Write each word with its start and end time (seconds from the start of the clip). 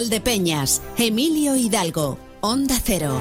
Valdepeñas, 0.00 0.80
Emilio 0.96 1.56
Hidalgo, 1.56 2.16
Onda 2.40 2.80
Cero. 2.82 3.20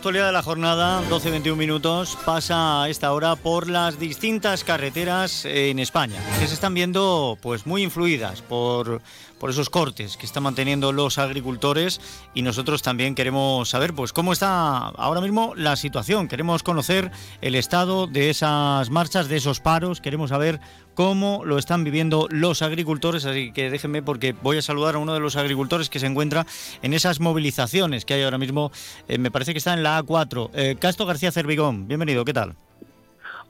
Actualidad 0.00 0.28
de 0.28 0.32
la 0.32 0.42
jornada, 0.42 1.02
12-21 1.10 1.56
minutos, 1.56 2.16
pasa 2.24 2.84
a 2.84 2.88
esta 2.88 3.12
hora 3.12 3.36
por 3.36 3.68
las 3.68 3.98
distintas 3.98 4.64
carreteras 4.64 5.44
en 5.44 5.78
España, 5.78 6.18
que 6.38 6.46
se 6.46 6.54
están 6.54 6.72
viendo 6.72 7.36
pues 7.42 7.66
muy 7.66 7.82
influidas 7.82 8.40
por, 8.40 9.02
por 9.38 9.50
esos 9.50 9.68
cortes 9.68 10.16
que 10.16 10.24
están 10.24 10.44
manteniendo 10.44 10.92
los 10.92 11.18
agricultores. 11.18 12.00
Y 12.32 12.40
nosotros 12.40 12.80
también 12.80 13.14
queremos 13.14 13.68
saber 13.68 13.92
pues 13.92 14.14
cómo 14.14 14.32
está 14.32 14.88
ahora 14.88 15.20
mismo 15.20 15.52
la 15.54 15.76
situación, 15.76 16.28
queremos 16.28 16.62
conocer 16.62 17.10
el 17.42 17.54
estado 17.54 18.06
de 18.06 18.30
esas 18.30 18.88
marchas, 18.88 19.28
de 19.28 19.36
esos 19.36 19.60
paros, 19.60 20.00
queremos 20.00 20.30
saber 20.30 20.60
cómo 21.00 21.46
lo 21.46 21.56
están 21.56 21.82
viviendo 21.82 22.26
los 22.28 22.60
agricultores, 22.60 23.24
así 23.24 23.54
que 23.54 23.70
déjenme 23.70 24.02
porque 24.02 24.34
voy 24.42 24.58
a 24.58 24.62
saludar 24.62 24.96
a 24.96 24.98
uno 24.98 25.14
de 25.14 25.20
los 25.20 25.34
agricultores 25.34 25.88
que 25.88 25.98
se 25.98 26.04
encuentra 26.04 26.44
en 26.82 26.92
esas 26.92 27.20
movilizaciones 27.20 28.04
que 28.04 28.12
hay 28.12 28.22
ahora 28.22 28.36
mismo, 28.36 28.70
eh, 29.08 29.16
me 29.16 29.30
parece 29.30 29.52
que 29.52 29.58
está 29.58 29.72
en 29.72 29.82
la 29.82 29.98
A4. 29.98 30.50
Eh, 30.52 30.76
Casto 30.78 31.06
García 31.06 31.32
Cervigón, 31.32 31.88
bienvenido, 31.88 32.22
¿qué 32.26 32.34
tal? 32.34 32.54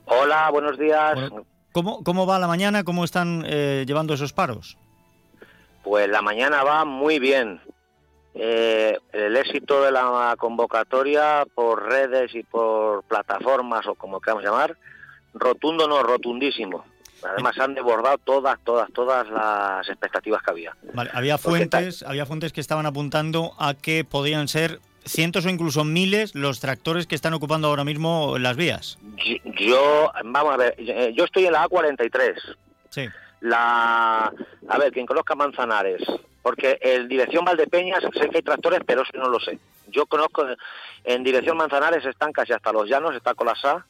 Hola, 0.05 0.49
buenos 0.49 0.79
días. 0.79 1.19
¿cómo, 1.73 2.01
¿Cómo 2.05 2.25
va 2.25 2.39
la 2.39 2.47
mañana? 2.47 2.85
¿Cómo 2.85 3.03
están 3.03 3.43
eh, 3.45 3.83
llevando 3.85 4.13
esos 4.13 4.31
paros? 4.31 4.77
Pues 5.83 6.07
la 6.07 6.21
mañana 6.21 6.63
va 6.63 6.85
muy 6.85 7.19
bien. 7.19 7.59
el 8.33 9.35
éxito 9.35 9.83
de 9.83 9.91
la 9.91 10.35
convocatoria 10.37 11.43
por 11.53 11.83
redes 11.83 12.33
y 12.33 12.43
por 12.43 13.03
plataformas 13.03 13.85
o 13.87 13.95
como 13.95 14.21
queramos 14.21 14.45
llamar, 14.45 14.77
rotundo 15.33 15.85
no, 15.89 16.01
rotundísimo. 16.01 16.85
Además 17.23 17.57
han 17.59 17.73
desbordado 17.73 18.17
todas, 18.19 18.59
todas, 18.63 18.91
todas 18.93 19.29
las 19.29 19.87
expectativas 19.87 20.41
que 20.43 20.51
había. 20.51 20.75
había 21.13 21.37
fuentes, 21.37 22.03
había 22.03 22.25
fuentes 22.25 22.53
que 22.53 22.61
estaban 22.61 22.85
apuntando 22.85 23.53
a 23.59 23.73
que 23.73 24.03
podían 24.03 24.47
ser 24.47 24.79
cientos 25.05 25.45
o 25.45 25.49
incluso 25.49 25.83
miles 25.83 26.35
los 26.35 26.59
tractores 26.59 27.07
que 27.07 27.15
están 27.15 27.33
ocupando 27.33 27.67
ahora 27.67 27.83
mismo 27.83 28.37
las 28.37 28.55
vías. 28.55 28.97
Yo, 29.57 30.11
vamos 30.23 30.53
a 30.53 30.57
ver, 30.57 30.75
eh, 30.77 31.13
yo 31.15 31.25
estoy 31.25 31.45
en 31.45 31.53
la 31.53 31.65
A43. 31.65 32.35
Sí. 32.89 33.07
La, 33.41 34.31
a 34.67 34.77
ver, 34.77 34.91
quien 34.91 35.05
conozca 35.07 35.33
Manzanares, 35.33 36.01
porque 36.43 36.77
en 36.81 37.07
dirección 37.07 37.43
Valdepeñas 37.43 38.03
sé 38.13 38.29
que 38.29 38.37
hay 38.37 38.43
tractores, 38.43 38.81
pero 38.85 39.01
eso 39.01 39.17
no 39.17 39.29
lo 39.29 39.39
sé. 39.39 39.57
Yo 39.87 40.05
conozco, 40.05 40.45
en 41.03 41.23
dirección 41.23 41.57
Manzanares 41.57 42.05
están 42.05 42.31
casi 42.31 42.53
hasta 42.53 42.71
los 42.71 42.87
llanos, 42.87 43.15
está 43.15 43.33
Colasá, 43.33 43.85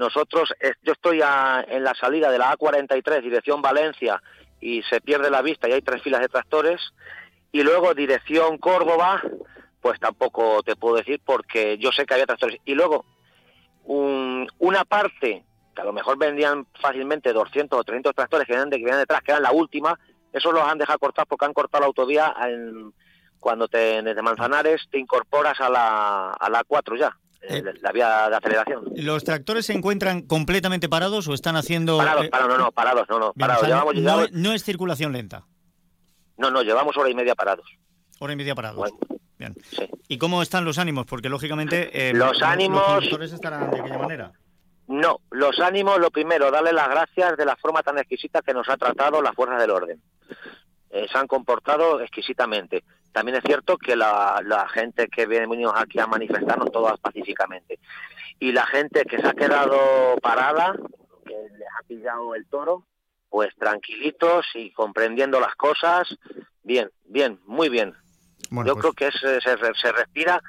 nosotros, 0.00 0.52
yo 0.82 0.92
estoy 0.94 1.20
en 1.20 1.84
la 1.84 1.94
salida 1.94 2.30
de 2.30 2.38
la 2.38 2.56
A43, 2.56 3.20
dirección 3.20 3.60
Valencia, 3.60 4.20
y 4.58 4.82
se 4.84 5.00
pierde 5.02 5.30
la 5.30 5.42
vista 5.42 5.68
y 5.68 5.72
hay 5.72 5.82
tres 5.82 6.02
filas 6.02 6.22
de 6.22 6.28
tractores. 6.28 6.80
Y 7.52 7.62
luego 7.62 7.92
dirección 7.94 8.56
Córdoba, 8.56 9.22
pues 9.82 10.00
tampoco 10.00 10.62
te 10.62 10.74
puedo 10.74 10.96
decir 10.96 11.20
porque 11.22 11.76
yo 11.76 11.92
sé 11.92 12.06
que 12.06 12.14
había 12.14 12.26
tractores. 12.26 12.60
Y 12.64 12.74
luego, 12.74 13.04
una 13.84 14.84
parte, 14.86 15.44
que 15.74 15.82
a 15.82 15.84
lo 15.84 15.92
mejor 15.92 16.16
vendían 16.16 16.66
fácilmente 16.80 17.34
200 17.34 17.78
o 17.78 17.84
300 17.84 18.14
tractores 18.14 18.46
que 18.46 18.54
venían, 18.54 18.70
de, 18.70 18.78
que 18.78 18.84
venían 18.84 19.00
detrás, 19.00 19.20
que 19.22 19.32
eran 19.32 19.42
la 19.42 19.52
última, 19.52 19.98
esos 20.32 20.54
los 20.54 20.62
han 20.62 20.78
dejado 20.78 20.98
cortar 20.98 21.26
porque 21.26 21.44
han 21.44 21.52
cortado 21.52 21.82
la 21.82 21.88
autovía 21.88 22.34
cuando 23.38 23.68
te, 23.68 24.00
desde 24.00 24.22
Manzanares 24.22 24.88
te 24.90 24.98
incorporas 24.98 25.60
a 25.60 25.68
la, 25.68 26.30
a 26.30 26.48
la 26.48 26.64
4 26.64 26.96
ya. 26.96 27.16
Eh, 27.42 27.62
la 27.80 27.92
vía 27.92 28.28
de 28.28 28.36
aceleración. 28.36 28.84
¿Los 28.96 29.24
tractores 29.24 29.66
se 29.66 29.72
encuentran 29.72 30.22
completamente 30.22 30.88
parados 30.88 31.26
o 31.26 31.34
están 31.34 31.56
haciendo...? 31.56 31.96
Parados, 31.96 32.26
eh, 32.26 32.30
parados, 32.30 32.58
no, 32.58 32.64
no, 32.64 32.72
parados, 32.72 33.06
no, 33.08 33.18
no, 33.18 33.32
parados. 33.32 34.30
no, 34.32 34.52
es 34.52 34.62
circulación 34.62 35.12
lenta. 35.12 35.46
No, 36.36 36.50
no, 36.50 36.62
llevamos 36.62 36.96
hora 36.96 37.08
y 37.08 37.14
media 37.14 37.34
parados. 37.34 37.66
Hora 38.18 38.34
y 38.34 38.36
media 38.36 38.54
parados. 38.54 38.90
Bien. 39.38 39.54
¿Y 40.06 40.18
cómo 40.18 40.42
están 40.42 40.66
los 40.66 40.78
ánimos? 40.78 41.06
Porque 41.06 41.30
lógicamente 41.30 42.10
eh, 42.10 42.12
los 42.12 42.42
ánimos 42.42 42.82
los 42.86 42.98
tractores 43.00 43.32
estarán 43.32 43.70
de 43.70 43.80
aquella 43.80 43.98
manera. 43.98 44.32
No, 44.86 45.20
los 45.30 45.58
ánimos, 45.60 45.98
lo 45.98 46.10
primero, 46.10 46.50
darle 46.50 46.72
las 46.72 46.88
gracias 46.88 47.36
de 47.38 47.46
la 47.46 47.56
forma 47.56 47.82
tan 47.82 47.96
exquisita 47.98 48.42
que 48.42 48.52
nos 48.52 48.68
ha 48.68 48.76
tratado 48.76 49.22
la 49.22 49.32
fuerza 49.32 49.56
del 49.56 49.70
orden. 49.70 50.02
se 50.90 51.18
han 51.18 51.26
comportado 51.26 52.00
exquisitamente. 52.00 52.84
También 53.12 53.38
es 53.38 53.44
cierto 53.44 53.76
que 53.76 53.96
la, 53.96 54.68
gente 54.72 55.08
que 55.08 55.26
viene 55.26 55.46
aquí 55.74 55.98
a 55.98 56.06
manifestarnos 56.06 56.70
todas 56.70 56.98
pacíficamente. 57.00 57.78
Y 58.38 58.52
la 58.52 58.66
gente 58.66 59.04
que 59.04 59.18
se 59.18 59.26
ha 59.26 59.34
quedado 59.34 60.16
parada, 60.22 60.74
que 61.26 61.34
les 61.34 61.68
ha 61.78 61.86
pillado 61.86 62.34
el 62.34 62.46
toro, 62.46 62.86
pues 63.28 63.54
tranquilitos 63.56 64.46
y 64.54 64.72
comprendiendo 64.72 65.40
las 65.40 65.54
cosas, 65.56 66.08
bien, 66.62 66.90
bien, 67.04 67.40
muy 67.46 67.68
bien. 67.68 67.94
Yo 68.50 68.74
pues 68.74 68.74
creo 68.78 68.92
que 68.92 69.10
se, 69.12 69.40
se, 69.40 69.92
respira, 69.92 70.40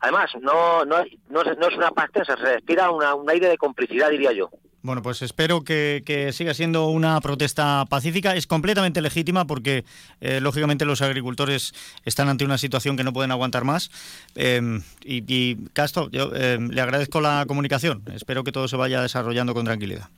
además, 0.00 0.30
no, 0.40 0.84
no, 0.84 1.02
no, 1.28 1.42
es 1.42 1.76
una 1.76 1.90
pasta, 1.90 2.24
se 2.24 2.36
respira 2.36 2.90
un 2.90 3.30
aire 3.30 3.48
de 3.48 3.56
complicidad, 3.56 4.10
diría 4.10 4.32
yo. 4.32 4.50
Bueno, 4.86 5.02
pues 5.02 5.20
espero 5.20 5.64
que, 5.64 6.30
siga 6.32 6.54
siendo 6.54 6.86
una 6.86 7.20
protesta 7.20 7.84
pacífica. 7.90 8.36
Es 8.36 8.46
completamente 8.46 9.02
legítima 9.02 9.44
porque, 9.44 9.84
eh, 10.20 10.40
lógicamente, 10.40 10.84
los 10.84 11.02
agricultores 11.02 11.74
están 12.04 12.28
ante 12.28 12.44
una 12.44 12.56
situación 12.56 12.96
que 12.96 13.02
no 13.02 13.12
pueden 13.12 13.32
aguantar 13.32 13.64
más. 13.64 13.90
Em, 14.36 14.84
y, 15.02 15.56
Castro, 15.72 16.08
yo 16.12 16.32
em, 16.36 16.68
le 16.68 16.80
agradezco 16.80 17.20
la 17.20 17.46
comunicación. 17.48 18.04
Espero 18.14 18.44
que 18.44 18.52
todo 18.52 18.68
se 18.68 18.76
vaya 18.76 19.02
desarrollando 19.02 19.54
con 19.54 19.64
tranquilidad. 19.64 20.08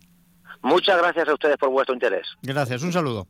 Muchas 0.61 0.99
gracias 0.99 1.27
a 1.27 1.33
ustedes 1.33 1.57
por 1.57 1.71
vuestro 1.71 1.95
interés. 1.95 2.27
Gracias, 2.43 2.83
un 2.83 2.93
saludo. 2.93 3.27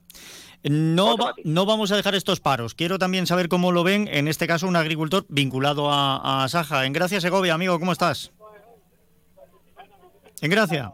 No, 0.65 1.15
no 1.45 1.67
vamos 1.67 1.93
a 1.93 1.97
dejar 1.97 2.17
estos 2.17 2.41
paros. 2.41 2.75
Quiero 2.75 2.99
también 2.99 3.29
saber 3.29 3.49
cómo 3.49 3.71
lo 3.71 3.85
ven, 3.85 4.09
en 4.11 4.27
este 4.27 4.49
caso, 4.49 4.67
un 4.67 4.75
agricultor 4.75 5.25
vinculado 5.29 5.93
a, 5.93 6.43
a 6.43 6.49
Saja. 6.49 6.85
En 6.85 6.93
Gracia, 6.93 7.21
Segovia, 7.21 7.55
amigo, 7.55 7.79
¿cómo 7.79 7.93
estás? 7.93 8.33
En 10.41 10.51
Gracia. 10.51 10.93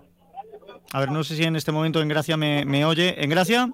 A 0.95 1.01
ver, 1.01 1.11
no 1.11 1.25
sé 1.25 1.35
si 1.35 1.43
en 1.43 1.57
este 1.57 1.73
momento 1.73 2.01
en 2.01 2.07
Gracia 2.07 2.37
me, 2.37 2.65
me 2.65 2.85
oye. 2.85 3.17
¿En 3.21 3.29
Gracia? 3.29 3.69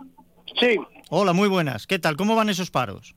Sí. 0.59 0.79
Hola, 1.11 1.35
muy 1.35 1.51
buenas. 1.51 1.87
¿Qué 1.87 1.99
tal? 1.99 2.17
¿Cómo 2.17 2.35
van 2.35 2.49
esos 2.49 2.71
paros? 2.71 3.15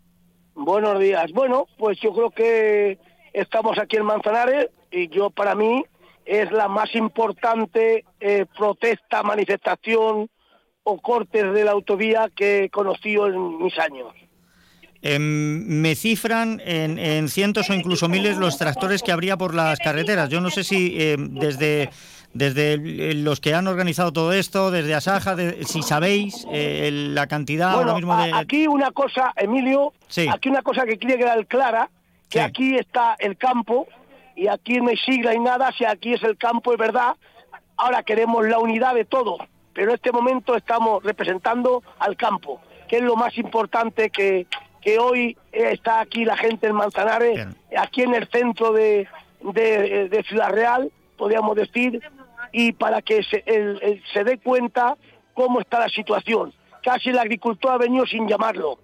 Buenos 0.56 1.00
días. 1.00 1.32
Bueno, 1.32 1.68
pues 1.78 1.98
yo 2.02 2.12
creo 2.12 2.30
que 2.30 3.00
estamos 3.32 3.78
aquí 3.80 3.96
en 3.96 4.04
Manzanares 4.04 4.72
y 4.92 5.08
yo 5.08 5.30
para 5.30 5.56
mí 5.56 5.86
es 6.26 6.52
la 6.52 6.68
más 6.68 6.94
importante 6.96 8.04
eh, 8.20 8.46
protesta, 8.58 9.24
manifestación 9.24 10.30
o 10.84 11.02
cortes 11.02 11.54
de 11.54 11.64
la 11.64 11.72
autovía 11.72 12.30
que 12.36 12.66
he 12.66 12.70
conocido 12.70 13.28
en 13.28 13.64
mis 13.64 13.80
años. 13.80 14.14
Em, 15.02 15.66
me 15.82 15.96
cifran 15.96 16.62
en, 16.66 17.28
cientos 17.30 17.70
o 17.70 17.74
incluso 17.74 18.10
miles 18.10 18.38
los 18.38 18.58
tractores 18.58 19.02
que 19.02 19.14
habría 19.14 19.38
por 19.38 19.54
las 19.54 19.80
carreteras. 19.80 20.30
Yo 20.30 20.42
no 20.42 20.50
sé 20.50 20.66
si 20.66 20.96
em, 20.98 21.36
desde 21.36 21.90
desde 22.34 23.14
los 23.14 23.40
que 23.40 23.54
han 23.54 23.68
organizado 23.68 24.12
todo 24.12 24.34
esto, 24.34 24.72
desde 24.72 24.96
Asaja, 24.96 25.36
si 25.66 25.84
sabéis 25.84 26.48
eh, 26.52 26.90
la 26.92 27.28
cantidad 27.28 27.72
ahora 27.72 27.94
mismo 27.94 28.16
de... 28.18 28.34
Aquí 28.34 28.68
una 28.68 28.92
cosa, 28.92 29.34
Emilio, 29.36 29.94
aquí 30.32 30.50
una 30.50 30.64
cosa 30.64 30.86
que 30.86 30.98
quiere 30.98 31.18
quedar 31.18 31.46
clara, 31.46 31.90
que 32.30 32.42
aquí 32.42 32.76
está 32.76 33.16
el 33.20 33.38
campo 33.38 33.88
y 34.36 34.48
aquí 34.48 34.82
no 34.82 34.90
hay 34.90 34.98
sigla 34.98 35.36
y 35.36 35.40
nada, 35.40 35.72
si 35.78 35.86
aquí 35.86 36.14
es 36.14 36.24
el 36.24 36.38
campo, 36.38 36.74
es 36.74 36.80
verdad, 36.80 37.16
ahora 37.78 38.02
queremos 38.02 38.48
la 38.48 38.58
unidad 38.58 38.96
de 38.96 39.06
todo, 39.06 39.38
pero 39.74 39.90
en 39.90 39.96
este 39.96 40.12
momento 40.12 40.56
estamos 40.56 41.04
representando 41.04 41.84
al 42.00 42.18
campo, 42.18 42.60
que 42.88 42.98
es 42.98 43.04
lo 43.04 43.16
más 43.16 43.38
importante 43.38 44.10
que, 44.10 44.48
que 44.82 44.98
hoy 44.98 45.38
está 45.52 46.00
aquí 46.00 46.26
la 46.26 46.36
gente 46.36 46.66
en 46.66 46.76
Manzanares, 46.76 47.48
aquí 47.78 48.02
en 48.02 48.16
el 48.16 48.28
centro 48.30 48.74
de, 48.74 49.08
de, 49.54 50.10
de 50.10 50.24
Ciudad 50.24 50.50
Real, 50.50 50.92
podríamos 51.16 51.56
decir, 51.56 52.02
y 52.54 52.72
para 52.72 53.02
que 53.02 53.24
se, 53.24 53.44
se 54.14 54.24
dé 54.24 54.38
cuenta 54.38 54.96
cómo 55.34 55.60
está 55.60 55.80
la 55.80 55.90
situación. 55.90 56.54
Casi 56.82 57.10
el 57.10 57.18
agricultor 57.18 57.72
ha 57.72 57.78
venido 57.78 58.06
sin 58.06 58.28
llamarlo. 58.28 58.78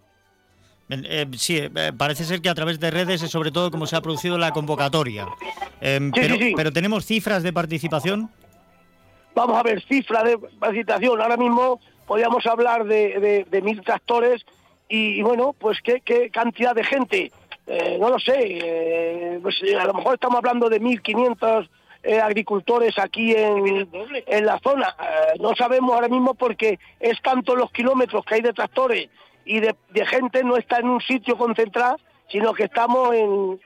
Eh, 0.89 1.27
sí, 1.37 1.57
eh, 1.57 1.93
parece 1.95 2.23
ser 2.23 2.41
que 2.41 2.49
a 2.49 2.55
través 2.55 2.79
de 2.79 2.89
redes 2.89 3.21
es 3.21 3.29
sobre 3.29 3.51
todo 3.51 3.69
como 3.69 3.85
se 3.85 3.95
ha 3.95 4.01
producido 4.01 4.37
la 4.39 4.51
convocatoria. 4.51 5.27
Em, 5.79 6.11
pero, 6.11 6.35
pero 6.55 6.73
¿tenemos 6.73 7.05
cifras 7.05 7.43
de 7.43 7.53
participación? 7.53 8.29
Vamos 9.35 9.55
a 9.55 9.63
ver, 9.63 9.83
cifras 9.83 10.23
de 10.23 10.37
participación. 10.37 11.21
Ahora 11.21 11.37
mismo 11.37 11.79
podríamos 12.07 12.45
hablar 12.47 12.85
de, 12.85 13.45
mil 13.63 13.81
tractores 13.81 14.43
y, 14.87 15.21
bueno, 15.21 15.53
pues 15.57 15.77
qué, 15.83 16.31
cantidad 16.31 16.73
de 16.73 16.83
gente. 16.83 17.31
Eh, 17.67 17.97
no 18.01 18.09
lo 18.09 18.17
sé, 18.17 19.37
pues, 19.43 19.61
a 19.79 19.85
lo 19.85 19.93
mejor 19.93 20.15
estamos 20.15 20.39
hablando 20.39 20.69
de 20.69 20.81
1.500 20.81 21.69
agricultores 22.03 22.97
aquí 22.97 23.33
en, 23.35 23.89
en 24.25 24.45
la 24.45 24.59
zona. 24.59 24.95
no 25.39 25.55
sabemos 25.55 25.93
ahora 25.93 26.07
mismo 26.07 26.33
porque 26.33 26.79
es 26.99 27.21
tanto 27.21 27.55
los 27.55 27.71
kilómetros 27.71 28.25
que 28.25 28.35
hay 28.35 28.41
de 28.41 28.53
tractores 28.53 29.09
y 29.49 29.59
de, 29.61 29.75
gente 30.05 30.43
no 30.43 30.57
está 30.57 30.77
en 30.77 30.89
un 30.89 31.01
sitio 31.01 31.35
concentrado, 31.35 31.97
sino 32.29 32.53
que 32.53 32.65
estamos 32.65 33.15
en, 33.15 33.59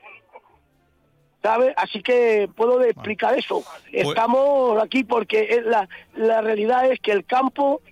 ¿sabes? 1.42 1.74
Así 1.76 2.02
que 2.02 2.48
puedo 2.56 2.82
explicar 2.82 3.38
eso. 3.38 3.62
Pues 3.90 4.08
estamos 4.08 4.82
aquí 4.82 5.04
porque 5.04 5.62
la, 5.62 5.86
la 6.14 6.40
realidad 6.40 6.90
es 6.90 7.00
que 7.00 7.12
el 7.12 7.26
campo, 7.26 7.82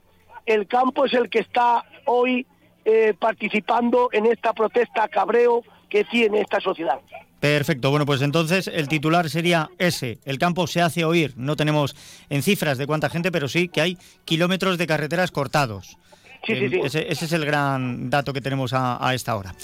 el 0.46 0.66
campo 0.66 1.04
es 1.04 1.12
el 1.12 1.28
que 1.28 1.40
está 1.40 1.84
hoy 2.06 2.46
eh, 2.86 3.12
participando 3.18 4.08
en 4.10 4.24
esta 4.24 4.54
protesta 4.54 5.06
cabreo 5.08 5.62
que 5.90 6.04
tiene 6.04 6.40
esta 6.40 6.60
sociedad. 6.60 6.98
Perfecto, 7.42 7.90
bueno, 7.90 8.06
pues 8.06 8.22
entonces 8.22 8.68
el 8.68 8.86
titular 8.86 9.28
sería 9.28 9.68
ese, 9.76 10.20
el 10.24 10.38
campo 10.38 10.68
se 10.68 10.80
hace 10.80 11.04
oír, 11.04 11.32
no 11.34 11.56
tenemos 11.56 11.96
en 12.30 12.40
cifras 12.40 12.78
de 12.78 12.86
cuánta 12.86 13.10
gente, 13.10 13.32
pero 13.32 13.48
sí 13.48 13.66
que 13.66 13.80
hay 13.80 13.98
kilómetros 14.24 14.78
de 14.78 14.86
carreteras 14.86 15.32
cortados. 15.32 15.98
Ese, 16.46 17.10
es 17.10 17.32
el 17.32 17.44
gran 17.44 18.10
dato 18.10 18.32
que 18.32 18.40
tenemos 18.40 18.72
a, 18.72 19.12
esta 19.12 19.34
hora. 19.34 19.56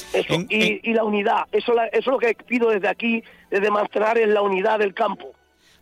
y, 0.48 0.92
la 0.92 1.04
unidad, 1.04 1.44
eso, 1.52 1.72
eso 1.92 1.98
es 2.00 2.06
lo 2.08 2.18
que 2.18 2.34
pido 2.34 2.70
desde 2.70 2.88
aquí, 2.88 3.22
desde 3.48 3.70
Manzanares, 3.70 4.26
la 4.28 4.42
unidad 4.42 4.80
del 4.80 4.92
campo. 4.92 5.30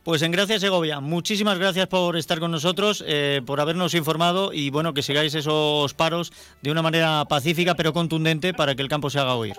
Pues 0.04 0.20
en 0.20 0.32
Gracias 0.32 0.60
Segovia, 0.60 1.00
muchísimas 1.00 1.58
gracias 1.58 1.87
por 1.87 2.19
estar 2.19 2.40
con 2.40 2.50
nosotros, 2.50 3.02
eh, 3.08 3.40
por 3.46 3.58
habernos 3.58 3.94
informado 3.94 4.52
y 4.52 4.69
bueno, 4.69 4.92
que 4.92 5.00
sigáis 5.00 5.34
esos 5.34 5.94
paros 5.94 6.31
de 6.60 6.70
una 6.70 6.82
manera 6.82 7.25
pacífica 7.25 7.75
pero 7.75 7.94
contundente 7.94 8.52
para 8.52 8.75
que 8.75 8.82
el 8.82 8.88
campo 8.88 9.08
se 9.08 9.19
haga 9.19 9.34
oír. 9.34 9.56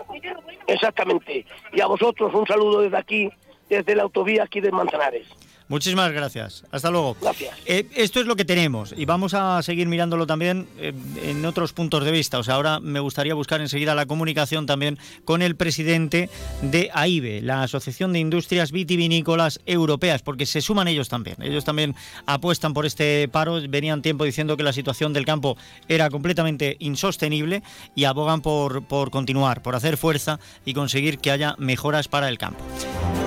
Exactamente. 0.67 1.45
Y 1.73 1.81
a 1.81 1.87
vosotros 1.87 2.33
un 2.33 2.45
saludo 2.45 2.81
desde 2.81 2.97
aquí, 2.97 3.29
desde 3.69 3.95
la 3.95 4.03
autovía 4.03 4.43
aquí 4.43 4.59
de 4.59 4.71
Manzanares. 4.71 5.27
Muchísimas 5.69 6.11
gracias. 6.11 6.63
Hasta 6.71 6.89
luego. 6.89 7.17
Gracias. 7.21 7.55
Eh, 7.65 7.87
esto 7.95 8.19
es 8.19 8.25
lo 8.25 8.35
que 8.35 8.45
tenemos 8.45 8.93
y 8.95 9.05
vamos 9.05 9.33
a 9.33 9.61
seguir 9.61 9.87
mirándolo 9.87 10.25
también 10.25 10.67
eh, 10.77 10.93
en 11.23 11.45
otros 11.45 11.73
puntos 11.73 12.05
de 12.05 12.11
vista. 12.11 12.39
O 12.39 12.43
sea, 12.43 12.55
ahora 12.55 12.79
me 12.79 12.99
gustaría 12.99 13.33
buscar 13.33 13.59
enseguida 13.59 13.93
la 13.93 14.05
comunicación 14.05 14.65
también 14.65 14.97
con 15.25 15.41
el 15.41 15.55
presidente 15.55 16.29
de 16.61 16.89
AIBE, 16.93 17.41
la 17.41 17.63
Asociación 17.63 18.13
de 18.13 18.19
Industrias 18.19 18.71
Vitivinícolas 18.71 19.59
Europeas, 19.65 20.21
porque 20.21 20.45
se 20.45 20.61
suman 20.61 20.87
ellos 20.87 21.09
también. 21.09 21.41
Ellos 21.41 21.65
también 21.65 21.95
apuestan 22.25 22.73
por 22.73 22.85
este 22.85 23.27
paro. 23.27 23.59
Venían 23.67 24.01
tiempo 24.01 24.23
diciendo 24.23 24.55
que 24.55 24.63
la 24.63 24.73
situación 24.73 25.11
del 25.11 25.25
campo 25.25 25.57
era 25.89 26.09
completamente 26.09 26.77
insostenible 26.79 27.61
y 27.95 28.05
abogan 28.05 28.41
por, 28.41 28.83
por 28.83 29.11
continuar, 29.11 29.61
por 29.61 29.75
hacer 29.75 29.97
fuerza 29.97 30.39
y 30.65 30.73
conseguir 30.73 31.19
que 31.19 31.31
haya 31.31 31.55
mejoras 31.57 32.07
para 32.07 32.29
el 32.29 32.37
campo. 32.37 32.63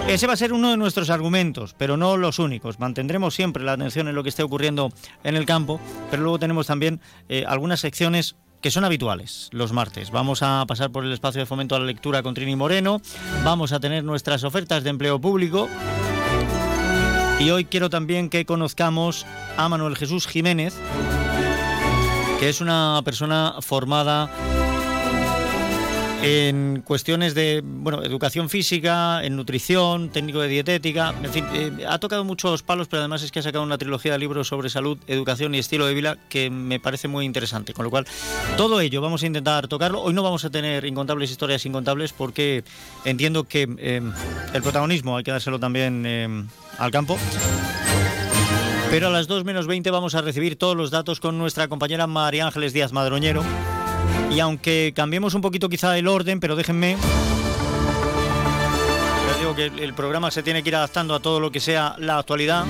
Ese 0.09 0.27
va 0.27 0.33
a 0.33 0.37
ser 0.37 0.53
uno 0.53 0.71
de 0.71 0.77
nuestros 0.77 1.09
argumentos, 1.11 1.75
pero 1.79 1.97
no 1.97 2.17
los 2.17 2.30
únicos. 2.39 2.79
Mantendremos 2.79 3.35
siempre 3.35 3.65
la 3.65 3.73
atención 3.73 4.09
en 4.09 4.15
lo 4.15 4.23
que 4.23 4.29
esté 4.29 4.43
ocurriendo 4.43 4.93
en 5.25 5.37
el 5.37 5.47
campo, 5.47 5.81
pero 6.11 6.23
luego 6.23 6.39
tenemos 6.39 6.67
también 6.67 7.01
eh, 7.29 7.45
algunas 7.47 7.81
secciones 7.81 8.37
que 8.61 8.71
son 8.71 8.85
habituales 8.85 9.49
los 9.53 9.73
martes. 9.73 10.11
Vamos 10.11 10.43
a 10.43 10.65
pasar 10.67 10.91
por 10.91 11.05
el 11.05 11.13
espacio 11.13 11.41
de 11.41 11.47
fomento 11.47 11.75
a 11.75 11.79
la 11.79 11.87
lectura 11.87 12.23
con 12.23 12.35
Trini 12.35 12.57
Moreno, 12.57 13.01
vamos 13.43 13.73
a 13.73 13.81
tener 13.81 14.05
nuestras 14.05 14.45
ofertas 14.45 14.85
de 14.85 14.91
empleo 14.91 15.21
público 15.21 15.69
y 17.39 17.51
hoy 17.51 17.65
quiero 17.65 17.89
también 17.89 18.29
que 18.29 18.45
conozcamos 18.45 19.25
a 19.57 19.69
Manuel 19.69 19.97
Jesús 19.97 20.27
Jiménez, 20.27 20.75
que 22.39 22.51
es 22.51 22.61
una 22.61 23.01
persona 23.03 23.57
formada 23.61 24.29
en 26.23 26.83
cuestiones 26.85 27.35
de 27.35 27.63
bueno, 27.65 28.03
educación 28.03 28.49
física, 28.51 29.25
en 29.25 29.37
nutrición, 29.37 30.11
técnico 30.11 30.41
de 30.41 30.49
dietética, 30.49 31.15
en 31.23 31.33
fin, 31.33 31.47
eh, 31.53 31.87
ha 31.89 31.99
tocado 31.99 32.25
muchos 32.25 32.63
palos, 32.63 32.89
pero 32.89 33.01
además 33.01 33.23
es 33.23 33.33
que 33.33 33.39
ha 33.39 33.43
sacado 33.43 33.65
una 33.65 33.79
trilogía 33.79 34.13
de 34.13 34.19
libros 34.19 34.49
sobre 34.49 34.69
salud, 34.69 34.99
educación 35.07 35.55
y 35.55 35.59
estilo 35.59 35.87
de 35.87 35.95
vida 35.95 36.19
que 36.29 36.51
me 36.51 36.79
parece 36.79 37.09
muy 37.09 37.25
interesante. 37.25 37.73
Con 37.73 37.85
lo 37.85 37.91
cual, 37.91 38.07
todo 38.57 38.81
ello 38.81 39.01
vamos 39.01 39.23
a 39.23 39.27
intentar 39.27 39.69
tocarlo. 39.69 40.03
Hoy 40.03 40.13
no 40.13 40.23
vamos 40.23 40.45
a 40.45 40.51
tener 40.51 40.85
incontables 40.85 41.31
historias 41.31 41.65
incontables 41.65 42.13
porque 42.13 42.65
entiendo 43.05 43.45
que 43.45 43.69
eh, 43.79 44.03
el 44.53 44.63
protagonismo 44.63 45.17
hay 45.17 45.25
que 45.25 45.31
dárselo 45.31 45.59
también 45.59 46.05
eh, 46.07 46.45
al 46.79 46.91
campo. 46.91 47.19
Pero 48.91 49.07
a 49.07 49.11
las 49.11 49.29
2 49.29 49.45
menos 49.45 49.67
20 49.67 49.91
vamos 49.91 50.15
a 50.17 50.21
recibir 50.21 50.57
todos 50.57 50.77
los 50.77 50.91
datos 50.91 51.21
con 51.21 51.39
nuestra 51.39 51.69
compañera 51.69 52.07
María 52.07 52.47
Ángeles 52.47 52.73
Díaz 52.73 52.93
Madroñero. 52.93 53.45
Y 54.31 54.41
aunque 54.41 54.93
cambiemos 54.95 55.35
un 55.35 55.41
poquito 55.41 55.69
quizá 55.69 55.99
el 55.99 56.07
orden, 56.07 56.41
pero 56.41 56.57
déjenme... 56.57 56.97
Que 59.57 59.67
el 59.67 59.95
programa 59.95 60.31
se 60.31 60.45
tiene 60.45 60.63
que 60.63 60.69
ir 60.69 60.77
adaptando 60.77 61.13
a 61.13 61.19
todo 61.21 61.41
lo 61.41 61.51
que 61.51 61.59
sea 61.59 61.97
la 61.99 62.19
actualidad 62.19 62.65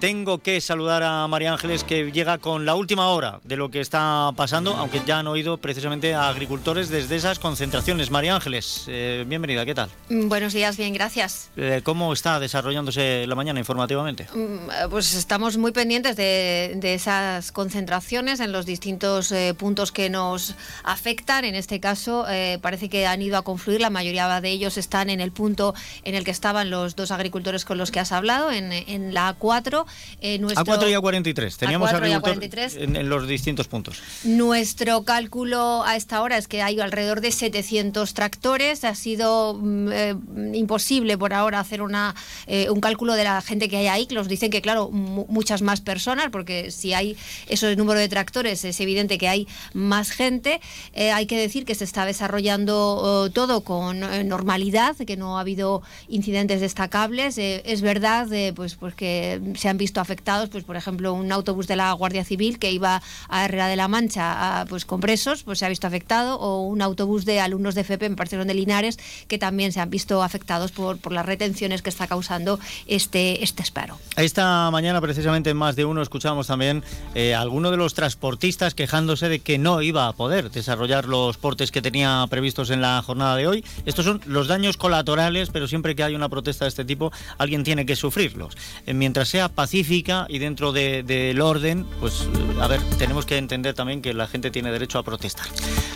tengo 0.00 0.38
que 0.38 0.60
saludar 0.60 1.02
a 1.02 1.26
María 1.26 1.52
Ángeles 1.52 1.82
que 1.82 2.12
llega 2.12 2.38
con 2.38 2.64
la 2.64 2.74
última 2.74 3.08
hora 3.08 3.40
de 3.44 3.56
lo 3.56 3.70
que 3.70 3.80
está 3.80 4.30
pasando, 4.36 4.74
aunque 4.76 5.02
ya 5.04 5.18
han 5.18 5.26
oído 5.26 5.58
precisamente 5.58 6.14
a 6.14 6.28
agricultores 6.28 6.88
desde 6.88 7.16
esas 7.16 7.38
concentraciones. 7.38 8.10
María 8.10 8.34
Ángeles, 8.34 8.84
eh, 8.86 9.24
bienvenida, 9.26 9.64
¿qué 9.66 9.74
tal? 9.74 9.90
Mm, 10.08 10.28
buenos 10.28 10.52
días, 10.52 10.76
bien, 10.76 10.92
gracias. 10.92 11.50
Eh, 11.56 11.80
¿Cómo 11.82 12.12
está 12.12 12.38
desarrollándose 12.38 13.26
la 13.26 13.34
mañana 13.34 13.58
informativamente? 13.58 14.28
Mm, 14.32 14.38
eh, 14.38 14.74
pues 14.88 15.14
estamos 15.14 15.56
muy 15.56 15.72
pendientes 15.72 16.16
de, 16.16 16.78
esas 16.88 17.52
concentraciones 17.52 18.40
en 18.40 18.50
los 18.50 18.64
distintos 18.64 19.32
puntos 19.58 19.92
que 19.92 20.08
nos 20.08 20.54
afectan. 20.84 21.44
En 21.44 21.54
este 21.54 21.80
caso, 21.80 22.24
parece 22.62 22.88
que 22.88 23.06
han 23.06 23.20
ido 23.20 23.36
a 23.36 23.42
confluir, 23.42 23.80
la 23.80 23.90
mayoría 23.90 24.40
de 24.40 24.48
ellos 24.48 24.78
están 24.78 25.10
en 25.10 25.20
el 25.20 25.32
punto 25.32 25.74
en 26.04 26.14
el 26.14 26.24
que 26.24 26.30
estaban 26.30 26.70
los 26.70 26.96
dos 26.96 27.10
agricultores 27.10 27.66
con 27.66 27.76
los 27.76 27.90
que 27.90 28.00
has 28.00 28.10
hablado, 28.10 28.50
en, 28.50 28.72
en 28.72 29.12
la 29.12 29.36
A4 29.38 29.87
eh, 30.20 30.40
A4 30.40 30.90
y 30.90 30.94
A43. 30.94 31.56
Teníamos 31.56 31.90
A4 31.90 32.76
En, 32.78 33.08
los 33.08 33.28
distintos 33.28 33.68
puntos. 33.68 34.00
Nuestro 34.24 35.04
cálculo 35.04 35.82
a 35.84 35.96
esta 35.96 36.22
hora 36.22 36.36
es 36.36 36.48
que 36.48 36.62
hay 36.62 36.80
alrededor 36.80 37.20
de 37.20 37.30
700 37.30 38.14
tractores. 38.14 38.84
Ha 38.84 38.94
sido 38.94 39.54
mm, 39.54 39.88
eh, 39.92 40.14
imposible 40.54 41.16
por 41.16 41.34
ahora 41.34 41.60
hacer 41.60 41.82
una, 41.82 42.14
eh, 42.46 42.68
un 42.70 42.80
cálculo 42.80 43.14
de 43.14 43.24
la 43.24 43.40
gente 43.42 43.68
que 43.68 43.76
hay 43.76 43.86
ahí. 43.86 44.08
Nos 44.10 44.28
dicen 44.28 44.50
que, 44.50 44.60
claro, 44.60 44.90
muchas 44.90 45.62
más 45.62 45.80
personas, 45.80 46.30
porque 46.30 46.70
si 46.70 46.94
hay 46.94 47.16
ese 47.48 47.76
número 47.76 48.00
de 48.00 48.08
tractores 48.08 48.64
es 48.64 48.80
evidente 48.80 49.18
que 49.18 49.28
hay 49.28 49.46
más 49.72 50.10
gente. 50.10 50.60
hay 50.94 51.26
que 51.26 51.38
decir 51.38 51.64
que 51.64 51.74
se 51.74 51.84
está 51.84 52.04
desarrollando 52.04 52.96
oh, 52.96 53.30
todo 53.30 53.62
con 53.62 54.00
normalidad, 54.28 54.96
que 54.96 55.16
no 55.16 55.38
ha 55.38 55.42
habido 55.42 55.82
incidentes 56.08 56.60
destacables. 56.60 57.38
es 57.38 57.80
verdad 57.82 58.28
pues, 58.54 58.74
pues 58.74 58.94
que 58.94 59.40
se 59.56 59.68
han 59.68 59.77
visto 59.78 60.00
afectados, 60.00 60.50
pues 60.50 60.64
por 60.64 60.76
ejemplo, 60.76 61.14
un 61.14 61.32
autobús 61.32 61.66
de 61.66 61.76
la 61.76 61.92
Guardia 61.92 62.24
Civil 62.24 62.58
que 62.58 62.70
iba 62.70 63.02
a 63.28 63.44
Herrera 63.44 63.68
de 63.68 63.76
la 63.76 63.88
Mancha 63.88 64.66
pues 64.68 64.84
con 64.84 65.00
presos, 65.00 65.42
pues 65.42 65.60
se 65.60 65.66
ha 65.66 65.68
visto 65.68 65.86
afectado, 65.86 66.38
o 66.38 66.62
un 66.62 66.82
autobús 66.82 67.24
de 67.24 67.40
alumnos 67.40 67.74
de 67.74 67.84
FEP 67.84 68.02
en 68.02 68.16
Barcelona 68.16 68.48
de 68.48 68.54
Linares 68.54 68.98
que 69.28 69.38
también 69.38 69.72
se 69.72 69.80
han 69.80 69.90
visto 69.90 70.22
afectados 70.22 70.72
por, 70.72 70.98
las 71.12 71.24
retenciones 71.24 71.80
que 71.80 71.88
está 71.88 72.06
causando 72.06 72.58
este, 72.86 73.42
este 73.42 73.62
espero. 73.62 73.98
Esta 74.16 74.70
mañana, 74.70 75.00
precisamente, 75.00 75.50
en 75.50 75.56
más 75.56 75.76
de 75.76 75.84
uno 75.84 76.02
escuchamos 76.02 76.48
también 76.48 76.82
eh, 77.14 77.34
a 77.34 77.40
alguno 77.40 77.70
de 77.70 77.76
los 77.76 77.94
transportistas 77.94 78.74
quejándose 78.74 79.28
de 79.28 79.38
que 79.40 79.58
no 79.58 79.80
iba 79.80 80.08
a 80.08 80.12
poder 80.12 80.50
desarrollar 80.50 81.06
los 81.06 81.38
portes 81.38 81.70
que 81.70 81.80
tenía 81.80 82.26
previstos 82.28 82.70
en 82.70 82.80
la 82.80 83.00
jornada 83.02 83.36
de 83.36 83.46
hoy. 83.46 83.64
Estos 83.86 84.04
son 84.04 84.20
los 84.26 84.48
daños 84.48 84.76
colaterales, 84.76 85.50
pero 85.50 85.68
siempre 85.68 85.94
que 85.94 86.02
hay 86.02 86.14
una 86.14 86.28
protesta 86.28 86.64
de 86.64 86.70
este 86.70 86.84
tipo, 86.84 87.12
alguien 87.38 87.64
tiene 87.64 87.86
que 87.86 87.96
sufrirlos. 87.96 88.56
Eh, 88.86 88.94
mientras 88.94 89.28
sea 89.28 89.48
pacífica 89.68 90.24
y 90.30 90.38
dentro 90.38 90.72
del 90.72 91.40
orden, 91.42 91.84
pues 92.00 92.26
a 92.58 92.66
ver, 92.68 92.80
tenemos 92.96 93.26
que 93.26 93.36
entender 93.36 93.74
también 93.74 94.00
que 94.00 94.14
la 94.14 94.26
gente 94.26 94.50
tiene 94.50 94.72
derecho 94.72 94.98
a 94.98 95.02
protestar. 95.02 95.46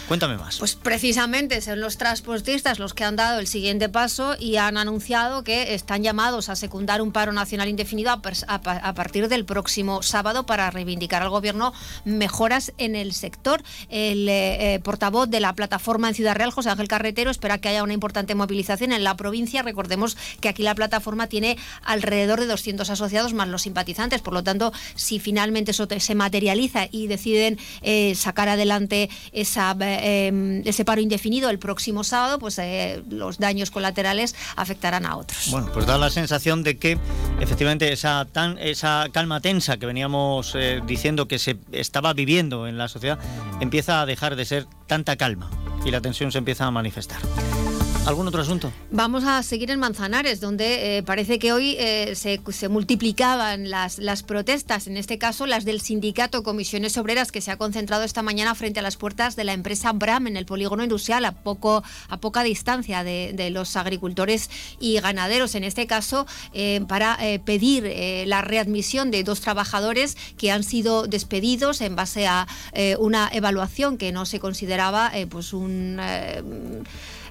Cuéntame 0.08 0.36
más. 0.36 0.58
Pues 0.58 0.74
precisamente 0.74 1.58
son 1.62 1.80
los 1.80 1.96
transportistas 1.96 2.78
los 2.78 2.92
que 2.92 3.04
han 3.04 3.16
dado 3.16 3.40
el 3.40 3.46
siguiente 3.46 3.88
paso 3.88 4.36
y 4.38 4.56
han 4.56 4.76
anunciado 4.76 5.42
que 5.42 5.72
están 5.72 6.02
llamados 6.02 6.50
a 6.50 6.56
secundar 6.56 7.00
un 7.00 7.12
paro 7.12 7.32
nacional 7.32 7.70
indefinido 7.70 8.10
a, 8.10 8.20
partir 8.94 9.28
del 9.28 9.46
próximo 9.46 10.02
sábado 10.02 10.44
para 10.44 10.70
reivindicar 10.70 11.22
al 11.22 11.30
gobierno 11.30 11.72
mejoras 12.04 12.74
en 12.76 12.94
el 12.94 13.14
sector. 13.14 13.62
El 13.88 14.28
eh, 14.28 14.74
eh, 14.74 14.80
portavoz 14.80 15.30
de 15.30 15.40
la 15.40 15.54
plataforma 15.54 16.08
en 16.08 16.14
Ciudad 16.14 16.36
Real, 16.36 16.50
José 16.50 16.68
Ángel 16.68 16.88
Carretero, 16.88 17.30
espera 17.30 17.56
que 17.56 17.70
haya 17.70 17.82
una 17.82 17.94
importante 17.94 18.34
movilización 18.34 18.92
en 18.92 19.02
la 19.02 19.16
provincia. 19.16 19.62
Recordemos 19.62 20.18
que 20.42 20.50
aquí 20.50 20.62
la 20.62 20.74
plataforma 20.74 21.26
tiene 21.26 21.56
alrededor 21.82 22.38
de 22.38 22.46
200 22.48 22.90
asociados 22.90 23.32
más 23.32 23.48
los 23.48 23.61
simpatizantes. 23.62 24.20
Por 24.20 24.34
lo 24.34 24.42
tanto, 24.42 24.72
si 24.94 25.18
finalmente 25.18 25.70
eso 25.70 25.86
se 25.98 26.14
materializa 26.14 26.88
y 26.90 27.06
deciden 27.06 27.58
eh, 27.82 28.14
sacar 28.14 28.48
adelante 28.48 29.08
esa, 29.32 29.76
em, 29.80 30.62
ese 30.66 30.84
paro 30.84 31.00
indefinido 31.00 31.50
el 31.50 31.58
próximo 31.58 32.04
sábado, 32.04 32.38
pues 32.38 32.60
los 33.10 33.38
daños 33.38 33.70
colaterales 33.70 34.34
afectarán 34.56 35.06
a 35.06 35.16
otros. 35.16 35.48
Bueno, 35.50 35.70
pues 35.72 35.86
da 35.86 35.98
la 35.98 36.10
sensación 36.10 36.62
de 36.62 36.76
que 36.76 36.98
efectivamente 37.40 37.92
esa 37.92 38.26
calma 39.12 39.40
tensa 39.40 39.76
que 39.76 39.86
veníamos 39.86 40.56
diciendo 40.86 41.28
que 41.28 41.38
se 41.38 41.56
estaba 41.72 42.12
viviendo 42.12 42.66
en 42.66 42.78
la 42.78 42.88
sociedad 42.88 43.18
empieza 43.60 44.00
a 44.00 44.06
dejar 44.06 44.36
de 44.36 44.44
ser 44.44 44.66
tanta 44.86 45.16
calma 45.16 45.50
y 45.84 45.90
la 45.90 46.00
tensión 46.00 46.32
se 46.32 46.38
empieza 46.38 46.66
a 46.66 46.70
manifestar. 46.70 47.20
¿Algún 48.04 48.26
otro 48.26 48.42
asunto? 48.42 48.72
Vamos 48.90 49.22
a 49.22 49.44
seguir 49.44 49.70
en 49.70 49.78
Manzanares, 49.78 50.40
donde 50.40 50.98
eh, 50.98 51.02
parece 51.04 51.38
que 51.38 51.52
hoy 51.52 51.76
eh, 51.78 52.16
se, 52.16 52.68
multiplicaban 52.68 53.70
las, 53.70 53.98
las 53.98 54.24
protestas, 54.24 54.88
en 54.88 54.96
este 54.96 55.18
caso 55.18 55.46
las 55.46 55.64
del 55.64 55.80
sindicato 55.80 56.42
Comisiones 56.42 56.98
Obreras, 56.98 57.30
que 57.30 57.40
se 57.40 57.52
ha 57.52 57.58
concentrado 57.58 58.02
esta 58.02 58.22
mañana 58.22 58.56
frente 58.56 58.80
a 58.80 58.82
las 58.82 58.96
puertas 58.96 59.36
de 59.36 59.44
la 59.44 59.52
empresa 59.52 59.92
Bram 59.92 60.26
en 60.26 60.36
el 60.36 60.46
polígono 60.46 60.82
industrial, 60.82 61.24
a, 61.24 61.30
poco, 61.30 61.84
a 62.08 62.16
poca 62.16 62.42
distancia 62.42 63.04
de, 63.04 63.50
los 63.52 63.76
agricultores 63.76 64.50
y 64.80 64.98
ganaderos, 64.98 65.54
en 65.54 65.62
este 65.62 65.86
caso, 65.86 66.26
eh, 66.54 66.80
para 66.88 67.18
pedir 67.44 67.84
la 68.26 68.42
readmisión 68.42 69.10
de 69.12 69.22
dos 69.22 69.40
trabajadores 69.40 70.16
que 70.36 70.50
han 70.50 70.64
sido 70.64 71.06
despedidos 71.06 71.80
en 71.80 71.94
base 71.94 72.26
a 72.26 72.48
una 72.98 73.28
evaluación 73.32 73.96
que 73.96 74.10
no 74.10 74.26
se 74.26 74.40
consideraba 74.40 75.12
pues 75.30 75.52
un 75.52 76.00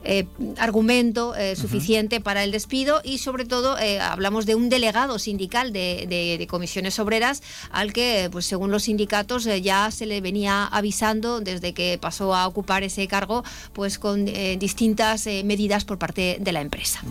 eh, 0.03 0.25
argumento 0.58 1.36
eh, 1.36 1.55
suficiente 1.55 2.22
para 2.22 2.43
el 2.43 2.51
despido 2.51 3.01
y 3.03 3.20
sobre 3.20 3.46
todo 3.46 3.77
eh, 3.77 4.00
hablamos 4.00 4.48
de 4.48 4.55
un 4.55 4.67
delegado 4.67 5.20
sindical 5.20 5.72
de, 5.72 6.48
comisiones 6.50 6.98
obreras 7.00 7.43
al 7.72 7.93
que, 7.93 8.29
pues 8.31 8.46
según 8.46 8.72
los 8.72 8.84
sindicatos, 8.84 9.48
ya 9.62 9.91
se 9.91 10.05
le 10.05 10.20
venía 10.22 10.65
avisando 10.65 11.39
desde 11.39 11.74
que 11.74 11.98
pasó 12.01 12.36
a 12.36 12.48
ocupar 12.48 12.84
ese 12.84 13.08
cargo, 13.08 13.43
pues 13.74 14.00
con 14.00 14.25
distintas 14.25 15.25
medidas 15.25 15.86
por 15.86 15.98
parte 15.98 16.38
de 16.39 16.51
la 16.51 16.62
empresa. 16.62 17.01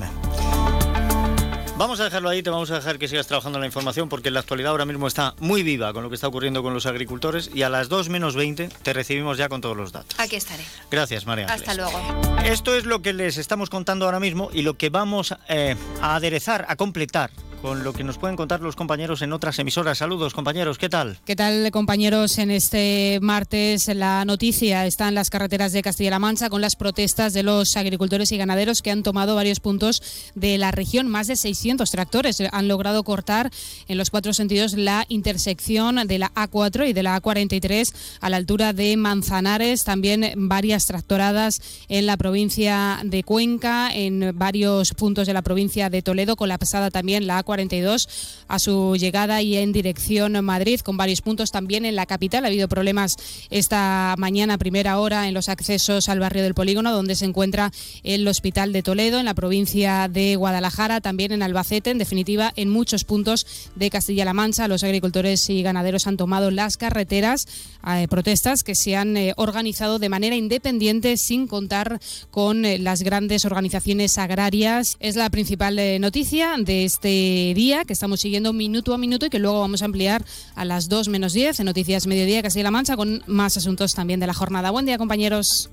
Vamos 1.81 1.99
a 1.99 2.05
dejarlo 2.05 2.29
ahí, 2.29 2.43
te 2.43 2.51
vamos 2.51 2.71
a 2.73 2.75
dejar 2.75 2.99
que 2.99 3.09
sigas 3.09 3.27
trabajando 3.27 3.57
en 3.57 3.61
la 3.61 3.67
información 3.67 4.11
porque 4.11 4.31
la 4.31 4.41
actualidad 4.41 4.73
ahora 4.73 4.85
mismo 4.85 5.07
está 5.07 5.35
muy 5.39 5.63
viva 5.63 5.95
con 5.95 6.03
lo 6.03 6.11
que 6.11 6.15
está 6.15 6.29
ocurriendo 6.29 6.63
con 6.63 6.75
los 6.75 6.85
agricultores 6.85 7.51
y 7.55 7.63
a 7.63 7.71
las 7.71 7.89
2 7.89 8.11
menos 8.11 8.37
20 8.37 8.69
te 8.69 8.93
recibimos 8.93 9.39
ya 9.39 9.49
con 9.49 9.63
todos 9.63 9.79
los 9.79 9.91
datos. 9.91 10.15
Aquí 10.21 10.37
estaré. 10.37 10.63
Gracias, 10.91 11.25
María. 11.25 11.47
Hasta 11.47 11.73
luego. 11.73 11.99
Esto 12.45 12.77
es 12.77 12.85
lo 12.85 13.01
que 13.01 13.15
les 13.15 13.39
estamos 13.39 13.71
contando 13.71 14.05
ahora 14.05 14.21
mismo 14.21 14.51
y 14.53 14.61
lo 14.61 14.75
que 14.75 14.91
vamos 14.91 15.35
eh, 15.49 15.75
a 16.03 16.17
aderezar, 16.17 16.67
a 16.69 16.77
completar 16.77 17.31
con 17.63 17.85
lo 17.85 17.93
que 17.93 18.05
nos 18.05 18.17
pueden 18.17 18.37
contar 18.37 18.61
los 18.61 18.75
compañeros 18.75 19.23
en 19.23 19.33
otras 19.33 19.59
emisoras. 19.59 19.99
Saludos, 19.99 20.33
compañeros, 20.33 20.79
¿qué 20.79 20.89
tal? 20.89 21.19
¿Qué 21.25 21.37
tal, 21.37 21.71
compañeros? 21.71 22.39
En 22.39 22.51
este 22.51 23.19
martes 23.21 23.89
la 23.89 24.25
noticia 24.25 24.87
está 24.87 25.09
en 25.09 25.15
las 25.15 25.29
carreteras 25.29 25.73
de 25.73 25.83
Castilla-La 25.83 26.19
Mancha 26.19 26.49
con 26.49 26.63
las 26.63 26.77
protestas 26.77 27.35
de 27.35 27.43
los 27.43 27.77
agricultores 27.77 28.33
y 28.33 28.39
ganaderos 28.39 28.81
que 28.81 28.91
han 28.91 29.03
tomado 29.03 29.35
varios 29.35 29.61
puntos 29.61 30.03
de 30.35 30.57
la 30.57 30.71
región. 30.71 31.09
Más 31.09 31.27
de 31.27 31.37
600 31.37 31.91
tractores 31.91 32.43
han 32.51 32.69
logrado 32.69 33.03
cortar 33.05 33.51
en 33.89 33.99
los 33.99 34.11
cuatro 34.11 34.33
sentidos 34.33 34.73
la 34.73 35.05
intersección 35.09 35.97
de 36.07 36.19
la 36.19 36.33
A4 36.35 36.89
y 36.89 36.93
de 36.95 37.03
la 37.03 37.21
A43 37.21 37.93
a 38.21 38.31
la 38.31 38.39
altura 38.39 38.73
de 38.73 38.97
Manzanares. 38.97 39.85
También 39.85 40.33
varias 40.37 40.87
tractoradas 40.87 41.61
en 41.89 42.07
la 42.07 42.17
provincia 42.17 43.01
de 43.05 43.23
Cuenca, 43.23 43.91
en 43.93 44.33
varios 44.35 44.95
puntos 44.95 45.27
de 45.27 45.35
la 45.35 45.43
provincia 45.43 45.91
de 45.91 46.01
Toledo, 46.01 46.37
colapsada 46.37 46.91
también 46.91 47.27
la 47.27 47.45
A43 47.45 47.50
42 47.51 48.09
a 48.47 48.61
su 48.61 48.95
llegada 48.97 49.43
y 49.43 49.57
en 49.57 49.73
dirección 49.73 50.45
Madrid, 50.45 50.81
con 50.81 50.97
varios 50.97 51.21
puntos 51.21 51.51
también 51.51 51.85
en 51.85 51.97
la 51.97 52.07
capital. 52.07 52.45
Ha 52.45 52.47
habido 52.47 52.69
problemas 52.69 53.17
esta 53.51 54.15
mañana, 54.19 54.57
primera 54.57 55.01
hora, 55.01 55.27
en 55.27 55.35
los 55.35 55.49
accesos 55.49 56.09
al 56.09 56.21
barrio 56.21 56.45
del 56.45 56.55
Polígono, 56.55 56.93
donde 56.93 57.17
se 57.17 57.25
encuentra 57.25 57.73
el 58.05 58.27
Hospital 58.29 58.73
de 58.73 58.85
Toledo, 58.85 59.19
en 59.19 59.25
la 59.25 59.35
provincia 59.35 60.07
de 60.09 60.37
Guadalajara, 60.37 61.01
también 61.01 61.33
en 61.33 61.43
Albacete. 61.43 61.91
En 61.91 61.99
definitiva, 61.99 62.53
en 62.55 62.71
muchos 62.71 63.03
puntos 63.03 63.47
de 63.75 63.91
Castilla-La 63.91 64.33
Mancha, 64.33 64.69
los 64.69 64.85
agricultores 64.85 65.51
y 65.51 65.63
ganaderos 65.63 66.07
han 66.07 66.17
tomado 66.17 66.53
las 66.53 66.77
carreteras, 66.77 67.49
eh, 67.85 68.07
protestas 68.09 68.63
que 68.63 68.77
se 68.77 68.95
han 68.95 69.17
eh, 69.17 69.33
organizado 69.37 69.99
de 69.99 70.09
manera 70.09 70.37
independiente, 70.37 71.17
sin 71.17 71.49
contar 71.49 71.99
con 72.31 72.65
eh, 72.65 72.79
las 72.79 73.03
grandes 73.03 73.45
organizaciones 73.45 74.19
agrarias. 74.19 74.97
Es 75.01 75.17
la 75.17 75.31
principal 75.31 75.79
noticia 76.01 76.55
de 76.59 76.85
este 76.85 77.40
día 77.55 77.85
que 77.85 77.93
estamos 77.93 78.21
siguiendo 78.21 78.53
minuto 78.53 78.95
a 78.95 78.99
minuto 78.99 79.27
y 79.27 79.31
que 79.31 79.39
luego 79.39 79.61
vamos 79.61 79.83
a 79.83 79.87
ampliar 79.87 80.25
a 80.55 80.65
las 80.65 80.89
2 80.89 81.09
menos 81.09 81.33
10 81.33 81.61
en 81.61 81.67
Noticias 81.67 82.07
Mediodía 82.07 82.43
Castilla-La 82.43 82.71
Mancha 82.71 82.97
con 82.97 83.23
más 83.27 83.57
asuntos 83.57 83.95
también 83.95 84.21
de 84.21 84.27
la 84.27 84.35
jornada. 84.35 84.71
Buen 84.71 84.87
día, 84.87 84.99
compañeros. 84.99 85.71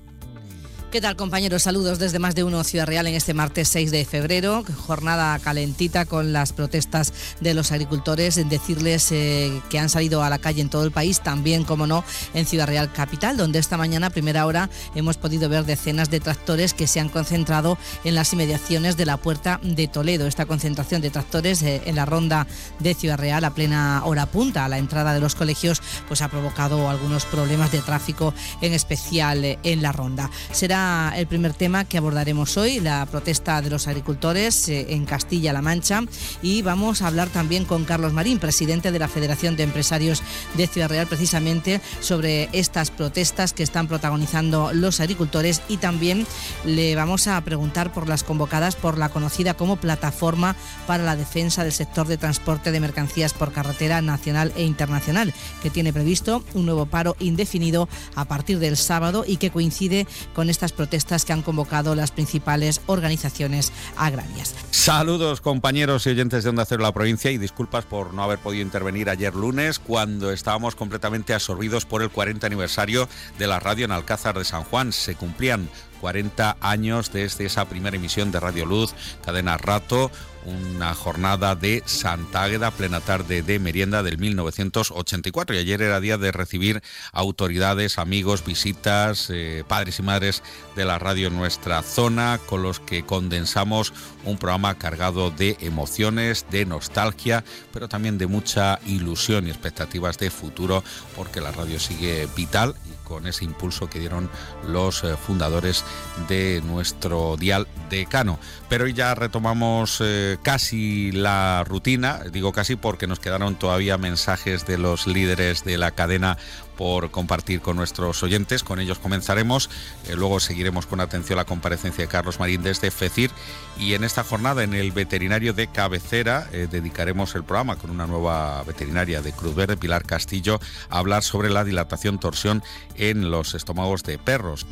¿Qué 0.90 1.02
tal 1.02 1.16
compañeros? 1.16 1.64
Saludos 1.64 1.98
desde 1.98 2.18
más 2.18 2.34
de 2.34 2.44
uno 2.44 2.64
Ciudad 2.64 2.86
Real 2.86 3.06
en 3.06 3.14
este 3.14 3.34
martes 3.34 3.68
6 3.68 3.90
de 3.90 4.06
febrero, 4.06 4.64
jornada 4.86 5.38
calentita 5.38 6.06
con 6.06 6.32
las 6.32 6.54
protestas 6.54 7.12
de 7.40 7.52
los 7.52 7.72
agricultores, 7.72 8.36
decirles 8.48 9.12
eh, 9.12 9.60
que 9.68 9.78
han 9.78 9.90
salido 9.90 10.22
a 10.22 10.30
la 10.30 10.38
calle 10.38 10.62
en 10.62 10.70
todo 10.70 10.84
el 10.84 10.90
país, 10.90 11.20
también 11.20 11.64
como 11.64 11.86
no 11.86 12.04
en 12.32 12.46
Ciudad 12.46 12.66
Real 12.66 12.90
Capital, 12.90 13.36
donde 13.36 13.58
esta 13.58 13.76
mañana 13.76 14.06
a 14.06 14.10
primera 14.10 14.46
hora 14.46 14.70
hemos 14.94 15.18
podido 15.18 15.50
ver 15.50 15.66
decenas 15.66 16.08
de 16.08 16.20
tractores 16.20 16.72
que 16.72 16.86
se 16.86 17.00
han 17.00 17.10
concentrado 17.10 17.76
en 18.04 18.14
las 18.14 18.32
inmediaciones 18.32 18.96
de 18.96 19.04
la 19.04 19.18
puerta 19.18 19.60
de 19.62 19.88
Toledo. 19.88 20.26
Esta 20.26 20.46
concentración 20.46 21.02
de 21.02 21.10
tractores 21.10 21.60
eh, 21.60 21.82
en 21.84 21.96
la 21.96 22.06
ronda 22.06 22.46
de 22.78 22.94
Ciudad 22.94 23.18
Real 23.18 23.44
a 23.44 23.50
plena 23.50 24.00
hora 24.06 24.24
punta 24.24 24.64
a 24.64 24.68
la 24.68 24.78
entrada 24.78 25.12
de 25.12 25.20
los 25.20 25.34
colegios 25.34 25.82
pues 26.08 26.22
ha 26.22 26.28
provocado 26.28 26.88
algunos 26.88 27.26
problemas 27.26 27.72
de 27.72 27.82
tráfico, 27.82 28.32
en 28.62 28.72
especial 28.72 29.44
eh, 29.44 29.58
en 29.64 29.82
la 29.82 29.92
ronda. 29.92 30.30
Será 30.50 30.77
el 31.16 31.26
primer 31.26 31.54
tema 31.54 31.84
que 31.84 31.98
abordaremos 31.98 32.56
hoy, 32.56 32.80
la 32.80 33.04
protesta 33.06 33.60
de 33.62 33.70
los 33.70 33.88
agricultores 33.88 34.68
eh, 34.68 34.86
en 34.90 35.06
Castilla-La 35.06 35.62
Mancha. 35.62 36.02
Y 36.42 36.62
vamos 36.62 37.02
a 37.02 37.08
hablar 37.08 37.28
también 37.28 37.64
con 37.64 37.84
Carlos 37.84 38.12
Marín, 38.12 38.38
presidente 38.38 38.92
de 38.92 38.98
la 38.98 39.08
Federación 39.08 39.56
de 39.56 39.64
Empresarios 39.64 40.22
de 40.54 40.66
Ciudad 40.66 40.88
Real, 40.88 41.06
precisamente 41.06 41.80
sobre 42.00 42.48
estas 42.52 42.90
protestas 42.90 43.52
que 43.52 43.62
están 43.62 43.88
protagonizando 43.88 44.72
los 44.72 45.00
agricultores. 45.00 45.62
Y 45.68 45.78
también 45.78 46.26
le 46.64 46.94
vamos 46.94 47.26
a 47.26 47.40
preguntar 47.40 47.92
por 47.92 48.08
las 48.08 48.22
convocadas 48.22 48.76
por 48.76 48.98
la 48.98 49.08
conocida 49.08 49.54
como 49.54 49.76
Plataforma 49.76 50.54
para 50.86 51.04
la 51.04 51.16
Defensa 51.16 51.64
del 51.64 51.72
Sector 51.72 52.06
de 52.06 52.18
Transporte 52.18 52.72
de 52.72 52.80
Mercancías 52.80 53.34
por 53.34 53.52
Carretera 53.52 54.00
Nacional 54.02 54.52
e 54.56 54.64
Internacional, 54.64 55.34
que 55.62 55.70
tiene 55.70 55.92
previsto 55.92 56.44
un 56.54 56.66
nuevo 56.66 56.86
paro 56.86 57.16
indefinido 57.18 57.88
a 58.14 58.26
partir 58.26 58.58
del 58.58 58.76
sábado 58.76 59.24
y 59.26 59.38
que 59.38 59.50
coincide 59.50 60.06
con 60.34 60.50
estas 60.50 60.67
protestas 60.72 61.24
que 61.24 61.32
han 61.32 61.42
convocado 61.42 61.94
las 61.94 62.10
principales 62.10 62.80
organizaciones 62.86 63.72
agrarias. 63.96 64.54
Saludos 64.70 65.40
compañeros 65.40 66.06
y 66.06 66.10
oyentes 66.10 66.44
de 66.44 66.50
Onda 66.50 66.64
Cero 66.64 66.82
la 66.82 66.92
provincia 66.92 67.30
y 67.30 67.38
disculpas 67.38 67.84
por 67.84 68.14
no 68.14 68.22
haber 68.22 68.38
podido 68.38 68.62
intervenir 68.62 69.10
ayer 69.10 69.34
lunes 69.34 69.78
cuando 69.78 70.30
estábamos 70.30 70.74
completamente 70.74 71.34
absorbidos 71.34 71.84
por 71.84 72.02
el 72.02 72.10
40 72.10 72.46
aniversario 72.46 73.08
de 73.38 73.46
la 73.46 73.60
radio 73.60 73.84
en 73.84 73.92
Alcázar 73.92 74.38
de 74.38 74.44
San 74.44 74.64
Juan. 74.64 74.92
Se 74.92 75.14
cumplían 75.14 75.68
40 76.00 76.56
años 76.60 77.12
desde 77.12 77.46
esa 77.46 77.64
primera 77.66 77.96
emisión 77.96 78.30
de 78.30 78.40
Radio 78.40 78.66
Luz, 78.66 78.94
cadena 79.24 79.56
Rato, 79.56 80.10
una 80.44 80.94
jornada 80.94 81.54
de 81.54 81.82
Santa 81.86 82.44
Águeda, 82.44 82.70
plena 82.70 83.00
tarde 83.00 83.42
de 83.42 83.58
merienda 83.58 84.02
del 84.02 84.18
1984. 84.18 85.56
Y 85.56 85.58
ayer 85.58 85.82
era 85.82 86.00
día 86.00 86.18
de 86.18 86.32
recibir 86.32 86.82
autoridades, 87.12 87.98
amigos, 87.98 88.44
visitas, 88.44 89.28
eh, 89.30 89.64
padres 89.66 89.98
y 89.98 90.02
madres 90.02 90.42
de 90.76 90.84
la 90.84 90.98
radio 90.98 91.28
en 91.28 91.36
nuestra 91.36 91.82
zona, 91.82 92.40
con 92.46 92.62
los 92.62 92.80
que 92.80 93.04
condensamos 93.04 93.92
un 94.24 94.38
programa 94.38 94.76
cargado 94.76 95.30
de 95.30 95.56
emociones, 95.60 96.46
de 96.50 96.66
nostalgia, 96.66 97.44
pero 97.72 97.88
también 97.88 98.18
de 98.18 98.26
mucha 98.26 98.78
ilusión 98.86 99.46
y 99.46 99.50
expectativas 99.50 100.18
de 100.18 100.30
futuro, 100.30 100.84
porque 101.16 101.40
la 101.40 101.52
radio 101.52 101.78
sigue 101.78 102.28
vital 102.36 102.74
con 103.08 103.26
ese 103.26 103.44
impulso 103.44 103.88
que 103.88 103.98
dieron 103.98 104.30
los 104.66 105.02
eh, 105.02 105.16
fundadores 105.16 105.84
de 106.28 106.62
nuestro 106.64 107.36
dial 107.36 107.66
decano. 107.88 108.38
Pero 108.68 108.84
hoy 108.84 108.92
ya 108.92 109.14
retomamos 109.14 109.98
eh, 110.00 110.37
casi 110.42 111.12
la 111.12 111.64
rutina, 111.66 112.20
digo 112.32 112.52
casi 112.52 112.76
porque 112.76 113.06
nos 113.06 113.20
quedaron 113.20 113.56
todavía 113.56 113.98
mensajes 113.98 114.66
de 114.66 114.78
los 114.78 115.06
líderes 115.06 115.64
de 115.64 115.78
la 115.78 115.90
cadena 115.90 116.38
por 116.78 117.10
compartir 117.10 117.60
con 117.60 117.76
nuestros 117.76 118.22
oyentes. 118.22 118.62
Con 118.62 118.78
ellos 118.78 119.00
comenzaremos. 119.00 119.68
Eh, 120.06 120.14
luego 120.14 120.38
seguiremos 120.38 120.86
con 120.86 121.00
atención 121.00 121.36
la 121.36 121.44
comparecencia 121.44 122.04
de 122.04 122.08
Carlos 122.08 122.38
Marín 122.38 122.62
desde 122.62 122.92
FECIR. 122.92 123.32
Y 123.78 123.94
en 123.94 124.04
esta 124.04 124.22
jornada, 124.22 124.62
en 124.62 124.74
el 124.74 124.92
veterinario 124.92 125.52
de 125.52 125.66
cabecera, 125.66 126.48
eh, 126.52 126.68
dedicaremos 126.70 127.34
el 127.34 127.42
programa 127.42 127.76
con 127.76 127.90
una 127.90 128.06
nueva 128.06 128.62
veterinaria 128.62 129.20
de 129.22 129.32
Cruz 129.32 129.56
Verde, 129.56 129.76
Pilar 129.76 130.04
Castillo, 130.04 130.60
a 130.88 130.98
hablar 130.98 131.24
sobre 131.24 131.50
la 131.50 131.64
dilatación 131.64 132.20
torsión 132.20 132.62
en 132.94 133.30
los 133.30 133.54
estómagos 133.54 134.04
de 134.04 134.18
perros. 134.18 134.64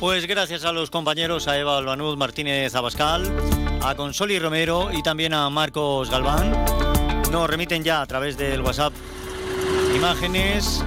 Pues 0.00 0.26
gracias 0.26 0.64
a 0.64 0.72
los 0.72 0.88
compañeros, 0.88 1.46
a 1.46 1.58
Eva 1.58 1.76
Albanud 1.76 2.16
Martínez 2.16 2.74
Abascal 2.74 3.30
a 3.82 3.94
Consoli 3.94 4.38
Romero 4.38 4.88
y 4.90 5.02
también 5.02 5.34
a 5.34 5.50
Marcos 5.50 6.10
Galván. 6.10 6.56
Nos 7.30 7.50
remiten 7.50 7.84
ya 7.84 8.00
a 8.00 8.06
través 8.06 8.38
del 8.38 8.62
WhatsApp 8.62 8.94
imágenes 9.94 10.82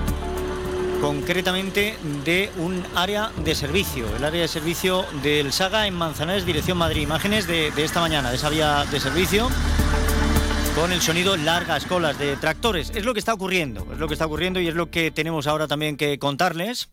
concretamente 1.00 1.96
de 2.26 2.50
un 2.58 2.84
área 2.96 3.32
de 3.38 3.54
servicio, 3.54 4.08
el 4.18 4.24
área 4.24 4.42
de 4.42 4.48
servicio 4.48 5.06
del 5.22 5.54
Saga 5.54 5.86
en 5.86 5.94
Manzanares, 5.94 6.44
dirección 6.44 6.80
Madrid. 6.80 7.04
Imágenes 7.04 7.46
de, 7.46 7.70
de 7.70 7.84
esta 7.84 8.00
mañana, 8.00 8.32
de 8.32 8.38
esa 8.38 8.50
vía 8.50 8.84
de 8.90 9.00
servicio 9.00 9.48
con 10.74 10.92
el 10.92 11.02
sonido 11.02 11.38
largas 11.38 11.86
colas 11.86 12.18
de 12.18 12.36
tractores. 12.38 12.92
Es 12.96 13.06
lo 13.06 13.14
que 13.14 13.20
está 13.20 13.36
ocurriendo, 13.36 13.86
es 13.94 14.00
lo 14.00 14.08
que 14.08 14.16
está 14.16 14.26
ocurriendo 14.26 14.60
y 14.60 14.68
es 14.68 14.74
lo 14.74 14.90
que 14.90 15.12
tenemos 15.12 15.46
ahora 15.46 15.68
también 15.68 15.98
que 15.98 16.18
contarles. 16.18 16.90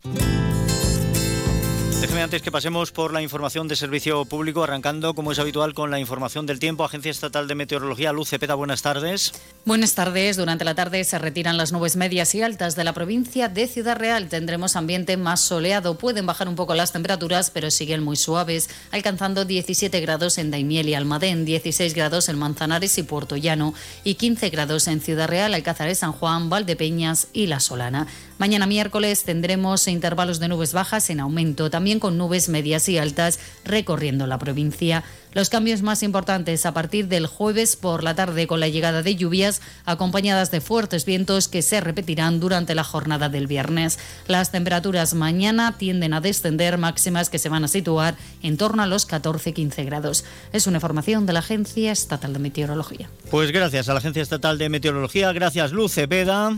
Déjeme 2.01 2.23
antes 2.23 2.41
que 2.41 2.51
pasemos 2.51 2.93
por 2.93 3.13
la 3.13 3.21
información 3.21 3.69
de 3.69 3.77
servicio 3.77 4.25
público, 4.25 4.65
arrancando 4.65 5.15
como 5.15 5.33
es 5.33 5.39
habitual 5.39 5.75
con 5.75 5.91
la 5.91 6.01
información 6.01 6.47
del 6.47 6.59
tiempo. 6.59 6.83
Agencia 6.83 7.11
Estatal 7.11 7.47
de 7.47 7.55
Meteorología, 7.55 8.11
Luz 8.15 8.31
Cepeda, 8.31 8.55
buenas 8.55 8.81
tardes. 8.81 9.33
Buenas 9.67 9.95
tardes. 9.95 10.39
Durante 10.39 10.65
la 10.65 10.75
tarde 10.75 11.05
se 11.05 11.19
retiran 11.19 11.59
las 11.59 11.73
nubes 11.73 11.97
medias 11.97 12.35
y 12.35 12.41
altas 12.41 12.75
de 12.75 12.85
la 12.85 12.95
provincia 12.95 13.51
de 13.51 13.67
Ciudad 13.67 13.99
Real. 13.99 14.31
Tendremos 14.31 14.77
ambiente 14.77 15.19
más 15.19 15.43
soleado. 15.43 15.99
Pueden 15.99 16.25
bajar 16.25 16.49
un 16.49 16.57
poco 16.57 16.75
las 16.75 16.93
temperaturas, 16.93 17.51
pero 17.51 17.71
siguen 17.71 18.03
muy 18.03 18.17
suaves, 18.17 18.71
alcanzando 18.93 19.45
17 19.45 20.01
grados 20.01 20.39
en 20.39 20.51
Daimiel 20.51 20.89
y 20.89 20.95
Almadén, 20.95 21.45
16 21.45 21.93
grados 21.93 22.31
en 22.31 22.39
Manzanares 22.39 22.97
y 22.97 23.03
Puerto 23.03 23.37
Llano 23.37 23.75
y 24.05 24.15
15 24.15 24.49
grados 24.49 24.89
en 24.89 25.03
Ciudad 25.03 25.29
Real, 25.29 25.53
Alcázar 25.53 25.95
San 25.95 26.13
Juan, 26.13 26.49
Valdepeñas 26.49 27.29
y 27.35 27.47
La 27.47 27.61
Solana. 27.61 28.07
Mañana 28.41 28.67
miércoles 28.67 29.25
tendremos 29.25 29.87
intervalos 29.87 30.41
de 30.41 30.49
nubes 30.49 30.73
bajas 30.73 31.11
en 31.11 31.21
aumento, 31.21 31.69
también 31.69 32.01
con 32.01 32.17
nubes 32.17 32.49
medias 32.49 32.89
y 32.89 32.97
altas 32.97 33.39
recorriendo 33.67 34.27
la 34.27 34.39
provincia. 34.39 35.05
Los 35.35 35.51
cambios 35.51 35.83
más 35.83 36.03
importantes 36.03 36.65
a 36.65 36.73
partir 36.73 37.07
del 37.07 37.27
jueves 37.27 37.77
por 37.77 38.03
la 38.03 38.15
tarde 38.15 38.47
con 38.47 38.59
la 38.59 38.69
llegada 38.69 39.03
de 39.03 39.15
lluvias 39.15 39.61
acompañadas 39.85 40.51
de 40.51 40.63
fuertes 40.63 41.05
vientos 41.05 41.49
que 41.49 41.61
se 41.61 41.83
repetirán 41.83 42.41
durante 42.41 42.75
la 42.75 42.83
jornada 42.83 43.29
del 43.29 43.47
viernes. 43.47 43.99
Las 44.27 44.51
temperaturas 44.51 45.13
mañana 45.13 45.77
tienden 45.77 46.15
a 46.15 46.23
descender 46.23 46.79
máximas 46.79 47.29
que 47.29 47.39
se 47.39 47.51
van 47.51 47.65
a 47.65 47.69
situar 47.69 48.17
en 48.43 48.57
torno 48.57 48.83
a 48.83 48.87
los 48.87 49.07
14-15 49.07 49.85
grados. 49.85 50.25
Es 50.55 50.67
una 50.67 50.79
información 50.79 51.27
de 51.27 51.35
la 51.35 51.41
Agencia 51.41 51.93
Estatal 51.93 52.33
de 52.33 52.39
Meteorología. 52.39 53.11
Pues 53.31 53.53
gracias 53.53 53.91
a 53.91 53.93
la 53.93 53.99
Agencia 53.99 54.23
Estatal 54.23 54.57
de 54.57 54.71
Meteorología, 54.71 55.31
gracias 55.35 55.73
Luz 55.73 55.93
Cepeda. 55.93 56.57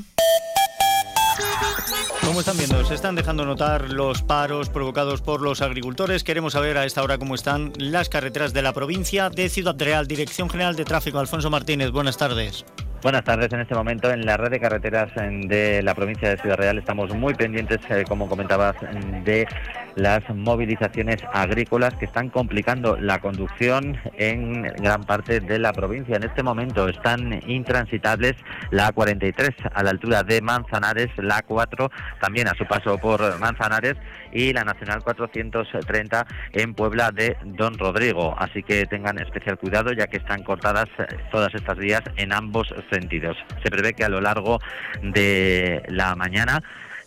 ¿Cómo 2.24 2.40
están 2.40 2.56
viendo? 2.56 2.84
Se 2.84 2.94
están 2.94 3.14
dejando 3.14 3.44
notar 3.44 3.90
los 3.90 4.22
paros 4.22 4.68
provocados 4.68 5.20
por 5.20 5.42
los 5.42 5.60
agricultores. 5.60 6.24
Queremos 6.24 6.52
saber 6.52 6.78
a 6.78 6.86
esta 6.86 7.02
hora 7.02 7.18
cómo 7.18 7.34
están 7.34 7.72
las 7.76 8.08
carreteras 8.08 8.52
de 8.52 8.62
la 8.62 8.72
provincia 8.72 9.28
de 9.28 9.48
Ciudad 9.48 9.74
Real. 9.76 10.06
Dirección 10.06 10.48
General 10.48 10.76
de 10.76 10.84
Tráfico, 10.84 11.18
Alfonso 11.18 11.50
Martínez. 11.50 11.90
Buenas 11.90 12.16
tardes. 12.16 12.64
Buenas 13.02 13.24
tardes. 13.24 13.52
En 13.52 13.58
este 13.58 13.74
momento 13.74 14.12
en 14.12 14.24
la 14.24 14.36
red 14.36 14.52
de 14.52 14.60
carreteras 14.60 15.10
de 15.16 15.82
la 15.82 15.92
provincia 15.92 16.30
de 16.30 16.36
Ciudad 16.36 16.56
Real 16.56 16.78
estamos 16.78 17.12
muy 17.12 17.34
pendientes, 17.34 17.80
eh, 17.90 18.04
como 18.08 18.28
comentabas, 18.28 18.76
de 19.24 19.48
las 19.96 20.22
movilizaciones 20.32 21.16
agrícolas 21.32 21.94
que 21.94 22.04
están 22.04 22.30
complicando 22.30 22.96
la 22.96 23.18
conducción 23.18 23.98
en 24.18 24.62
gran 24.62 25.02
parte 25.02 25.40
de 25.40 25.58
la 25.58 25.72
provincia. 25.72 26.14
En 26.14 26.22
este 26.22 26.44
momento 26.44 26.88
están 26.88 27.42
intransitables 27.48 28.34
la 28.70 28.94
A43 28.94 29.52
a 29.74 29.82
la 29.82 29.90
altura 29.90 30.22
de 30.22 30.40
Manzanares, 30.40 31.10
la 31.16 31.44
A4 31.44 31.90
también 32.20 32.46
a 32.46 32.54
su 32.54 32.64
paso 32.66 32.98
por 32.98 33.36
Manzanares 33.40 33.96
y 34.32 34.52
la 34.52 34.64
Nacional 34.64 35.02
430 35.02 36.26
en 36.52 36.74
Puebla 36.74 37.10
de 37.10 37.36
Don 37.44 37.78
Rodrigo. 37.78 38.34
Así 38.38 38.62
que 38.62 38.86
tengan 38.86 39.18
especial 39.18 39.58
cuidado 39.58 39.92
ya 39.92 40.06
que 40.06 40.16
están 40.16 40.42
cortadas 40.42 40.86
todas 41.30 41.54
estas 41.54 41.78
vías 41.78 42.02
en 42.16 42.32
ambos 42.32 42.74
sentidos. 42.90 43.36
Se 43.62 43.70
prevé 43.70 43.92
que 43.94 44.04
a 44.04 44.08
lo 44.08 44.20
largo 44.20 44.58
de 45.02 45.82
la 45.88 46.14
mañana 46.14 46.62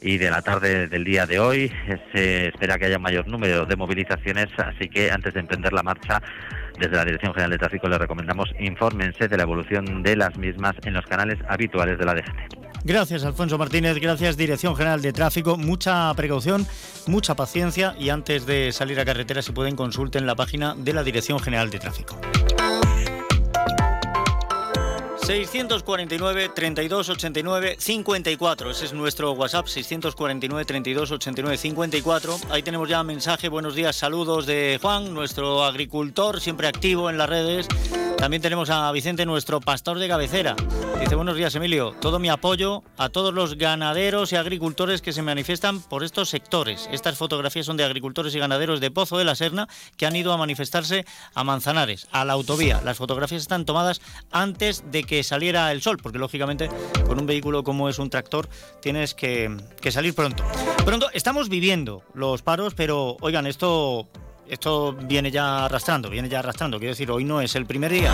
y 0.05 0.19
de 0.19 0.29
la 0.29 0.43
tarde 0.43 0.87
del 0.87 1.03
día 1.03 1.25
de 1.25 1.39
hoy 1.39 1.71
se 2.13 2.49
espera 2.49 2.77
que 2.77 2.85
haya 2.85 2.99
mayor 2.99 3.27
número 3.27 3.65
de 3.65 3.75
movilizaciones, 3.75 4.47
así 4.57 4.87
que 4.87 5.09
antes 5.09 5.33
de 5.33 5.39
emprender 5.39 5.73
la 5.73 5.81
marcha 5.81 6.21
desde 6.79 6.95
la 6.95 7.05
Dirección 7.05 7.33
General 7.33 7.49
de 7.49 7.57
Tráfico 7.57 7.89
les 7.89 7.97
recomendamos 7.97 8.49
infórmense 8.59 9.27
de 9.27 9.35
la 9.35 9.43
evolución 9.43 10.03
de 10.03 10.15
las 10.15 10.37
mismas 10.37 10.75
en 10.83 10.93
los 10.93 11.05
canales 11.07 11.39
habituales 11.49 11.97
de 11.97 12.05
la 12.05 12.13
DGT. 12.13 12.65
Gracias, 12.83 13.25
Alfonso 13.25 13.57
Martínez. 13.57 13.97
Gracias, 13.99 14.37
Dirección 14.37 14.75
General 14.75 15.01
de 15.01 15.11
Tráfico. 15.11 15.57
Mucha 15.57 16.13
precaución, 16.13 16.67
mucha 17.07 17.33
paciencia 17.33 17.95
y 17.97 18.09
antes 18.09 18.45
de 18.45 18.71
salir 18.73 18.99
a 18.99 19.05
carretera 19.05 19.41
se 19.41 19.53
pueden 19.53 19.75
consulten 19.75 20.27
la 20.27 20.35
página 20.35 20.75
de 20.77 20.93
la 20.93 21.03
Dirección 21.03 21.39
General 21.39 21.71
de 21.71 21.79
Tráfico. 21.79 22.21
649 25.25 26.51
32 26.53 27.09
89 27.09 27.77
54. 27.79 28.69
Ese 28.69 28.85
es 28.85 28.93
nuestro 28.93 29.31
WhatsApp, 29.31 29.65
649 29.65 30.65
32 30.65 31.09
89 31.09 31.57
54. 31.57 32.37
Ahí 32.51 32.61
tenemos 32.61 32.87
ya 32.87 33.03
mensaje, 33.03 33.49
buenos 33.49 33.73
días, 33.73 33.95
saludos 33.95 34.45
de 34.45 34.77
Juan, 34.79 35.15
nuestro 35.15 35.63
agricultor, 35.63 36.39
siempre 36.39 36.67
activo 36.67 37.09
en 37.09 37.17
las 37.17 37.27
redes. 37.27 37.67
También 38.17 38.41
tenemos 38.41 38.69
a 38.69 38.91
Vicente, 38.91 39.25
nuestro 39.25 39.59
pastor 39.61 39.99
de 39.99 40.07
cabecera. 40.07 40.55
Dice, 40.99 41.15
buenos 41.15 41.35
días 41.35 41.53
Emilio, 41.53 41.93
todo 41.99 42.19
mi 42.19 42.29
apoyo 42.29 42.81
a 42.97 43.09
todos 43.09 43.33
los 43.33 43.57
ganaderos 43.57 44.31
y 44.31 44.37
agricultores 44.37 45.01
que 45.01 45.11
se 45.11 45.21
manifiestan 45.21 45.81
por 45.81 46.03
estos 46.03 46.29
sectores. 46.29 46.89
Estas 46.91 47.17
fotografías 47.17 47.65
son 47.65 47.75
de 47.75 47.83
agricultores 47.83 48.33
y 48.33 48.39
ganaderos 48.39 48.79
de 48.79 48.91
Pozo 48.91 49.17
de 49.17 49.25
la 49.25 49.35
Serna 49.35 49.67
que 49.97 50.05
han 50.05 50.15
ido 50.15 50.31
a 50.31 50.37
manifestarse 50.37 51.05
a 51.33 51.43
Manzanares, 51.43 52.07
a 52.11 52.23
la 52.23 52.33
autovía. 52.33 52.81
Las 52.83 52.97
fotografías 52.97 53.41
están 53.41 53.65
tomadas 53.65 54.01
antes 54.31 54.89
de 54.89 55.03
que 55.03 55.14
saliera 55.23 55.71
el 55.71 55.81
sol, 55.81 55.97
porque 56.01 56.17
lógicamente 56.17 56.69
con 57.05 57.19
un 57.19 57.25
vehículo 57.25 57.63
como 57.63 57.89
es 57.89 57.99
un 57.99 58.09
tractor 58.09 58.47
tienes 58.81 59.13
que, 59.13 59.55
que 59.81 59.91
salir 59.91 60.13
pronto. 60.13 60.43
Pronto 60.83 61.09
estamos 61.13 61.49
viviendo 61.49 62.03
los 62.13 62.41
paros, 62.41 62.73
pero 62.75 63.17
oigan, 63.21 63.47
esto 63.47 64.07
esto 64.47 64.93
viene 64.93 65.31
ya 65.31 65.65
arrastrando, 65.65 66.09
viene 66.09 66.29
ya 66.29 66.39
arrastrando. 66.39 66.77
Quiero 66.77 66.91
decir, 66.91 67.09
hoy 67.09 67.23
no 67.23 67.41
es 67.41 67.55
el 67.55 67.65
primer 67.65 67.91
día. 67.91 68.13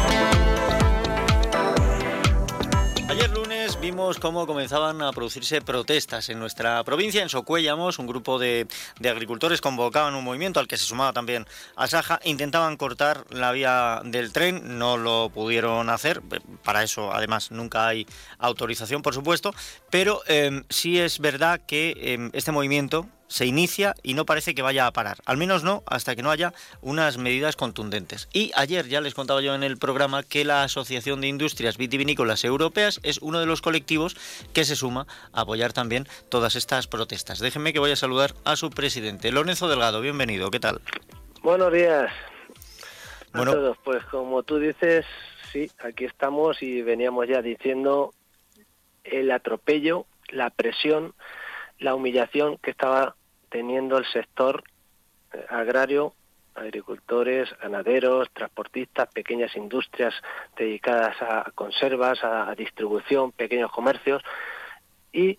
Vimos 3.81 4.19
cómo 4.19 4.45
comenzaban 4.45 5.01
a 5.01 5.11
producirse 5.11 5.59
protestas 5.59 6.29
en 6.29 6.37
nuestra 6.37 6.83
provincia. 6.83 7.23
En 7.23 7.29
Socuellamos, 7.29 7.97
un 7.97 8.05
grupo 8.05 8.37
de, 8.37 8.67
de, 8.99 9.09
agricultores 9.09 9.59
convocaban 9.59 10.13
un 10.13 10.23
movimiento 10.23 10.59
al 10.59 10.67
que 10.67 10.77
se 10.77 10.85
sumaba 10.85 11.13
también 11.13 11.47
Asaja. 11.75 12.19
Intentaban 12.23 12.77
cortar 12.77 13.25
la 13.31 13.51
vía 13.51 14.01
del 14.05 14.31
tren, 14.31 14.77
no 14.77 14.97
lo 14.97 15.31
pudieron 15.33 15.89
hacer. 15.89 16.21
Para 16.63 16.83
eso, 16.83 17.11
además, 17.11 17.49
nunca 17.49 17.87
hay 17.87 18.05
autorización, 18.37 19.01
por 19.01 19.15
supuesto. 19.15 19.51
Pero 19.89 20.21
eh, 20.27 20.61
sí 20.69 20.99
es 20.99 21.17
verdad 21.17 21.59
que 21.65 21.95
eh, 21.97 22.29
este 22.33 22.51
movimiento 22.51 23.07
se 23.31 23.45
inicia 23.45 23.95
y 24.03 24.13
no 24.13 24.25
parece 24.25 24.53
que 24.53 24.61
vaya 24.61 24.85
a 24.85 24.91
parar. 24.91 25.19
Al 25.25 25.37
menos 25.37 25.63
no 25.63 25.83
hasta 25.85 26.17
que 26.17 26.21
no 26.21 26.31
haya 26.31 26.53
unas 26.81 27.17
medidas 27.17 27.55
contundentes. 27.55 28.27
Y 28.33 28.51
ayer 28.55 28.89
ya 28.89 28.99
les 28.99 29.13
contaba 29.13 29.41
yo 29.41 29.55
en 29.55 29.63
el 29.63 29.77
programa 29.77 30.21
que 30.23 30.43
la 30.43 30.63
Asociación 30.63 31.21
de 31.21 31.29
Industrias 31.29 31.77
Vitivinícolas 31.77 32.43
Europeas 32.43 32.99
es 33.03 33.19
uno 33.19 33.39
de 33.39 33.45
los 33.45 33.61
colectivos 33.61 34.17
que 34.53 34.65
se 34.65 34.75
suma 34.75 35.07
a 35.31 35.41
apoyar 35.41 35.71
también 35.71 36.07
todas 36.27 36.57
estas 36.57 36.87
protestas. 36.87 37.39
Déjenme 37.39 37.71
que 37.71 37.79
voy 37.79 37.91
a 37.91 37.95
saludar 37.95 38.33
a 38.43 38.57
su 38.57 38.69
presidente, 38.69 39.31
Lorenzo 39.31 39.69
Delgado. 39.69 40.01
Bienvenido, 40.01 40.51
¿qué 40.51 40.59
tal? 40.59 40.81
Buenos 41.41 41.71
días 41.71 42.11
a 43.31 43.37
bueno, 43.37 43.53
todos. 43.53 43.77
Pues 43.85 44.03
como 44.07 44.43
tú 44.43 44.59
dices, 44.59 45.05
sí, 45.53 45.71
aquí 45.79 46.03
estamos 46.03 46.61
y 46.61 46.81
veníamos 46.81 47.29
ya 47.29 47.41
diciendo 47.41 48.13
el 49.05 49.31
atropello, 49.31 50.05
la 50.27 50.49
presión, 50.49 51.13
la 51.79 51.95
humillación 51.95 52.57
que 52.57 52.71
estaba 52.71 53.15
teniendo 53.51 53.97
el 53.97 54.05
sector 54.05 54.63
eh, 55.33 55.45
agrario, 55.49 56.13
agricultores, 56.55 57.49
ganaderos, 57.61 58.29
transportistas, 58.31 59.09
pequeñas 59.13 59.55
industrias 59.55 60.13
dedicadas 60.57 61.15
a 61.21 61.51
conservas, 61.53 62.23
a, 62.23 62.53
distribución, 62.55 63.31
pequeños 63.31 63.71
comercios, 63.71 64.23
y 65.13 65.37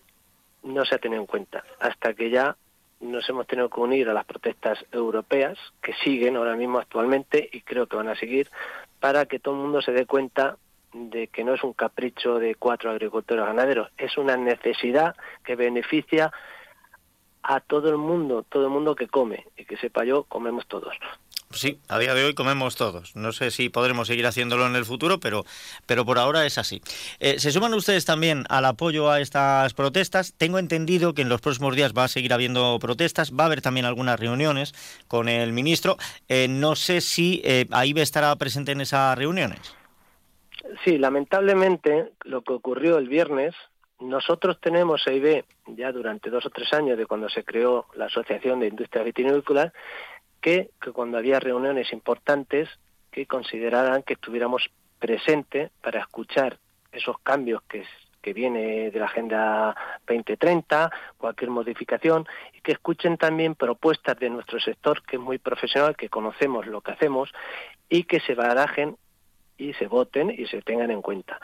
no 0.63 0.85
se 0.85 0.95
ha 0.95 0.99
tenido 0.99 1.21
en 1.21 1.27
cuenta 1.27 1.65
hasta 1.81 2.15
que 2.15 2.31
ya 2.31 2.57
nos 3.01 3.29
hemos 3.29 3.47
tenido 3.47 3.69
que 3.69 3.81
unir 3.81 4.09
a 4.09 4.15
las 4.15 4.25
protestas 4.25 4.79
europeas 4.93 5.59
que 5.83 5.93
siguen 6.05 6.37
ahora 6.37 6.55
mismo 6.55 6.79
actualmente 6.79 7.49
y 7.51 7.63
creo 7.63 7.89
que 7.89 7.97
van 7.97 8.09
a 8.09 8.15
seguir 8.15 8.49
para 9.01 9.27
que 9.27 9.41
todo 9.41 9.55
el 9.57 9.61
mundo 9.61 9.83
se 9.83 9.91
dé 9.91 10.07
cuenta 10.07 10.57
de 10.93 11.27
que 11.27 11.43
no 11.43 11.55
es 11.55 11.65
un 11.65 11.73
capricho 11.73 12.39
de 12.39 12.55
cuatro 12.55 12.91
agricultores 12.91 13.45
ganaderos, 13.45 13.91
es 13.97 14.17
una 14.19 14.37
necesidad 14.37 15.17
que 15.43 15.57
beneficia 15.57 16.33
a 17.43 17.61
todo 17.61 17.89
el 17.89 17.99
mundo, 17.99 18.45
todo 18.49 18.65
el 18.65 18.71
mundo 18.71 18.95
que 18.95 19.09
come, 19.09 19.47
y 19.57 19.65
que 19.65 19.77
sepa 19.77 20.05
yo, 20.05 20.25
comemos 20.25 20.67
todos. 20.67 20.95
Sí, 21.55 21.79
a 21.89 21.99
día 21.99 22.15
de 22.15 22.25
hoy 22.25 22.35
comemos 22.35 22.77
todos. 22.77 23.15
No 23.15 23.33
sé 23.33 23.51
si 23.51 23.69
podremos 23.69 24.09
seguir 24.09 24.27
haciéndolo 24.27 24.67
en 24.67 24.75
el 24.75 24.85
futuro, 24.85 25.21
pero, 25.21 25.45
pero 25.87 26.05
por 26.05 26.19
ahora 26.19 26.47
es 26.47 26.57
así. 26.59 26.81
Eh, 27.21 27.39
¿Se 27.39 27.51
suman 27.51 27.75
ustedes 27.75 28.05
también 28.05 28.45
al 28.49 28.65
apoyo 28.65 29.11
a 29.11 29.21
estas 29.21 29.75
protestas? 29.75 30.35
Tengo 30.37 30.59
entendido 30.59 31.15
que 31.15 31.23
en 31.23 31.29
los 31.29 31.41
próximos 31.41 31.77
días 31.77 31.93
va 31.97 32.05
a 32.05 32.09
seguir 32.09 32.33
habiendo 32.33 32.79
protestas, 32.81 33.33
va 33.33 33.45
a 33.45 33.47
haber 33.47 33.61
también 33.61 33.87
algunas 33.87 34.19
reuniones 34.19 34.73
con 35.09 35.29
el 35.29 35.53
ministro. 35.53 35.97
Eh, 36.29 36.49
no 36.49 36.75
sé 36.75 37.01
si 37.01 37.43
eh, 37.45 37.67
ahí 37.71 37.93
estará 37.97 38.35
presente 38.37 38.73
en 38.73 38.81
esas 38.81 39.17
reuniones. 39.19 39.61
Sí, 40.85 40.97
lamentablemente 40.97 42.13
lo 42.25 42.43
que 42.43 42.55
ocurrió 42.55 42.99
el 42.99 43.09
viernes, 43.09 43.55
nosotros 44.03 44.59
tenemos 44.61 45.07
EIB 45.07 45.45
ya 45.69 45.93
durante 45.93 46.31
dos 46.31 46.45
o 46.47 46.51
tres 46.51 46.73
años 46.73 46.99
de 46.99 47.07
cuando 47.07 47.29
se 47.29 47.45
creó 47.45 47.87
la 47.95 48.07
Asociación 48.07 48.61
de 48.61 48.69
Industria 48.69 49.03
Vitivinícola 49.03 49.73
que, 50.41 50.71
cuando 50.93 51.19
había 51.19 51.41
reuniones 51.41 51.93
importantes 51.93 52.69
que 53.11 53.27
consideraran 53.27 54.03
que 54.03 54.15
estuviéramos 54.15 54.71
presentes 54.99 55.71
para 55.81 56.01
escuchar 56.01 56.59
esos 56.91 57.19
cambios 57.21 57.63
que, 57.63 57.85
que 58.21 58.33
viene 58.33 58.91
de 58.91 58.99
la 58.99 59.07
Agenda 59.07 59.77
2030, 60.07 60.91
cualquier 61.17 61.51
modificación, 61.51 62.27
y 62.55 62.61
que 62.61 62.73
escuchen 62.73 63.17
también 63.17 63.55
propuestas 63.55 64.19
de 64.19 64.31
nuestro 64.31 64.59
sector, 64.61 65.03
que 65.03 65.17
es 65.17 65.23
muy 65.23 65.39
profesional, 65.39 65.97
que 65.97 66.09
conocemos 66.09 66.67
lo 66.67 66.81
que 66.81 66.93
hacemos, 66.93 67.33
y 67.89 68.05
que 68.05 68.21
se 68.21 68.35
barajen 68.35 68.97
y 69.57 69.75
se 69.75 69.87
voten 69.87 70.31
y 70.31 70.47
se 70.47 70.61
tengan 70.63 70.91
en 70.91 71.03
cuenta. 71.03 71.41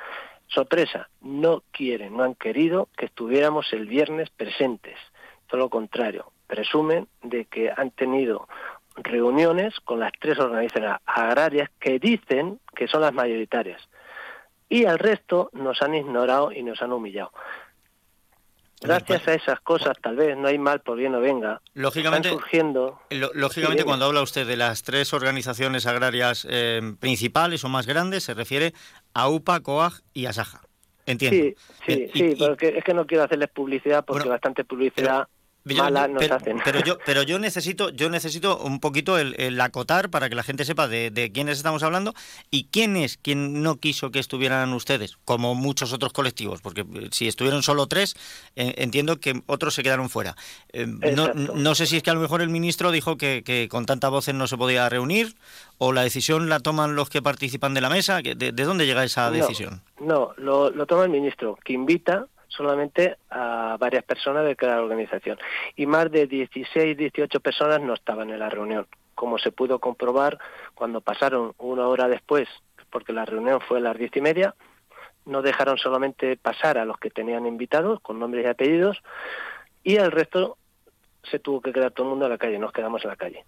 Sorpresa, 0.48 1.08
no 1.20 1.62
quieren, 1.70 2.16
no 2.16 2.24
han 2.24 2.34
querido 2.34 2.88
que 2.96 3.06
estuviéramos 3.06 3.72
el 3.72 3.86
viernes 3.86 4.30
presentes. 4.30 4.96
Todo 5.46 5.60
lo 5.60 5.70
contrario, 5.70 6.32
presumen 6.46 7.06
de 7.22 7.44
que 7.44 7.70
han 7.70 7.90
tenido 7.90 8.48
reuniones 8.96 9.78
con 9.80 10.00
las 10.00 10.12
tres 10.18 10.38
organizaciones 10.38 10.98
agrarias 11.06 11.70
que 11.78 11.98
dicen 11.98 12.60
que 12.74 12.88
son 12.88 13.02
las 13.02 13.12
mayoritarias. 13.12 13.88
Y 14.68 14.84
al 14.84 14.98
resto 14.98 15.50
nos 15.52 15.80
han 15.82 15.94
ignorado 15.94 16.52
y 16.52 16.62
nos 16.62 16.82
han 16.82 16.92
humillado. 16.92 17.30
Gracias 18.80 19.26
a 19.26 19.34
esas 19.34 19.60
cosas, 19.60 19.96
tal 20.00 20.14
vez, 20.14 20.36
no 20.36 20.46
hay 20.46 20.58
mal 20.58 20.80
por 20.80 20.96
bien 20.96 21.14
o 21.14 21.20
venga. 21.20 21.60
Lógicamente, 21.74 22.28
surgiendo... 22.28 23.00
lógicamente 23.10 23.84
cuando 23.84 24.04
habla 24.04 24.22
usted 24.22 24.46
de 24.46 24.56
las 24.56 24.84
tres 24.84 25.12
organizaciones 25.12 25.86
agrarias 25.86 26.46
eh, 26.48 26.94
principales 27.00 27.64
o 27.64 27.68
más 27.68 27.86
grandes, 27.86 28.22
se 28.22 28.34
refiere 28.34 28.74
a 29.14 29.28
UPA, 29.28 29.60
COAG 29.60 29.92
y 30.12 30.26
ASAJA. 30.26 30.62
Entiendo. 31.06 31.56
Sí, 31.86 31.86
sí, 31.86 32.10
sí, 32.12 32.36
porque 32.38 32.76
es 32.76 32.84
que 32.84 32.92
no 32.92 33.06
quiero 33.06 33.24
hacerles 33.24 33.48
publicidad 33.48 34.04
porque 34.04 34.28
bastante 34.28 34.64
publicidad 34.64 35.26
pero, 36.64 36.80
yo, 36.80 36.98
pero 37.04 37.22
yo 37.22 37.38
necesito, 37.38 37.90
yo 37.90 38.10
necesito 38.10 38.58
un 38.58 38.80
poquito 38.80 39.18
el, 39.18 39.60
acotar 39.60 40.10
para 40.10 40.28
que 40.28 40.34
la 40.34 40.42
gente 40.42 40.64
sepa 40.64 40.88
de, 40.88 41.30
quiénes 41.32 41.58
estamos 41.58 41.82
hablando 41.82 42.14
y 42.50 42.64
quién 42.70 42.96
es 42.96 43.18
quien 43.18 43.62
no 43.62 43.76
quiso 43.76 44.10
que 44.10 44.18
estuvieran 44.18 44.72
ustedes, 44.72 45.18
como 45.24 45.54
muchos 45.54 45.92
otros 45.92 46.12
colectivos, 46.12 46.60
porque 46.60 46.82
eh, 46.82 47.08
si 47.10 47.28
estuvieron 47.28 47.62
solo 47.62 47.86
tres, 47.86 48.14
eh, 48.56 48.74
entiendo 48.78 49.20
que 49.20 49.42
otros 49.46 49.74
se 49.74 49.82
quedaron 49.82 50.08
fuera. 50.08 50.36
Eh, 50.72 50.86
no, 50.86 51.74
sé 51.74 51.86
si 51.86 51.96
es 51.96 52.02
que 52.02 52.10
a 52.10 52.14
lo 52.14 52.20
mejor 52.20 52.40
el 52.40 52.48
ministro 52.48 52.90
dijo 52.90 53.16
que, 53.16 53.68
con 53.70 53.86
tanta 53.86 54.08
voces 54.08 54.34
no 54.34 54.46
se 54.46 54.56
podía 54.56 54.88
reunir 54.88 55.34
o 55.78 55.92
la 55.92 56.02
decisión 56.02 56.48
la 56.48 56.60
toman 56.60 56.96
los 56.96 57.08
que 57.08 57.22
participan 57.22 57.74
de 57.74 57.80
la 57.80 57.90
mesa. 57.90 58.20
¿De, 58.22 58.34
de 58.34 58.64
dónde 58.64 58.86
llega 58.86 59.04
esa 59.04 59.30
decisión? 59.30 59.82
No, 60.00 60.32
lo, 60.36 60.70
lo 60.70 60.86
toma 60.86 61.04
el 61.04 61.10
ministro, 61.10 61.58
que 61.64 61.72
invita 61.72 62.26
solamente 62.58 63.16
a 63.30 63.76
varias 63.78 64.04
personas 64.04 64.44
de 64.44 64.56
cada 64.56 64.82
organización. 64.82 65.38
Y 65.76 65.86
más 65.86 66.10
de 66.10 66.26
16, 66.26 66.96
18 66.96 67.40
personas 67.40 67.80
no 67.80 67.94
estaban 67.94 68.30
en 68.30 68.40
la 68.40 68.50
reunión, 68.50 68.86
como 69.14 69.38
se 69.38 69.52
pudo 69.52 69.78
comprobar 69.78 70.38
cuando 70.74 71.00
pasaron 71.00 71.54
una 71.56 71.86
hora 71.86 72.08
después, 72.08 72.48
porque 72.90 73.12
la 73.12 73.24
reunión 73.24 73.60
fue 73.60 73.78
a 73.78 73.82
las 73.82 73.96
diez 73.96 74.14
y 74.16 74.20
media, 74.20 74.54
no 75.24 75.40
dejaron 75.40 75.78
solamente 75.78 76.36
pasar 76.36 76.78
a 76.78 76.84
los 76.84 76.98
que 76.98 77.10
tenían 77.10 77.46
invitados 77.46 78.00
con 78.00 78.18
nombres 78.18 78.44
y 78.44 78.48
apellidos 78.48 78.98
y 79.84 79.96
el 79.96 80.10
resto 80.10 80.58
se 81.30 81.38
tuvo 81.38 81.60
que 81.60 81.72
quedar 81.72 81.92
todo 81.92 82.06
el 82.06 82.10
mundo 82.10 82.24
en 82.26 82.32
la 82.32 82.38
calle, 82.38 82.58
nos 82.58 82.72
quedamos 82.72 83.04
en 83.04 83.10
la 83.10 83.16
calle. 83.16 83.44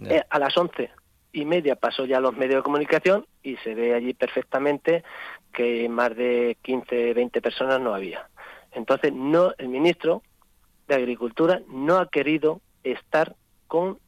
Eh, 0.00 0.22
a 0.28 0.38
las 0.38 0.56
11 0.56 0.90
y 1.32 1.44
media 1.44 1.76
pasó 1.76 2.06
ya 2.06 2.20
los 2.20 2.34
medios 2.34 2.56
de 2.56 2.62
comunicación 2.62 3.26
y 3.42 3.56
se 3.58 3.74
ve 3.74 3.94
allí 3.94 4.14
perfectamente 4.14 5.04
que 5.52 5.88
más 5.88 6.16
de 6.16 6.56
15, 6.62 7.14
20 7.14 7.42
personas 7.42 7.80
no 7.80 7.94
había. 7.94 8.28
Entonces, 8.72 9.12
no 9.12 9.52
el 9.58 9.68
ministro 9.68 10.22
de 10.88 10.94
Agricultura 10.94 11.60
no 11.68 11.98
ha 11.98 12.08
querido 12.08 12.60
estar 12.82 13.36
con 13.66 13.98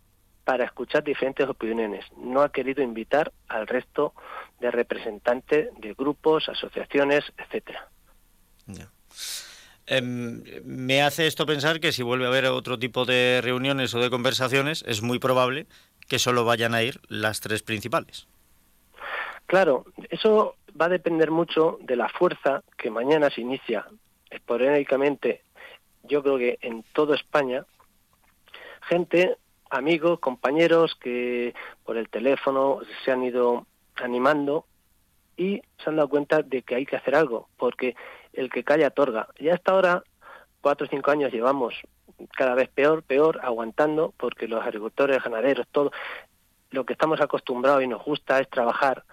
para 0.45 0.65
escuchar 0.65 1.05
diferentes 1.05 1.49
opiniones. 1.49 2.05
No 2.17 2.43
ha 2.43 2.51
querido 2.51 2.83
invitar 2.83 3.33
al 3.49 3.67
resto 3.67 4.13
de 4.61 4.71
representantes 4.71 5.69
de 5.79 5.95
grupos, 5.95 6.49
asociaciones, 6.49 7.25
etcétera. 7.39 7.89
Em, 9.87 10.43
me 10.65 11.03
hace 11.03 11.27
esto 11.27 11.47
pensar 11.47 11.81
que 11.81 11.93
si 11.93 12.03
vuelve 12.03 12.25
a 12.25 12.29
haber 12.29 12.47
otro 12.47 12.79
tipo 12.79 13.05
de 13.05 13.41
reuniones 13.43 13.95
o 13.95 14.01
de 14.01 14.11
conversaciones, 14.11 14.85
es 14.87 15.03
muy 15.03 15.19
probable 15.19 15.67
que 16.09 16.19
solo 16.19 16.45
vayan 16.45 16.75
a 16.75 16.83
ir 16.83 17.01
las 17.09 17.41
tres 17.41 17.63
principales. 17.63 18.27
Claro, 19.47 19.85
eso 20.11 20.57
va 20.81 20.87
a 20.87 20.91
depender 20.91 21.31
mucho 21.31 21.79
de 21.83 21.97
la 21.97 22.09
fuerza 22.09 22.63
que 22.77 22.91
mañana 22.91 23.31
se 23.31 23.41
inicia 23.41 23.87
esporádicamente, 24.31 25.43
yo 26.05 26.23
creo 26.23 26.39
que 26.39 26.59
en 26.63 26.83
toda 26.93 27.15
España, 27.15 27.65
gente, 28.83 29.37
amigos, 29.71 30.19
compañeros 30.21 30.97
que 31.01 31.55
por 31.85 31.97
el 31.97 32.09
teléfono 32.09 32.81
se 33.05 33.13
han 33.13 33.23
ido 33.23 33.67
animando 33.97 34.67
y 35.37 35.63
se 35.83 35.91
han 35.91 35.97
dado 35.97 36.09
cuenta 36.09 36.43
de 36.43 36.63
que 36.63 36.75
hay 36.75 36.87
que 36.87 36.97
hacer 36.97 37.15
algo, 37.15 37.49
porque 37.57 37.95
el 38.33 38.51
que 38.51 38.65
calla 38.65 38.89
otorga. 38.89 39.29
Ya 39.39 39.55
hasta 39.55 39.73
ahora, 39.73 40.03
cuatro 40.61 40.87
o 40.87 40.91
cinco 40.91 41.11
años 41.11 41.33
llevamos 41.33 41.75
cada 42.37 42.55
vez 42.55 42.69
peor, 42.69 43.03
peor, 43.03 43.41
aguantando, 43.43 44.13
porque 44.17 44.49
los 44.49 44.63
agricultores, 44.65 45.23
ganaderos, 45.23 45.67
todo, 45.71 45.93
lo 46.71 46.85
que 46.85 46.95
estamos 46.95 47.21
acostumbrados 47.21 47.83
y 47.83 47.87
nos 47.87 48.03
gusta 48.03 48.41
es 48.41 48.49
trabajar 48.49 49.05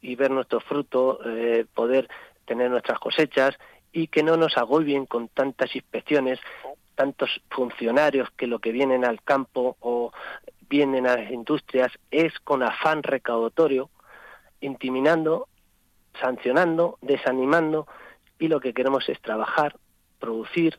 y 0.00 0.14
ver 0.16 0.30
nuestros 0.30 0.64
frutos, 0.64 1.18
eh, 1.26 1.66
poder 1.74 2.08
tener 2.44 2.70
nuestras 2.70 2.98
cosechas 2.98 3.56
y 3.92 4.08
que 4.08 4.22
no 4.22 4.36
nos 4.36 4.56
agobien 4.56 5.06
con 5.06 5.28
tantas 5.28 5.74
inspecciones, 5.74 6.38
tantos 6.94 7.40
funcionarios 7.50 8.30
que 8.36 8.46
lo 8.46 8.58
que 8.58 8.72
vienen 8.72 9.04
al 9.04 9.22
campo 9.22 9.76
o 9.80 10.12
vienen 10.68 11.06
a 11.06 11.16
las 11.16 11.30
industrias 11.30 11.92
es 12.10 12.38
con 12.40 12.62
afán 12.62 13.02
recaudatorio, 13.02 13.90
intimidando, 14.60 15.48
sancionando, 16.20 16.98
desanimando 17.02 17.86
y 18.38 18.48
lo 18.48 18.60
que 18.60 18.74
queremos 18.74 19.08
es 19.08 19.20
trabajar, 19.20 19.76
producir, 20.18 20.78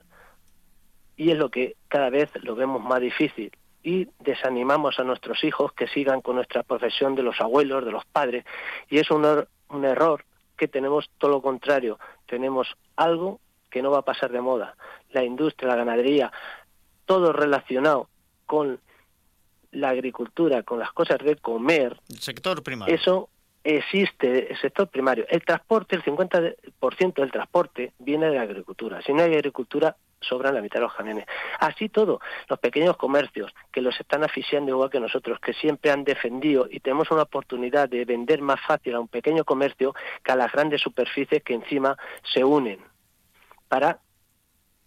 y 1.15 1.31
es 1.31 1.37
lo 1.37 1.49
que 1.49 1.75
cada 1.87 2.09
vez 2.09 2.29
lo 2.43 2.55
vemos 2.55 2.81
más 2.83 3.01
difícil 3.01 3.51
y 3.83 4.07
desanimamos 4.19 4.99
a 4.99 5.03
nuestros 5.03 5.43
hijos 5.43 5.71
que 5.73 5.87
sigan 5.87 6.21
con 6.21 6.35
nuestra 6.35 6.63
profesión 6.63 7.15
de 7.15 7.23
los 7.23 7.39
abuelos, 7.39 7.85
de 7.85 7.91
los 7.91 8.05
padres 8.05 8.45
y 8.89 8.99
es 8.99 9.09
un, 9.11 9.25
er-, 9.25 9.47
un 9.69 9.85
error 9.85 10.25
que 10.57 10.67
tenemos 10.67 11.09
todo 11.17 11.31
lo 11.31 11.41
contrario, 11.41 11.99
tenemos 12.25 12.67
algo 12.95 13.39
que 13.69 13.81
no 13.81 13.91
va 13.91 13.99
a 13.99 14.05
pasar 14.05 14.31
de 14.31 14.41
moda, 14.41 14.75
la 15.11 15.23
industria, 15.23 15.69
la 15.69 15.75
ganadería, 15.75 16.31
todo 17.05 17.31
relacionado 17.31 18.09
con 18.45 18.79
la 19.71 19.89
agricultura, 19.89 20.63
con 20.63 20.79
las 20.79 20.91
cosas 20.93 21.19
de 21.19 21.35
comer, 21.35 21.97
el 22.09 22.19
sector 22.19 22.63
primario. 22.63 22.95
Eso 22.95 23.29
existe 23.63 24.51
el 24.51 24.57
sector 24.59 24.87
primario. 24.87 25.25
El 25.29 25.43
transporte, 25.43 25.95
el 25.95 26.03
50% 26.03 27.13
del 27.15 27.31
transporte 27.31 27.93
viene 27.99 28.27
de 28.27 28.35
la 28.35 28.43
agricultura. 28.43 29.01
Si 29.01 29.13
no 29.13 29.23
hay 29.23 29.33
agricultura, 29.33 29.95
sobran 30.19 30.55
la 30.55 30.61
mitad 30.61 30.79
de 30.79 30.85
los 30.85 30.93
camiones. 30.93 31.25
Así 31.59 31.89
todo, 31.89 32.19
los 32.47 32.59
pequeños 32.59 32.97
comercios 32.97 33.53
que 33.71 33.81
los 33.81 33.99
están 33.99 34.23
asfixiando 34.23 34.71
igual 34.71 34.89
que 34.89 34.99
nosotros, 34.99 35.39
que 35.39 35.53
siempre 35.53 35.91
han 35.91 36.03
defendido 36.03 36.67
y 36.69 36.79
tenemos 36.79 37.11
una 37.11 37.23
oportunidad 37.23 37.89
de 37.89 38.05
vender 38.05 38.41
más 38.41 38.59
fácil 38.61 38.95
a 38.95 38.99
un 38.99 39.07
pequeño 39.07 39.43
comercio 39.43 39.93
que 40.23 40.31
a 40.31 40.35
las 40.35 40.51
grandes 40.51 40.81
superficies 40.81 41.43
que 41.43 41.53
encima 41.53 41.97
se 42.23 42.43
unen 42.43 42.79
para 43.67 43.99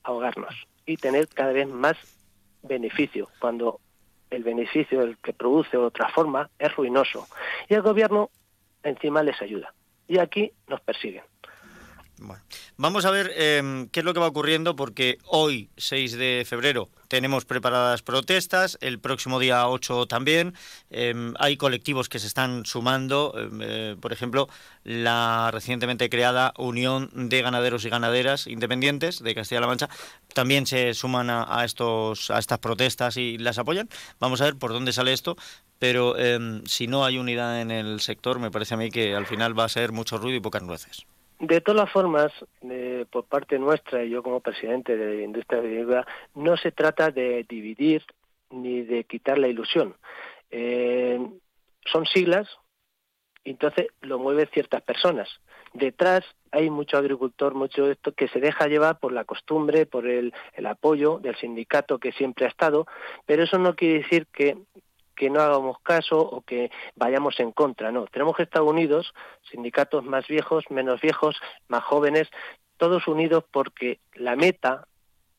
ahogarnos 0.02 0.54
y 0.86 0.96
tener 0.96 1.28
cada 1.28 1.52
vez 1.52 1.68
más 1.68 1.96
beneficio 2.62 3.28
cuando 3.38 3.80
el 4.30 4.44
beneficio 4.44 5.00
del 5.00 5.18
que 5.18 5.32
produce 5.32 5.76
o 5.76 5.86
otra 5.86 6.08
forma 6.08 6.50
es 6.58 6.74
ruinoso 6.74 7.26
y 7.68 7.74
el 7.74 7.82
gobierno 7.82 8.30
encima 8.82 9.22
les 9.22 9.40
ayuda. 9.42 9.74
Y 10.08 10.18
aquí 10.18 10.52
nos 10.66 10.80
persiguen. 10.80 11.22
Bueno, 12.18 12.42
Vamos 12.82 13.04
a 13.04 13.10
ver 13.10 13.30
em, 13.36 13.88
qué 13.88 14.00
es 14.00 14.06
lo 14.06 14.14
que 14.14 14.20
va 14.20 14.26
ocurriendo 14.26 14.74
porque 14.74 15.18
hoy, 15.26 15.68
6 15.76 16.16
de 16.16 16.46
febrero, 16.48 16.88
tenemos 17.08 17.44
preparadas 17.44 18.00
protestas, 18.00 18.78
el 18.80 18.98
próximo 18.98 19.38
día 19.38 19.68
8 19.68 20.06
también. 20.06 20.54
Em, 20.88 21.34
hay 21.38 21.58
colectivos 21.58 22.08
que 22.08 22.18
se 22.18 22.26
están 22.26 22.64
sumando, 22.64 23.34
em, 23.36 23.60
eh, 23.62 23.96
por 24.00 24.14
ejemplo, 24.14 24.48
la 24.82 25.50
recientemente 25.52 26.08
creada 26.08 26.54
Unión 26.56 27.10
de 27.12 27.42
Ganaderos 27.42 27.84
y 27.84 27.90
Ganaderas 27.90 28.46
Independientes 28.46 29.22
de 29.22 29.34
Castilla-La 29.34 29.66
Mancha 29.66 29.90
también 30.32 30.64
se 30.64 30.94
suman 30.94 31.28
a, 31.28 31.62
estos, 31.66 32.30
a 32.30 32.38
estas 32.38 32.60
protestas 32.60 33.18
y 33.18 33.36
las 33.36 33.58
apoyan. 33.58 33.90
Vamos 34.20 34.40
a 34.40 34.44
ver 34.44 34.56
por 34.56 34.72
dónde 34.72 34.94
sale 34.94 35.12
esto, 35.12 35.36
pero 35.78 36.14
si 36.64 36.86
no 36.86 37.04
hay 37.04 37.18
unidad 37.18 37.60
en 37.60 37.72
el 37.72 38.00
sector, 38.00 38.38
me 38.38 38.50
parece 38.50 38.72
a 38.72 38.78
mí 38.78 38.90
que 38.90 39.14
al 39.14 39.26
final 39.26 39.58
va 39.58 39.64
a 39.64 39.68
ser 39.68 39.92
mucho 39.92 40.16
ruido 40.16 40.38
y 40.38 40.40
pocas 40.40 40.62
nueces. 40.62 41.04
De 41.40 41.62
todas 41.62 41.90
formas, 41.90 42.30
por 43.08 43.24
parte 43.24 43.58
nuestra 43.58 44.04
y 44.04 44.10
yo 44.10 44.22
como 44.22 44.40
presidente 44.40 44.94
de 44.94 45.16
la 45.16 45.22
industria 45.22 45.62
vinícola, 45.62 46.06
no 46.34 46.54
se 46.58 46.70
trata 46.70 47.10
de 47.10 47.46
dividir 47.48 48.04
ni 48.50 48.82
de 48.82 49.04
quitar 49.04 49.38
la 49.38 49.48
ilusión. 49.48 49.96
Eh, 50.50 51.18
son 51.90 52.04
siglas, 52.04 52.46
entonces 53.42 53.86
lo 54.02 54.18
mueven 54.18 54.48
ciertas 54.52 54.82
personas. 54.82 55.30
Detrás 55.72 56.24
hay 56.50 56.68
mucho 56.68 56.98
agricultor, 56.98 57.54
mucho 57.54 57.90
esto 57.90 58.12
que 58.12 58.28
se 58.28 58.40
deja 58.40 58.66
llevar 58.66 58.98
por 58.98 59.12
la 59.12 59.24
costumbre, 59.24 59.86
por 59.86 60.06
el 60.06 60.34
apoyo 60.66 61.20
del 61.20 61.36
sindicato 61.36 61.98
que 61.98 62.12
siempre 62.12 62.44
ha 62.44 62.48
estado, 62.48 62.86
pero 63.24 63.44
eso 63.44 63.58
no 63.58 63.74
quiere 63.76 64.02
decir 64.02 64.26
que 64.26 64.58
que 65.20 65.28
no 65.28 65.42
hagamos 65.42 65.78
caso 65.82 66.18
o 66.18 66.40
que 66.40 66.70
vayamos 66.96 67.38
en 67.40 67.52
contra, 67.52 67.92
no. 67.92 68.06
Tenemos 68.06 68.34
que 68.34 68.44
estar 68.44 68.62
unidos, 68.62 69.12
sindicatos 69.50 70.02
más 70.02 70.26
viejos, 70.26 70.64
menos 70.70 71.02
viejos, 71.02 71.38
más 71.68 71.84
jóvenes, 71.84 72.30
todos 72.78 73.06
unidos 73.06 73.44
porque 73.50 74.00
la 74.14 74.34
meta 74.34 74.86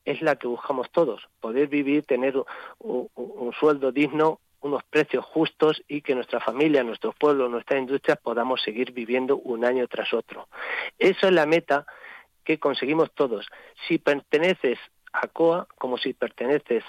es 0.04 0.22
la 0.22 0.36
que 0.36 0.46
buscamos 0.46 0.88
todos, 0.92 1.28
poder 1.40 1.66
vivir, 1.66 2.04
tener 2.04 2.40
un, 2.78 3.52
sueldo 3.58 3.90
digno, 3.90 4.38
unos 4.60 4.84
precios 4.84 5.24
justos 5.24 5.82
y 5.88 6.02
que 6.02 6.14
nuestra 6.14 6.38
familia, 6.38 6.84
nuestro 6.84 7.10
pueblo, 7.10 7.48
nuestras 7.48 7.80
industrias 7.80 8.20
podamos 8.22 8.62
seguir 8.62 8.92
viviendo 8.92 9.36
un 9.38 9.64
año 9.64 9.88
tras 9.88 10.14
otro. 10.14 10.46
Esa 10.96 11.26
es 11.26 11.32
la 11.32 11.46
meta 11.46 11.86
que 12.44 12.60
conseguimos 12.60 13.10
todos. 13.16 13.48
Si 13.88 13.98
perteneces 13.98 14.78
a 15.12 15.26
COA, 15.26 15.66
como 15.76 15.98
si 15.98 16.12
perteneces 16.12 16.84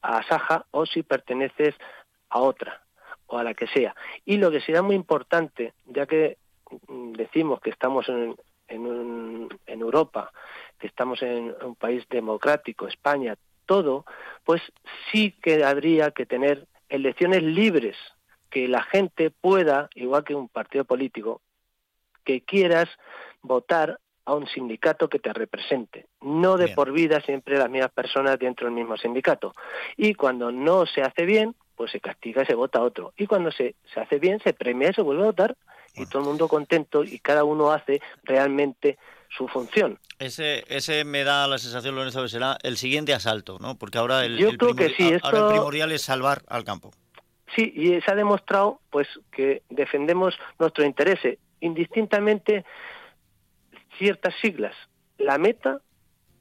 a 0.00 0.22
Saja 0.22 0.64
o 0.70 0.86
si 0.86 1.02
perteneces 1.02 1.74
a 2.28 2.40
otra 2.40 2.82
o 3.26 3.38
a 3.38 3.44
la 3.44 3.54
que 3.54 3.66
sea. 3.66 3.94
Y 4.24 4.36
lo 4.38 4.50
que 4.50 4.60
será 4.60 4.82
muy 4.82 4.94
importante, 4.94 5.74
ya 5.86 6.06
que 6.06 6.38
mm, 6.88 7.12
decimos 7.12 7.60
que 7.60 7.70
estamos 7.70 8.08
en, 8.08 8.36
en, 8.68 9.48
en 9.66 9.80
Europa, 9.80 10.32
que 10.78 10.86
estamos 10.86 11.22
en 11.22 11.54
un 11.62 11.74
país 11.74 12.04
democrático, 12.08 12.86
España, 12.86 13.36
todo, 13.66 14.04
pues 14.44 14.62
sí 15.10 15.32
que 15.42 15.64
habría 15.64 16.12
que 16.12 16.26
tener 16.26 16.66
elecciones 16.88 17.42
libres, 17.42 17.96
que 18.48 18.68
la 18.68 18.82
gente 18.82 19.30
pueda, 19.30 19.90
igual 19.94 20.24
que 20.24 20.34
un 20.34 20.48
partido 20.48 20.84
político, 20.84 21.42
que 22.24 22.42
quieras 22.42 22.88
votar 23.42 23.98
a 24.24 24.34
un 24.34 24.46
sindicato 24.48 25.08
que 25.08 25.20
te 25.20 25.32
represente, 25.32 26.06
no 26.20 26.56
de 26.56 26.68
por 26.68 26.90
vida 26.92 27.20
siempre 27.20 27.58
las 27.58 27.70
mismas 27.70 27.92
personas 27.92 28.38
dentro 28.38 28.66
del 28.66 28.74
mismo 28.74 28.96
sindicato. 28.96 29.54
Y 29.96 30.14
cuando 30.14 30.50
no 30.50 30.84
se 30.84 31.02
hace 31.02 31.24
bien, 31.24 31.54
pues 31.76 31.90
se 31.92 32.00
castiga 32.00 32.42
y 32.42 32.46
se 32.46 32.54
vota 32.54 32.80
otro. 32.80 33.12
Y 33.16 33.26
cuando 33.26 33.52
se, 33.52 33.76
se 33.92 34.00
hace 34.00 34.18
bien, 34.18 34.40
se 34.42 34.52
premia 34.52 34.90
y 34.90 34.94
se 34.94 35.02
vuelve 35.02 35.22
a 35.22 35.26
votar 35.26 35.56
y 35.94 36.06
todo 36.06 36.22
el 36.22 36.28
mundo 36.28 36.48
contento 36.48 37.04
y 37.04 37.18
cada 37.18 37.44
uno 37.44 37.72
hace 37.72 38.00
realmente 38.24 38.98
su 39.36 39.48
función. 39.48 39.98
Ese, 40.18 40.64
ese 40.68 41.04
me 41.04 41.24
da 41.24 41.46
la 41.46 41.58
sensación, 41.58 41.94
Lorenzo, 41.94 42.22
que 42.22 42.28
será 42.28 42.58
el 42.62 42.76
siguiente 42.76 43.14
asalto, 43.14 43.58
¿no? 43.60 43.76
Porque 43.76 43.98
ahora 43.98 44.24
el, 44.24 44.36
Yo 44.38 44.50
creo 44.56 44.74
que 44.74 44.90
sí, 44.90 45.12
ahora 45.22 45.38
el 45.38 45.48
primordial 45.48 45.92
es 45.92 46.02
salvar 46.02 46.42
al 46.48 46.64
campo. 46.64 46.92
Sí, 47.54 47.72
y 47.74 48.00
se 48.00 48.10
ha 48.10 48.14
demostrado 48.14 48.80
pues 48.90 49.08
que 49.32 49.62
defendemos 49.68 50.34
nuestro 50.58 50.84
interés, 50.84 51.38
indistintamente 51.60 52.64
ciertas 53.98 54.34
siglas. 54.40 54.74
La 55.18 55.38
meta 55.38 55.80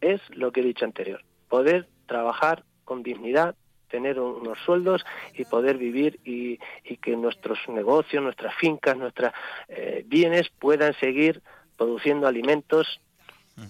es 0.02 0.22
lo 0.30 0.52
que 0.52 0.62
he 0.62 0.64
dicho 0.64 0.86
anterior, 0.86 1.24
poder 1.48 1.88
trabajar 2.08 2.64
con 2.84 3.04
dignidad, 3.04 3.56
tener 3.96 4.20
unos 4.20 4.60
sueldos 4.66 5.06
y 5.34 5.46
poder 5.46 5.78
vivir 5.78 6.20
y, 6.26 6.58
que 6.98 7.16
nuestros 7.16 7.60
negocios, 7.70 8.22
nuestras 8.22 8.54
fincas, 8.56 8.98
nuestros 8.98 9.32
eh, 9.70 10.04
bienes 10.06 10.50
puedan 10.60 10.94
seguir 11.00 11.42
produciendo 11.78 12.28
alimentos, 12.28 13.00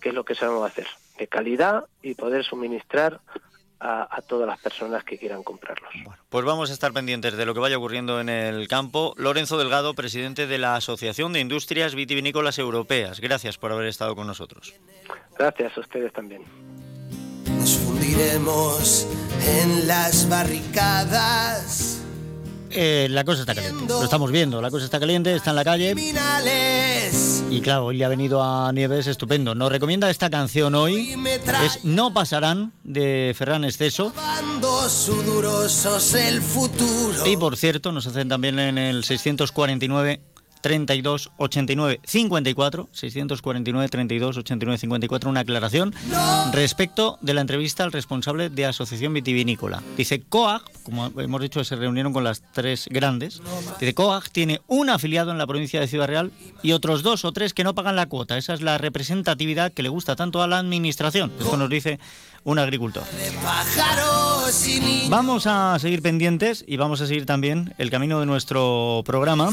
que 0.02 0.10
es 0.10 0.16
lo 0.16 0.26
que 0.26 0.34
sabemos 0.34 0.66
hacer, 0.66 0.88
de 1.20 1.28
calidad 1.28 1.86
y 2.02 2.16
poder 2.16 2.44
suministrar 2.44 3.20
a, 3.80 4.20
todas 4.28 4.48
las 4.48 4.60
personas 4.60 5.04
que 5.04 5.20
quieran 5.20 5.44
comprarlos. 5.44 5.92
pues 6.30 6.44
vamos 6.44 6.72
a 6.72 6.74
estar 6.74 6.92
pendientes 6.92 7.38
de 7.38 7.46
lo 7.46 7.54
que 7.54 7.60
vaya 7.60 7.78
ocurriendo 7.78 8.20
en 8.20 8.30
el 8.30 8.68
campo. 8.68 9.14
Lorenzo 9.18 9.60
Delgado, 9.60 9.94
presidente 9.94 10.48
de 10.48 10.58
la 10.58 10.76
Asociación 10.76 11.34
de 11.34 11.42
Industrias 11.42 11.94
Vitivinícolas 11.94 12.58
Europeas. 12.58 13.20
Gracias 13.20 13.60
por 13.60 13.72
haber 13.72 13.86
estado 13.86 14.16
con 14.16 14.26
nosotros. 14.26 14.74
Gracias 15.38 15.78
a 15.78 15.82
ustedes 15.82 16.12
también. 16.14 16.42
En 19.46 19.88
las 19.88 20.30
barricadas. 20.30 22.00
Eh, 22.70 23.08
la 23.10 23.26
cosa 23.26 23.42
está 23.42 23.54
caliente, 23.54 23.86
lo 23.88 24.04
estamos 24.04 24.32
viendo, 24.32 24.62
la 24.62 24.72
cosa 24.72 24.86
está 24.86 25.02
caliente, 25.02 25.36
está 25.36 25.50
en 25.50 25.56
la 25.58 25.64
calle. 25.66 25.94
Y 27.50 27.62
claro, 27.62 27.86
hoy 27.86 27.98
le 27.98 28.06
ha 28.06 28.10
venido 28.10 28.42
a 28.42 28.72
Nieves 28.72 29.08
estupendo. 29.08 29.54
Nos 29.54 29.70
recomienda 29.70 30.10
esta 30.10 30.30
canción 30.30 30.76
hoy, 30.76 31.14
es 31.66 31.84
No 31.84 32.14
pasarán, 32.14 32.72
de 32.86 33.34
Ferran 33.38 33.66
Exceso. 33.66 34.14
el 36.16 36.42
futuro. 36.42 37.26
Y 37.28 37.36
por 37.36 37.58
cierto, 37.58 37.92
nos 37.92 38.08
hacen 38.08 38.30
también 38.30 38.60
en 38.60 38.78
el 38.78 39.04
649 39.04 40.22
32 40.66 41.30
89 41.38 42.00
54 42.04 42.90
649 42.92 43.88
32 43.88 44.38
89 44.38 44.78
54 44.80 45.30
una 45.30 45.42
aclaración 45.42 45.94
respecto 46.54 47.20
de 47.22 47.36
la 47.36 47.42
entrevista 47.42 47.84
al 47.84 47.92
responsable 47.92 48.50
de 48.50 48.66
Asociación 48.66 49.14
Vitivinícola. 49.14 49.84
Dice 49.96 50.24
COAG, 50.24 50.64
como 50.82 51.12
hemos 51.22 51.42
dicho, 51.42 51.64
se 51.64 51.76
reunieron 51.76 52.14
con 52.14 52.24
las 52.24 52.42
tres 52.52 52.88
grandes. 52.90 53.44
Dice 53.80 53.94
COAG 53.94 54.32
tiene 54.32 54.60
un 54.66 54.90
afiliado 54.90 55.30
en 55.30 55.38
la 55.38 55.46
provincia 55.46 55.80
de 55.80 55.88
Ciudad 55.88 56.08
Real 56.08 56.32
y 56.64 56.72
otros 56.72 57.04
dos 57.04 57.26
o 57.26 57.32
tres 57.32 57.54
que 57.54 57.64
no 57.64 57.76
pagan 57.76 57.96
la 57.96 58.08
cuota. 58.08 58.36
Esa 58.36 58.56
es 58.56 58.64
la 58.64 58.80
representatividad 58.80 59.72
que 59.72 59.84
le 59.84 59.90
gusta 59.90 60.16
tanto 60.16 60.42
a 60.42 60.48
la 60.48 60.58
administración. 60.58 61.32
Esto 61.40 61.58
nos 61.58 61.70
dice 61.70 62.00
un 62.46 62.60
agricultor. 62.60 63.04
Vamos 65.10 65.48
a 65.48 65.78
seguir 65.80 66.02
pendientes 66.02 66.64
y 66.66 66.78
vamos 66.78 67.02
a 67.02 67.08
seguir 67.08 67.26
también 67.26 67.74
el 67.78 67.90
camino 67.90 68.20
de 68.20 68.26
nuestro 68.26 69.02
programa. 69.06 69.52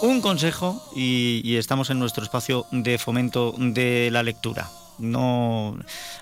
Un 0.00 0.20
consejo 0.20 0.82
y, 0.96 1.56
estamos 1.56 1.90
en 1.90 1.98
nuestro 1.98 2.24
espacio 2.24 2.66
de 2.72 2.98
fomento 2.98 3.54
de 3.56 4.08
la 4.10 4.22
lectura. 4.22 4.70
No, 4.98 5.78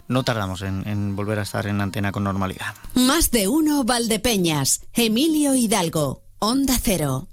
no 0.08 0.22
tardamos 0.24 0.62
en, 0.62 0.86
en 0.86 1.16
volver 1.16 1.38
a 1.38 1.42
estar 1.42 1.66
en 1.66 1.80
antena 1.80 2.12
con 2.12 2.24
normalidad. 2.24 2.74
Más 2.94 3.30
de 3.30 3.48
uno 3.48 3.84
Valdepeñas, 3.84 4.82
Emilio 4.92 5.54
Hidalgo, 5.54 6.22
Onda 6.38 6.76
Cero. 6.80 7.28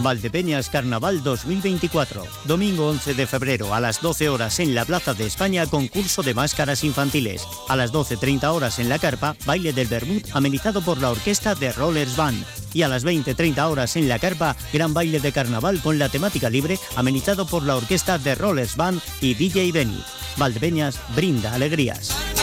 Valdepeñas 0.00 0.70
Carnaval 0.70 1.22
2024. 1.22 2.24
Domingo 2.44 2.88
11 2.88 3.14
de 3.14 3.26
febrero 3.26 3.74
a 3.74 3.80
las 3.80 4.00
12 4.00 4.28
horas 4.28 4.58
en 4.60 4.74
la 4.74 4.84
Plaza 4.84 5.14
de 5.14 5.26
España, 5.26 5.66
concurso 5.66 6.22
de 6.22 6.34
máscaras 6.34 6.84
infantiles. 6.84 7.46
A 7.68 7.76
las 7.76 7.92
12.30 7.92 8.44
horas 8.52 8.78
en 8.78 8.88
la 8.88 8.98
carpa, 8.98 9.36
baile 9.44 9.72
del 9.72 9.88
Bermud 9.88 10.22
amenizado 10.32 10.82
por 10.82 11.00
la 11.00 11.10
orquesta 11.10 11.54
de 11.54 11.72
Rollers 11.72 12.16
Band. 12.16 12.44
Y 12.72 12.82
a 12.82 12.88
las 12.88 13.04
20.30 13.04 13.70
horas 13.70 13.96
en 13.96 14.08
la 14.08 14.18
carpa, 14.18 14.56
gran 14.72 14.94
baile 14.94 15.20
de 15.20 15.32
carnaval 15.32 15.80
con 15.80 15.98
la 15.98 16.08
temática 16.08 16.48
libre 16.48 16.78
amenizado 16.96 17.46
por 17.46 17.62
la 17.62 17.76
orquesta 17.76 18.18
de 18.18 18.34
Rollers 18.34 18.76
Band 18.76 19.00
y 19.20 19.34
DJ 19.34 19.72
Benny. 19.72 20.02
Valdepeñas 20.36 20.98
brinda 21.14 21.54
alegrías. 21.54 22.41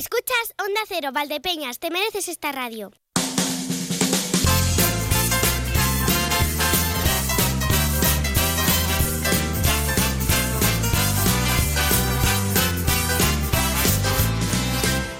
Escuchas 0.00 0.54
Onda 0.58 0.80
Cero, 0.88 1.10
Valdepeñas, 1.12 1.78
te 1.78 1.90
mereces 1.90 2.28
esta 2.28 2.52
radio. 2.52 2.90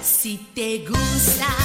Si 0.01 0.37
te 0.55 0.79
gusta 0.79 1.60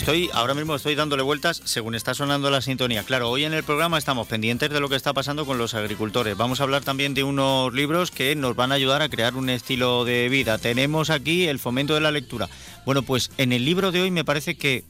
Estoy, 0.00 0.30
ahora 0.32 0.54
mismo 0.54 0.74
estoy 0.74 0.94
dándole 0.94 1.22
vueltas 1.22 1.60
según 1.66 1.94
está 1.94 2.14
sonando 2.14 2.48
la 2.48 2.62
sintonía. 2.62 3.04
Claro, 3.04 3.28
hoy 3.28 3.44
en 3.44 3.52
el 3.52 3.62
programa 3.62 3.98
estamos 3.98 4.26
pendientes 4.26 4.70
de 4.70 4.80
lo 4.80 4.88
que 4.88 4.96
está 4.96 5.12
pasando 5.12 5.44
con 5.44 5.58
los 5.58 5.74
agricultores. 5.74 6.38
Vamos 6.38 6.58
a 6.58 6.62
hablar 6.62 6.82
también 6.82 7.12
de 7.12 7.22
unos 7.22 7.74
libros 7.74 8.10
que 8.10 8.34
nos 8.34 8.56
van 8.56 8.72
a 8.72 8.76
ayudar 8.76 9.02
a 9.02 9.10
crear 9.10 9.34
un 9.36 9.50
estilo 9.50 10.06
de 10.06 10.30
vida. 10.30 10.56
Tenemos 10.56 11.10
aquí 11.10 11.48
el 11.48 11.58
fomento 11.58 11.94
de 11.94 12.00
la 12.00 12.12
lectura. 12.12 12.48
Bueno, 12.86 13.02
pues 13.02 13.30
en 13.36 13.52
el 13.52 13.66
libro 13.66 13.92
de 13.92 14.00
hoy 14.00 14.10
me 14.10 14.24
parece 14.24 14.56
que 14.56 14.84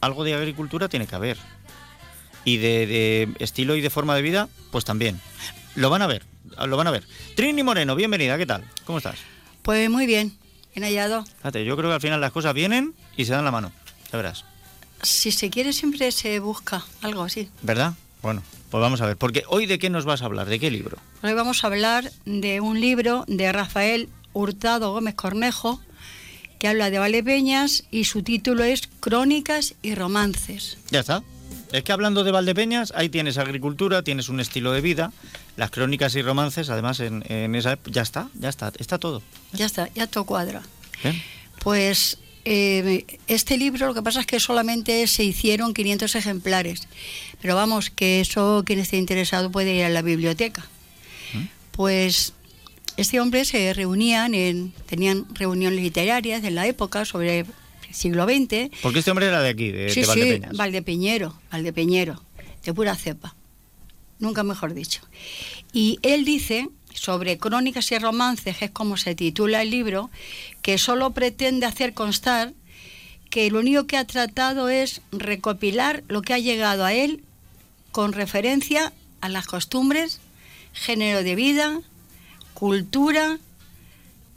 algo 0.00 0.24
de 0.24 0.32
agricultura 0.32 0.88
tiene 0.88 1.06
que 1.06 1.14
haber. 1.14 1.36
Y 2.46 2.56
de, 2.56 2.86
de 2.86 3.28
estilo 3.40 3.76
y 3.76 3.82
de 3.82 3.90
forma 3.90 4.16
de 4.16 4.22
vida, 4.22 4.48
pues 4.70 4.86
también. 4.86 5.20
Lo 5.74 5.90
van 5.90 6.00
a 6.00 6.06
ver, 6.06 6.24
lo 6.66 6.78
van 6.78 6.86
a 6.86 6.90
ver. 6.90 7.04
Trini 7.36 7.62
Moreno, 7.62 7.94
bienvenida, 7.96 8.38
¿qué 8.38 8.46
tal? 8.46 8.64
¿Cómo 8.86 8.96
estás? 8.96 9.18
Pues 9.60 9.90
muy 9.90 10.06
bien, 10.06 10.38
bien 10.74 10.84
hallado. 10.84 11.26
Fíjate, 11.36 11.66
yo 11.66 11.76
creo 11.76 11.90
que 11.90 11.94
al 11.96 12.00
final 12.00 12.22
las 12.22 12.32
cosas 12.32 12.54
vienen 12.54 12.94
y 13.14 13.26
se 13.26 13.32
dan 13.32 13.44
la 13.44 13.50
mano, 13.50 13.72
ya 14.12 14.16
verás. 14.16 14.44
Si 15.02 15.30
se 15.30 15.50
quiere 15.50 15.72
siempre 15.72 16.10
se 16.12 16.38
busca 16.40 16.84
algo 17.02 17.22
así. 17.22 17.48
¿Verdad? 17.62 17.94
Bueno, 18.22 18.42
pues 18.70 18.80
vamos 18.80 19.00
a 19.00 19.06
ver, 19.06 19.16
porque 19.16 19.44
hoy 19.48 19.66
de 19.66 19.78
qué 19.78 19.90
nos 19.90 20.04
vas 20.04 20.22
a 20.22 20.24
hablar, 20.24 20.48
de 20.48 20.58
qué 20.58 20.70
libro. 20.70 20.98
Hoy 21.22 21.34
vamos 21.34 21.62
a 21.62 21.68
hablar 21.68 22.10
de 22.24 22.60
un 22.60 22.80
libro 22.80 23.24
de 23.28 23.52
Rafael 23.52 24.08
Hurtado 24.32 24.92
Gómez 24.92 25.14
Cornejo 25.14 25.80
que 26.58 26.66
habla 26.66 26.90
de 26.90 26.98
Valdepeñas 26.98 27.84
y 27.92 28.04
su 28.04 28.24
título 28.24 28.64
es 28.64 28.88
Crónicas 29.00 29.74
y 29.82 29.94
Romances. 29.94 30.78
Ya 30.90 31.00
está. 31.00 31.22
Es 31.70 31.84
que 31.84 31.92
hablando 31.92 32.24
de 32.24 32.32
Valdepeñas, 32.32 32.92
ahí 32.96 33.08
tienes 33.08 33.38
agricultura, 33.38 34.02
tienes 34.02 34.28
un 34.28 34.40
estilo 34.40 34.72
de 34.72 34.80
vida, 34.80 35.12
las 35.56 35.70
crónicas 35.70 36.14
y 36.16 36.22
romances, 36.22 36.70
además 36.70 36.98
en, 37.00 37.22
en 37.30 37.54
esa 37.54 37.74
ep- 37.74 37.90
ya 37.92 38.02
está, 38.02 38.28
ya 38.34 38.48
está, 38.48 38.72
está 38.78 38.98
todo. 38.98 39.22
Ya 39.52 39.66
está, 39.66 39.88
ya 39.94 40.06
todo 40.08 40.24
cuadra. 40.24 40.62
Bien. 41.04 41.22
Pues 41.62 42.18
eh, 42.50 43.18
este 43.26 43.58
libro 43.58 43.86
lo 43.86 43.92
que 43.92 44.02
pasa 44.02 44.20
es 44.20 44.26
que 44.26 44.40
solamente 44.40 45.06
se 45.06 45.22
hicieron 45.22 45.74
500 45.74 46.14
ejemplares. 46.14 46.88
Pero 47.42 47.54
vamos, 47.54 47.90
que 47.90 48.20
eso 48.20 48.62
quien 48.64 48.78
esté 48.78 48.96
interesado 48.96 49.50
puede 49.50 49.74
ir 49.74 49.84
a 49.84 49.90
la 49.90 50.00
biblioteca. 50.00 50.66
Pues 51.72 52.32
este 52.96 53.20
hombre 53.20 53.44
se 53.44 53.72
reunían 53.74 54.34
en, 54.34 54.72
tenían 54.86 55.26
reuniones 55.34 55.80
literarias 55.80 56.40
de 56.42 56.50
la 56.50 56.66
época 56.66 57.04
sobre 57.04 57.40
el 57.40 57.46
siglo 57.92 58.24
XX. 58.24 58.70
Porque 58.82 59.00
este 59.00 59.10
hombre 59.10 59.26
era 59.26 59.42
de 59.42 59.50
aquí, 59.50 59.70
de, 59.70 59.90
sí, 59.90 60.00
de 60.00 60.06
sí, 60.06 60.08
Valdepeñas. 60.08 60.56
Valdepeñero, 60.56 61.40
Valdepeñero, 61.52 62.22
de 62.64 62.74
pura 62.74 62.96
cepa. 62.96 63.36
Nunca 64.18 64.42
mejor 64.42 64.72
dicho. 64.72 65.02
Y 65.72 65.98
él 66.02 66.24
dice 66.24 66.70
sobre 67.00 67.38
crónicas 67.38 67.90
y 67.92 67.98
romances, 67.98 68.56
que 68.56 68.66
es 68.66 68.70
como 68.70 68.96
se 68.96 69.14
titula 69.14 69.62
el 69.62 69.70
libro, 69.70 70.10
que 70.62 70.78
solo 70.78 71.12
pretende 71.12 71.66
hacer 71.66 71.94
constar 71.94 72.52
que 73.30 73.50
lo 73.50 73.60
único 73.60 73.86
que 73.86 73.96
ha 73.96 74.06
tratado 74.06 74.68
es 74.68 75.00
recopilar 75.12 76.02
lo 76.08 76.22
que 76.22 76.34
ha 76.34 76.38
llegado 76.38 76.84
a 76.84 76.92
él 76.92 77.22
con 77.92 78.12
referencia 78.12 78.92
a 79.20 79.28
las 79.28 79.46
costumbres, 79.46 80.20
género 80.72 81.22
de 81.22 81.34
vida, 81.34 81.80
cultura 82.54 83.38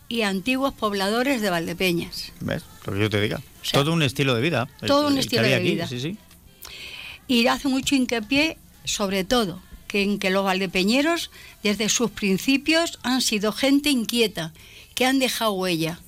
y 0.10 0.24
antiguos 0.24 0.74
pobladores 0.74 1.42
de 1.42 1.50
Valdepeñas. 1.50 2.34
¿Ves? 2.42 2.64
Lo 2.86 2.94
que 2.94 3.00
yo 3.00 3.10
te 3.10 3.22
diga. 3.22 3.42
todo 3.72 3.94
un 3.94 4.04
estilo 4.04 4.36
de 4.36 4.42
vida. 4.42 4.68
todo 4.86 5.08
un 5.08 5.14
el 5.14 5.20
estilo 5.20 5.44
de 5.44 5.56
aquí, 5.56 5.72
vida. 5.72 5.88
Sí, 5.88 6.00
sí. 6.00 6.18
Y 7.28 7.48
hace 7.48 7.70
mucho 7.70 7.96
hincapié, 7.96 8.58
sobre 8.84 9.24
todo, 9.24 9.62
que 9.92 10.04
en 10.04 10.20
que 10.20 10.30
los 10.30 10.46
valdepeñeros, 10.46 11.32
desde 11.64 11.90
sus 11.90 12.12
principios, 12.12 12.98
han 13.04 13.22
sido 13.22 13.52
gente 13.52 13.90
inquieta, 13.90 14.54
que 14.96 15.06
han 15.06 15.20
dejado 15.20 15.52
huella. 15.52 16.00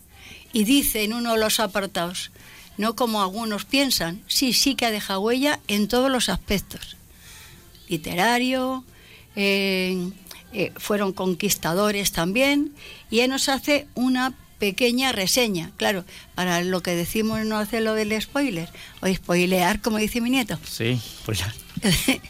Y 0.54 0.64
dice 0.64 1.04
en 1.04 1.12
uno 1.14 1.34
de 1.34 1.40
los 1.40 1.60
apartados, 1.60 2.32
no 2.78 2.96
como 2.96 3.22
algunos 3.22 3.66
piensan, 3.66 4.22
sí, 4.28 4.54
sí 4.54 4.76
que 4.76 4.86
ha 4.86 4.92
dejado 4.92 5.20
huella 5.20 5.60
en 5.68 5.90
todos 5.90 6.10
los 6.10 6.30
aspectos. 6.30 6.96
Literario, 7.90 8.86
eh, 9.36 10.12
eh, 10.54 10.72
fueron 10.78 11.12
conquistadores 11.12 12.14
también, 12.14 12.72
y 13.12 13.20
él 13.20 13.32
nos 13.32 13.50
hace 13.50 13.88
una 13.96 14.34
pequeña 14.60 15.12
reseña, 15.12 15.72
claro, 15.76 16.06
para 16.36 16.64
lo 16.64 16.82
que 16.82 16.96
decimos 16.96 17.46
no 17.46 17.58
hacer 17.58 17.82
lo 17.82 17.96
del 17.96 18.20
spoiler, 18.22 18.70
o 19.02 19.14
spoilear, 19.14 19.82
como 19.82 19.98
dice 19.98 20.22
mi 20.22 20.30
nieto. 20.30 20.58
Sí, 20.66 21.02
pues 21.26 21.40
ya. 21.40 21.54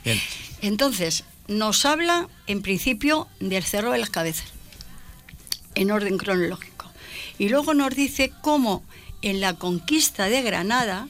Bien. 0.04 0.20
Entonces, 0.64 1.26
nos 1.48 1.86
habla 1.86 2.28
en 2.48 2.62
principio 2.62 3.28
del 3.40 3.64
Cerro 3.64 3.92
de 3.92 3.98
las 3.98 4.10
Cabezas, 4.10 4.48
en 5.76 5.92
orden 5.92 6.18
cronológico. 6.18 6.92
Y 7.38 7.50
luego 7.50 7.74
nos 7.74 7.96
dice 7.96 8.32
cómo 8.42 8.84
en 9.22 9.42
la 9.42 9.56
conquista 9.56 10.26
de 10.26 10.42
Granada 10.42 11.08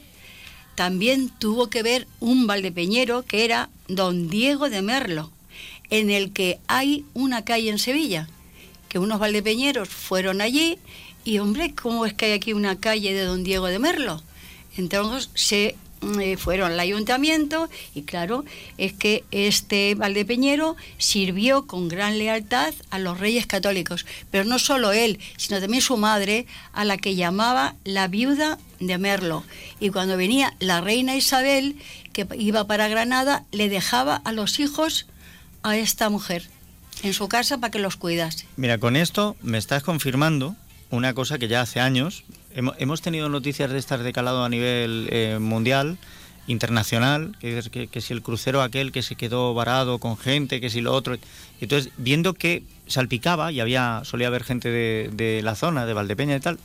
también 0.75 1.29
tuvo 1.29 1.69
que 1.69 1.83
ver 1.83 2.07
un 2.19 2.47
valdepeñero 2.47 3.23
que 3.23 3.45
era 3.45 3.69
don 3.87 4.29
Diego 4.29 4.69
de 4.69 4.81
Merlo, 4.81 5.31
en 5.89 6.09
el 6.09 6.31
que 6.31 6.59
hay 6.67 7.05
una 7.13 7.45
calle 7.45 7.69
en 7.69 7.79
Sevilla, 7.79 8.27
que 8.89 8.99
unos 8.99 9.19
valdepeñeros 9.19 9.89
fueron 9.89 10.41
allí 10.41 10.79
y, 11.25 11.39
hombre, 11.39 11.73
¿cómo 11.73 12.05
es 12.05 12.13
que 12.13 12.25
hay 12.25 12.31
aquí 12.33 12.53
una 12.53 12.79
calle 12.79 13.13
de 13.13 13.23
don 13.23 13.43
Diego 13.43 13.67
de 13.67 13.79
Merlo? 13.79 14.21
Entonces 14.75 15.29
se 15.35 15.75
eh, 16.19 16.37
fueron 16.37 16.71
al 16.71 16.79
ayuntamiento 16.79 17.69
y 17.93 18.03
claro, 18.03 18.45
es 18.77 18.93
que 18.93 19.23
este 19.31 19.95
Valdepeñero 19.95 20.75
sirvió 20.97 21.67
con 21.67 21.87
gran 21.87 22.17
lealtad 22.17 22.73
a 22.89 22.99
los 22.99 23.19
reyes 23.19 23.45
católicos, 23.45 24.05
pero 24.31 24.43
no 24.43 24.59
solo 24.59 24.91
él, 24.91 25.19
sino 25.37 25.59
también 25.59 25.81
su 25.81 25.97
madre, 25.97 26.45
a 26.73 26.85
la 26.85 26.97
que 26.97 27.15
llamaba 27.15 27.75
la 27.83 28.07
viuda 28.07 28.57
de 28.79 28.97
Merlo. 28.97 29.43
Y 29.79 29.89
cuando 29.89 30.17
venía 30.17 30.53
la 30.59 30.81
reina 30.81 31.15
Isabel, 31.15 31.77
que 32.11 32.27
iba 32.37 32.67
para 32.67 32.87
Granada, 32.87 33.45
le 33.51 33.69
dejaba 33.69 34.15
a 34.15 34.31
los 34.31 34.59
hijos 34.59 35.07
a 35.63 35.77
esta 35.77 36.09
mujer 36.09 36.49
en 37.01 37.13
su 37.13 37.27
casa 37.27 37.57
para 37.57 37.71
que 37.71 37.79
los 37.79 37.95
cuidase. 37.95 38.45
Mira, 38.55 38.77
con 38.77 38.95
esto 38.95 39.35
me 39.41 39.57
estás 39.57 39.83
confirmando 39.83 40.55
una 40.89 41.13
cosa 41.13 41.39
que 41.39 41.47
ya 41.47 41.61
hace 41.61 41.79
años 41.79 42.23
hemos 42.53 43.01
tenido 43.01 43.29
noticias 43.29 43.71
de 43.71 43.77
estas 43.77 44.03
de 44.03 44.13
calado 44.13 44.43
a 44.43 44.49
nivel 44.49 45.07
eh, 45.11 45.37
mundial, 45.39 45.97
internacional, 46.47 47.35
que, 47.39 47.61
que, 47.71 47.87
que 47.87 48.01
si 48.01 48.13
el 48.13 48.21
crucero 48.21 48.61
aquel 48.61 48.91
que 48.91 49.01
se 49.01 49.15
quedó 49.15 49.53
varado 49.53 49.99
con 49.99 50.17
gente, 50.17 50.59
que 50.61 50.69
si 50.69 50.81
lo 50.81 50.93
otro. 50.93 51.17
Entonces, 51.61 51.91
viendo 51.97 52.33
que 52.33 52.63
salpicaba 52.87 53.51
y 53.51 53.59
había 53.59 54.01
solía 54.03 54.27
haber 54.27 54.43
gente 54.43 54.69
de, 54.69 55.09
de 55.13 55.41
la 55.41 55.55
zona, 55.55 55.85
de 55.85 55.93
Valdepeña 55.93 56.35
y 56.35 56.39
tal, 56.39 56.59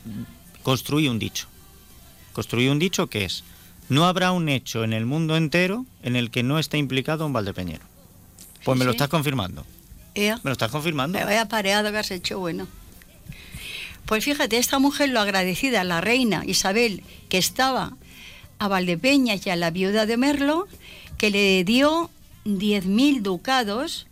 construí 0.63 1.07
un 1.07 1.19
dicho. 1.19 1.47
Construí 2.33 2.67
un 2.67 2.79
dicho 2.79 3.07
que 3.07 3.25
es, 3.25 3.43
no 3.89 4.05
habrá 4.05 4.31
un 4.31 4.49
hecho 4.49 4.83
en 4.83 4.93
el 4.93 5.05
mundo 5.05 5.35
entero 5.35 5.85
en 6.03 6.15
el 6.15 6.29
que 6.29 6.43
no 6.43 6.59
esté 6.59 6.77
implicado 6.77 7.25
un 7.25 7.33
valdepeñero. 7.33 7.83
Pues 8.63 8.75
Sí, 8.75 8.79
me 8.79 8.85
lo 8.85 8.91
estás 8.91 9.07
confirmando. 9.07 9.65
Me 10.15 10.37
lo 10.43 10.51
estás 10.51 10.71
confirmando. 10.71 11.17
Me 11.17 11.25
vaya 11.25 11.47
pareado 11.47 11.91
que 11.91 11.97
has 11.97 12.11
hecho 12.11 12.39
bueno. 12.39 12.67
Pues 14.05 14.23
fíjate, 14.25 14.57
esta 14.57 14.79
mujer 14.79 15.09
lo 15.09 15.19
agradecida 15.19 15.83
la 15.83 16.01
reina 16.01 16.43
Isabel, 16.45 17.03
que 17.29 17.37
estaba 17.37 17.93
a 18.57 18.67
Valdepeñas 18.67 19.45
y 19.45 19.49
a 19.49 19.55
la 19.55 19.71
viuda 19.71 20.05
de 20.05 20.17
Merlo, 20.17 20.67
que 21.17 21.29
le 21.29 21.63
dio 21.63 22.09
10.000 22.45 23.21
ducados 23.21 24.07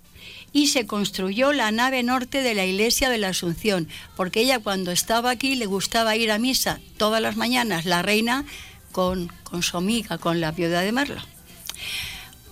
y 0.53 0.67
se 0.67 0.85
construyó 0.85 1.53
la 1.53 1.71
nave 1.71 2.03
norte 2.03 2.41
de 2.41 2.55
la 2.55 2.65
iglesia 2.65 3.09
de 3.09 3.17
la 3.17 3.29
Asunción, 3.29 3.87
porque 4.15 4.41
ella 4.41 4.59
cuando 4.59 4.91
estaba 4.91 5.29
aquí 5.29 5.55
le 5.55 5.65
gustaba 5.65 6.15
ir 6.15 6.31
a 6.31 6.39
misa 6.39 6.79
todas 6.97 7.21
las 7.21 7.35
mañanas, 7.35 7.85
la 7.85 8.01
reina 8.01 8.45
con, 8.91 9.31
con 9.43 9.61
su 9.63 9.77
amiga, 9.77 10.17
con 10.17 10.41
la 10.41 10.51
viuda 10.51 10.81
de 10.81 10.91
Merlo. 10.91 11.21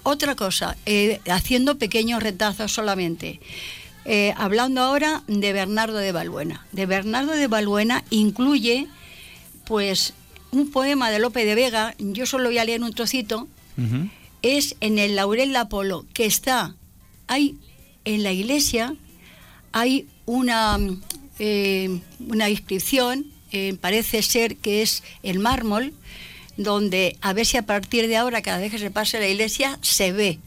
Otra 0.03 0.35
cosa, 0.35 0.77
eh, 0.85 1.19
haciendo 1.31 1.79
pequeños 1.79 2.21
retazos 2.21 2.71
solamente. 2.71 3.39
Eh, 4.05 4.33
hablando 4.37 4.81
ahora 4.81 5.23
de 5.27 5.51
Bernardo 5.51 5.97
de 5.97 6.11
Balbuena. 6.11 6.65
De 6.71 6.85
Bernardo 6.85 7.31
de 7.33 7.47
Balbuena 7.47 8.03
incluye, 8.11 8.87
pues, 9.65 10.13
un 10.51 10.69
poema 10.71 11.09
de 11.09 11.19
Lope 11.19 11.43
de 11.43 11.55
Vega, 11.55 11.95
yo 11.97 12.25
solo 12.25 12.49
voy 12.49 12.59
a 12.59 12.65
leer 12.65 12.81
un 12.81 12.93
trocito, 12.93 13.47
es 14.41 14.75
en 14.79 14.99
el 14.99 15.15
Laurel 15.15 15.51
de 15.51 15.57
Apolo, 15.57 16.05
que 16.13 16.25
está, 16.25 16.75
hay 17.27 17.57
en 18.05 18.23
la 18.23 18.31
iglesia, 18.31 18.95
hay 19.73 20.07
una, 20.25 20.77
eh, 21.39 21.99
una 22.19 22.49
inscripción, 22.49 23.25
eh, 23.51 23.75
parece 23.81 24.21
ser 24.21 24.55
que 24.55 24.81
es 24.81 25.03
el 25.23 25.39
mármol, 25.39 25.93
donde 26.57 27.17
a 27.21 27.33
ver 27.33 27.45
si 27.45 27.57
a 27.57 27.65
partir 27.65 28.07
de 28.07 28.15
ahora, 28.15 28.41
cada 28.41 28.59
vez 28.59 28.71
que 28.71 28.79
se 28.79 28.91
pase 28.91 29.19
la 29.19 29.27
iglesia, 29.27 29.77
se 29.81 30.13
ve, 30.13 30.39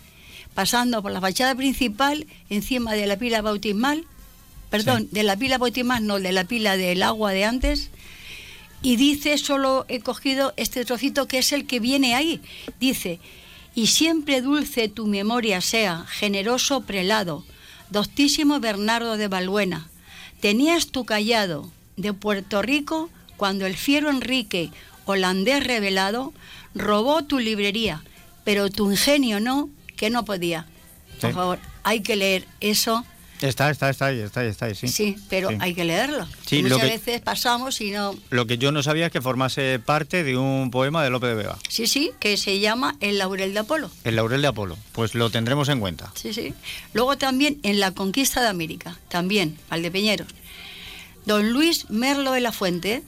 pasando 0.59 1.03
por 1.03 1.13
la 1.13 1.21
fachada 1.21 1.55
principal, 1.55 2.27
encima 2.51 2.95
de 2.95 3.07
la 3.07 3.17
pila 3.17 3.43
bautismal, 3.43 4.05
perdón, 4.71 5.07
de 5.13 5.23
la 5.23 5.37
pila 5.37 5.57
bautismal, 5.57 6.05
no, 6.05 6.19
de 6.19 6.33
la 6.33 6.43
pila 6.43 6.77
del 6.77 7.05
agua 7.05 7.31
de 7.31 7.45
antes, 7.45 7.91
y 8.83 8.97
dice, 8.97 9.39
solo 9.39 9.87
he 9.87 10.01
cogido 10.01 10.55
este 10.57 10.85
trocito 10.85 11.29
que 11.29 11.39
es 11.39 11.53
el 11.53 11.65
que 11.65 11.79
viene 11.79 12.17
ahí, 12.17 12.41
dice, 12.81 13.21
y 13.77 13.87
siempre 13.87 14.41
dulce 14.41 14.89
tu 14.89 15.07
memoria 15.07 15.61
sea, 15.61 16.05
generoso 16.09 16.81
prelado, 16.81 17.45
doctísimo 17.91 18.59
Bernardo 18.59 19.17
de 19.17 19.29
Balbuena, 19.29 19.89
tenías 20.41 20.89
tu 20.89 21.05
callado 21.05 21.71
de 21.97 22.15
Puerto 22.15 22.63
Rico 22.63 23.11
cuando 23.37 23.65
el 23.65 23.77
fiero 23.77 24.11
Enrique, 24.11 24.73
holandés 25.05 25.65
revelado, 25.65 26.33
robó 26.75 27.23
tu 27.23 27.39
librería, 27.39 28.03
pero 28.43 28.71
tu 28.71 28.91
ingenio 28.91 29.39
no, 29.39 29.71
que 29.99 30.09
no 30.09 30.25
podía. 30.25 30.65
Por 31.21 31.35
favor, 31.35 31.59
hay 31.83 32.01
que 32.01 32.17
leer 32.17 32.47
eso 32.61 33.05
Está, 33.41 33.71
está, 33.71 33.89
está 33.89 34.07
ahí, 34.07 34.19
está 34.19 34.41
ahí, 34.41 34.49
está 34.49 34.67
ahí, 34.67 34.75
sí. 34.75 34.89
Sí, 34.89 35.17
pero 35.31 35.51
hay 35.61 35.73
que 35.73 35.85
leerlo. 35.85 36.27
Sí, 36.45 36.61
Muchas 36.61 36.71
lo 36.79 36.81
que- 36.83 36.91
veces 36.91 37.21
pasamos 37.21 37.81
y 37.81 37.93
no... 37.93 38.17
Lo 38.31 38.49
que 38.49 38.59
yo 38.59 38.73
no 38.73 38.83
sabía 38.83 39.07
es 39.07 39.13
que 39.13 39.21
formase 39.23 39.79
parte 39.79 40.25
de 40.25 40.37
un 40.37 40.73
poema 40.73 41.05
de 41.05 41.11
Lope 41.11 41.29
de 41.29 41.35
Vega, 41.35 41.57
Sí, 41.69 41.87
sí, 41.87 42.11
que 42.19 42.37
se 42.37 42.59
llama 42.59 42.97
El 42.99 43.19
laurel 43.19 43.55
de 43.55 43.61
Apolo. 43.61 43.93
El 44.03 44.17
Laurel 44.17 44.43
de 44.43 44.49
Apolo. 44.49 44.77
Pues 44.91 45.15
lo 45.15 45.31
tendremos 45.31 45.69
en 45.69 45.79
cuenta. 45.79 46.11
Sí, 46.17 46.35
sí. 46.35 46.53
Luego 46.95 47.17
también 47.17 47.61
en 47.63 47.79
La 47.79 47.93
Conquista 47.93 48.41
de 48.41 48.49
América, 48.49 48.99
también, 49.09 49.57
Valdepeñeros. 49.71 50.27
Don 51.25 51.53
Luis 51.53 51.89
Merlo 51.91 52.33
de 52.33 52.41
la 52.41 52.51
Fuente 52.51 53.05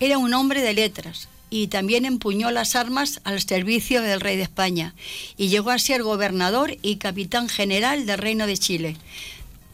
era 0.00 0.16
un 0.16 0.32
hombre 0.32 0.62
de 0.62 0.72
letras 0.72 1.28
y 1.52 1.66
también 1.66 2.06
empuñó 2.06 2.50
las 2.50 2.74
armas 2.76 3.20
al 3.24 3.38
servicio 3.42 4.00
del 4.00 4.22
rey 4.22 4.38
de 4.38 4.42
España 4.42 4.94
y 5.36 5.48
llegó 5.48 5.70
a 5.70 5.78
ser 5.78 6.02
gobernador 6.02 6.78
y 6.80 6.96
capitán 6.96 7.50
general 7.50 8.06
del 8.06 8.16
Reino 8.16 8.46
de 8.46 8.56
Chile. 8.56 8.96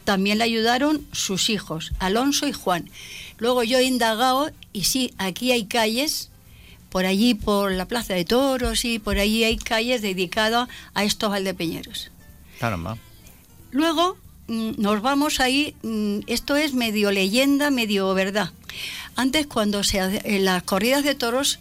También 0.03 0.39
le 0.39 0.43
ayudaron 0.43 1.07
sus 1.13 1.49
hijos, 1.49 1.93
Alonso 1.99 2.49
y 2.49 2.51
Juan. 2.51 2.89
Luego 3.37 3.63
yo 3.63 3.77
he 3.77 3.85
indagado 3.85 4.51
y 4.73 4.83
sí, 4.83 5.13
aquí 5.17 5.53
hay 5.53 5.67
calles, 5.67 6.31
por 6.89 7.05
allí 7.05 7.33
por 7.33 7.71
la 7.71 7.85
Plaza 7.85 8.13
de 8.13 8.25
Toros 8.25 8.83
y 8.83 8.99
por 8.99 9.17
allí 9.17 9.45
hay 9.45 9.55
calles 9.55 10.01
dedicadas 10.01 10.67
a 10.93 11.05
estos 11.05 11.29
valdepeñeros. 11.29 12.11
Caramba. 12.59 12.97
Luego 13.71 14.17
mm, 14.47 14.71
nos 14.79 15.01
vamos 15.01 15.39
ahí, 15.39 15.75
mm, 15.83 16.23
esto 16.27 16.57
es 16.57 16.73
medio 16.73 17.09
leyenda, 17.11 17.71
medio 17.71 18.13
verdad. 18.13 18.51
Antes 19.15 19.47
cuando 19.47 19.85
se 19.85 19.99
en 19.99 20.43
las 20.43 20.63
corridas 20.63 21.05
de 21.05 21.15
toros 21.15 21.59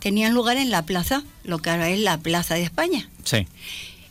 tenían 0.00 0.34
lugar 0.34 0.56
en 0.56 0.70
la 0.70 0.82
plaza, 0.84 1.22
lo 1.44 1.58
que 1.58 1.70
ahora 1.70 1.88
es 1.90 2.00
la 2.00 2.18
Plaza 2.18 2.54
de 2.54 2.62
España. 2.62 3.08
Sí. 3.24 3.46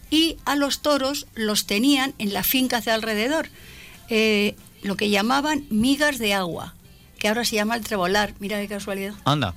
Y 0.09 0.37
a 0.45 0.55
los 0.55 0.79
toros 0.79 1.27
los 1.35 1.65
tenían 1.65 2.13
en 2.17 2.33
las 2.33 2.47
fincas 2.47 2.85
de 2.85 2.91
alrededor, 2.91 3.49
eh, 4.09 4.55
lo 4.81 4.95
que 4.95 5.09
llamaban 5.09 5.65
migas 5.69 6.17
de 6.17 6.33
agua, 6.33 6.73
que 7.17 7.27
ahora 7.27 7.43
se 7.43 7.55
llama 7.55 7.75
el 7.75 7.83
trebolar, 7.83 8.33
mira 8.39 8.59
qué 8.59 8.67
casualidad. 8.67 9.13
Anda. 9.25 9.53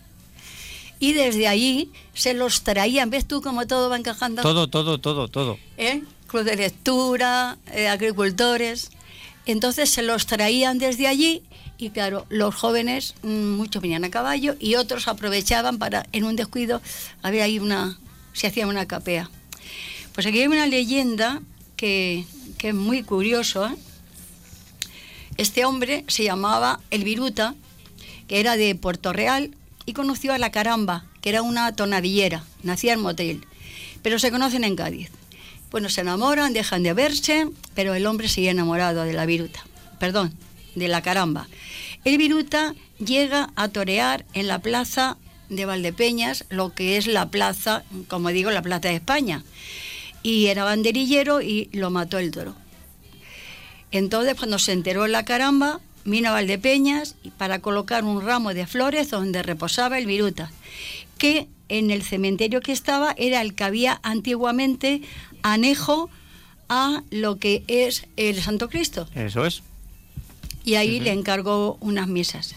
Y 0.99 1.15
desde 1.15 1.49
allí 1.49 1.91
se 2.15 2.35
los 2.35 2.63
traían, 2.63 3.11
¿ves 3.11 3.27
tú 3.27 3.41
cómo 3.43 3.67
todo 3.67 3.89
va 3.89 3.97
encajando? 3.97 4.43
Todo, 4.43 4.69
todo, 4.69 4.99
todo, 4.99 5.29
todo. 5.29 5.59
¿eh? 5.77 6.03
club 6.33 6.45
de 6.45 6.57
lectura, 6.57 7.59
eh, 7.73 7.89
agricultores. 7.89 8.91
Entonces 9.45 9.91
se 9.91 10.03
los 10.03 10.27
traían 10.27 10.79
desde 10.79 11.07
allí 11.07 11.43
y 11.83 11.91
claro, 11.91 12.27
los 12.29 12.55
jóvenes, 12.55 13.15
mm, 13.23 13.57
muchos 13.57 13.83
venían 13.83 14.05
a 14.05 14.11
caballo 14.11 14.55
y 14.61 14.77
otros 14.77 15.09
aprovechaban 15.09 15.79
para, 15.79 16.07
en 16.13 16.23
un 16.23 16.37
descuido, 16.37 16.81
había 17.23 17.43
ahí 17.43 17.59
una, 17.59 17.99
se 18.33 18.47
hacía 18.47 18.69
una 18.69 18.87
capea. 18.87 19.29
Pues 20.15 20.27
aquí 20.29 20.41
hay 20.41 20.47
una 20.47 20.69
leyenda 20.69 21.43
que, 21.77 22.25
que 22.57 22.69
es 22.69 22.75
muy 22.75 23.03
curioso. 23.03 23.67
¿eh? 23.67 23.75
Este 25.39 25.65
hombre 25.65 26.05
se 26.07 26.23
llamaba 26.23 26.79
El 26.93 27.03
Viruta, 27.03 27.57
que 28.29 28.39
era 28.39 28.57
de 28.57 28.77
Puerto 28.77 29.13
Real 29.13 29.51
y 29.85 29.93
conoció 29.93 30.33
a 30.33 30.39
la 30.39 30.53
Caramba, 30.53 31.05
que 31.21 31.31
era 31.31 31.43
una 31.43 31.75
tonadillera, 31.75 32.45
nacía 32.63 32.93
en 32.93 33.01
Motel, 33.01 33.45
pero 34.03 34.21
se 34.21 34.31
conocen 34.31 34.63
en 34.63 34.77
Cádiz. 34.77 35.11
Bueno, 35.73 35.89
se 35.89 36.03
enamoran, 36.03 36.53
dejan 36.53 36.85
de 36.85 36.93
verse, 36.93 37.49
pero 37.75 37.95
el 37.95 38.07
hombre 38.07 38.29
sigue 38.29 38.51
enamorado 38.51 39.03
de 39.03 39.15
la 39.15 39.27
viruta, 39.27 39.65
perdón, 39.99 40.33
de 40.77 40.87
la 40.87 41.03
caramba. 41.03 41.49
El 42.05 42.19
viruta 42.19 42.75
llega 42.99 43.51
a 43.55 43.69
torear 43.69 44.25
en 44.35 44.49
la 44.49 44.59
plaza 44.59 45.17
de 45.49 45.67
Valdepeñas, 45.67 46.45
lo 46.51 46.75
que 46.75 46.97
es 46.97 47.07
la 47.07 47.31
plaza, 47.31 47.85
como 48.09 48.31
digo, 48.31 48.51
la 48.51 48.63
plaza 48.63 48.89
de 48.89 48.97
España. 48.97 49.45
Y 50.23 50.47
era 50.47 50.65
banderillero 50.65 51.43
y 51.43 51.69
lo 51.73 51.91
mató 51.91 52.19
el 52.19 52.31
toro. 52.31 52.57
Entonces, 53.93 54.35
cuando 54.35 54.59
se 54.59 54.73
enteró 54.73 55.07
la 55.07 55.25
caramba, 55.25 55.81
vino 56.05 56.31
a 56.31 56.33
Valdepeñas 56.33 57.17
para 57.37 57.61
colocar 57.61 58.05
un 58.05 58.23
ramo 58.23 58.55
de 58.55 58.67
flores 58.67 59.11
donde 59.11 59.43
reposaba 59.43 59.99
el 59.99 60.07
viruta, 60.07 60.51
que 61.19 61.49
en 61.69 61.91
el 61.91 62.03
cementerio 62.03 62.61
que 62.61 62.73
estaba 62.73 63.15
era 63.17 63.41
el 63.43 63.55
que 63.55 63.65
había 63.65 64.01
antiguamente 64.03 65.03
anejo 65.43 66.11
a 66.69 67.03
lo 67.11 67.39
que 67.39 67.65
es 67.69 68.07
el 68.17 68.41
Santo 68.43 68.69
Cristo. 68.69 69.09
Eso 69.15 69.45
es. 69.45 69.63
Y 70.65 70.75
ahí 70.77 71.01
le 71.01 71.13
encargó 71.13 71.77
unas 71.81 72.09
misas. 72.09 72.55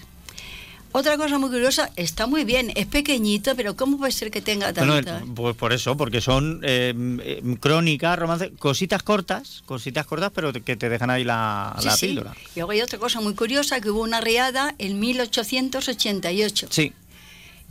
Otra 0.91 1.18
cosa 1.18 1.38
muy 1.38 1.49
curiosa, 1.49 1.91
está 1.97 2.26
muy 2.26 2.45
bien, 2.45 2.72
es 2.76 2.86
pequeñito, 2.86 3.53
pero 3.58 3.76
¿cómo 3.76 3.97
puede 3.97 4.14
ser 4.14 4.32
que 4.32 4.41
tenga 4.41 4.72
Bueno, 4.72 5.03
tanto? 5.03 5.34
pues 5.36 5.53
por 5.58 5.74
eso, 5.74 5.97
porque 5.97 6.22
son 6.22 6.62
eh, 6.64 6.93
eh, 7.22 7.41
crónicas, 7.60 8.18
romances, 8.18 8.51
cositas 8.58 9.03
cortas, 9.03 9.62
cositas 9.66 10.06
cortas, 10.06 10.32
pero 10.34 10.53
que 10.53 10.78
te 10.78 10.88
dejan 10.88 11.10
ahí 11.10 11.26
la, 11.26 11.76
Sí, 11.80 11.86
la 11.86 11.97
sí. 11.97 12.06
píldora. 12.08 12.34
Y 12.56 12.60
luego 12.60 12.72
hay 12.72 12.82
otra 12.82 12.97
cosa 12.97 13.20
muy 13.20 13.34
curiosa, 13.34 13.82
que 13.82 13.89
hubo 13.89 14.01
una 14.03 14.22
riada 14.22 14.74
en 14.78 14.97
1888. 15.01 16.68
Sí. 16.72 16.93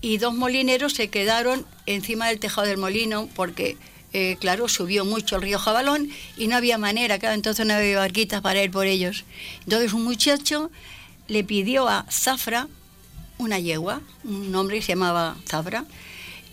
y 0.03 0.19
dos 0.19 0.35
molineros 0.35 0.93
se 0.93 1.09
quedaron 1.09 1.65
encima 1.87 2.29
del 2.29 2.39
tejado 2.39 2.67
del 2.67 2.77
molino 2.77 3.27
porque, 3.35 3.79
eh, 4.15 4.37
claro, 4.39 4.69
subió 4.69 5.05
mucho 5.05 5.37
el 5.37 5.43
río 5.43 5.59
Jabalón 5.59 6.09
y 6.37 6.47
no 6.47 6.57
había 6.57 6.79
manera, 6.79 7.19
claro, 7.19 7.35
entonces 7.35 7.67
no 7.67 7.75
había 7.75 7.99
barquitas 7.99 8.41
para 8.41 8.63
ir 8.63 8.71
por 8.71 8.87
ellos. 8.87 9.25
Entonces 9.65 9.93
un 9.93 10.05
muchacho 10.05 10.71
le 11.27 11.43
pidió 11.43 11.89
a 11.89 12.07
Zafra 12.09 12.69
una 13.39 13.59
yegua, 13.59 14.01
un 14.23 14.55
hombre 14.55 14.77
que 14.77 14.83
se 14.83 14.93
llamaba 14.93 15.37
Zafra, 15.49 15.85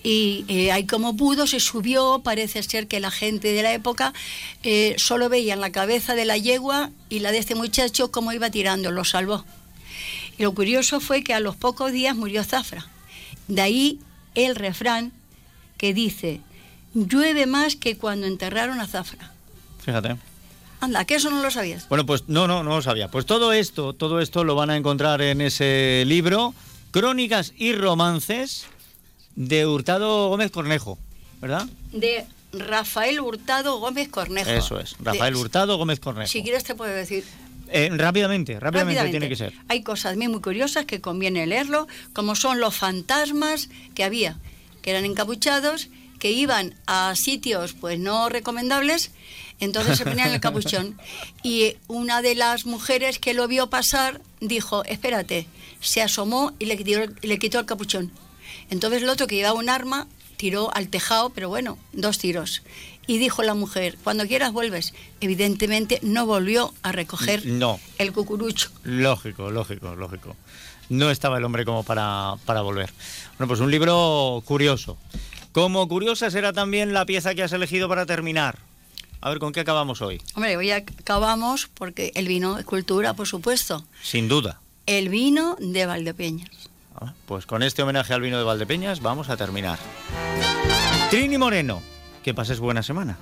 y 0.04 0.46
eh, 0.48 0.72
ahí 0.72 0.88
como 0.88 1.16
pudo 1.16 1.46
se 1.46 1.60
subió, 1.60 2.22
parece 2.24 2.64
ser 2.64 2.88
que 2.88 3.00
la 3.00 3.12
gente 3.12 3.54
de 3.54 3.62
la 3.62 3.74
época 3.74 4.14
eh, 4.64 4.96
solo 4.98 5.30
veían 5.30 5.62
la 5.62 5.72
cabeza 5.72 6.16
de 6.16 6.26
la 6.26 6.38
yegua 6.38 6.90
y 7.10 7.20
la 7.20 7.32
de 7.32 7.38
este 7.38 7.54
muchacho 7.54 8.12
como 8.12 8.34
iba 8.34 8.50
tirando, 8.50 8.92
lo 8.92 9.06
salvó. 9.06 9.46
Y 10.40 10.44
lo 10.44 10.56
curioso 10.56 11.00
fue 11.00 11.24
que 11.24 11.36
a 11.36 11.40
los 11.40 11.56
pocos 11.56 11.92
días 11.92 12.16
murió 12.16 12.44
Zafra. 12.44 12.88
De 13.48 13.62
ahí 13.62 14.00
el 14.34 14.56
refrán 14.56 15.12
que 15.78 15.94
dice, 15.94 16.42
llueve 16.94 17.46
más 17.46 17.76
que 17.76 17.98
cuando 17.98 18.28
enterraron 18.28 18.80
a 18.80 18.88
Zafra. 18.88 19.32
Fíjate. 19.84 20.16
Anda, 20.80 21.06
que 21.06 21.16
eso 21.16 21.30
no 21.30 21.42
lo 21.44 21.52
sabías. 21.52 21.88
Bueno, 21.90 22.06
pues 22.06 22.24
no, 22.28 22.48
no, 22.48 22.64
no 22.64 22.72
lo 22.72 22.82
sabía. 22.82 23.08
Pues 23.10 23.26
todo 23.26 23.54
esto, 23.54 23.94
todo 23.94 24.20
esto 24.20 24.44
lo 24.44 24.56
van 24.56 24.70
a 24.72 24.78
encontrar 24.78 25.22
en 25.22 25.40
ese 25.42 26.04
libro, 26.08 26.54
Crónicas 26.92 27.54
y 27.56 27.74
Romances 27.74 28.66
de 29.36 29.66
Hurtado 29.68 30.30
Gómez 30.30 30.52
Cornejo, 30.52 30.98
¿verdad? 31.40 31.68
De 31.92 32.26
Rafael 32.52 33.20
Hurtado 33.22 33.78
Gómez 33.80 34.10
Cornejo. 34.10 34.50
Eso 34.50 34.80
es, 34.80 34.96
Rafael 35.00 35.36
De- 35.36 35.40
Hurtado 35.40 35.78
Gómez 35.78 36.00
Cornejo. 36.00 36.28
Si 36.30 36.42
quieres 36.44 36.64
te 36.64 36.74
puedo 36.76 36.92
decir. 36.94 37.24
Eh, 37.74 37.90
rápidamente, 37.94 38.60
rápidamente, 38.60 39.00
Rápidamente. 39.00 39.12
tiene 39.12 39.30
que 39.30 39.36
ser. 39.38 39.54
Hay 39.70 39.82
cosas 39.84 40.18
bien 40.18 40.32
muy 40.32 40.42
curiosas 40.42 40.86
que 40.86 41.00
conviene 41.00 41.46
leerlo, 41.48 41.88
como 42.12 42.36
son 42.36 42.60
los 42.60 42.76
fantasmas 42.76 43.70
que 43.96 44.04
había, 44.04 44.38
que 44.82 44.90
eran 44.90 45.06
encapuchados, 45.06 45.88
que 46.22 46.32
iban 46.32 46.76
a 46.86 47.16
sitios 47.16 47.74
pues 47.74 47.98
no 47.98 48.30
recomendables, 48.30 49.10
entonces 49.60 49.98
se 49.98 50.06
ponían 50.06 50.30
el 50.32 50.40
capuchón. 50.48 51.00
Y 51.42 51.78
una 51.88 52.22
de 52.22 52.36
las 52.36 52.68
mujeres 52.68 53.18
que 53.18 53.34
lo 53.34 53.48
vio 53.48 53.72
pasar 53.72 54.22
dijo, 54.40 54.86
espérate, 54.86 55.48
se 55.80 56.04
asomó 56.04 56.54
y 56.60 56.66
le 56.66 56.78
quitó, 56.78 57.00
le 57.24 57.40
quitó 57.40 57.60
el 57.60 57.66
capuchón. 57.66 58.12
Entonces 58.70 59.02
el 59.02 59.10
otro 59.10 59.26
que 59.26 59.36
llevaba 59.36 59.58
un 59.58 59.68
arma 59.70 60.08
tiró 60.38 60.72
al 60.76 60.90
tejado, 60.90 61.32
pero 61.32 61.50
bueno, 61.50 61.80
dos 61.92 62.20
tiros. 62.20 62.62
Y 63.08 63.18
dijo 63.18 63.42
la 63.42 63.56
mujer, 63.56 63.98
cuando 64.04 64.28
quieras 64.28 64.54
vuelves. 64.54 64.94
Evidentemente 65.22 65.98
no 66.04 66.28
volvió 66.28 66.72
a 66.84 66.92
recoger 66.92 67.46
No, 67.48 67.80
el 67.98 68.14
cucurucho. 68.14 68.70
lógico, 68.84 69.50
lógico, 69.50 69.96
lógico. 69.96 70.36
No 70.90 71.10
estaba 71.10 71.40
el 71.40 71.46
hombre 71.46 71.66
como 71.66 71.84
para, 71.84 72.36
para 72.46 72.62
volver. 72.62 72.92
Bueno, 73.38 73.48
pues 73.48 73.60
un 73.60 73.72
libro 73.72 74.44
curioso. 74.46 74.98
Como 75.52 75.88
curiosa 75.88 76.30
será 76.32 76.54
también 76.54 76.94
la 76.94 77.06
pieza 77.06 77.36
que 77.36 77.44
has 77.44 77.52
elegido 77.52 77.90
para 77.90 78.06
terminar. 78.06 78.60
A 79.20 79.30
ver, 79.30 79.40
¿con 79.40 79.52
qué 79.52 79.60
acabamos 79.60 80.02
hoy? 80.02 80.22
Hombre, 80.36 80.58
hoy 80.58 80.72
acabamos 80.72 81.68
porque 81.74 82.12
el 82.16 82.28
vino 82.28 82.58
es 82.58 82.66
cultura, 82.66 83.14
por 83.14 83.28
supuesto. 83.28 83.86
Sin 84.02 84.28
duda. 84.28 84.60
El 84.86 85.10
vino 85.10 85.58
de 85.60 85.86
Valdepeñas. 85.86 86.50
Ah, 86.96 87.14
Pues 87.26 87.46
con 87.46 87.62
este 87.64 87.84
homenaje 87.84 88.14
al 88.14 88.22
vino 88.22 88.38
de 88.38 88.44
Valdepeñas 88.44 89.02
vamos 89.02 89.30
a 89.30 89.38
terminar. 89.38 89.78
Trini 91.10 91.38
Moreno, 91.38 91.82
que 92.24 92.34
pases 92.34 92.60
buena 92.60 92.82
semana. 92.82 93.18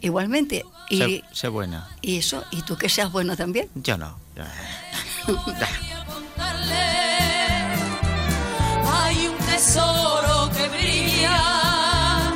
Igualmente. 0.00 0.64
Y, 0.88 0.98
Sé, 0.98 1.24
sé 1.32 1.48
buena. 1.48 1.88
y 2.00 2.16
eso, 2.16 2.42
y 2.50 2.62
tú 2.62 2.76
que 2.76 2.88
seas 2.88 3.12
bueno 3.12 3.36
también. 3.36 3.68
Yo 3.74 3.96
no. 3.98 4.18
yo- 4.34 4.42
Hay 8.92 9.26
un 9.28 9.36
tesoro 9.46 10.50
que 10.56 10.68
brilla 11.20 12.32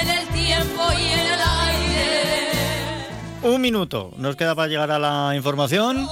en 0.00 0.08
el 0.08 0.26
tiempo 0.28 0.82
y 0.92 1.12
en 1.12 1.20
el 1.20 1.40
aire. 1.66 3.06
Un 3.42 3.60
minuto 3.60 4.12
nos 4.16 4.36
queda 4.36 4.54
para 4.54 4.68
llegar 4.68 4.90
a 4.90 4.98
la 4.98 5.34
información. 5.34 6.08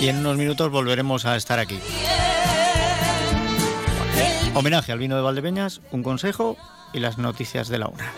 Y 0.00 0.08
en 0.08 0.18
unos 0.18 0.36
minutos 0.36 0.70
volveremos 0.70 1.24
a 1.24 1.36
estar 1.36 1.58
aquí. 1.58 1.80
Homenaje 4.54 4.92
al 4.92 4.98
vino 4.98 5.16
de 5.16 5.22
Valdepeñas, 5.22 5.80
un 5.90 6.02
consejo 6.02 6.56
y 6.92 7.00
las 7.00 7.18
noticias 7.18 7.68
de 7.68 7.78
la 7.78 7.88
una. 7.88 8.12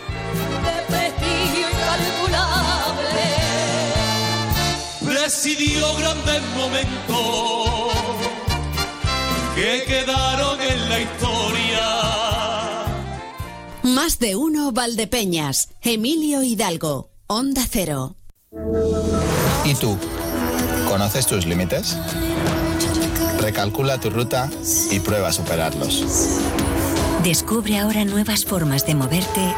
Presidió 5.03 5.95
grandes 5.95 6.41
momentos 6.55 7.86
que 9.57 9.83
quedaron 9.87 10.61
en 10.61 10.89
la 10.89 10.99
historia. 10.99 11.79
Más 13.81 14.19
de 14.19 14.35
uno 14.35 14.71
Valdepeñas, 14.71 15.69
Emilio 15.81 16.43
Hidalgo, 16.43 17.09
Onda 17.25 17.63
Cero. 17.67 18.15
¿Y 19.65 19.73
tú? 19.73 19.97
¿Conoces 20.87 21.25
tus 21.25 21.47
límites? 21.47 21.97
Recalcula 23.39 23.99
tu 23.99 24.11
ruta 24.11 24.47
y 24.91 24.99
prueba 24.99 25.29
a 25.29 25.33
superarlos. 25.33 26.03
Descubre 27.23 27.79
ahora 27.79 28.05
nuevas 28.05 28.45
formas 28.45 28.85
de 28.85 28.93
moverte 28.93 29.55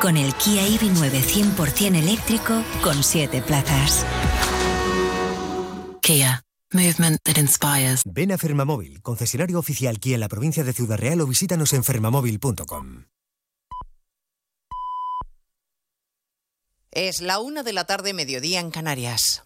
con 0.00 0.16
el 0.16 0.32
Kia 0.34 0.62
EV9 0.62 1.56
100% 1.56 1.96
eléctrico 1.96 2.62
con 2.84 3.02
7 3.02 3.42
plazas. 3.42 4.06
Kia. 6.00 6.44
Movement 6.74 7.20
that 7.24 7.38
inspires. 7.38 8.02
Ven 8.04 8.32
a 8.32 8.38
Fermamóvil, 8.38 9.00
concesionario 9.00 9.60
oficial 9.60 10.00
Kia 10.00 10.14
en 10.14 10.20
la 10.20 10.28
provincia 10.28 10.64
de 10.64 10.72
Ciudad 10.72 10.98
Real 10.98 11.20
o 11.20 11.26
visítanos 11.26 11.72
en 11.72 11.84
fermamóvil.com. 11.84 13.04
Es 16.90 17.20
la 17.20 17.40
una 17.40 17.62
de 17.62 17.72
la 17.72 17.84
tarde, 17.84 18.12
mediodía 18.12 18.60
en 18.60 18.70
Canarias. 18.70 19.44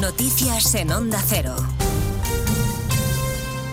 Noticias 0.00 0.74
en 0.74 0.92
Onda 0.92 1.22
Cero. 1.26 1.54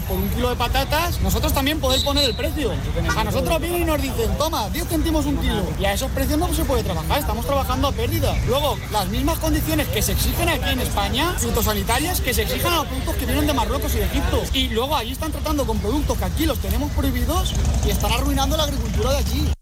por 0.00 0.16
un 0.16 0.28
kilo 0.30 0.50
de 0.50 0.56
patatas, 0.56 1.20
nosotros 1.20 1.52
también 1.52 1.80
podéis 1.80 2.02
poner 2.02 2.24
el 2.24 2.34
precio. 2.34 2.72
A 3.16 3.24
nosotros 3.24 3.60
vienen 3.60 3.82
y 3.82 3.84
nos 3.84 4.00
dicen, 4.00 4.36
toma, 4.38 4.68
10 4.70 4.88
céntimos 4.88 5.26
un 5.26 5.36
kilo. 5.38 5.62
Y 5.78 5.84
a 5.84 5.92
esos 5.92 6.10
precios 6.10 6.38
no 6.38 6.52
se 6.52 6.64
puede 6.64 6.82
trabajar, 6.82 7.18
estamos 7.18 7.46
trabajando 7.46 7.88
a 7.88 7.92
pérdida. 7.92 8.34
Luego, 8.46 8.78
las 8.90 9.08
mismas 9.08 9.38
condiciones 9.38 9.88
que 9.88 10.02
se 10.02 10.12
exigen 10.12 10.48
aquí 10.48 10.70
en 10.70 10.80
España, 10.80 11.34
fitosanitarias, 11.38 12.20
que 12.20 12.34
se 12.34 12.42
exigen 12.42 12.72
a 12.72 12.76
los 12.76 12.86
productos 12.86 13.16
que 13.16 13.26
vienen 13.26 13.46
de 13.46 13.52
Marruecos 13.52 13.94
y 13.94 13.98
de 13.98 14.04
Egipto. 14.04 14.42
Y 14.52 14.68
luego 14.68 14.96
allí 14.96 15.12
están 15.12 15.32
tratando 15.32 15.66
con 15.66 15.78
productos 15.78 16.18
que 16.18 16.24
aquí 16.24 16.46
los 16.46 16.58
tenemos 16.58 16.90
prohibidos 16.92 17.52
y 17.86 17.90
están 17.90 18.12
arruinando 18.12 18.56
la 18.56 18.64
agricultura 18.64 19.12
de 19.12 19.18
allí. 19.18 19.61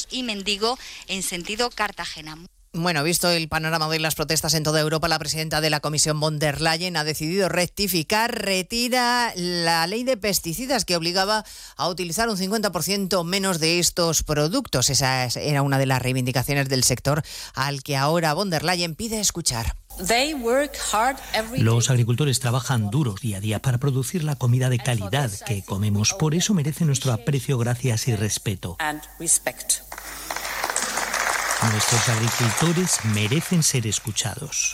y 0.09 0.23
Mendigo 0.23 0.77
en 1.07 1.23
sentido 1.23 1.69
Cartagena. 1.69 2.37
Bueno, 2.73 3.03
visto 3.03 3.29
el 3.29 3.49
panorama 3.49 3.89
de 3.89 3.99
las 3.99 4.15
protestas 4.15 4.53
en 4.53 4.63
toda 4.63 4.79
Europa, 4.79 5.09
la 5.09 5.19
presidenta 5.19 5.59
de 5.59 5.69
la 5.69 5.81
Comisión 5.81 6.21
von 6.21 6.39
der 6.39 6.61
Leyen 6.61 6.95
ha 6.95 7.03
decidido 7.03 7.49
rectificar, 7.49 8.33
retira 8.33 9.33
la 9.35 9.85
ley 9.87 10.05
de 10.05 10.15
pesticidas 10.15 10.85
que 10.85 10.95
obligaba 10.95 11.43
a 11.75 11.89
utilizar 11.89 12.29
un 12.29 12.37
50% 12.37 13.25
menos 13.25 13.59
de 13.59 13.79
estos 13.79 14.23
productos. 14.23 14.89
Esa 14.89 15.25
era 15.25 15.63
una 15.63 15.79
de 15.79 15.85
las 15.85 16.01
reivindicaciones 16.01 16.69
del 16.69 16.85
sector 16.85 17.23
al 17.55 17.83
que 17.83 17.97
ahora 17.97 18.33
von 18.33 18.49
der 18.49 18.63
Leyen 18.63 18.95
pide 18.95 19.19
escuchar. 19.19 19.75
Los 21.57 21.89
agricultores 21.89 22.39
trabajan 22.39 22.89
duro 22.89 23.15
día 23.21 23.37
a 23.37 23.39
día 23.39 23.59
para 23.61 23.77
producir 23.77 24.23
la 24.23 24.35
comida 24.35 24.69
de 24.69 24.79
calidad 24.79 25.31
que 25.45 25.63
comemos. 25.63 26.13
Por 26.13 26.35
eso 26.35 26.53
merecen 26.53 26.87
nuestro 26.87 27.11
aprecio, 27.13 27.57
gracias 27.57 28.07
y 28.07 28.15
respeto. 28.15 28.77
Nuestros 31.71 32.09
agricultores 32.09 32.99
merecen 33.13 33.61
ser 33.61 33.85
escuchados. 33.85 34.73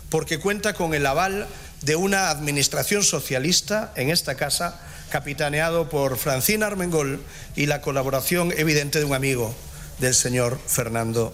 porque 0.11 0.39
cuenta 0.39 0.73
con 0.73 0.93
el 0.93 1.05
aval 1.07 1.47
de 1.81 1.95
una 1.95 2.29
administración 2.29 3.01
socialista 3.01 3.93
en 3.95 4.11
esta 4.11 4.35
casa, 4.35 4.79
capitaneado 5.09 5.89
por 5.89 6.17
Francina 6.17 6.67
Armengol 6.67 7.23
y 7.55 7.65
la 7.65 7.81
colaboración 7.81 8.53
evidente 8.55 8.99
de 8.99 9.05
un 9.05 9.13
amigo 9.13 9.55
del 9.99 10.13
señor 10.13 10.59
Fernando 10.67 11.33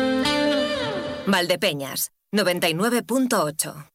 Valdepeñas, 1.27 2.11
99.8. 2.33 3.90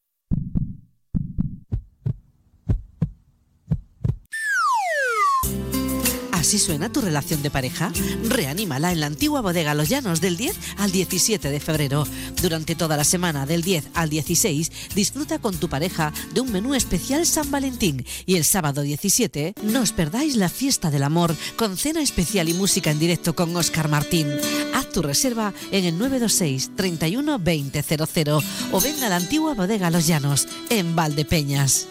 ¿Así 6.47 6.61
suena 6.61 6.92
tu 6.92 7.01
relación 7.01 7.42
de 7.42 7.51
pareja? 7.51 7.90
Reanímala 8.22 8.92
en 8.92 9.01
la 9.01 9.07
antigua 9.07 9.40
bodega 9.40 9.74
Los 9.74 9.88
Llanos 9.88 10.20
del 10.20 10.36
10 10.36 10.57
al 10.76 10.92
17 10.92 11.51
de 11.51 11.59
febrero. 11.59 12.07
Durante 12.40 12.76
toda 12.76 12.97
la 12.97 13.03
semana 13.03 13.47
del 13.47 13.62
10 13.62 13.88
al 13.94 14.11
16 14.11 14.70
disfruta 14.94 15.40
con 15.40 15.57
tu 15.57 15.68
pareja 15.68 16.12
de 16.34 16.40
un 16.40 16.53
menú 16.53 16.76
especial 16.76 17.26
San 17.26 17.51
Valentín 17.51 18.07
y 18.26 18.36
el 18.36 18.44
sábado 18.44 18.82
17 18.82 19.55
no 19.64 19.80
os 19.80 19.90
perdáis 19.90 20.36
la 20.36 20.49
fiesta 20.49 20.88
del 20.88 21.03
amor 21.03 21.34
con 21.57 21.76
cena 21.76 22.01
especial 22.01 22.49
y 22.49 22.55
música 22.55 22.92
en 22.92 23.01
directo 23.01 23.34
con 23.34 23.57
Oscar 23.57 23.88
Martín. 23.88 24.28
Haz 24.72 24.88
tu 24.90 25.03
reserva 25.03 25.53
en 25.72 25.84
el 25.84 25.99
926 25.99 26.76
31 26.76 27.38
2000 27.40 28.44
o 28.70 28.80
venga 28.80 29.07
a 29.07 29.11
la 29.11 29.16
antigua 29.16 29.55
bodega 29.55 29.90
Los 29.90 30.07
Llanos 30.07 30.47
en 30.70 30.94
Valdepeñas. 30.94 31.88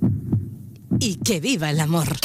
Y 1.01 1.15
que 1.17 1.41
viva 1.41 1.71
el 1.71 1.81
amor. 1.81 2.15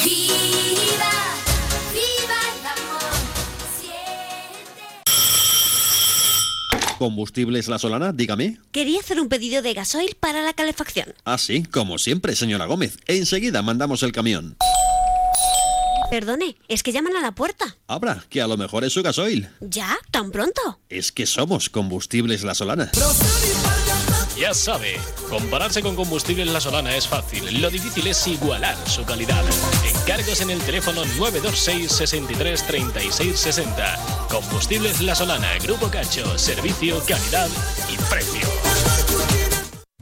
¿Combustibles 7.00 7.66
La 7.68 7.78
Solana? 7.78 8.12
Dígame. 8.12 8.58
Quería 8.72 9.00
hacer 9.00 9.22
un 9.22 9.30
pedido 9.30 9.62
de 9.62 9.72
gasoil 9.72 10.14
para 10.20 10.42
la 10.42 10.52
calefacción. 10.52 11.14
Ah, 11.24 11.38
sí, 11.38 11.62
como 11.62 11.96
siempre, 11.96 12.36
señora 12.36 12.66
Gómez. 12.66 12.98
Enseguida 13.06 13.62
mandamos 13.62 14.02
el 14.02 14.12
camión. 14.12 14.58
Perdone, 16.10 16.56
es 16.68 16.82
que 16.82 16.92
llaman 16.92 17.16
a 17.16 17.22
la 17.22 17.32
puerta. 17.32 17.74
Abra, 17.86 18.22
que 18.28 18.42
a 18.42 18.46
lo 18.46 18.58
mejor 18.58 18.84
es 18.84 18.92
su 18.92 19.02
gasoil. 19.02 19.48
¿Ya? 19.62 19.96
¿Tan 20.10 20.30
pronto? 20.30 20.78
Es 20.90 21.10
que 21.10 21.24
somos 21.24 21.70
Combustibles 21.70 22.44
La 22.44 22.54
Solana. 22.54 22.90
Ya 24.38 24.52
sabe, 24.52 24.98
compararse 25.30 25.80
con 25.80 25.96
combustibles 25.96 26.48
La 26.48 26.60
Solana 26.60 26.94
es 26.96 27.08
fácil. 27.08 27.62
Lo 27.62 27.70
difícil 27.70 28.08
es 28.08 28.26
igualar 28.26 28.76
su 28.86 29.06
calidad. 29.06 29.42
Encargos 30.10 30.40
en 30.40 30.50
el 30.50 30.58
teléfono 30.62 31.04
926 31.04 31.92
63 31.92 32.66
36 32.66 33.38
60. 33.38 33.96
Combustibles 34.28 35.00
La 35.02 35.14
Solana, 35.14 35.56
Grupo 35.62 35.88
Cacho, 35.88 36.36
servicio, 36.36 36.98
calidad 37.06 37.48
y 37.88 37.96
precio. 38.10 38.40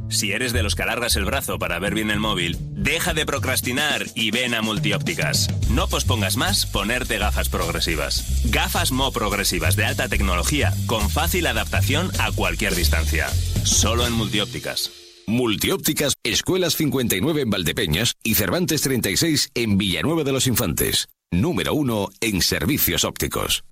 Si 0.09 0.33
eres 0.33 0.55
de 0.55 0.63
los 0.63 0.75
que 0.75 0.85
alargas 0.85 1.17
el 1.17 1.27
brazo 1.27 1.59
para 1.59 1.79
ver 1.79 1.95
bien 1.95 2.11
el 2.11 2.21
móvil, 2.21 2.57
deja 2.59 3.13
de 3.13 3.27
procrastinar 3.27 4.07
y 4.15 4.31
ven 4.31 4.55
a 4.55 4.63
Multiópticas. 4.63 5.49
No 5.69 5.89
pospongas 5.89 6.39
más 6.39 6.65
ponerte 6.65 7.19
gafas 7.19 7.51
progresivas. 7.51 8.51
Gafas 8.51 8.93
Mo 8.93 9.13
progresivas 9.13 9.77
de 9.77 9.85
alta 9.85 10.09
tecnología 10.09 10.73
con 10.87 11.11
fácil 11.11 11.47
adaptación 11.47 12.11
a 12.19 12.33
cualquier 12.33 12.75
distancia. 12.75 13.29
Solo 13.63 14.07
en 14.07 14.15
Multiópticas. 14.15 14.91
Multiópticas, 15.29 16.15
Escuelas 16.25 16.75
59 16.77 17.43
en 17.43 17.51
Valdepeñas 17.51 18.15
y 18.23 18.37
Cervantes 18.37 18.81
36 18.81 19.51
en 19.53 19.77
Villanueva 19.77 20.25
de 20.25 20.33
los 20.33 20.47
Infantes. 20.47 21.09
Número 21.31 21.75
uno 21.75 22.09
en 22.23 22.41
servicios 22.41 23.05
ópticos. 23.05 23.63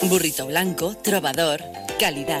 Burrito 0.00 0.46
blanco, 0.46 0.96
trovador, 1.04 1.60
calidad. 2.00 2.40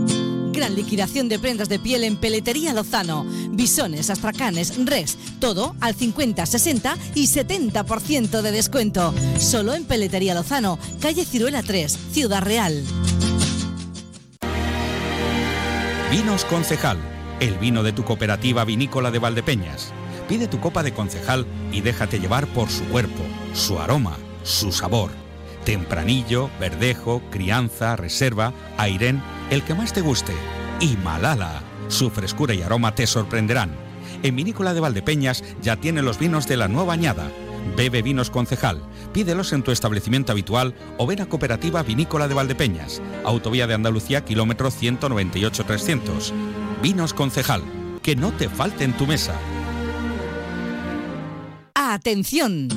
Gran 0.61 0.75
liquidación 0.75 1.27
de 1.27 1.39
prendas 1.39 1.69
de 1.69 1.79
piel 1.79 2.03
en 2.03 2.17
Peletería 2.17 2.71
Lozano. 2.71 3.25
Bisones, 3.49 4.11
astracanes, 4.11 4.85
res, 4.85 5.17
todo 5.39 5.75
al 5.81 5.95
50, 5.95 6.45
60 6.45 6.97
y 7.15 7.25
70% 7.25 8.43
de 8.43 8.51
descuento. 8.51 9.11
Solo 9.39 9.73
en 9.73 9.85
Peletería 9.85 10.35
Lozano, 10.35 10.77
calle 11.01 11.25
Ciruela 11.25 11.63
3, 11.63 11.97
Ciudad 12.11 12.43
Real. 12.43 12.79
Vinos 16.11 16.45
Concejal, 16.45 16.99
el 17.39 17.57
vino 17.57 17.81
de 17.81 17.93
tu 17.93 18.03
cooperativa 18.03 18.63
vinícola 18.63 19.09
de 19.09 19.17
Valdepeñas. 19.17 19.91
Pide 20.29 20.47
tu 20.47 20.59
copa 20.59 20.83
de 20.83 20.93
concejal 20.93 21.47
y 21.71 21.81
déjate 21.81 22.19
llevar 22.19 22.45
por 22.45 22.69
su 22.69 22.83
cuerpo, 22.83 23.23
su 23.55 23.79
aroma, 23.79 24.15
su 24.43 24.71
sabor. 24.71 25.09
Tempranillo, 25.65 26.49
verdejo, 26.59 27.21
crianza, 27.29 27.95
reserva, 27.95 28.53
airén, 28.77 29.21
el 29.49 29.63
que 29.63 29.75
más 29.75 29.93
te 29.93 30.01
guste. 30.01 30.33
Y 30.79 30.97
Malala, 30.97 31.61
Su 31.87 32.09
frescura 32.09 32.53
y 32.53 32.61
aroma 32.61 32.95
te 32.95 33.05
sorprenderán. 33.05 33.71
En 34.23 34.35
Vinícola 34.35 34.73
de 34.73 34.79
Valdepeñas 34.79 35.43
ya 35.61 35.75
tiene 35.75 36.01
los 36.01 36.17
vinos 36.19 36.47
de 36.47 36.57
la 36.57 36.67
nueva 36.67 36.93
añada. 36.93 37.29
Bebe 37.75 38.01
vinos 38.01 38.29
concejal. 38.29 38.81
Pídelos 39.13 39.53
en 39.53 39.63
tu 39.63 39.71
establecimiento 39.71 40.31
habitual 40.31 40.73
o 40.97 41.05
ven 41.05 41.21
a 41.21 41.25
Cooperativa 41.25 41.83
Vinícola 41.83 42.27
de 42.27 42.33
Valdepeñas, 42.33 43.01
Autovía 43.23 43.67
de 43.67 43.73
Andalucía, 43.73 44.23
kilómetro 44.23 44.71
198-300. 44.71 46.31
Vinos 46.81 47.13
concejal. 47.13 47.63
Que 48.01 48.15
no 48.15 48.31
te 48.31 48.49
falte 48.49 48.83
en 48.83 48.93
tu 48.93 49.05
mesa. 49.05 49.35
¡Atención! 51.75 52.69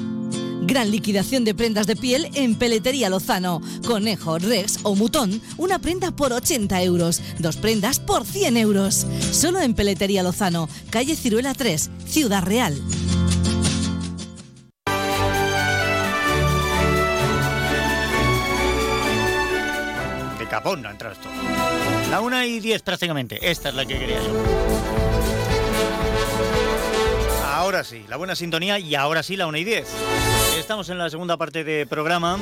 Gran 0.67 0.91
liquidación 0.91 1.45
de 1.45 1.55
prendas 1.55 1.87
de 1.87 1.95
piel 1.95 2.31
en 2.35 2.55
Peletería 2.55 3.11
Lozano. 3.11 3.61
Conejo, 3.87 4.39
Rex 4.39 4.81
o 4.83 4.95
Mutón, 4.95 5.43
una 5.59 5.79
prenda 5.79 6.11
por 6.11 6.33
80 6.33 6.83
euros, 6.83 7.21
dos 7.39 7.57
prendas 7.57 8.01
por 8.01 8.25
100 8.25 8.57
euros. 8.57 9.07
Solo 9.31 9.61
en 9.61 9.75
Peletería 9.75 10.23
Lozano, 10.23 10.69
calle 10.91 11.17
Ciruela 11.17 11.53
3, 11.53 11.91
Ciudad 12.07 12.43
Real. 12.43 12.81
De 20.39 20.49
capón 20.49 20.81
no 20.83 20.89
ha 20.89 20.93
entrado 20.93 21.15
esto. 21.15 21.29
La 22.11 22.21
una 22.21 22.47
y 22.47 22.61
diez 22.61 22.81
prácticamente. 22.83 23.39
Esta 23.43 23.69
es 23.69 23.75
la 23.75 23.85
que 23.85 23.99
quería 23.99 24.23
yo. 24.23 24.33
Ahora 27.45 27.85
sí, 27.85 28.05
la 28.09 28.17
buena 28.17 28.35
sintonía 28.35 28.79
y 28.79 28.95
ahora 28.95 29.23
sí 29.23 29.37
la 29.37 29.47
una 29.47 29.59
y 29.59 29.65
diez. 29.65 29.89
Estamos 30.65 30.89
en 30.89 30.97
la 30.97 31.11
segunda 31.11 31.37
parte 31.37 31.63
de 31.63 31.85
programa. 31.85 32.39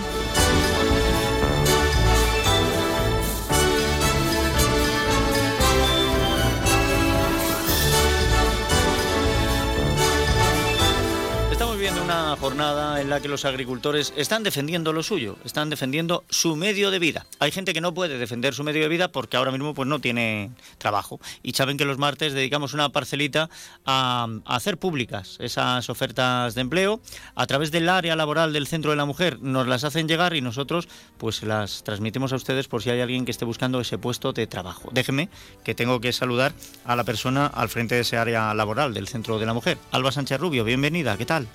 Jornada 12.36 13.00
en 13.00 13.10
la 13.10 13.20
que 13.20 13.28
los 13.28 13.44
agricultores 13.44 14.12
están 14.16 14.42
defendiendo 14.42 14.92
lo 14.92 15.02
suyo, 15.02 15.36
están 15.44 15.70
defendiendo 15.70 16.24
su 16.28 16.56
medio 16.56 16.90
de 16.90 16.98
vida. 16.98 17.26
Hay 17.38 17.50
gente 17.50 17.72
que 17.72 17.80
no 17.80 17.94
puede 17.94 18.18
defender 18.18 18.54
su 18.54 18.64
medio 18.64 18.82
de 18.82 18.88
vida 18.88 19.08
porque 19.08 19.36
ahora 19.36 19.50
mismo 19.50 19.74
pues 19.74 19.88
no 19.88 20.00
tiene 20.00 20.50
trabajo. 20.78 21.20
Y 21.42 21.52
saben 21.52 21.76
que 21.76 21.84
los 21.84 21.98
martes 21.98 22.32
dedicamos 22.32 22.74
una 22.74 22.88
parcelita 22.90 23.50
a, 23.84 24.28
a 24.44 24.56
hacer 24.56 24.78
públicas 24.78 25.36
esas 25.40 25.88
ofertas 25.90 26.54
de 26.54 26.60
empleo. 26.60 27.00
A 27.34 27.46
través 27.46 27.70
del 27.70 27.88
área 27.88 28.16
laboral 28.16 28.52
del 28.52 28.66
Centro 28.66 28.90
de 28.90 28.96
la 28.96 29.04
Mujer 29.04 29.40
nos 29.40 29.66
las 29.66 29.84
hacen 29.84 30.08
llegar 30.08 30.34
y 30.34 30.40
nosotros 30.40 30.88
pues 31.18 31.42
las 31.42 31.82
transmitimos 31.84 32.32
a 32.32 32.36
ustedes 32.36 32.68
por 32.68 32.82
si 32.82 32.90
hay 32.90 33.00
alguien 33.00 33.24
que 33.24 33.30
esté 33.30 33.44
buscando 33.44 33.80
ese 33.80 33.98
puesto 33.98 34.32
de 34.32 34.46
trabajo. 34.46 34.90
Déjeme 34.92 35.28
que 35.64 35.74
tengo 35.74 36.00
que 36.00 36.12
saludar 36.12 36.52
a 36.84 36.96
la 36.96 37.04
persona 37.04 37.46
al 37.46 37.68
frente 37.68 37.94
de 37.94 38.02
ese 38.02 38.16
área 38.16 38.52
laboral 38.54 38.94
del 38.94 39.08
Centro 39.08 39.38
de 39.38 39.46
la 39.46 39.54
Mujer. 39.54 39.78
Alba 39.90 40.12
Sánchez 40.12 40.40
Rubio, 40.40 40.64
bienvenida, 40.64 41.16
¿qué 41.16 41.26
tal? 41.26 41.48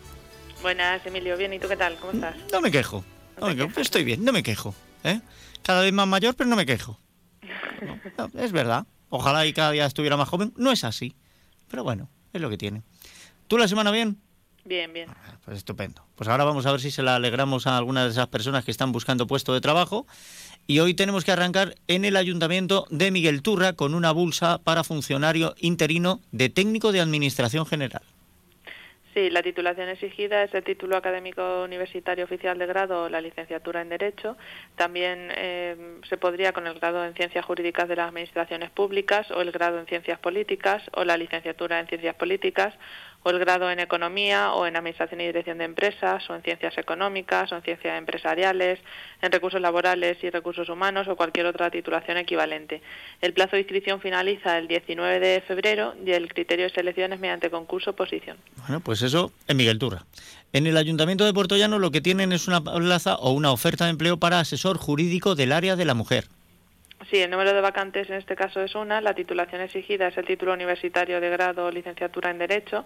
Buenas, 0.68 1.06
Emilio. 1.06 1.38
Bien, 1.38 1.54
¿y 1.54 1.60
tú 1.60 1.70
qué 1.70 1.78
tal? 1.78 1.96
¿Cómo 1.96 2.12
estás? 2.12 2.36
No 2.52 2.60
me 2.60 2.70
quejo. 2.70 3.02
No 3.40 3.48
me 3.48 3.56
quejo. 3.56 3.80
Estoy 3.80 4.04
bien, 4.04 4.26
no 4.26 4.34
me 4.34 4.44
quejo. 4.44 4.76
¿eh? 5.06 5.22
Cada 5.62 5.80
vez 5.80 5.94
más 5.94 6.06
mayor, 6.10 6.36
pero 6.36 6.50
no 6.50 6.58
me 6.58 6.66
quejo. 6.66 7.00
No, 8.18 8.30
es 8.38 8.52
verdad. 8.52 8.86
Ojalá 9.08 9.46
y 9.46 9.54
cada 9.54 9.72
día 9.72 9.86
estuviera 9.86 10.18
más 10.18 10.28
joven. 10.28 10.52
No 10.58 10.74
es 10.74 10.84
así. 10.84 11.16
Pero 11.70 11.86
bueno, 11.86 12.10
es 12.34 12.42
lo 12.42 12.50
que 12.50 12.58
tiene. 12.58 12.82
¿Tú 13.48 13.58
la 13.58 13.70
semana 13.70 13.92
bien? 13.92 14.20
Bien, 14.66 14.92
bien. 14.92 15.10
Pues 15.46 15.56
estupendo. 15.56 16.06
Pues 16.16 16.28
ahora 16.28 16.44
vamos 16.44 16.66
a 16.66 16.72
ver 16.74 16.82
si 16.82 16.92
se 16.92 17.02
la 17.02 17.16
alegramos 17.16 17.66
a 17.66 17.78
algunas 17.78 18.04
de 18.04 18.10
esas 18.10 18.28
personas 18.28 18.66
que 18.66 18.72
están 18.72 18.92
buscando 18.92 19.26
puesto 19.26 19.54
de 19.54 19.62
trabajo. 19.62 20.06
Y 20.66 20.80
hoy 20.80 20.96
tenemos 20.96 21.24
que 21.24 21.32
arrancar 21.32 21.76
en 21.88 22.04
el 22.04 22.18
ayuntamiento 22.18 22.88
de 22.90 23.10
Miguel 23.12 23.42
Turra 23.42 23.72
con 23.72 23.94
una 23.94 24.12
bolsa 24.12 24.58
para 24.58 24.84
funcionario 24.84 25.56
interino 25.60 26.20
de 26.34 26.50
técnico 26.50 26.92
de 26.92 27.00
administración 27.00 27.66
general. 27.66 28.02
Sí, 29.18 29.32
la 29.32 29.42
titulación 29.42 29.90
exigida 29.90 30.44
es 30.44 30.54
el 30.54 30.64
título 30.64 30.96
académico 30.96 31.64
universitario 31.64 32.24
oficial 32.24 32.56
de 32.60 32.68
grado 32.68 33.06
o 33.06 33.10
la 33.10 33.20
licenciatura 33.20 33.82
en 33.82 33.90
Derecho. 33.90 34.38
También 34.76 35.30
eh, 35.36 35.98
se 36.08 36.18
podría 36.18 36.54
con 36.54 36.68
el 36.68 36.76
grado 36.76 37.04
en 37.04 37.16
Ciencias 37.16 37.44
Jurídicas 37.44 37.90
de 37.90 37.96
las 37.96 38.10
Administraciones 38.10 38.70
Públicas 38.70 39.32
o 39.32 39.42
el 39.42 39.52
grado 39.52 39.80
en 39.80 39.88
Ciencias 39.88 40.20
Políticas 40.20 40.84
o 40.94 41.04
la 41.04 41.18
licenciatura 41.18 41.80
en 41.80 41.88
Ciencias 41.88 42.14
Políticas 42.14 42.76
o 43.24 43.30
el 43.30 43.40
grado 43.40 43.70
en 43.70 43.80
Economía 43.80 44.54
o 44.54 44.66
en 44.66 44.76
Administración 44.76 45.22
y 45.22 45.26
Dirección 45.26 45.58
de 45.58 45.66
Empresas 45.66 46.30
o 46.30 46.36
en 46.36 46.44
Ciencias 46.44 46.78
Económicas 46.78 47.52
o 47.52 47.56
en 47.56 47.62
Ciencias 47.64 47.98
Empresariales, 47.98 48.80
en 49.22 49.32
Recursos 49.32 49.60
Laborales 49.60 50.18
y 50.24 50.30
Recursos 50.30 50.70
Humanos 50.70 51.08
o 51.08 51.16
cualquier 51.16 51.46
otra 51.46 51.70
titulación 51.70 52.18
equivalente. 52.18 52.82
El 53.22 53.34
plazo 53.34 53.56
de 53.56 53.62
inscripción 53.62 54.00
finaliza 54.00 54.58
el 54.58 54.68
19 54.68 55.20
de 55.20 55.42
febrero 55.42 55.96
y 56.06 56.12
el 56.12 56.34
criterio 56.34 56.66
de 56.66 56.74
selección 56.74 57.14
es 57.14 57.20
mediante 57.20 57.50
concurso 57.50 57.92
oposición. 57.92 58.38
Bueno, 58.58 58.80
pues 58.80 59.02
eso 59.02 59.32
en 59.48 59.58
Miguel 59.58 59.80
Turra. 59.80 60.06
En 60.54 60.66
el 60.66 60.78
Ayuntamiento 60.78 61.26
de 61.26 61.34
Puerto 61.34 61.58
Llano 61.58 61.80
lo 61.80 61.92
que 61.92 62.02
tienen 62.02 62.32
es 62.32 62.48
una 62.48 62.64
plaza 62.64 63.16
o 63.16 63.32
una 63.32 63.52
oferta 63.52 63.86
de 63.86 63.92
empleo 63.92 64.18
para 64.18 64.40
asesor 64.40 64.78
jurídico 64.78 65.36
del 65.36 65.52
área 65.52 65.76
de 65.76 65.86
la 65.86 65.94
mujer. 65.94 66.28
Sí, 67.10 67.18
el 67.18 67.30
número 67.30 67.54
de 67.54 67.62
vacantes 67.62 68.10
en 68.10 68.16
este 68.16 68.36
caso 68.36 68.62
es 68.62 68.76
una, 68.76 69.00
la 69.02 69.14
titulación 69.14 69.62
exigida 69.62 70.08
es 70.08 70.18
el 70.18 70.26
título 70.26 70.54
universitario 70.54 71.22
de 71.22 71.30
grado 71.30 71.66
o 71.66 71.72
licenciatura 71.72 72.32
en 72.32 72.40
Derecho, 72.40 72.86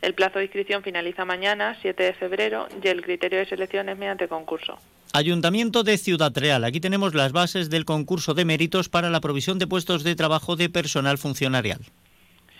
el 0.00 0.14
plazo 0.14 0.38
de 0.38 0.46
inscripción 0.46 0.82
finaliza 0.82 1.24
mañana, 1.24 1.76
7 1.82 2.02
de 2.02 2.12
febrero, 2.14 2.68
y 2.82 2.88
el 2.88 3.02
criterio 3.02 3.38
de 3.38 3.46
selección 3.46 3.88
es 3.88 3.98
mediante 3.98 4.28
concurso. 4.28 4.78
Ayuntamiento 5.12 5.82
de 5.82 5.98
Ciudad 5.98 6.32
Real. 6.34 6.64
Aquí 6.64 6.80
tenemos 6.80 7.14
las 7.14 7.32
bases 7.32 7.68
del 7.68 7.84
concurso 7.84 8.32
de 8.32 8.44
méritos 8.44 8.88
para 8.88 9.10
la 9.10 9.20
provisión 9.20 9.58
de 9.58 9.66
puestos 9.66 10.04
de 10.04 10.16
trabajo 10.16 10.56
de 10.56 10.70
personal 10.70 11.18
funcionarial. 11.18 11.80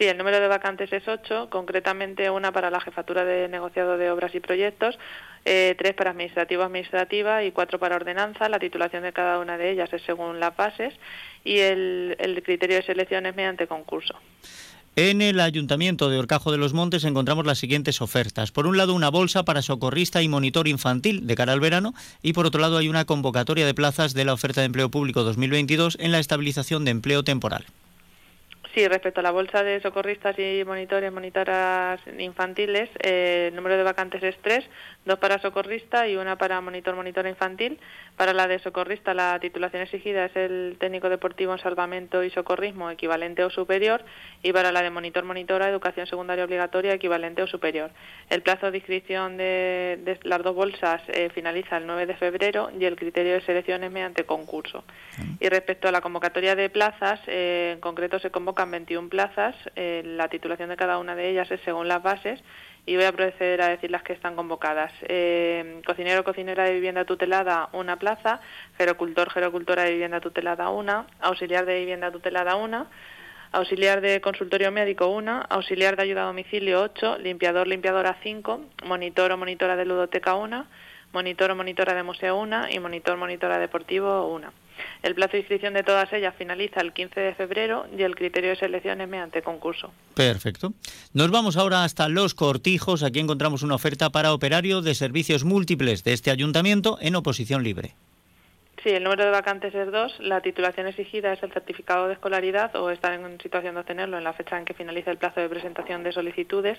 Sí, 0.00 0.06
el 0.06 0.16
número 0.16 0.40
de 0.40 0.48
vacantes 0.48 0.92
es 0.92 1.06
8, 1.06 1.48
concretamente 1.50 2.30
una 2.30 2.52
para 2.52 2.70
la 2.70 2.80
jefatura 2.80 3.24
de 3.24 3.48
negociado 3.48 3.98
de 3.98 4.10
obras 4.10 4.34
y 4.34 4.40
proyectos, 4.40 4.98
eh, 5.44 5.74
tres 5.78 5.94
para 5.94 6.10
administrativo-administrativa 6.10 7.44
y 7.44 7.52
cuatro 7.52 7.78
para 7.78 7.96
ordenanza. 7.96 8.48
La 8.48 8.58
titulación 8.58 9.02
de 9.02 9.12
cada 9.12 9.38
una 9.38 9.56
de 9.58 9.70
ellas 9.70 9.92
es 9.92 10.02
según 10.02 10.40
las 10.40 10.56
bases 10.56 10.94
y 11.44 11.58
el, 11.58 12.16
el 12.18 12.42
criterio 12.42 12.76
de 12.76 12.82
selección 12.82 13.26
es 13.26 13.34
mediante 13.34 13.66
concurso. 13.66 14.14
En 14.96 15.22
el 15.22 15.38
Ayuntamiento 15.38 16.10
de 16.10 16.18
Orcajo 16.18 16.50
de 16.50 16.58
los 16.58 16.74
Montes 16.74 17.04
encontramos 17.04 17.46
las 17.46 17.58
siguientes 17.58 18.02
ofertas. 18.02 18.50
Por 18.50 18.66
un 18.66 18.76
lado, 18.76 18.92
una 18.92 19.08
bolsa 19.08 19.44
para 19.44 19.62
socorrista 19.62 20.20
y 20.20 20.28
monitor 20.28 20.66
infantil 20.66 21.28
de 21.28 21.36
cara 21.36 21.52
al 21.52 21.60
verano 21.60 21.94
y 22.22 22.32
por 22.32 22.44
otro 22.44 22.60
lado 22.60 22.76
hay 22.76 22.88
una 22.88 23.04
convocatoria 23.04 23.64
de 23.64 23.72
plazas 23.72 24.14
de 24.14 24.24
la 24.24 24.32
oferta 24.32 24.60
de 24.60 24.66
empleo 24.66 24.90
público 24.90 25.22
2022 25.22 25.96
en 26.00 26.10
la 26.10 26.18
estabilización 26.18 26.84
de 26.84 26.90
empleo 26.90 27.22
temporal. 27.22 27.66
Sí, 28.74 28.86
respecto 28.86 29.18
a 29.18 29.22
la 29.24 29.32
bolsa 29.32 29.64
de 29.64 29.80
socorristas 29.80 30.38
y 30.38 30.62
monitores, 30.64 31.12
monitoras 31.12 32.00
infantiles, 32.18 32.88
eh, 33.02 33.48
el 33.48 33.56
número 33.56 33.76
de 33.76 33.82
vacantes 33.82 34.22
es 34.22 34.36
tres, 34.42 34.64
dos 35.04 35.18
para 35.18 35.38
socorrista 35.40 36.08
y 36.08 36.16
una 36.16 36.36
para 36.36 36.60
monitor, 36.60 36.94
monitora 36.94 37.28
infantil. 37.28 37.78
Para 38.16 38.32
la 38.32 38.46
de 38.46 38.58
socorrista, 38.58 39.14
la 39.14 39.38
titulación 39.40 39.82
exigida 39.82 40.26
es 40.26 40.36
el 40.36 40.76
técnico 40.78 41.08
deportivo 41.08 41.52
en 41.52 41.58
salvamento 41.58 42.22
y 42.22 42.30
socorrismo 42.30 42.90
equivalente 42.90 43.42
o 43.44 43.50
superior 43.50 44.04
y 44.42 44.52
para 44.52 44.72
la 44.72 44.82
de 44.82 44.90
monitor, 44.90 45.24
monitora, 45.24 45.68
educación 45.68 46.06
secundaria 46.06 46.44
obligatoria 46.44 46.92
equivalente 46.92 47.42
o 47.42 47.46
superior. 47.46 47.90
El 48.28 48.42
plazo 48.42 48.70
de 48.70 48.78
inscripción 48.78 49.36
de, 49.36 49.98
de 50.04 50.18
las 50.24 50.42
dos 50.42 50.54
bolsas 50.54 51.02
eh, 51.08 51.30
finaliza 51.34 51.78
el 51.78 51.86
9 51.86 52.06
de 52.06 52.14
febrero 52.16 52.70
y 52.78 52.84
el 52.84 52.96
criterio 52.96 53.34
de 53.34 53.40
selección 53.42 53.84
es 53.84 53.90
mediante 53.90 54.24
concurso. 54.24 54.84
Y 55.38 55.48
respecto 55.48 55.88
a 55.88 55.92
la 55.92 56.00
convocatoria 56.00 56.54
de 56.54 56.70
plazas, 56.70 57.20
eh, 57.26 57.72
en 57.74 57.80
concreto 57.80 58.18
se 58.18 58.30
convocan 58.30 58.70
21 58.70 59.08
plazas, 59.08 59.54
eh, 59.76 60.02
la 60.04 60.28
titulación 60.28 60.68
de 60.68 60.76
cada 60.76 60.98
una 60.98 61.14
de 61.14 61.30
ellas 61.30 61.50
es 61.50 61.60
según 61.62 61.88
las 61.88 62.02
bases 62.02 62.40
y 62.86 62.96
voy 62.96 63.04
a 63.04 63.12
proceder 63.12 63.62
a 63.62 63.68
decir 63.68 63.90
las 63.90 64.02
que 64.02 64.12
están 64.12 64.36
convocadas. 64.36 64.92
Eh, 65.02 65.82
cocinero 65.86 66.24
cocinera 66.24 66.64
de 66.64 66.74
vivienda 66.74 67.04
tutelada, 67.04 67.68
una 67.72 67.96
plaza, 67.96 68.40
gerocultor 68.78 69.30
gerocultora 69.30 69.84
de 69.84 69.92
vivienda 69.92 70.20
tutelada, 70.20 70.70
una, 70.70 71.06
auxiliar 71.20 71.66
de 71.66 71.78
vivienda 71.78 72.10
tutelada, 72.10 72.56
una, 72.56 72.86
auxiliar 73.52 74.00
de 74.00 74.20
consultorio 74.20 74.70
médico, 74.70 75.08
una, 75.08 75.42
auxiliar 75.42 75.96
de 75.96 76.02
ayuda 76.02 76.22
a 76.22 76.26
domicilio, 76.26 76.82
ocho, 76.82 77.18
limpiador 77.18 77.66
limpiadora, 77.66 78.16
cinco, 78.22 78.60
monitor 78.84 79.32
o 79.32 79.36
monitora 79.36 79.76
de 79.76 79.84
ludoteca, 79.84 80.34
una, 80.34 80.66
monitor 81.12 81.50
o 81.50 81.56
monitora 81.56 81.94
de 81.94 82.02
museo, 82.02 82.36
una. 82.36 82.70
Y 82.70 82.78
monitor 82.78 83.16
monitora 83.16 83.58
deportivo, 83.58 84.28
una. 84.28 84.52
El 85.02 85.14
plazo 85.14 85.32
de 85.32 85.38
inscripción 85.38 85.74
de 85.74 85.82
todas 85.82 86.12
ellas 86.12 86.34
finaliza 86.36 86.80
el 86.80 86.92
15 86.92 87.20
de 87.20 87.34
febrero 87.34 87.86
y 87.96 88.02
el 88.02 88.14
criterio 88.14 88.50
de 88.50 88.56
selección 88.56 89.00
es 89.00 89.08
mediante 89.08 89.42
concurso. 89.42 89.92
Perfecto. 90.14 90.72
Nos 91.12 91.30
vamos 91.30 91.56
ahora 91.56 91.84
hasta 91.84 92.08
Los 92.08 92.34
Cortijos. 92.34 93.02
Aquí 93.02 93.18
encontramos 93.18 93.62
una 93.62 93.74
oferta 93.74 94.10
para 94.10 94.32
operario 94.32 94.82
de 94.82 94.94
servicios 94.94 95.44
múltiples 95.44 96.04
de 96.04 96.12
este 96.12 96.30
ayuntamiento 96.30 96.98
en 97.00 97.16
oposición 97.16 97.62
libre. 97.62 97.94
Sí, 98.82 98.88
el 98.88 99.04
número 99.04 99.26
de 99.26 99.30
vacantes 99.30 99.74
es 99.74 99.92
dos. 99.92 100.18
La 100.20 100.40
titulación 100.40 100.86
exigida 100.86 101.34
es 101.34 101.42
el 101.42 101.52
certificado 101.52 102.06
de 102.06 102.14
escolaridad 102.14 102.74
o 102.76 102.88
estar 102.90 103.12
en 103.12 103.38
situación 103.38 103.74
de 103.74 103.80
obtenerlo 103.80 104.16
en 104.16 104.24
la 104.24 104.32
fecha 104.32 104.58
en 104.58 104.64
que 104.64 104.72
finaliza 104.72 105.10
el 105.10 105.18
plazo 105.18 105.40
de 105.40 105.50
presentación 105.50 106.02
de 106.02 106.12
solicitudes. 106.12 106.78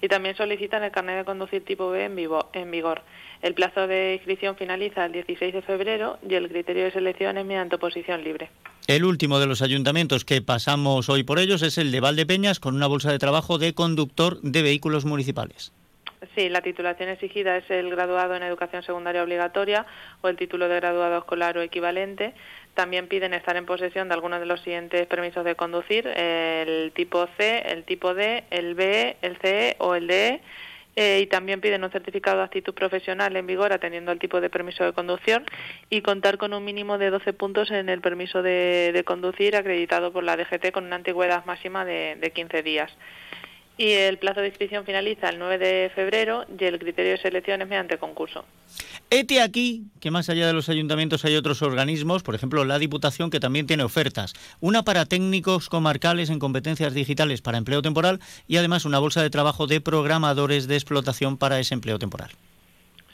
Y 0.00 0.08
también 0.08 0.34
solicitan 0.34 0.82
el 0.82 0.90
carnet 0.90 1.18
de 1.18 1.24
conducir 1.26 1.62
tipo 1.62 1.90
B 1.90 2.04
en, 2.04 2.16
vivo, 2.16 2.48
en 2.54 2.70
vigor. 2.70 3.02
El 3.42 3.52
plazo 3.52 3.86
de 3.86 4.14
inscripción 4.14 4.56
finaliza 4.56 5.04
el 5.04 5.12
16 5.12 5.52
de 5.52 5.60
febrero 5.60 6.18
y 6.26 6.34
el 6.36 6.48
criterio 6.48 6.84
de 6.84 6.90
selección 6.90 7.36
es 7.36 7.44
mediante 7.44 7.76
oposición 7.76 8.24
libre. 8.24 8.48
El 8.86 9.04
último 9.04 9.38
de 9.38 9.46
los 9.46 9.60
ayuntamientos 9.60 10.24
que 10.24 10.40
pasamos 10.40 11.10
hoy 11.10 11.22
por 11.22 11.38
ellos 11.38 11.60
es 11.62 11.76
el 11.76 11.92
de 11.92 12.00
Valdepeñas 12.00 12.60
con 12.60 12.74
una 12.74 12.86
bolsa 12.86 13.12
de 13.12 13.18
trabajo 13.18 13.58
de 13.58 13.74
conductor 13.74 14.40
de 14.40 14.62
vehículos 14.62 15.04
municipales. 15.04 15.72
Sí, 16.36 16.48
la 16.48 16.60
titulación 16.60 17.08
exigida 17.08 17.56
es 17.56 17.68
el 17.68 17.90
graduado 17.90 18.36
en 18.36 18.44
educación 18.44 18.84
secundaria 18.84 19.24
obligatoria 19.24 19.86
o 20.20 20.28
el 20.28 20.36
título 20.36 20.68
de 20.68 20.76
graduado 20.76 21.18
escolar 21.18 21.58
o 21.58 21.62
equivalente. 21.62 22.32
También 22.74 23.08
piden 23.08 23.34
estar 23.34 23.56
en 23.56 23.66
posesión 23.66 24.06
de 24.08 24.14
algunos 24.14 24.38
de 24.38 24.46
los 24.46 24.60
siguientes 24.60 25.06
permisos 25.08 25.44
de 25.44 25.56
conducir, 25.56 26.06
el 26.06 26.92
tipo 26.94 27.26
C, 27.36 27.62
el 27.66 27.82
tipo 27.84 28.14
D, 28.14 28.44
el 28.50 28.74
B, 28.76 29.16
el 29.20 29.36
CE 29.38 29.74
o 29.78 29.96
el 29.96 30.06
DE. 30.06 30.40
Eh, 30.94 31.20
y 31.22 31.26
también 31.26 31.62
piden 31.62 31.82
un 31.84 31.90
certificado 31.90 32.36
de 32.36 32.44
actitud 32.44 32.74
profesional 32.74 33.34
en 33.34 33.46
vigor 33.46 33.72
atendiendo 33.72 34.10
al 34.10 34.18
tipo 34.18 34.42
de 34.42 34.50
permiso 34.50 34.84
de 34.84 34.92
conducción 34.92 35.46
y 35.88 36.02
contar 36.02 36.36
con 36.36 36.52
un 36.52 36.62
mínimo 36.62 36.98
de 36.98 37.08
12 37.08 37.32
puntos 37.32 37.70
en 37.70 37.88
el 37.88 38.02
permiso 38.02 38.42
de, 38.42 39.02
conducir 39.06 39.56
acreditado 39.56 40.12
por 40.12 40.22
la 40.22 40.36
DGT 40.36 40.70
con 40.70 40.84
una 40.84 40.96
antigüedad 40.96 41.46
máxima 41.46 41.86
de, 41.86 42.16
de 42.20 42.30
15 42.30 42.62
días 42.62 42.92
y 43.76 43.90
el 43.90 44.18
plazo 44.18 44.40
de 44.40 44.48
inscripción 44.48 44.84
finaliza 44.84 45.28
el 45.28 45.38
9 45.38 45.58
de 45.58 45.90
febrero 45.94 46.44
y 46.58 46.64
el 46.64 46.78
criterio 46.78 47.12
de 47.12 47.18
selección 47.18 47.62
es 47.62 47.68
mediante 47.68 47.98
concurso. 47.98 48.44
Ete 49.10 49.40
aquí 49.42 49.84
que 50.00 50.10
más 50.10 50.28
allá 50.30 50.46
de 50.46 50.52
los 50.52 50.68
ayuntamientos 50.68 51.24
hay 51.24 51.36
otros 51.36 51.62
organismos, 51.62 52.22
por 52.22 52.34
ejemplo 52.34 52.64
la 52.64 52.78
Diputación 52.78 53.30
que 53.30 53.40
también 53.40 53.66
tiene 53.66 53.82
ofertas, 53.82 54.34
una 54.60 54.84
para 54.84 55.04
técnicos 55.04 55.68
comarcales 55.68 56.30
en 56.30 56.38
competencias 56.38 56.94
digitales 56.94 57.42
para 57.42 57.58
empleo 57.58 57.82
temporal 57.82 58.20
y 58.46 58.56
además 58.56 58.84
una 58.84 58.98
bolsa 58.98 59.22
de 59.22 59.30
trabajo 59.30 59.66
de 59.66 59.80
programadores 59.80 60.66
de 60.66 60.76
explotación 60.76 61.36
para 61.36 61.60
ese 61.60 61.74
empleo 61.74 61.98
temporal. 61.98 62.30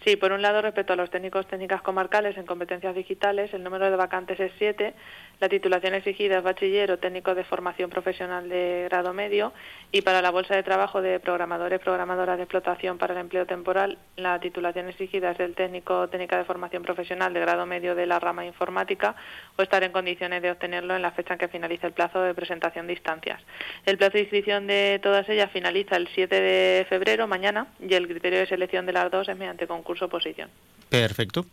Sí, 0.09 0.16
por 0.16 0.32
un 0.32 0.40
lado, 0.40 0.62
respecto 0.62 0.94
a 0.94 0.96
los 0.96 1.11
técnicos 1.11 1.46
técnicas 1.48 1.82
comarcales 1.82 2.38
en 2.38 2.46
competencias 2.46 2.94
digitales, 2.94 3.52
el 3.52 3.62
número 3.62 3.90
de 3.90 3.96
vacantes 3.96 4.40
es 4.40 4.52
7 4.56 4.94
la 5.40 5.48
titulación 5.48 5.94
exigida 5.94 6.38
es 6.38 6.42
bachiller 6.42 6.90
o 6.90 6.98
técnico 6.98 7.32
de 7.32 7.44
formación 7.44 7.90
profesional 7.90 8.48
de 8.48 8.88
grado 8.90 9.14
medio 9.14 9.52
y 9.92 10.02
para 10.02 10.20
la 10.20 10.32
bolsa 10.32 10.56
de 10.56 10.64
trabajo 10.64 11.00
de 11.00 11.20
programadores, 11.20 11.78
programadoras 11.78 12.38
de 12.38 12.42
explotación 12.42 12.98
para 12.98 13.14
el 13.14 13.20
empleo 13.20 13.46
temporal, 13.46 13.98
la 14.16 14.40
titulación 14.40 14.88
exigida 14.88 15.30
es 15.30 15.38
del 15.38 15.54
técnico 15.54 16.00
o 16.00 16.09
técnica 16.09 16.36
de 16.36 16.44
formación 16.44 16.82
profesional 16.82 17.32
de 17.32 17.40
grado 17.40 17.66
medio 17.66 17.94
de 17.94 18.06
la 18.06 18.18
rama 18.18 18.44
informática 18.44 19.14
o 19.56 19.62
estar 19.62 19.84
en 19.84 19.92
condiciones 19.92 20.42
de 20.42 20.50
obtenerlo 20.50 20.96
en 20.96 21.02
la 21.02 21.12
fecha 21.12 21.34
en 21.34 21.38
que 21.38 21.46
finalice 21.46 21.86
el 21.86 21.92
plazo 21.92 22.20
de 22.20 22.34
presentación 22.34 22.88
de 22.88 22.94
instancias. 22.94 23.40
El 23.86 23.96
plazo 23.96 24.14
de 24.14 24.22
inscripción 24.22 24.66
de 24.66 24.98
todas 25.00 25.28
ellas 25.28 25.52
finaliza 25.52 25.96
el 25.96 26.09
7 26.09 26.40
de 26.40 26.86
febrero, 26.88 27.28
mañana, 27.28 27.68
y 27.78 27.94
el 27.94 28.09
criterio 28.09 28.40
de 28.40 28.46
selección 28.46 28.86
de 28.86 28.92
las 28.92 29.09
dos 29.11 29.28
es 29.28 29.36
mediante 29.36 29.68
concurso 29.68 29.97
oposición. 30.07 30.51
Perfecto. 30.88 31.46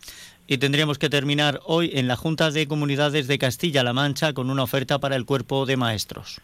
Y 0.48 0.58
tendríamos 0.60 1.00
que 1.00 1.10
terminar 1.10 1.60
hoy 1.66 1.92
en 1.94 2.08
la 2.08 2.16
Junta 2.16 2.52
de 2.52 2.68
Comunidades 2.68 3.28
de 3.28 3.40
Castilla-La 3.40 3.94
Mancha 3.94 4.34
con 4.34 4.50
una 4.50 4.64
oferta 4.64 5.00
para 5.00 5.16
el 5.16 5.26
cuerpo 5.26 5.66
de 5.66 5.76
maestros. 5.76 6.42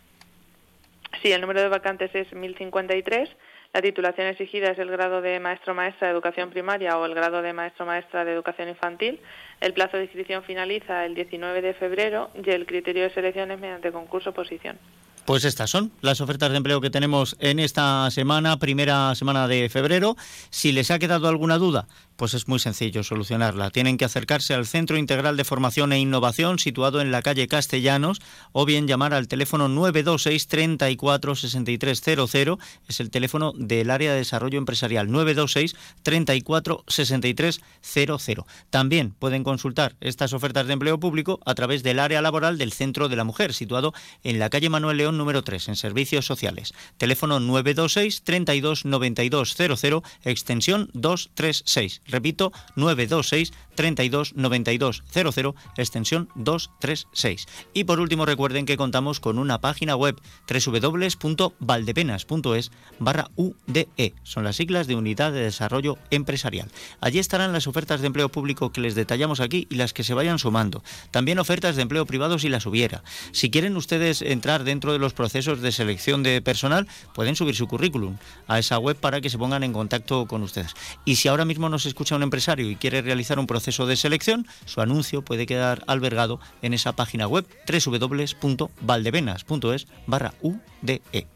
Sí, 1.21 1.31
el 1.31 1.41
número 1.41 1.61
de 1.61 1.67
vacantes 1.67 2.09
es 2.15 2.33
1053. 2.33 3.29
La 3.73 3.81
titulación 3.81 4.27
exigida 4.27 4.71
es 4.71 4.79
el 4.79 4.89
grado 4.89 5.21
de 5.21 5.39
maestro 5.39 5.73
maestra 5.73 6.07
de 6.07 6.13
educación 6.13 6.49
primaria 6.49 6.97
o 6.97 7.05
el 7.05 7.13
grado 7.13 7.41
de 7.41 7.53
maestro 7.53 7.85
maestra 7.85 8.25
de 8.25 8.33
educación 8.33 8.67
infantil. 8.67 9.19
El 9.61 9.73
plazo 9.73 9.97
de 9.97 10.03
inscripción 10.03 10.43
finaliza 10.43 11.05
el 11.05 11.15
19 11.15 11.61
de 11.61 11.73
febrero 11.75 12.31
y 12.43 12.49
el 12.49 12.65
criterio 12.65 13.03
de 13.03 13.13
selección 13.13 13.51
es 13.51 13.59
mediante 13.59 13.91
concurso 13.91 14.31
oposición. 14.31 14.77
Pues 15.25 15.45
estas 15.45 15.69
son 15.69 15.91
las 16.01 16.19
ofertas 16.19 16.49
de 16.49 16.57
empleo 16.57 16.81
que 16.81 16.89
tenemos 16.89 17.35
en 17.39 17.59
esta 17.59 18.09
semana, 18.11 18.57
primera 18.57 19.13
semana 19.15 19.47
de 19.47 19.69
febrero. 19.69 20.17
Si 20.49 20.71
les 20.71 20.89
ha 20.89 20.99
quedado 20.99 21.27
alguna 21.27 21.57
duda, 21.57 21.87
pues 22.21 22.35
es 22.35 22.47
muy 22.47 22.59
sencillo 22.59 23.01
solucionarla. 23.01 23.71
Tienen 23.71 23.97
que 23.97 24.05
acercarse 24.05 24.53
al 24.53 24.67
Centro 24.67 24.95
Integral 24.95 25.37
de 25.37 25.43
Formación 25.43 25.91
e 25.91 25.97
Innovación 25.97 26.59
situado 26.59 27.01
en 27.01 27.09
la 27.09 27.23
calle 27.23 27.47
Castellanos 27.47 28.21
o 28.51 28.63
bien 28.63 28.87
llamar 28.87 29.15
al 29.15 29.27
teléfono 29.27 29.67
926 29.69 30.47
34 30.47 31.35
6300. 31.35 32.59
Es 32.87 32.99
el 32.99 33.09
teléfono 33.09 33.53
del 33.57 33.89
área 33.89 34.11
de 34.11 34.19
desarrollo 34.19 34.59
empresarial 34.59 35.11
926 35.11 35.75
34 36.03 36.83
6300. 36.87 38.45
También 38.69 39.15
pueden 39.17 39.43
consultar 39.43 39.95
estas 39.99 40.33
ofertas 40.33 40.67
de 40.67 40.73
empleo 40.73 40.99
público 40.99 41.39
a 41.43 41.55
través 41.55 41.81
del 41.81 41.97
área 41.97 42.21
laboral 42.21 42.59
del 42.59 42.71
Centro 42.71 43.09
de 43.09 43.15
la 43.15 43.23
Mujer 43.23 43.51
situado 43.51 43.95
en 44.23 44.37
la 44.37 44.51
calle 44.51 44.69
Manuel 44.69 44.97
León 44.97 45.17
número 45.17 45.41
3 45.41 45.69
en 45.69 45.75
Servicios 45.75 46.27
Sociales. 46.27 46.75
Teléfono 46.99 47.39
926 47.39 48.21
32 48.21 48.85
92 48.85 49.55
00 49.57 50.03
extensión 50.23 50.87
236. 50.93 52.01
Repito, 52.11 52.51
926 52.75 53.53
32 53.75 54.33
92 54.35 55.03
00, 55.11 55.55
extensión 55.77 56.29
236. 56.35 57.47
Y 57.73 57.85
por 57.85 57.99
último, 57.99 58.25
recuerden 58.25 58.65
que 58.65 58.77
contamos 58.77 59.19
con 59.19 59.37
una 59.39 59.61
página 59.61 59.95
web 59.95 60.19
www.valdepenas.es 60.47 62.71
barra 62.99 63.29
UDE. 63.35 64.13
Son 64.23 64.43
las 64.43 64.57
siglas 64.57 64.87
de 64.87 64.95
Unidad 64.95 65.31
de 65.31 65.41
Desarrollo 65.41 65.97
Empresarial. 66.09 66.69
Allí 66.99 67.19
estarán 67.19 67.53
las 67.53 67.67
ofertas 67.67 68.01
de 68.01 68.07
empleo 68.07 68.29
público 68.29 68.71
que 68.71 68.81
les 68.81 68.95
detallamos 68.95 69.39
aquí 69.39 69.67
y 69.69 69.75
las 69.75 69.93
que 69.93 70.03
se 70.03 70.13
vayan 70.13 70.39
sumando. 70.39 70.83
También 71.11 71.39
ofertas 71.39 71.75
de 71.75 71.81
empleo 71.81 72.05
privado 72.05 72.39
si 72.39 72.49
las 72.49 72.65
hubiera. 72.65 73.03
Si 73.31 73.49
quieren 73.49 73.77
ustedes 73.77 74.21
entrar 74.21 74.63
dentro 74.63 74.93
de 74.93 74.99
los 74.99 75.13
procesos 75.13 75.61
de 75.61 75.71
selección 75.71 76.23
de 76.23 76.41
personal, 76.41 76.87
pueden 77.13 77.35
subir 77.35 77.55
su 77.55 77.67
currículum 77.67 78.17
a 78.47 78.59
esa 78.59 78.77
web 78.77 78.97
para 78.97 79.21
que 79.21 79.29
se 79.29 79.37
pongan 79.37 79.63
en 79.63 79.73
contacto 79.73 80.25
con 80.25 80.43
ustedes. 80.43 80.73
Y 81.05 81.15
si 81.15 81.27
ahora 81.27 81.45
mismo 81.45 81.69
nos 81.69 81.85
escucha 81.91 82.15
un 82.15 82.23
empresario 82.23 82.69
y 82.69 82.75
quiere 82.75 83.01
realizar 83.01 83.37
un 83.37 83.47
proceso 83.47 83.85
de 83.85 83.95
selección, 83.95 84.47
su 84.65 84.81
anuncio 84.81 85.21
puede 85.21 85.45
quedar 85.45 85.83
albergado 85.87 86.39
en 86.61 86.73
esa 86.73 86.93
página 86.93 87.27
web 87.27 87.45
www.valdevenas.es 87.67 89.87
barra 90.07 90.33
UDE. 90.41 91.27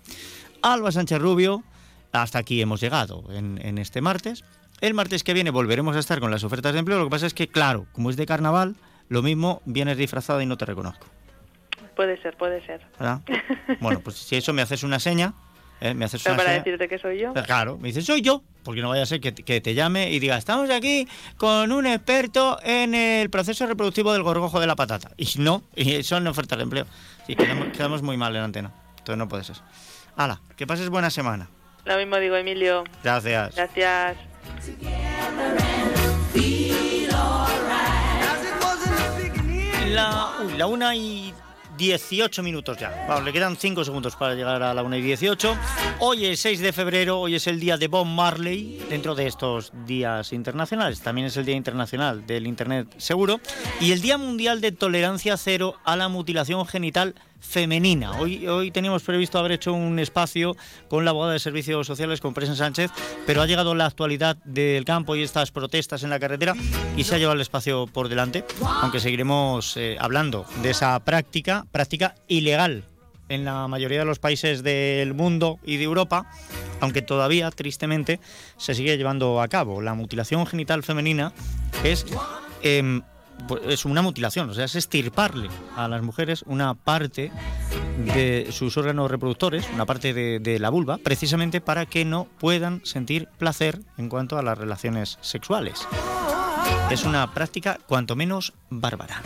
Alba 0.61 0.91
Sánchez 0.91 1.19
Rubio, 1.19 1.63
hasta 2.11 2.39
aquí 2.39 2.61
hemos 2.61 2.81
llegado 2.81 3.25
en, 3.31 3.77
este 3.77 4.01
martes. 4.01 4.43
El 4.81 4.93
martes 4.93 5.23
que 5.23 5.33
viene 5.33 5.51
volveremos 5.51 5.95
a 5.95 5.99
estar 5.99 6.19
con 6.19 6.31
las 6.31 6.43
ofertas 6.43 6.73
de 6.73 6.79
empleo. 6.79 6.99
Lo 6.99 7.05
que 7.05 7.11
pasa 7.11 7.27
es 7.27 7.33
que, 7.33 7.47
claro, 7.47 7.85
como 7.91 8.09
es 8.09 8.17
de 8.17 8.25
carnaval, 8.25 8.75
lo 9.09 9.21
mismo 9.21 9.61
vienes 9.65 9.97
disfrazada 9.97 10.41
y 10.41 10.45
no 10.45 10.57
te 10.57 10.65
reconozco. 10.65 11.07
Puede 11.95 12.21
ser, 12.21 12.35
puede 12.35 12.65
ser. 12.65 12.81
Bueno, 13.79 13.99
pues 13.99 14.17
si 14.17 14.35
eso 14.35 14.53
me 14.53 14.61
haces 14.61 14.83
una 14.83 14.99
seña, 14.99 15.33
¿eh? 15.81 15.93
me 15.93 16.05
haces 16.05 16.23
para 16.23 16.51
decirte 16.51 16.87
que 16.87 16.97
soy 16.97 17.19
yo. 17.19 17.33
Claro, 17.33 17.77
me 17.77 17.89
dices, 17.89 18.05
soy 18.05 18.21
yo, 18.21 18.43
porque 18.63 18.81
no 18.81 18.89
vaya 18.89 19.03
a 19.03 19.05
ser 19.05 19.19
que, 19.19 19.31
te 19.31 19.73
llame 19.73 20.11
y 20.11 20.19
diga, 20.19 20.37
estamos 20.37 20.69
aquí 20.69 21.07
con 21.37 21.71
un 21.71 21.85
experto 21.85 22.59
en 22.63 22.95
el 22.95 23.29
proceso 23.29 23.65
reproductivo 23.65 24.13
del 24.13 24.23
gorgojo 24.23 24.59
de 24.59 24.67
la 24.67 24.75
patata. 24.75 25.11
Y 25.17 25.27
no, 25.37 25.63
y 25.75 26.03
son 26.03 26.27
ofertas 26.27 26.57
de 26.57 26.63
empleo. 26.63 26.85
Y 27.27 27.35
quedamos, 27.35 28.01
muy 28.01 28.17
mal 28.17 28.35
en 28.35 28.43
antena. 28.43 28.71
Entonces 28.97 29.17
no 29.17 29.27
puede 29.27 29.43
ser. 29.43 29.57
Hala, 30.15 30.41
que 30.55 30.65
pases 30.67 30.89
buena 30.89 31.09
semana. 31.09 31.49
Lo 31.85 31.97
mismo 31.97 32.17
digo, 32.17 32.35
Emilio. 32.35 32.83
Gracias. 33.03 33.55
Gracias. 33.55 34.17
La, 39.87 40.31
uy, 40.43 40.57
la 40.57 40.65
una 40.65 40.95
y 40.95 41.33
18 41.77 42.43
minutos 42.43 42.77
ya. 42.77 43.05
Vamos, 43.07 43.25
le 43.25 43.33
quedan 43.33 43.55
5 43.55 43.83
segundos 43.83 44.15
para 44.15 44.35
llegar 44.35 44.61
a 44.63 44.73
la 44.73 44.83
1 44.83 44.95
y 44.97 45.01
18. 45.01 45.55
Hoy 45.99 46.25
es 46.25 46.39
6 46.41 46.59
de 46.59 46.73
febrero, 46.73 47.19
hoy 47.19 47.35
es 47.35 47.47
el 47.47 47.59
día 47.59 47.77
de 47.77 47.87
Bob 47.87 48.05
Marley, 48.05 48.81
dentro 48.89 49.15
de 49.15 49.27
estos 49.27 49.71
días 49.85 50.33
internacionales. 50.33 51.01
También 51.01 51.27
es 51.27 51.37
el 51.37 51.45
Día 51.45 51.55
Internacional 51.55 52.25
del 52.25 52.47
Internet 52.47 52.87
Seguro 52.97 53.39
y 53.79 53.91
el 53.91 54.01
Día 54.01 54.17
Mundial 54.17 54.61
de 54.61 54.71
Tolerancia 54.71 55.37
Cero 55.37 55.75
a 55.83 55.95
la 55.95 56.07
Mutilación 56.07 56.65
Genital 56.65 57.15
femenina. 57.39 58.19
Hoy, 58.19 58.47
hoy 58.47 58.71
teníamos 58.71 59.03
previsto 59.03 59.39
haber 59.39 59.53
hecho 59.53 59.73
un 59.73 59.99
espacio 59.99 60.55
con 60.89 61.05
la 61.05 61.11
abogada 61.11 61.33
de 61.33 61.39
Servicios 61.39 61.87
Sociales, 61.87 62.21
con 62.21 62.33
Presen 62.33 62.55
Sánchez, 62.55 62.91
pero 63.25 63.41
ha 63.41 63.47
llegado 63.47 63.75
la 63.75 63.85
actualidad 63.85 64.37
del 64.45 64.85
campo 64.85 65.15
y 65.15 65.23
estas 65.23 65.51
protestas 65.51 66.03
en 66.03 66.09
la 66.09 66.19
carretera 66.19 66.55
y 66.97 67.03
se 67.03 67.15
ha 67.15 67.17
llevado 67.17 67.35
el 67.35 67.41
espacio 67.41 67.87
por 67.87 68.09
delante, 68.09 68.43
aunque 68.81 68.99
seguiremos 68.99 69.77
eh, 69.77 69.97
hablando 69.99 70.45
de 70.61 70.71
esa 70.71 70.99
práctica, 70.99 71.65
práctica 71.71 72.15
ilegal 72.27 72.83
en 73.29 73.45
la 73.45 73.67
mayoría 73.67 73.99
de 73.99 74.05
los 74.05 74.19
países 74.19 74.63
del 74.63 75.13
mundo 75.13 75.59
y 75.63 75.77
de 75.77 75.83
Europa, 75.83 76.29
aunque 76.79 77.01
todavía, 77.01 77.49
tristemente, 77.51 78.19
se 78.57 78.75
sigue 78.75 78.97
llevando 78.97 79.41
a 79.41 79.47
cabo. 79.47 79.81
La 79.81 79.93
mutilación 79.93 80.45
genital 80.45 80.83
femenina 80.83 81.33
es... 81.83 82.05
Em, 82.61 83.01
pues, 83.47 83.61
es 83.67 83.85
una 83.85 84.01
mutilación, 84.01 84.49
o 84.49 84.53
sea, 84.53 84.65
es 84.65 84.75
estirparle 84.75 85.49
a 85.75 85.87
las 85.87 86.01
mujeres 86.01 86.43
una 86.47 86.73
parte 86.73 87.31
de 88.15 88.47
sus 88.51 88.77
órganos 88.77 89.09
reproductores, 89.09 89.67
una 89.73 89.85
parte 89.85 90.13
de, 90.13 90.59
la 90.59 90.69
vulva, 90.69 90.97
precisamente 90.97 91.61
para 91.61 91.85
que 91.85 92.05
no 92.05 92.27
puedan 92.39 92.81
sentir 92.85 93.27
placer 93.37 93.81
en 93.97 94.09
cuanto 94.09 94.37
a 94.37 94.43
las 94.43 94.57
relaciones 94.57 95.17
sexuales. 95.21 95.87
Es 96.89 97.03
una 97.03 97.33
práctica 97.33 97.79
cuanto 97.87 98.15
menos 98.15 98.53
bárbara. 98.69 99.21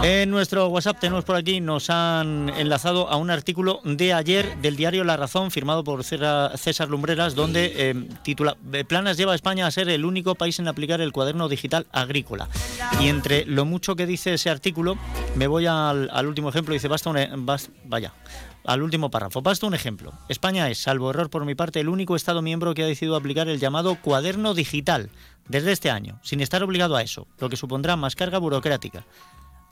En 0.00 0.30
nuestro 0.30 0.66
WhatsApp 0.68 0.98
tenemos 0.98 1.24
por 1.24 1.36
aquí, 1.36 1.60
nos 1.60 1.90
han 1.90 2.48
enlazado 2.56 3.08
a 3.08 3.16
un 3.16 3.30
artículo 3.30 3.80
de 3.84 4.12
ayer 4.12 4.56
del 4.60 4.76
diario 4.76 5.04
La 5.04 5.16
Razón, 5.16 5.50
firmado 5.50 5.84
por 5.84 6.02
César 6.02 6.88
Lumbreras, 6.88 7.34
donde 7.34 7.72
eh, 7.76 8.08
titula 8.22 8.56
Planas 8.88 9.16
lleva 9.16 9.32
a 9.32 9.34
España 9.34 9.66
a 9.66 9.70
ser 9.70 9.88
el 9.88 10.04
único 10.04 10.34
país 10.34 10.58
en 10.58 10.66
aplicar 10.66 11.00
el 11.00 11.12
cuaderno 11.12 11.48
digital 11.48 11.86
agrícola. 11.92 12.48
Y 13.00 13.08
entre 13.08 13.44
lo 13.44 13.64
mucho 13.64 13.94
que 13.94 14.06
dice 14.06 14.34
ese 14.34 14.50
artículo, 14.50 14.96
me 15.36 15.46
voy 15.46 15.66
al, 15.66 16.26
último 16.26 16.48
ejemplo, 16.48 16.74
dice, 16.74 16.88
basta 16.88 17.10
un... 17.10 17.18
E, 17.18 17.30
vaya, 17.84 18.12
al 18.64 18.82
último 18.82 19.10
párrafo. 19.10 19.42
Basta 19.42 19.66
un 19.66 19.74
ejemplo. 19.74 20.12
España 20.28 20.68
es, 20.70 20.78
salvo 20.78 21.10
error 21.10 21.30
por 21.30 21.44
mi 21.44 21.54
parte, 21.54 21.80
el 21.80 21.88
único 21.88 22.16
Estado 22.16 22.42
miembro 22.42 22.74
que 22.74 22.82
ha 22.82 22.86
decidido 22.86 23.16
aplicar 23.16 23.48
el 23.48 23.58
llamado 23.58 23.96
cuaderno 24.00 24.54
digital 24.54 25.10
desde 25.48 25.72
este 25.72 25.90
año, 25.90 26.20
sin 26.22 26.40
estar 26.40 26.62
obligado 26.62 26.96
a 26.96 27.02
eso, 27.02 27.26
lo 27.38 27.48
que 27.48 27.56
supondrá 27.56 27.96
más 27.96 28.14
carga 28.14 28.38
burocrática. 28.38 29.04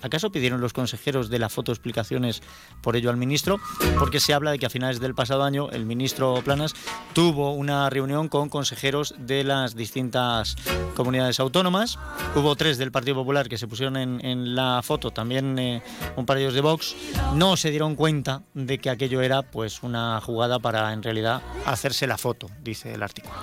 ¿Acaso 0.02 0.30
pidieron 0.30 0.60
los 0.60 0.72
consejeros 0.72 1.28
de 1.30 1.38
la 1.38 1.48
foto 1.48 1.72
explicaciones 1.72 2.42
por 2.82 2.96
ello 2.96 3.10
al 3.10 3.16
ministro? 3.16 3.58
Porque 3.98 4.20
se 4.20 4.34
habla 4.34 4.50
de 4.50 4.58
que 4.58 4.66
a 4.66 4.70
finales 4.70 5.00
del 5.00 5.14
pasado 5.14 5.42
año 5.42 5.70
el 5.70 5.86
ministro 5.86 6.40
Planas 6.44 6.74
tuvo 7.12 7.52
una 7.52 7.90
reunión 7.90 8.28
con 8.28 8.48
consejeros 8.48 9.14
de 9.18 9.44
las 9.44 9.74
distintas 9.74 10.56
comunidades 10.94 11.40
autónomas. 11.40 11.98
Hubo 12.34 12.56
tres 12.56 12.78
del 12.78 12.92
Partido 12.92 13.16
Popular 13.16 13.48
que 13.48 13.58
se 13.58 13.68
pusieron 13.68 13.96
en, 13.96 14.54
la 14.54 14.80
foto, 14.82 15.10
también 15.10 15.58
eh, 15.58 15.82
un 16.16 16.26
par 16.26 16.36
de 16.36 16.44
ellos 16.44 16.54
de 16.54 16.60
Vox. 16.60 16.96
No 17.34 17.56
se 17.56 17.70
dieron 17.70 17.94
cuenta 17.94 18.42
de 18.54 18.78
que 18.78 18.90
aquello 18.90 19.20
era 19.20 19.42
pues 19.42 19.82
una 19.82 20.20
jugada 20.20 20.58
para 20.58 20.92
en 20.92 21.02
realidad 21.02 21.42
hacerse 21.66 22.06
la 22.06 22.18
foto, 22.18 22.48
dice 22.62 22.94
el 22.94 23.02
artículo. 23.02 23.34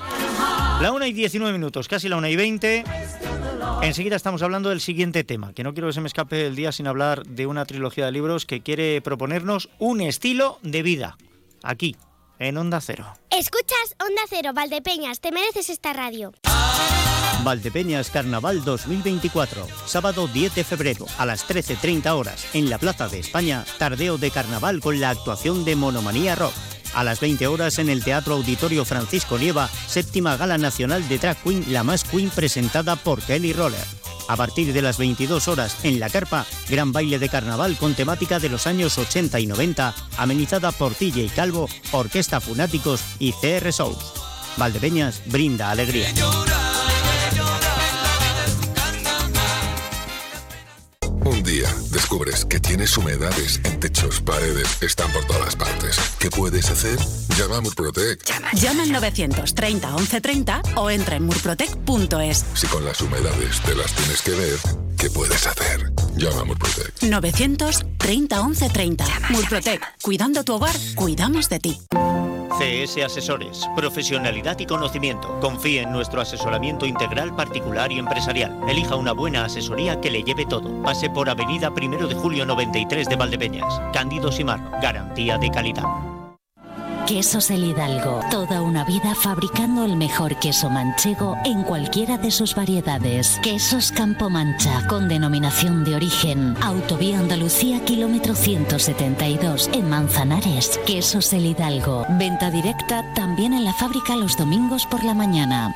La 0.82 0.92
1 0.92 1.08
y 1.08 1.14
19 1.14 1.54
minutos, 1.54 1.88
casi 1.88 2.08
la 2.08 2.18
1 2.18 2.28
y 2.28 2.36
20. 2.36 2.84
Enseguida 3.82 4.16
estamos 4.16 4.44
hablando 4.44 4.70
del 4.70 4.80
siguiente 4.80 5.24
tema, 5.24 5.52
que 5.54 5.64
no 5.64 5.74
quiero 5.74 5.88
que 5.88 5.94
se 5.94 6.02
me 6.02 6.08
escape 6.08 6.46
el 6.46 6.56
día 6.56 6.72
sin 6.72 6.86
hablar 6.86 7.26
de 7.26 7.48
una 7.48 7.66
trilogía 7.66 8.06
de 8.06 8.12
libros 8.12 8.46
que 8.46 8.62
quiere 8.62 9.02
proponernos 9.02 9.70
un 9.80 10.02
estilo 10.02 10.60
de 10.62 10.84
vida. 10.84 11.18
Aquí, 11.64 11.96
en 12.38 12.58
Onda 12.58 12.80
Cero. 12.80 13.08
Escuchas 13.32 13.96
Onda 14.00 14.22
Cero, 14.30 14.52
Valdepeñas, 14.54 15.20
te 15.20 15.32
mereces 15.32 15.72
esta 15.72 15.94
radio. 15.94 16.34
Valdepeñas 17.44 18.12
Carnaval 18.12 18.64
2024, 18.64 19.66
sábado 19.86 20.28
10 20.28 20.56
de 20.56 20.64
febrero 20.64 21.06
a 21.18 21.26
las 21.26 21.48
13.30 21.48 22.12
horas 22.12 22.48
en 22.54 22.70
la 22.70 22.78
Plaza 22.78 23.08
de 23.08 23.20
España, 23.20 23.66
tardeo 23.80 24.18
de 24.18 24.30
carnaval 24.30 24.80
con 24.80 25.00
la 25.00 25.10
actuación 25.10 25.66
de 25.66 25.76
Monomanía 25.76 26.36
Rock. 26.36 26.54
A 26.94 27.04
las 27.04 27.20
20 27.20 27.48
horas 27.48 27.80
en 27.80 27.90
el 27.90 28.04
Teatro 28.04 28.36
Auditorio 28.36 28.86
Francisco 28.86 29.38
Nieva, 29.38 29.70
séptima 29.88 30.38
gala 30.38 30.58
nacional 30.58 31.08
de 31.08 31.18
Drag 31.18 31.38
Queen, 31.44 31.66
la 31.70 31.84
más 31.84 32.04
Queen 32.04 32.30
presentada 32.30 32.96
por 32.96 33.22
Kelly 33.22 33.54
Roller. 33.54 33.86
A 34.28 34.36
partir 34.36 34.74
de 34.74 34.82
las 34.82 34.98
22 34.98 35.48
horas 35.48 35.78
en 35.84 36.00
La 36.00 36.10
Carpa, 36.10 36.46
gran 36.70 36.92
baile 36.92 37.18
de 37.18 37.30
carnaval 37.30 37.78
con 37.78 37.94
temática 37.94 38.40
de 38.40 38.50
los 38.50 38.68
años 38.68 38.98
80 38.98 39.40
y 39.40 39.48
90, 39.48 39.96
amenizada 40.18 40.72
por 40.72 40.94
TJ 40.94 41.32
Calvo, 41.34 41.70
Orquesta 41.92 42.42
Funáticos 42.42 43.02
y 43.20 43.32
CR 43.32 43.72
Souls. 43.72 44.14
Valdepeñas 44.58 45.22
brinda 45.28 45.70
alegría. 45.70 46.12
Un 51.28 51.44
día 51.44 51.68
descubres 51.92 52.46
que 52.46 52.58
tienes 52.58 52.98
humedades 52.98 53.60
en 53.66 53.82
techos, 53.82 54.22
paredes, 54.22 54.82
están 54.82 55.12
por 55.12 55.26
todas 55.26 55.58
partes. 55.58 56.00
¿Qué 56.20 56.30
puedes 56.30 56.70
hacer? 56.70 56.98
Llama 57.38 57.58
a 57.58 57.62
Murprotec. 57.62 58.24
Llama, 58.54 58.84
al 58.84 58.92
930 58.94 59.90
1130 59.90 60.62
o 60.76 60.90
entra 60.90 61.18
en 61.18 61.26
murprotec.es. 61.26 62.46
Si 62.54 62.68
con 62.68 62.86
las 62.86 63.02
humedades 63.02 63.60
te 63.60 63.76
las 63.76 63.92
tienes 63.92 64.22
que 64.22 64.32
ver, 64.32 64.58
¿qué 64.98 65.10
puedes 65.10 65.46
hacer? 65.46 65.92
Llama 66.16 66.42
a 66.42 66.46
Murprotec. 66.46 66.94
930 67.02 68.44
1130. 68.44 69.06
Murprotec. 69.30 69.82
Cuidando 70.02 70.46
tu 70.46 70.54
hogar, 70.54 70.76
cuidamos 70.96 71.50
de 71.50 71.60
ti. 71.60 71.78
CS 72.58 73.04
Asesores, 73.04 73.70
profesionalidad 73.76 74.58
y 74.58 74.66
conocimiento. 74.66 75.40
Confíe 75.40 75.84
en 75.84 75.92
nuestro 75.92 76.22
asesoramiento 76.22 76.88
integral 76.88 77.36
particular 77.36 77.92
y 77.92 78.00
empresarial. 78.00 78.58
Elija 78.68 78.96
una 78.96 79.12
buena 79.12 79.46
asesoría 79.46 80.02
que 80.02 80.10
le 80.10 80.24
lleve 80.24 80.48
todo. 80.48 80.82
Pase 80.82 81.10
por 81.12 81.17
Avenida 81.26 81.72
1 81.76 82.08
de 82.08 82.16
Julio 82.16 82.46
93 82.46 83.08
de 83.10 83.16
Valdepeñas. 83.16 83.82
Cándido 83.92 84.32
Simar, 84.32 84.80
garantía 84.82 85.38
de 85.38 85.50
calidad. 85.50 85.84
Quesos 87.08 87.50
El 87.52 87.64
Hidalgo. 87.64 88.20
Toda 88.30 88.62
una 88.62 88.84
vida 88.84 89.16
fabricando 89.16 89.86
el 89.86 89.96
mejor 89.96 90.38
queso 90.40 90.70
manchego 90.70 91.38
en 91.46 91.64
cualquiera 91.64 92.18
de 92.18 92.32
sus 92.32 92.54
variedades. 92.54 93.40
Quesos 93.42 93.94
Campo 93.94 94.30
Mancha, 94.30 94.86
con 94.88 95.08
denominación 95.08 95.86
de 95.86 95.96
origen. 95.96 96.56
Autovía 96.62 97.20
Andalucía, 97.20 97.84
kilómetro 97.86 98.36
172, 98.36 99.70
en 99.72 99.90
Manzanares. 99.90 100.80
Quesos 100.86 101.32
El 101.32 101.46
Hidalgo. 101.46 102.06
Venta 102.10 102.52
directa 102.52 103.06
también 103.14 103.54
en 103.54 103.64
la 103.64 103.74
fábrica 103.74 104.18
los 104.18 104.36
domingos 104.36 104.86
por 104.86 105.04
la 105.06 105.14
mañana. 105.14 105.74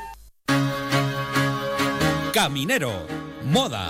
Caminero. 2.34 2.92
Moda. 3.46 3.89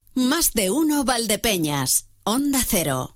Más 0.13 0.51
de 0.51 0.71
uno 0.71 1.05
Valdepeñas. 1.05 2.07
Onda 2.25 2.59
Cero. 2.67 3.15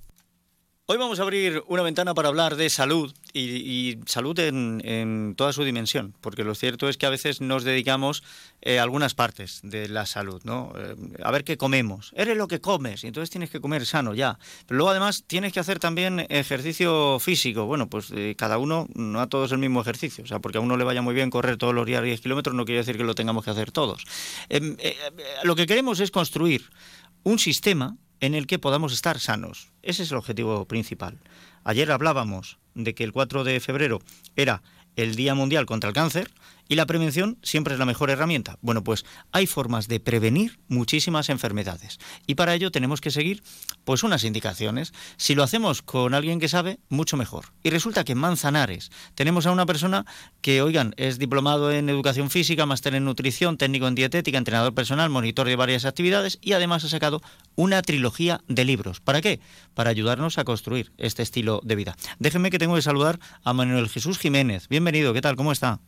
Hoy 0.88 0.98
vamos 0.98 1.20
a 1.20 1.24
abrir 1.24 1.64
una 1.66 1.82
ventana 1.82 2.14
para 2.14 2.28
hablar 2.28 2.58
de 2.58 2.70
salud 2.70 3.12
y, 3.34 3.98
salud 4.06 4.38
en, 4.38 5.34
toda 5.36 5.52
su 5.52 5.64
dimensión, 5.64 6.14
porque 6.22 6.44
lo 6.44 6.54
cierto 6.54 6.88
es 6.88 6.98
que 6.98 7.08
a 7.08 7.10
veces 7.10 7.42
nos 7.42 7.64
dedicamos 7.64 8.22
eh, 8.62 8.78
a 8.78 8.84
algunas 8.84 9.16
partes 9.16 9.62
de 9.64 9.90
la 9.90 10.06
salud, 10.06 10.44
¿no? 10.44 10.74
Eh, 10.78 10.96
a 11.24 11.32
ver 11.32 11.44
qué 11.44 11.58
comemos. 11.58 12.14
Eres 12.16 12.38
lo 12.38 12.48
que 12.48 12.62
comes 12.62 13.04
y 13.04 13.08
entonces 13.08 13.32
tienes 13.32 13.50
que 13.50 13.60
comer 13.60 13.88
sano 13.88 14.14
ya. 14.14 14.38
Pero 14.68 14.78
luego 14.78 14.92
además 14.92 15.24
tienes 15.26 15.54
que 15.54 15.60
hacer 15.60 15.80
también 15.80 16.28
ejercicio 16.30 17.18
físico. 17.18 17.66
Bueno, 17.66 17.90
pues 17.90 18.12
eh, 18.12 18.36
cada 18.38 18.60
uno, 18.60 18.88
no 18.94 19.22
a 19.22 19.28
todos 19.28 19.52
el 19.54 19.58
mismo 19.58 19.82
ejercicio. 19.82 20.24
O 20.24 20.28
sea, 20.28 20.38
porque 20.38 20.60
a 20.60 20.62
uno 20.62 20.78
le 20.78 20.84
vaya 20.84 21.02
muy 21.02 21.16
bien 21.16 21.32
correr 21.32 21.58
todos 21.58 21.74
los 21.74 21.88
días 21.88 22.04
10 22.04 22.22
kilómetros 22.22 22.56
no 22.56 22.64
quiere 22.64 22.82
decir 22.82 22.96
que 22.96 23.04
lo 23.04 23.16
tengamos 23.16 23.44
que 23.44 23.50
hacer 23.50 23.72
todos. 23.72 24.04
Em, 24.50 24.78
lo 25.42 25.56
que 25.56 25.66
queremos 25.66 26.00
es 26.00 26.12
construir 26.12 26.70
un 27.24 27.40
sistema 27.40 27.98
en 28.20 28.36
el 28.36 28.48
que 28.48 28.60
podamos 28.60 28.94
estar 28.94 29.20
sanos. 29.20 29.72
Ese 29.82 30.04
es 30.04 30.12
el 30.12 30.18
objetivo 30.18 30.66
principal. 30.66 31.20
Ayer 31.64 31.92
hablábamos 31.92 32.58
de 32.74 32.94
que 32.94 33.04
el 33.04 33.12
4 33.12 33.44
de 33.44 33.60
febrero 33.60 34.02
era 34.36 34.62
el 34.96 35.16
Día 35.16 35.36
Mundial 35.36 35.66
contra 35.66 35.90
el 35.90 35.94
Cáncer 35.94 36.32
Y 36.68 36.76
la 36.76 36.86
prevención 36.86 37.38
siempre 37.44 37.74
es 37.74 37.80
la 37.80 37.86
mejor 37.86 38.10
herramienta. 38.10 38.58
Bueno, 38.62 38.84
pues 38.84 39.06
hay 39.32 39.46
formas 39.46 39.88
de 39.88 40.00
prevenir 40.00 40.60
muchísimas 40.68 41.30
enfermedades. 41.30 42.00
Y 42.26 42.36
para 42.36 42.56
ello 42.56 42.72
tenemos 42.72 43.02
que 43.02 43.12
seguir 43.12 43.44
pues 43.84 44.04
unas 44.04 44.24
indicaciones. 44.24 44.94
Si 45.18 45.36
lo 45.36 45.44
hacemos 45.44 45.82
con 45.82 46.14
alguien 46.14 46.40
que 46.40 46.50
sabe, 46.50 46.80
mucho 46.90 47.18
mejor. 47.18 47.46
Y 47.64 47.70
resulta 47.70 48.04
que 48.04 48.14
en 48.14 48.18
Manzanares 48.18 48.92
tenemos 49.14 49.46
a 49.46 49.52
una 49.52 49.66
persona 49.66 50.06
que, 50.42 50.62
oigan, 50.62 50.94
es 50.98 51.20
diplomado 51.20 51.72
en 51.72 51.90
educación 51.90 52.30
física, 52.30 52.66
máster 52.66 52.96
en 52.96 53.06
nutrición, 53.06 53.58
técnico 53.58 53.88
en 53.88 53.96
dietética, 53.96 54.38
entrenador 54.38 54.74
personal, 54.74 55.10
monitor 55.10 55.48
de 55.48 55.56
varias 55.56 55.86
actividades 55.86 56.40
y 56.42 56.54
además 56.54 56.84
ha 56.84 56.90
sacado 56.90 57.22
una 57.56 57.82
trilogía 57.84 58.42
de 58.48 58.66
libros. 58.66 59.02
¿Para 59.02 59.22
qué? 59.22 59.40
Para 59.74 59.92
ayudarnos 59.92 60.38
a 60.38 60.44
construir 60.44 60.92
este 60.98 61.22
estilo 61.22 61.62
de 61.64 61.76
vida. 61.76 61.96
Déjenme 62.20 62.50
que 62.50 62.60
tengo 62.60 62.76
que 62.76 62.82
saludar 62.82 63.20
a 63.44 63.54
Manuel 63.54 63.90
Jesús 63.90 64.18
Jiménez. 64.18 64.68
Bienvenido, 64.68 65.14
¿qué 65.14 65.22
tal? 65.22 65.36
¿Cómo 65.36 65.52
está? 65.52 65.80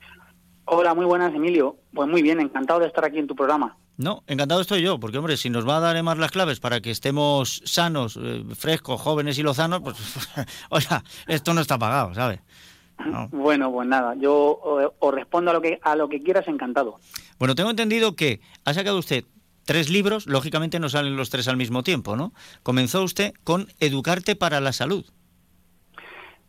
Hola, 0.69 0.93
muy 0.93 1.05
buenas, 1.05 1.33
Emilio. 1.33 1.77
Pues 1.93 2.09
muy 2.09 2.21
bien, 2.21 2.41
encantado 2.41 2.81
de 2.81 2.87
estar 2.87 3.05
aquí 3.05 3.19
en 3.19 3.27
tu 3.27 3.35
programa. 3.35 3.77
No, 3.95 4.23
encantado 4.27 4.59
estoy 4.59 4.81
yo, 4.81 4.99
porque 4.99 5.17
hombre, 5.17 5.37
si 5.37 5.49
nos 5.49 5.67
va 5.67 5.77
a 5.77 5.79
dar 5.79 6.03
más 6.03 6.17
las 6.17 6.29
claves 6.31 6.59
para 6.59 6.81
que 6.81 6.91
estemos 6.91 7.61
sanos, 7.63 8.19
eh, 8.21 8.43
frescos, 8.53 8.99
jóvenes 8.99 9.39
y 9.39 9.43
lozanos, 9.43 9.79
pues, 9.79 9.95
oiga, 10.69 11.03
esto 11.25 11.53
no 11.53 11.61
está 11.61 11.79
pagado, 11.79 12.13
¿sabes? 12.13 12.41
Bueno, 13.31 13.71
pues 13.71 13.87
nada, 13.87 14.15
yo 14.15 14.81
eh, 14.81 14.89
os 14.99 15.13
respondo 15.13 15.51
a 15.51 15.53
lo 15.53 15.61
que 15.61 15.79
a 15.81 15.95
lo 15.95 16.09
que 16.09 16.21
quieras, 16.21 16.47
encantado. 16.49 16.95
Bueno, 17.39 17.55
tengo 17.55 17.69
entendido 17.69 18.15
que 18.15 18.41
ha 18.65 18.73
sacado 18.73 18.97
usted 18.97 19.23
tres 19.63 19.89
libros, 19.89 20.27
lógicamente 20.27 20.79
no 20.79 20.89
salen 20.89 21.15
los 21.15 21.29
tres 21.29 21.47
al 21.47 21.55
mismo 21.55 21.81
tiempo, 21.81 22.17
¿no? 22.17 22.33
Comenzó 22.63 23.03
usted 23.03 23.33
con 23.45 23.67
Educarte 23.79 24.35
para 24.35 24.59
la 24.59 24.73
Salud. 24.73 25.05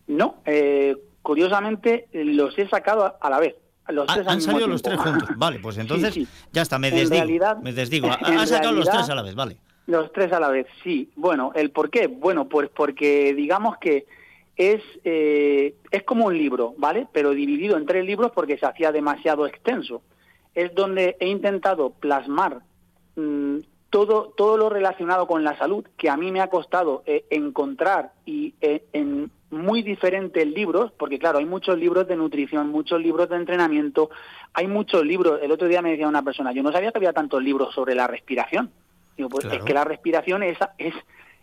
No, 0.09 0.43
eh, 0.45 0.97
curiosamente 1.23 2.09
los 2.13 2.59
he 2.59 2.69
sacado 2.69 3.17
a 3.21 3.31
la 3.31 3.39
vez. 3.39 3.55
Los 3.89 4.07
tres 4.07 4.27
han 4.29 4.41
salido 4.41 4.67
los 4.69 4.83
tres 4.83 4.99
juntos. 4.99 5.29
Vale, 5.37 5.59
pues 5.61 5.79
entonces 5.79 6.13
Sí, 6.15 6.25
sí. 6.25 6.31
ya 6.53 6.63
está, 6.63 6.79
me 6.79 6.89
En 6.89 6.95
desdigo. 6.97 7.15
realidad- 7.17 7.57
me 7.59 7.73
desdigo. 7.73 8.09
Ha, 8.21 8.43
ha 8.43 8.47
sacado 8.47 8.73
los 8.75 8.89
tres 8.89 9.09
a 9.09 9.15
la 9.15 9.23
vez, 9.23 9.35
vale. 9.35 9.57
Los 9.87 10.13
tres 10.13 10.31
a 10.33 10.41
la 10.41 10.49
vez, 10.49 10.67
sí. 10.85 11.11
Bueno, 11.17 11.53
¿el 11.55 11.71
por 11.71 11.89
qué? 11.91 12.07
Bueno, 12.09 12.47
pues 12.49 12.69
porque 12.69 13.33
digamos 13.35 13.79
que 13.79 14.07
es, 14.57 14.83
eh, 15.05 15.75
es 15.91 16.03
como 16.03 16.27
un 16.27 16.37
libro, 16.37 16.75
¿vale? 16.77 17.07
Pero 17.13 17.31
dividido 17.31 17.77
en 17.79 17.87
tres 17.87 18.05
libros 18.05 18.33
porque 18.35 18.59
se 18.59 18.67
hacía 18.67 18.93
demasiado 18.93 19.47
extenso. 19.47 20.03
Es 20.55 20.75
donde 20.75 21.17
he 21.21 21.29
intentado 21.29 21.91
plasmar 21.91 22.59
mm, 23.17 23.59
todo, 23.91 24.35
todo 24.37 24.57
lo 24.59 24.69
relacionado 24.69 25.27
con 25.27 25.45
la 25.45 25.57
salud 25.57 25.87
que 25.97 26.11
a 26.11 26.17
mí 26.17 26.31
me 26.33 26.41
ha 26.41 26.49
costado 26.49 27.03
eh, 27.07 27.25
encontrar 27.31 28.13
y 28.27 28.53
eh, 28.61 28.85
en 28.93 29.31
muy 29.51 29.83
diferentes 29.83 30.47
libros, 30.47 30.93
porque 30.99 31.19
claro, 31.19 31.39
hay 31.39 31.47
muchos 31.47 31.79
libros 31.79 32.07
de 32.07 32.17
nutrición, 32.17 32.69
muchos 32.69 33.01
libros 33.01 33.29
de 33.29 33.37
entrenamiento, 33.37 34.11
hay 34.53 34.67
muchos 34.67 35.05
libros. 35.05 35.41
El 35.43 35.53
otro 35.53 35.69
día 35.69 35.83
me 35.83 35.91
decía 35.91 36.09
una 36.09 36.23
persona, 36.23 36.53
yo 36.53 36.63
no 36.63 36.73
sabía 36.73 36.93
que 36.93 36.99
había 36.99 37.13
tantos 37.13 37.43
libros 37.43 37.75
sobre 37.75 37.95
la 37.95 38.07
respiración. 38.07 38.71
Digo, 39.17 39.29
pues 39.31 39.45
Claro. 39.47 39.59
es 39.59 39.65
que 39.65 39.75
la 39.75 39.85
respiración 39.85 40.43
es, 40.43 40.59
es, 40.77 40.95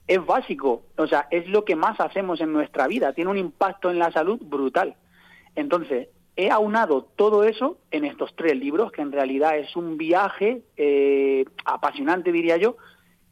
es 0.08 0.26
básico, 0.26 0.84
o 0.98 1.08
sea, 1.08 1.28
es 1.32 1.48
lo 1.48 1.66
que 1.66 1.76
más 1.76 2.00
hacemos 2.00 2.40
en 2.42 2.54
nuestra 2.54 2.88
vida, 2.88 3.14
tiene 3.14 3.32
un 3.32 3.38
impacto 3.38 3.90
en 3.90 4.00
la 4.00 4.12
salud 4.12 4.40
brutal. 4.42 4.96
Entonces, 5.56 6.08
he 6.38 6.52
aunado 6.52 7.08
todo 7.16 7.44
eso 7.44 7.78
en 7.92 8.06
estos 8.06 8.36
tres 8.36 8.56
libros, 8.56 8.92
que 8.92 9.02
en 9.02 9.12
realidad 9.12 9.58
es 9.58 9.76
un 9.76 9.98
viaje 9.98 10.62
eh, 10.78 11.46
apasionante, 11.66 12.32
diría 12.32 12.58
yo, 12.58 12.78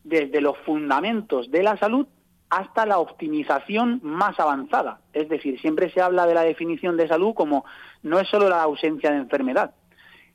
desde 0.03 0.41
los 0.41 0.57
fundamentos 0.59 1.51
de 1.51 1.63
la 1.63 1.78
salud 1.78 2.07
hasta 2.54 2.86
la 2.86 2.99
optimización 2.99 3.99
más 4.04 4.39
avanzada. 4.39 4.99
Es 5.12 5.28
decir, 5.28 5.60
siempre 5.60 5.89
se 5.89 6.01
habla 6.01 6.28
de 6.28 6.36
la 6.36 6.43
definición 6.43 6.97
de 6.97 7.08
salud 7.08 7.34
como 7.34 7.66
no 8.04 8.20
es 8.20 8.28
solo 8.28 8.47
la 8.47 8.62
ausencia 8.62 9.10
de 9.10 9.18
enfermedad. 9.18 9.74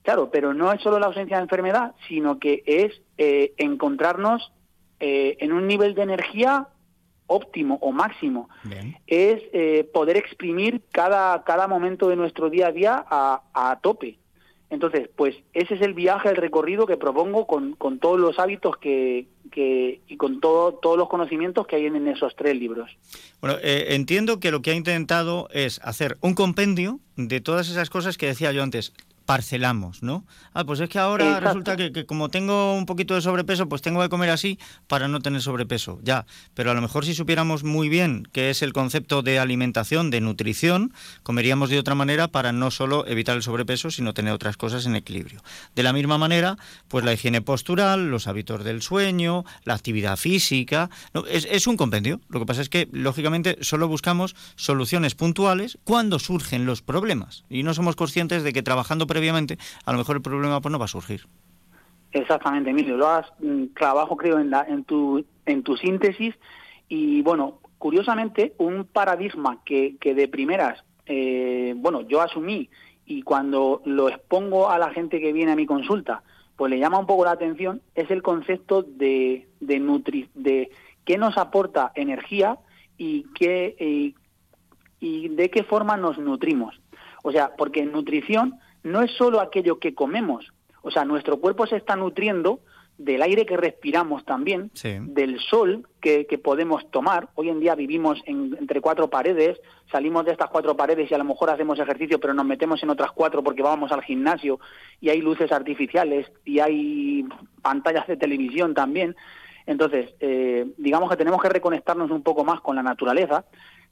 Claro, 0.03 0.29
pero 0.29 0.53
no 0.53 0.73
es 0.73 0.83
solo 0.83 0.99
la 0.99 1.07
ausencia 1.07 1.37
de 1.37 1.45
enfermedad, 1.45 1.95
sino 2.09 2.41
que 2.41 2.65
es 2.67 3.01
eh, 3.19 3.53
encontrarnos 3.57 4.53
eh, 4.99 5.37
en 5.39 5.53
un 5.53 5.69
nivel 5.69 5.95
de 5.95 6.03
energía 6.03 6.67
óptimo 7.29 7.79
o 7.83 7.93
máximo. 7.93 8.49
Es 9.07 9.41
eh, 9.53 9.89
poder 9.93 10.17
exprimir 10.17 10.83
cada, 10.91 11.45
cada 11.45 11.69
momento 11.69 12.09
de 12.09 12.17
nuestro 12.17 12.51
día 12.51 12.69
a 12.69 12.73
día 12.73 13.05
a, 13.09 13.43
a 13.55 13.79
tope. 13.81 14.19
Entonces, 14.71 15.09
pues 15.17 15.35
ese 15.55 15.75
es 15.75 15.81
el 15.81 15.95
viaje, 15.95 16.29
el 16.29 16.37
recorrido 16.37 16.87
que 16.87 16.99
propongo 16.99 17.47
con, 17.47 17.73
con 17.73 17.99
todos 17.99 18.21
los 18.21 18.39
hábitos 18.39 18.77
que, 18.77 19.27
que, 19.51 20.01
y 20.07 20.17
con 20.19 20.41
todo, 20.41 20.75
todos 20.75 20.99
los 20.99 21.09
conocimientos 21.09 21.67
que 21.67 21.77
hay 21.77 21.87
en, 21.87 22.07
esos 22.07 22.37
tres 22.37 22.55
libros. 22.55 22.91
Bueno, 23.41 23.57
eh, 23.63 23.95
entiendo 23.95 24.41
que 24.41 24.51
lo 24.51 24.61
que 24.61 24.73
ha 24.73 24.75
intentado 24.75 25.49
es 25.53 25.81
hacer 25.83 26.19
un 26.21 26.35
compendio 26.35 27.01
de 27.17 27.41
todas 27.41 27.71
esas 27.71 27.89
cosas 27.89 28.19
que 28.19 28.27
decía 28.27 28.53
yo 28.53 28.63
antes. 28.63 28.93
Parcelamos, 29.29 30.03
¿no? 30.03 30.25
Ah, 30.55 30.65
pues 30.65 30.81
es 30.81 30.89
que 30.89 30.99
ahora 30.99 31.27
Exacto. 31.27 31.49
resulta 31.49 31.77
que, 31.77 31.93
que 31.93 32.07
como 32.07 32.31
tengo 32.31 32.73
un 32.73 32.87
poquito 32.87 33.15
de 33.15 33.21
sobrepeso, 33.21 33.69
pues 33.69 33.83
tengo 33.83 34.01
que 34.01 34.09
comer 34.09 34.31
así 34.31 34.59
para 34.87 35.07
no 35.07 35.21
tener 35.21 35.43
sobrepeso. 35.43 35.99
Ya, 36.03 36.25
pero 36.55 36.71
a 36.71 36.75
lo 36.75 36.81
mejor 36.81 37.05
si 37.05 37.13
supiéramos 37.13 37.63
muy 37.63 37.91
bien 37.91 38.27
qué 38.33 38.49
es 38.49 38.63
el 38.63 38.73
concepto 38.73 39.21
de 39.21 39.39
alimentación, 39.39 40.09
de 40.09 40.23
nutrición, 40.23 40.95
comeríamos 41.23 41.69
de 41.69 41.79
otra 41.79 41.95
manera 41.95 42.29
para 42.29 42.53
no 42.53 42.71
solo 42.71 43.07
evitar 43.07 43.37
el 43.37 43.43
sobrepeso, 43.43 43.91
sino 43.91 44.15
tener 44.15 44.33
otras 44.33 44.57
cosas 44.57 44.87
en 44.87 44.97
equilibrio. 44.97 45.43
De 45.75 45.83
la 45.83 45.93
misma 45.93 46.17
manera, 46.17 46.57
pues 46.89 47.05
la 47.05 47.13
higiene 47.13 47.43
postural, 47.43 48.11
los 48.11 48.29
hábitos 48.29 48.65
del 48.65 48.81
sueño, 48.81 49.45
la 49.65 49.75
actividad 49.75 50.17
física, 50.17 50.89
no, 51.13 51.27
es, 51.27 51.47
es 51.51 51.67
un 51.67 51.77
compendio. 51.77 52.23
Lo 52.31 52.41
que 52.41 52.47
pasa 52.47 52.63
es 52.63 52.71
que, 52.71 52.89
lógicamente, 52.93 53.59
solo 53.61 53.89
buscamos 53.89 54.35
soluciones 54.57 55.15
puntuales 55.15 55.77
cuando 55.85 56.19
surgen 56.19 56.65
los 56.65 56.81
problemas 56.81 57.45
y 57.51 57.63
no 57.63 57.75
somos 57.75 57.95
conscientes 57.95 58.43
de 58.43 58.55
que 58.55 58.63
trabajando 58.63 59.07
previamente, 59.19 59.59
a 59.85 59.93
lo 59.93 59.99
mejor 59.99 60.17
el 60.17 60.23
problema 60.23 60.61
pues 60.61 60.73
no 60.73 60.79
va 60.79 60.85
a 60.85 60.89
surgir. 60.89 61.27
Exactamente, 62.13 62.71
Emilio. 62.71 62.97
Lo 62.97 63.09
has 63.09 63.27
mm, 63.41 63.65
clavado, 63.75 64.17
creo, 64.17 64.39
en, 64.39 64.51
la, 64.51 64.63
en, 64.63 64.85
tu, 64.85 65.25
en 65.45 65.63
tu 65.63 65.77
síntesis. 65.77 66.35
Y 66.89 67.23
bueno, 67.23 67.59
curiosamente, 67.79 68.55
un 68.59 68.85
paradigma 68.85 69.59
que, 69.65 69.97
que 70.01 70.15
de 70.15 70.29
primeras, 70.29 70.83
eh, 71.07 71.75
bueno, 71.77 72.03
yo 72.03 72.23
asumí 72.23 72.71
y 73.05 73.23
cuando 73.23 73.83
lo 73.85 74.09
expongo 74.09 74.71
a 74.71 74.79
la 74.79 74.91
gente 74.91 75.21
que 75.21 75.33
viene 75.33 75.53
a 75.53 75.57
mi 75.57 75.67
consulta, 75.67 76.23
pues 76.57 76.71
le 76.71 76.79
llama 76.79 76.99
un 76.99 77.07
poco 77.07 77.25
la 77.25 77.33
atención, 77.33 77.83
es 77.95 78.11
el 78.11 78.23
concepto 78.23 78.83
de, 78.83 79.49
de, 79.61 79.79
nutri, 79.79 80.29
de 80.35 80.71
qué 81.05 81.19
nos 81.19 81.37
aporta 81.39 81.93
energía 81.95 82.59
y, 82.97 83.25
qué, 83.35 83.75
y, 83.79 84.15
y 85.01 85.29
de 85.29 85.51
qué 85.51 85.63
forma 85.63 85.97
nos 85.97 86.19
nutrimos. 86.19 86.81
O 87.23 87.33
sea, 87.33 87.55
porque 87.57 87.85
nutrición 87.85 88.59
no 88.83 89.03
es 89.03 89.11
solo 89.13 89.41
aquello 89.41 89.79
que 89.79 89.95
comemos, 89.95 90.53
o 90.83 90.91
sea, 90.91 91.05
nuestro 91.05 91.39
cuerpo 91.39 91.67
se 91.67 91.77
está 91.77 91.97
nutriendo 91.97 92.61
del 92.97 93.23
aire 93.23 93.47
que 93.47 93.57
respiramos 93.57 94.25
también, 94.25 94.71
del 95.15 95.39
sol 95.39 95.87
que, 96.01 96.27
que 96.27 96.37
podemos 96.37 96.91
tomar. 96.91 97.29
Hoy 97.37 97.49
en 97.49 97.61
día 97.61 97.77
vivimos 97.77 98.21
en- 98.27 98.57
entre 98.59 98.81
cuatro 98.81 99.09
paredes, 99.09 99.61
salimos 99.93 100.25
de 100.25 100.33
estas 100.33 100.51
cuatro 100.51 100.77
paredes 100.77 101.09
y 101.09 101.15
a 101.15 101.19
lo 101.19 101.25
mejor 101.25 101.51
hacemos 101.51 101.79
ejercicio, 101.79 102.19
pero 102.19 102.35
nos 102.35 102.45
metemos 102.45 102.83
en 102.83 102.91
otras 102.91 103.13
cuatro 103.13 103.45
porque 103.45 103.63
vamos 103.63 103.93
al 103.93 104.03
gimnasio 104.03 104.59
y 105.01 105.11
hay 105.11 105.21
luces 105.21 105.53
artificiales 105.53 106.27
y 106.45 106.59
hay 106.59 107.25
pantallas 107.63 108.07
de 108.09 108.17
televisión 108.17 108.75
también. 108.75 109.15
Entonces, 109.67 110.13
eh, 110.19 110.67
digamos 110.77 111.09
que 111.09 111.17
tenemos 111.17 111.41
que 111.41 111.51
reconectarnos 111.51 112.11
un 112.11 112.23
poco 112.25 112.43
más 112.45 112.61
con 112.63 112.75
la 112.75 112.83
naturaleza. 112.83 113.45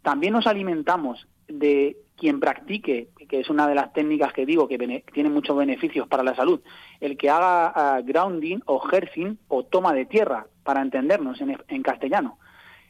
También 0.02 0.32
nos 0.32 0.48
alimentamos 0.48 1.28
de 1.46 1.96
quien 2.16 2.40
practique, 2.40 3.08
que 3.28 3.40
es 3.40 3.50
una 3.50 3.66
de 3.68 3.74
las 3.74 3.92
técnicas 3.92 4.32
que 4.32 4.46
digo 4.46 4.66
que 4.68 4.78
tiene 5.12 5.28
muchos 5.30 5.56
beneficios 5.56 6.08
para 6.08 6.22
la 6.22 6.34
salud, 6.34 6.60
el 7.00 7.16
que 7.16 7.28
haga 7.30 7.66
ah, 7.74 8.00
grounding 8.02 8.60
o 8.66 8.82
ejercing 8.86 9.38
o 9.48 9.64
toma 9.64 9.92
de 9.92 10.06
tierra, 10.06 10.46
para 10.62 10.80
entendernos 10.82 11.40
en, 11.40 11.56
en 11.68 11.82
castellano, 11.82 12.38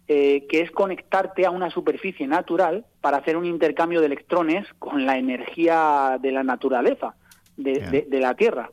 eh, 0.08 0.46
que 0.48 0.60
es 0.60 0.70
conectarte 0.70 1.44
a 1.44 1.50
una 1.50 1.68
superficie 1.70 2.26
natural 2.26 2.84
para 3.00 3.18
hacer 3.18 3.36
un 3.36 3.44
intercambio 3.44 4.00
de 4.00 4.06
electrones 4.06 4.66
con 4.78 5.04
la 5.04 5.18
energía 5.18 6.18
de 6.20 6.32
la 6.32 6.44
naturaleza, 6.44 7.14
de, 7.56 7.80
de- 7.90 8.02
de 8.02 8.20
la 8.20 8.34
tierra. 8.34 8.70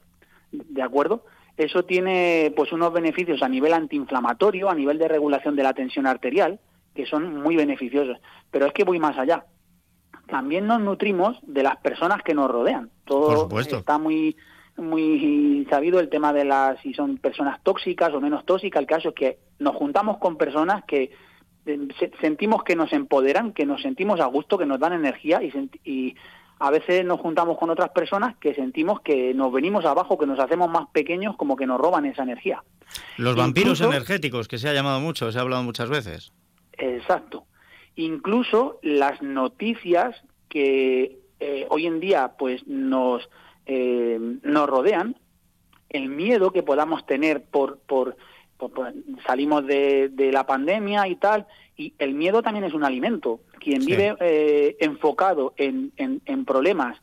¿De 0.52 0.82
acuerdo? 0.84 1.26
Eso 1.58 1.84
tiene 1.84 2.54
pues 2.56 2.72
unos 2.72 2.94
beneficios 2.94 3.42
a 3.42 3.50
nivel 3.50 3.74
antiinflamatorio, 3.74 4.70
a 4.70 4.76
nivel 4.76 4.98
de 5.00 5.08
regulación 5.08 5.56
de 5.56 5.64
la 5.64 5.74
tensión 5.74 6.06
arterial, 6.08 6.60
que 6.96 7.06
son 7.08 7.42
muy 7.42 7.56
beneficiosos. 7.56 8.18
Pero 8.52 8.68
es 8.68 8.74
que 8.74 8.84
voy 8.84 9.00
más 9.00 9.18
allá. 9.18 9.46
También 10.28 10.68
nos 10.68 10.80
nutrimos 10.82 11.38
de 11.44 11.64
las 11.64 11.78
personas 11.78 12.22
que 12.24 12.34
nos 12.34 12.50
rodean. 12.50 12.90
Todo 13.06 13.48
está 13.78 13.98
muy 13.98 14.36
muy 14.76 15.68
sabido 15.70 16.00
el 16.00 16.10
tema 16.10 16.34
de 16.34 16.46
las 16.46 16.80
si 16.82 16.94
son 16.96 17.18
personas 17.18 17.62
tóxicas 17.62 18.12
o 18.14 18.20
menos 18.20 18.44
tóxicas. 18.46 18.80
El 18.82 18.88
caso 18.88 19.10
es 19.10 19.16
que 19.16 19.38
nos 19.60 19.76
juntamos 19.76 20.18
con 20.18 20.36
personas 20.38 20.84
que 20.86 21.12
eh, 21.68 21.88
se- 22.00 22.12
sentimos 22.22 22.64
que 22.64 22.76
nos 22.76 22.92
empoderan, 22.92 23.54
que 23.54 23.66
nos 23.68 23.82
sentimos 23.84 24.20
a 24.20 24.26
gusto, 24.26 24.58
que 24.58 24.66
nos 24.66 24.80
dan 24.80 24.94
energía 24.94 25.42
y, 25.86 26.16
a 26.60 26.72
veces 26.72 27.04
nos 27.06 27.20
juntamos 27.20 27.58
con 27.58 27.70
otras 27.72 27.90
personas 27.90 28.38
que 28.38 28.54
sentimos 28.54 29.02
que 29.02 29.34
nos 29.34 29.52
venimos 29.52 29.84
abajo, 29.86 30.18
que 30.18 30.26
nos 30.26 30.40
hacemos 30.40 30.70
más 30.70 30.88
pequeños, 30.94 31.36
como 31.36 31.56
que 31.58 31.66
nos 31.68 31.80
roban 31.80 32.06
esa 32.06 32.24
energía. 32.24 32.64
Los 33.18 33.36
vampiros 33.36 33.82
energéticos, 33.82 34.48
que 34.48 34.58
se 34.58 34.70
ha 34.70 34.74
llamado 34.74 35.02
mucho, 35.02 35.30
se 35.32 35.38
ha 35.38 35.42
hablado 35.42 35.62
muchas 35.64 35.90
veces. 35.90 36.32
Exacto. 36.78 37.44
Incluso 37.96 38.80
las 38.82 39.22
noticias 39.22 40.16
que 40.50 41.20
eh, 41.40 41.68
hoy 41.70 41.88
en 41.88 42.00
día 42.00 42.34
pues 42.38 42.66
nos 42.68 43.30
eh, 43.66 44.20
nos 44.42 44.70
rodean, 44.70 45.16
el 45.90 46.10
miedo 46.10 46.52
que 46.52 46.64
podamos 46.64 47.06
tener 47.06 47.44
por, 47.44 47.80
por, 47.80 48.18
salimos 49.26 49.66
de, 49.66 50.30
la 50.34 50.46
pandemia 50.46 51.08
y 51.08 51.16
tal, 51.16 51.48
y 51.78 51.94
el 52.00 52.14
miedo 52.14 52.42
también 52.42 52.66
es 52.66 52.74
un 52.74 52.84
alimento. 52.84 53.40
Quien 53.60 53.86
vive 53.86 54.16
eh, 54.20 54.76
enfocado 54.80 55.54
en, 55.56 55.92
en, 55.96 56.46
problemas, 56.46 57.00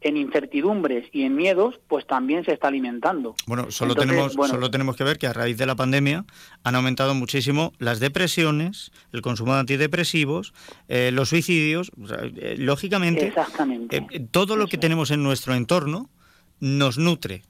en 0.00 0.16
incertidumbres 0.16 1.08
y 1.12 1.22
en 1.22 1.36
miedos, 1.36 1.80
pues 1.88 2.06
también 2.06 2.44
se 2.44 2.52
está 2.52 2.68
alimentando. 2.68 3.34
Bueno, 3.46 3.70
solo, 3.70 3.94
tenemos, 3.94 4.32
solo 4.32 4.70
tenemos 4.70 4.96
que 4.96 5.04
ver 5.04 5.18
que 5.18 5.26
a 5.26 5.32
raíz 5.32 5.56
de 5.58 5.66
la 5.66 5.76
pandemia 5.76 6.24
han 6.64 6.74
aumentado 6.74 7.14
muchísimo 7.14 7.72
las 7.78 8.00
depresiones, 8.00 8.92
el 9.12 9.22
consumo 9.22 9.54
de 9.54 9.60
antidepresivos, 9.60 10.54
eh, 10.88 11.10
los 11.12 11.28
suicidios. 11.28 11.92
Eh, 12.36 12.56
lógicamente, 12.58 13.32
todo 14.30 14.56
lo 14.56 14.66
que 14.66 14.78
tenemos 14.78 15.10
en 15.10 15.22
nuestro 15.22 15.54
entorno 15.54 16.10
nos 16.60 16.98
nutre 16.98 17.42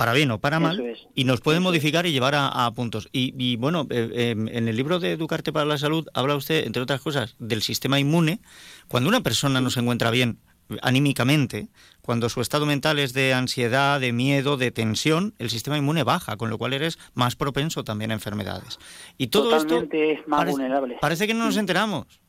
para 0.00 0.14
bien 0.14 0.30
o 0.30 0.40
para 0.40 0.58
mal, 0.58 0.96
y 1.14 1.24
nos 1.24 1.42
puede 1.42 1.60
modificar 1.60 2.06
y 2.06 2.12
llevar 2.12 2.34
a, 2.34 2.70
puntos. 2.74 3.10
Y, 3.12 3.56
bueno, 3.56 3.86
eh, 3.90 4.30
em, 4.30 4.48
en 4.48 4.66
el 4.66 4.74
libro 4.74 4.98
de 4.98 5.12
Educarte 5.12 5.52
para 5.52 5.66
la 5.66 5.76
Salud 5.76 6.08
habla 6.14 6.36
usted, 6.36 6.66
entre 6.66 6.80
otras 6.80 7.02
cosas, 7.02 7.36
del 7.38 7.60
sistema 7.60 8.00
inmune. 8.00 8.40
Cuando 8.88 9.10
una 9.10 9.20
persona 9.20 9.60
no 9.60 9.68
se 9.68 9.80
encuentra 9.80 10.10
bien 10.10 10.38
anímicamente, 10.82 11.68
cuando 12.02 12.28
su 12.28 12.40
estado 12.40 12.66
mental 12.66 12.98
es 12.98 13.12
de 13.12 13.34
ansiedad, 13.34 14.00
de 14.00 14.12
miedo, 14.12 14.56
de 14.56 14.70
tensión, 14.70 15.34
el 15.38 15.50
sistema 15.50 15.78
inmune 15.78 16.02
baja, 16.02 16.36
con 16.36 16.50
lo 16.50 16.58
cual 16.58 16.72
eres 16.72 16.98
más 17.14 17.36
propenso 17.36 17.84
también 17.84 18.10
a 18.10 18.14
enfermedades. 18.14 18.78
Y 19.16 19.28
todo 19.28 19.56
esto 19.56 19.84
es 19.90 20.26
más 20.26 20.40
parece, 20.40 20.56
vulnerable. 20.56 20.98
Parece 21.00 21.26
que 21.26 21.34
no 21.34 21.44
nos 21.44 21.56
enteramos. 21.56 22.20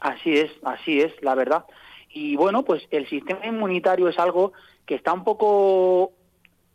Así 0.00 0.32
es, 0.32 0.50
así 0.64 1.00
es, 1.00 1.12
la 1.22 1.34
verdad. 1.34 1.64
Y 2.10 2.36
bueno, 2.36 2.64
pues 2.64 2.82
el 2.90 3.08
sistema 3.08 3.46
inmunitario 3.46 4.08
es 4.08 4.18
algo 4.18 4.52
que 4.86 4.94
está 4.94 5.12
un 5.12 5.24
poco 5.24 6.12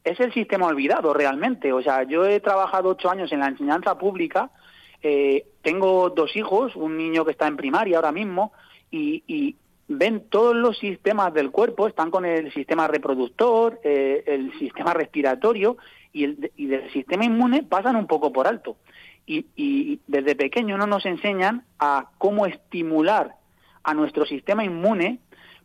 es 0.04 0.20
el 0.20 0.34
sistema 0.34 0.68
olvidado 0.68 1.14
realmente. 1.14 1.74
O 1.74 1.82
sea, 1.82 2.04
yo 2.04 2.26
he 2.26 2.40
trabajado 2.40 2.90
ocho 2.90 3.10
años 3.10 3.32
en 3.32 3.40
la 3.40 3.48
enseñanza 3.48 3.98
pública, 3.98 4.52
eh, 5.02 5.46
tengo 5.62 6.10
dos 6.10 6.36
hijos, 6.36 6.76
un 6.76 6.98
niño 6.98 7.26
que 7.26 7.32
está 7.32 7.48
en 7.48 7.58
primaria 7.58 7.98
ahora 7.98 8.12
mismo, 8.12 8.54
y, 8.94 9.56
ven 9.98 10.26
todos 10.30 10.56
los 10.56 10.78
sistemas 10.78 11.34
del 11.34 11.52
cuerpo, 11.52 11.88
están 11.88 12.12
con 12.12 12.26
el 12.26 12.52
sistema 12.54 12.88
reproductor, 12.88 13.80
eh, 13.84 14.24
el 14.26 14.58
sistema 14.60 14.94
respiratorio 14.94 15.78
y, 16.14 16.24
el, 16.24 16.52
y 16.56 16.68
del 16.68 16.92
sistema 16.92 17.26
inmune 17.26 17.64
pasan 17.64 17.96
un 17.96 18.08
poco 18.08 18.32
por 18.32 18.48
alto. 18.48 18.78
Y, 19.26 19.46
y 19.56 20.00
desde 20.08 20.36
pequeño 20.36 20.78
no 20.78 20.88
nos 20.88 21.06
enseñan 21.06 21.64
a 21.80 22.10
cómo 22.18 22.46
estimular 22.46 23.36
a 23.84 23.94
nuestro 23.94 24.26
sistema 24.26 24.64
inmune 24.64 25.20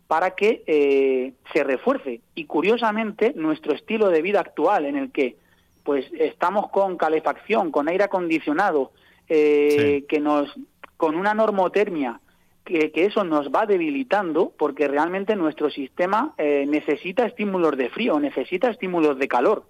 para 0.07 0.33
que 0.33 0.63
eh, 0.67 1.33
se 1.53 1.65
refuerce. 1.65 2.21
Y 2.35 2.45
curiosamente, 2.45 3.33
nuestro 3.35 3.75
estilo 3.75 4.09
de 4.09 4.23
vida 4.23 4.41
actual, 4.41 4.87
en 4.87 4.97
el 4.97 5.11
que 5.11 5.37
pues 5.83 6.05
estamos 6.19 6.69
con 6.71 6.97
calefacción, 6.97 7.71
con 7.71 7.89
aire 7.89 8.05
acondicionado, 8.05 8.93
eh, 9.29 10.05
que 10.09 10.21
nos, 10.21 10.53
con 10.97 11.15
una 11.15 11.35
normotermia, 11.35 12.21
que, 12.67 12.93
eso 12.95 13.25
nos 13.25 13.51
va 13.51 13.65
debilitando, 13.65 14.53
porque 14.59 14.89
realmente 14.89 15.37
nuestro 15.37 15.71
sistema 15.71 16.35
eh, 16.37 16.67
necesita 16.69 17.25
estímulos 17.25 17.77
de 17.77 17.89
frío, 17.89 18.21
necesita 18.21 18.69
estímulos 18.69 19.19
de 19.19 19.29
calor, 19.29 19.65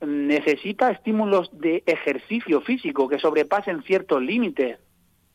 necesita 0.00 0.90
estímulos 0.90 1.50
de 1.52 1.82
ejercicio 1.86 2.60
físico 2.60 3.08
que 3.08 3.18
sobrepasen 3.18 3.82
ciertos 3.82 4.22
límites 4.22 4.78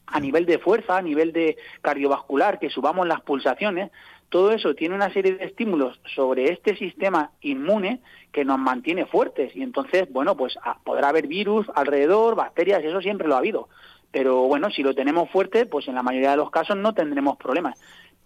a 0.06 0.19
nivel 0.19 0.45
de 0.45 0.60
fuerza, 0.60 0.98
a 0.98 1.02
nivel 1.02 1.34
de 1.34 1.57
cardiovascular, 1.82 2.60
que 2.60 2.69
subamos 2.69 3.07
las 3.07 3.22
pulsaciones, 3.22 3.91
todo 4.30 4.52
eso 4.52 4.76
tiene 4.76 4.95
una 4.95 5.11
serie 5.11 5.36
de 5.36 5.45
estímulos 5.45 5.99
sobre 6.15 6.52
este 6.52 6.78
sistema 6.78 7.32
inmune 7.41 7.99
que 8.32 8.45
nos 8.45 8.60
mantiene 8.60 9.06
fuertes. 9.06 9.53
Y 9.56 9.64
entonces, 9.64 10.07
bueno, 10.10 10.38
pues 10.38 10.57
ah, 10.64 10.78
podrá 10.84 11.10
haber 11.10 11.28
virus 11.28 11.68
alrededor, 11.76 12.36
bacterias, 12.36 12.84
eso 12.84 13.02
siempre 13.02 13.28
lo 13.28 13.36
ha 13.36 13.40
habido. 13.40 13.68
Pero 14.12 14.44
bueno, 14.44 14.70
si 14.70 14.84
lo 14.84 14.94
tenemos 14.94 15.30
fuerte, 15.30 15.66
pues 15.66 15.88
en 15.88 15.96
la 15.96 16.04
mayoría 16.04 16.32
de 16.32 16.38
los 16.38 16.52
casos 16.52 16.78
no 16.78 16.94
tendremos 16.94 17.38
problemas. 17.38 17.80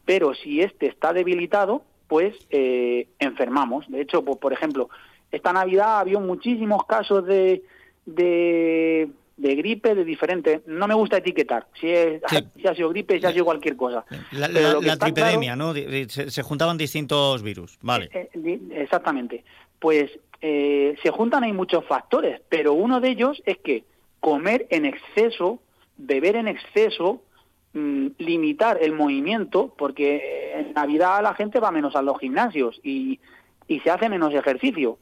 Pero 0.04 0.34
si 0.34 0.62
este 0.62 0.88
está 0.88 1.14
debilitado, 1.14 1.84
pues 2.08 2.36
eh, 2.50 3.08
enfermamos. 3.20 3.90
De 3.90 4.02
hecho, 4.02 4.24
pues, 4.24 4.38
por 4.38 4.54
ejemplo, 4.54 4.90
esta 5.32 5.54
Navidad 5.54 6.00
había 6.00 6.20
muchísimos 6.20 6.86
casos 6.86 7.26
de, 7.26 7.64
de 8.06 9.10
de 9.38 9.56
gripe, 9.56 9.96
de 9.96 10.06
diferente. 10.06 10.62
No 10.66 10.88
me 10.88 10.94
gusta 10.94 11.18
etiquetar 11.18 11.68
si, 11.80 11.90
es, 11.90 12.22
si 12.56 12.68
ha 12.68 12.76
sido 12.76 12.90
gripe, 12.90 13.20
si 13.20 13.26
ha 13.26 13.32
sido 13.32 13.46
cualquier 13.46 13.76
cosa. 13.76 14.06
La, 14.32 14.48
la, 14.48 14.98
tripedemia, 14.98 15.56
¿no? 15.56 15.74
Se, 16.08 16.42
juntaban 16.42 16.78
distintos 16.78 17.44
virus, 17.44 17.78
vale. 17.82 18.10
Eh, 18.14 18.30
eh, 18.34 18.60
exactamente. 18.72 19.44
Pues 19.80 20.10
eh, 20.42 20.96
se 21.04 21.12
juntan 21.12 21.44
hay 21.44 21.54
muchos 21.54 21.86
factores, 21.86 22.42
pero 22.50 22.74
uno 22.74 23.02
de 23.02 23.10
ellos 23.10 23.42
es 23.46 23.58
que 23.58 23.84
comer 24.20 24.68
en 24.70 24.86
exceso, 24.86 25.60
beber 25.98 26.36
en 26.36 26.48
exceso, 26.48 27.22
mm, 27.74 28.08
limitar 28.18 28.80
el 28.82 28.94
movimiento, 28.94 29.74
porque 29.78 30.54
en 30.56 30.74
Navidad 30.74 31.22
la 31.24 31.34
gente 31.36 31.60
va 31.60 31.72
menos 31.72 31.96
a 31.96 32.02
los 32.02 32.20
gimnasios 32.20 32.80
y, 32.84 33.20
y 33.68 33.80
se 33.82 33.90
hace 33.90 34.10
menos 34.10 34.34
ejercicio. 34.34 34.98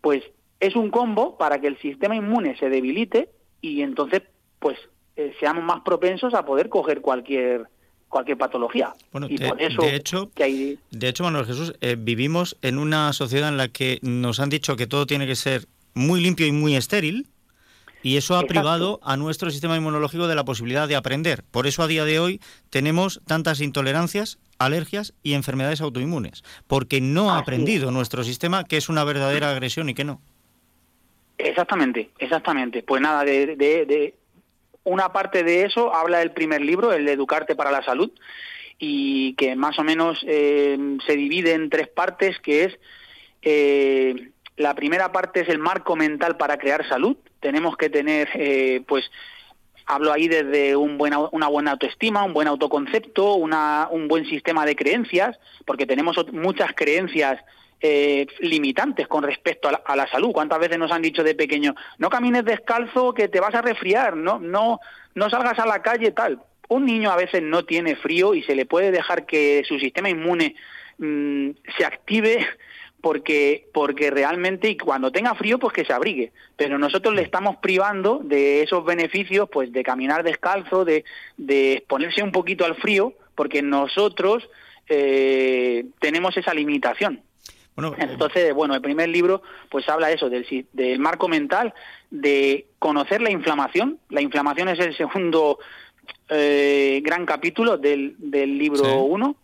Pues 0.00 0.22
es 0.60 0.76
un 0.76 0.90
combo 0.90 1.36
para 1.36 1.60
que 1.60 1.66
el 1.66 1.78
sistema 1.78 2.16
inmune 2.16 2.56
se 2.58 2.68
debilite 2.68 3.30
y 3.60 3.82
entonces 3.82 4.22
pues 4.58 4.78
eh, 5.16 5.34
seamos 5.40 5.64
más 5.64 5.80
propensos 5.82 6.34
a 6.34 6.44
poder 6.44 6.68
coger 6.68 7.00
cualquier 7.00 7.68
cualquier 8.08 8.38
patología. 8.38 8.94
Bueno, 9.12 9.26
y 9.28 9.36
de, 9.36 9.48
por 9.48 9.60
eso 9.60 9.82
de 9.82 9.96
hecho, 9.96 10.30
de 10.36 11.08
hecho, 11.08 11.24
Manuel 11.24 11.44
Jesús, 11.44 11.74
eh, 11.80 11.96
vivimos 11.98 12.56
en 12.62 12.78
una 12.78 13.12
sociedad 13.12 13.48
en 13.48 13.56
la 13.56 13.68
que 13.68 13.98
nos 14.02 14.40
han 14.40 14.48
dicho 14.48 14.76
que 14.76 14.86
todo 14.86 15.06
tiene 15.06 15.26
que 15.26 15.34
ser 15.34 15.66
muy 15.94 16.20
limpio 16.20 16.46
y 16.46 16.52
muy 16.52 16.76
estéril, 16.76 17.26
y 18.02 18.16
eso 18.16 18.36
ha 18.36 18.42
privado 18.42 19.00
a 19.02 19.16
nuestro 19.16 19.50
sistema 19.50 19.76
inmunológico 19.76 20.28
de 20.28 20.34
la 20.34 20.44
posibilidad 20.44 20.88
de 20.88 20.96
aprender. 20.96 21.42
Por 21.50 21.66
eso 21.66 21.82
a 21.82 21.86
día 21.86 22.04
de 22.04 22.20
hoy 22.20 22.40
tenemos 22.70 23.20
tantas 23.26 23.60
intolerancias, 23.60 24.38
alergias 24.58 25.14
y 25.22 25.34
enfermedades 25.34 25.80
autoinmunes, 25.80 26.44
porque 26.66 27.00
no 27.00 27.30
ha 27.30 27.38
aprendido 27.38 27.90
nuestro 27.90 28.24
sistema 28.24 28.64
que 28.64 28.76
es 28.76 28.88
una 28.88 29.04
verdadera 29.04 29.50
agresión 29.50 29.88
y 29.88 29.94
que 29.94 30.04
no. 30.04 30.20
Exactamente, 31.38 32.10
exactamente. 32.18 32.82
Pues 32.82 33.02
nada, 33.02 33.24
de, 33.24 33.56
de, 33.56 34.14
una 34.84 35.12
parte 35.12 35.42
de 35.42 35.64
eso 35.64 35.94
habla 35.94 36.22
el 36.22 36.30
primer 36.30 36.62
libro, 36.62 36.92
el 36.92 37.04
de 37.04 37.12
Educarte 37.12 37.56
para 37.56 37.70
la 37.70 37.84
Salud, 37.84 38.10
y 38.78 39.34
que 39.34 39.56
más 39.56 39.78
o 39.78 39.82
menos 39.82 40.24
eh, 40.26 40.78
se 41.06 41.16
divide 41.16 41.54
en 41.54 41.70
tres 41.70 41.88
partes, 41.88 42.38
que 42.40 42.64
es 42.64 42.78
eh, 43.42 44.30
la 44.56 44.74
primera 44.74 45.12
parte 45.12 45.40
es 45.40 45.48
el 45.48 45.58
marco 45.58 45.96
mental 45.96 46.36
para 46.36 46.56
crear 46.56 46.88
salud. 46.88 47.16
Tenemos 47.40 47.76
que 47.76 47.90
tener, 47.90 48.28
eh, 48.34 48.82
pues, 48.86 49.10
hablo 49.86 50.12
ahí 50.12 50.28
desde 50.28 50.74
un 50.76 50.98
buena, 50.98 51.18
una 51.18 51.48
buena 51.48 51.72
autoestima, 51.72 52.24
un 52.24 52.32
buen 52.32 52.48
autoconcepto, 52.48 53.34
una, 53.34 53.88
un 53.90 54.08
buen 54.08 54.24
sistema 54.26 54.64
de 54.64 54.74
creencias, 54.74 55.38
porque 55.64 55.86
tenemos 55.86 56.16
muchas 56.32 56.72
creencias 56.74 57.38
eh, 57.80 58.26
limitantes 58.40 59.06
con 59.06 59.22
respecto 59.22 59.68
a 59.68 59.96
la, 59.96 60.08
salud. 60.08 60.32
¿Cuántas 60.32 60.58
veces 60.58 60.78
nos 60.78 60.90
han 60.90 61.02
dicho 61.02 61.22
de 61.22 61.34
pequeño, 61.34 61.74
no 61.98 62.08
camines 62.08 62.44
descalzo 62.44 63.12
que 63.12 63.28
te 63.28 63.40
vas 63.40 63.54
a 63.54 63.62
resfriar, 63.62 64.16
no, 64.16 64.38
no, 64.38 64.80
no 65.14 65.30
salgas 65.30 65.58
a 65.58 65.66
la 65.66 65.82
calle 65.82 66.12
tal? 66.12 66.40
Un 66.68 66.86
niño 66.86 67.10
a 67.10 67.16
veces 67.16 67.42
no 67.42 67.64
tiene 67.64 67.94
frío 67.94 68.34
y 68.34 68.42
se 68.42 68.54
le 68.54 68.64
puede 68.64 68.90
dejar 68.90 69.26
que 69.26 69.62
su 69.68 69.78
sistema 69.78 70.08
inmune 70.08 70.56
mm, 70.98 71.50
se 71.76 71.84
active 71.84 72.46
porque 73.06 73.68
porque 73.72 74.10
realmente 74.10 74.68
y 74.68 74.76
cuando 74.76 75.12
tenga 75.12 75.36
frío 75.36 75.60
pues 75.60 75.72
que 75.72 75.84
se 75.84 75.92
abrigue. 75.92 76.32
Pero 76.56 76.76
nosotros 76.76 77.14
le 77.14 77.22
estamos 77.22 77.54
privando 77.58 78.18
de 78.20 78.62
esos 78.62 78.84
beneficios 78.84 79.48
pues 79.48 79.70
de 79.70 79.84
caminar 79.84 80.24
descalzo 80.24 80.84
de, 80.84 81.04
de 81.36 81.74
exponerse 81.74 82.24
un 82.24 82.32
poquito 82.32 82.64
al 82.64 82.74
frío 82.74 83.12
porque 83.36 83.62
nosotros 83.62 84.50
eh, 84.88 85.84
tenemos 86.00 86.36
esa 86.36 86.52
limitación. 86.52 87.22
Entonces, 87.96 88.52
bueno, 88.52 88.74
el 88.74 88.80
primer 88.80 89.08
libro 89.08 89.40
pues 89.70 89.88
habla 89.88 90.10
eso, 90.10 90.28
del, 90.28 90.66
del 90.72 90.98
marco 90.98 91.28
mental, 91.28 91.74
de 92.10 92.66
conocer 92.80 93.22
la 93.22 93.30
inflamación. 93.30 94.00
La 94.08 94.20
inflamación 94.20 94.68
es 94.70 94.80
el 94.80 94.96
segundo 94.96 95.60
eh, 96.28 97.00
gran 97.04 97.24
capítulo 97.24 97.78
del, 97.78 98.16
del 98.18 98.58
libro 98.58 99.02
1, 99.04 99.36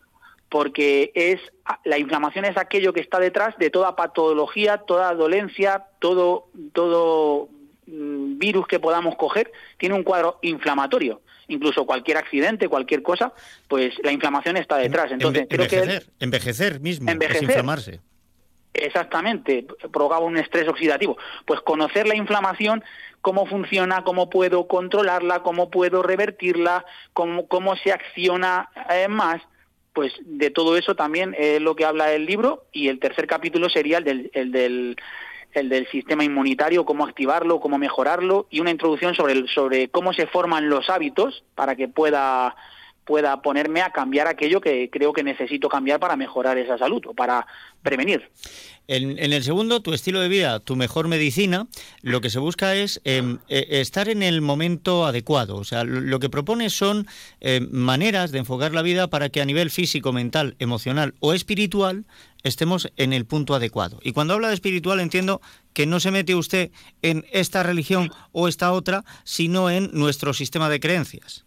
porque 0.53 1.11
es 1.15 1.39
la 1.83 1.97
inflamación 1.97 2.45
es 2.45 2.55
aquello 2.57 2.93
que 2.93 3.01
está 3.01 3.19
detrás 3.19 3.57
de 3.57 3.71
toda 3.71 3.95
patología, 3.95 4.77
toda 4.77 5.11
dolencia, 5.15 5.87
todo, 5.97 6.45
todo 6.73 7.49
mm, 7.87 8.37
virus 8.37 8.67
que 8.67 8.79
podamos 8.79 9.15
coger, 9.15 9.51
tiene 9.79 9.95
un 9.95 10.03
cuadro 10.03 10.37
inflamatorio 10.43 11.21
incluso 11.47 11.85
cualquier 11.87 12.17
accidente, 12.17 12.69
cualquier 12.69 13.01
cosa, 13.01 13.33
pues 13.67 13.95
la 14.03 14.11
inflamación 14.11 14.57
está 14.57 14.77
detrás. 14.77 15.11
Entonces, 15.11 15.47
creo 15.49 15.67
que 15.67 16.03
envejecer 16.19 16.79
mismo, 16.79 17.09
envejecer, 17.09 17.43
inflamarse. 17.43 17.99
Exactamente, 18.73 19.65
provocaba 19.91 20.23
un 20.23 20.37
estrés 20.37 20.67
oxidativo. 20.67 21.17
Pues 21.45 21.61
conocer 21.61 22.07
la 22.07 22.15
inflamación, 22.15 22.83
cómo 23.21 23.45
funciona, 23.45 24.03
cómo 24.03 24.29
puedo 24.29 24.67
controlarla, 24.67 25.41
cómo 25.41 25.69
puedo 25.69 26.01
revertirla, 26.01 26.85
cómo, 27.13 27.47
cómo 27.47 27.75
se 27.75 27.91
acciona 27.91 28.69
eh, 28.89 29.07
más, 29.07 29.41
pues 29.93 30.13
de 30.25 30.49
todo 30.49 30.75
eso 30.77 30.95
también 30.95 31.35
es 31.37 31.61
lo 31.61 31.75
que 31.75 31.85
habla 31.85 32.13
el 32.13 32.25
libro 32.25 32.65
y 32.71 32.87
el 32.87 32.99
tercer 32.99 33.27
capítulo 33.27 33.69
sería 33.69 33.99
el 33.99 34.03
del, 34.03 34.31
el 34.33 34.51
del, 34.51 34.97
el 35.53 35.69
del 35.69 35.87
sistema 35.87 36.23
inmunitario, 36.23 36.85
cómo 36.85 37.05
activarlo, 37.05 37.59
cómo 37.59 37.77
mejorarlo 37.77 38.47
y 38.49 38.59
una 38.59 38.71
introducción 38.71 39.15
sobre, 39.15 39.33
el, 39.33 39.47
sobre 39.47 39.89
cómo 39.89 40.13
se 40.13 40.27
forman 40.27 40.69
los 40.69 40.89
hábitos 40.89 41.43
para 41.55 41.75
que 41.75 41.87
pueda 41.87 42.55
pueda 43.05 43.41
ponerme 43.41 43.81
a 43.81 43.91
cambiar 43.91 44.27
aquello 44.27 44.61
que 44.61 44.89
creo 44.89 45.13
que 45.13 45.23
necesito 45.23 45.69
cambiar 45.69 45.99
para 45.99 46.15
mejorar 46.15 46.57
esa 46.57 46.77
salud 46.77 47.03
o 47.07 47.13
para 47.13 47.45
prevenir. 47.81 48.29
En, 48.87 49.17
el 49.17 49.43
segundo, 49.43 49.81
tu 49.81 49.93
estilo 49.93 50.19
de 50.19 50.27
vida, 50.27 50.59
tu 50.59 50.75
mejor 50.75 51.07
medicina, 51.07 51.67
lo 52.01 52.19
que 52.19 52.29
se 52.29 52.39
busca 52.39 52.75
es 52.75 52.99
em, 53.05 53.39
e, 53.47 53.79
estar 53.79 54.09
en 54.09 54.21
el 54.21 54.41
momento 54.41 55.05
adecuado. 55.05 55.55
O 55.55 55.63
sea, 55.63 55.85
lo, 55.85 56.19
que 56.19 56.29
propone 56.29 56.69
son 56.69 57.07
em, 57.39 57.69
maneras 57.71 58.31
de 58.31 58.39
enfocar 58.39 58.73
la 58.73 58.81
vida 58.81 59.07
para 59.07 59.29
que 59.29 59.41
a 59.41 59.45
nivel 59.45 59.69
físico, 59.69 60.11
mental, 60.11 60.55
emocional 60.59 61.13
o 61.21 61.31
espiritual 61.33 62.03
estemos 62.43 62.91
en 62.97 63.13
el 63.13 63.25
punto 63.25 63.55
adecuado. 63.55 63.99
Y 64.03 64.11
cuando 64.11 64.33
habla 64.33 64.49
de 64.49 64.55
espiritual 64.55 64.99
entiendo 64.99 65.41
que 65.71 65.85
no 65.85 66.01
se 66.01 66.11
mete 66.11 66.35
usted 66.35 66.71
en 67.01 67.25
esta 67.31 67.63
religión 67.63 68.11
o 68.33 68.49
esta 68.49 68.73
otra, 68.73 69.05
sino 69.23 69.69
en 69.69 69.91
nuestro 69.93 70.33
sistema 70.33 70.67
de 70.69 70.81
creencias. 70.81 71.45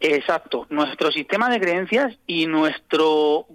Exacto, 0.00 0.66
nuestro 0.70 1.10
sistema 1.10 1.48
de 1.50 1.60
creencias 1.60 2.16
y 2.26 2.46
nuestro 2.46 3.46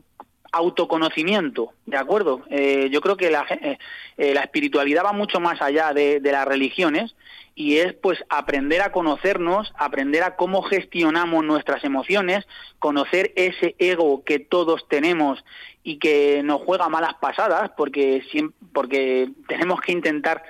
autoconocimiento, 0.51 1.73
¿de 1.85 1.97
acuerdo? 1.97 2.43
Eh, 2.49 2.89
yo 2.91 3.01
creo 3.01 3.17
que 3.17 3.31
la, 3.31 3.45
eh, 3.49 3.79
eh, 4.17 4.33
la, 4.33 4.41
espiritualidad 4.41 5.03
va 5.03 5.11
mucho 5.11 5.39
más 5.39 5.61
allá 5.61 5.93
de, 5.93 6.19
las 6.21 6.45
religiones 6.45 7.15
y 7.55 7.77
es 7.77 7.93
pues 7.93 8.23
aprender 8.29 8.81
a 8.81 8.91
conocernos, 8.91 9.73
aprender 9.77 10.21
a 10.23 10.35
cómo 10.35 10.61
gestionamos 10.61 11.43
nuestras 11.43 11.83
emociones, 11.83 12.45
conocer 12.77 13.31
ese 13.35 13.75
ego 13.79 14.23
que 14.23 14.39
todos 14.39 14.87
tenemos 14.87 15.43
y 15.81 15.97
que 15.97 16.41
nos 16.43 16.61
juega 16.61 16.87
malas 16.87 17.15
pasadas 17.15 17.71
porque, 17.75 18.23
porque 18.73 19.29
tenemos 19.47 19.81
que 19.81 19.91
intentar 19.91 20.43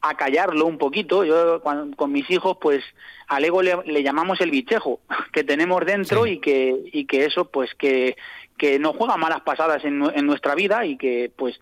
acallarlo 0.00 0.66
un 0.66 0.78
poquito. 0.78 1.24
Yo 1.24 1.62
con 1.62 2.12
mis 2.12 2.30
hijos 2.30 2.56
pues 2.60 2.82
al 3.28 3.44
ego 3.44 3.62
le, 3.62 4.02
llamamos 4.02 4.40
el 4.40 4.50
bichejo 4.50 5.00
que 5.32 5.44
tenemos 5.44 5.84
dentro 5.84 6.26
y 6.26 6.40
que 6.40 6.74
y 6.92 7.06
que 7.06 7.24
eso 7.24 7.46
pues 7.46 7.74
que 7.74 8.16
que 8.60 8.78
no 8.78 8.92
juega 8.92 9.16
malas 9.16 9.40
pasadas 9.40 9.82
en, 9.86 9.98
nuestra 9.98 10.54
vida 10.54 10.84
y 10.84 10.98
que 10.98 11.32
pues 11.34 11.58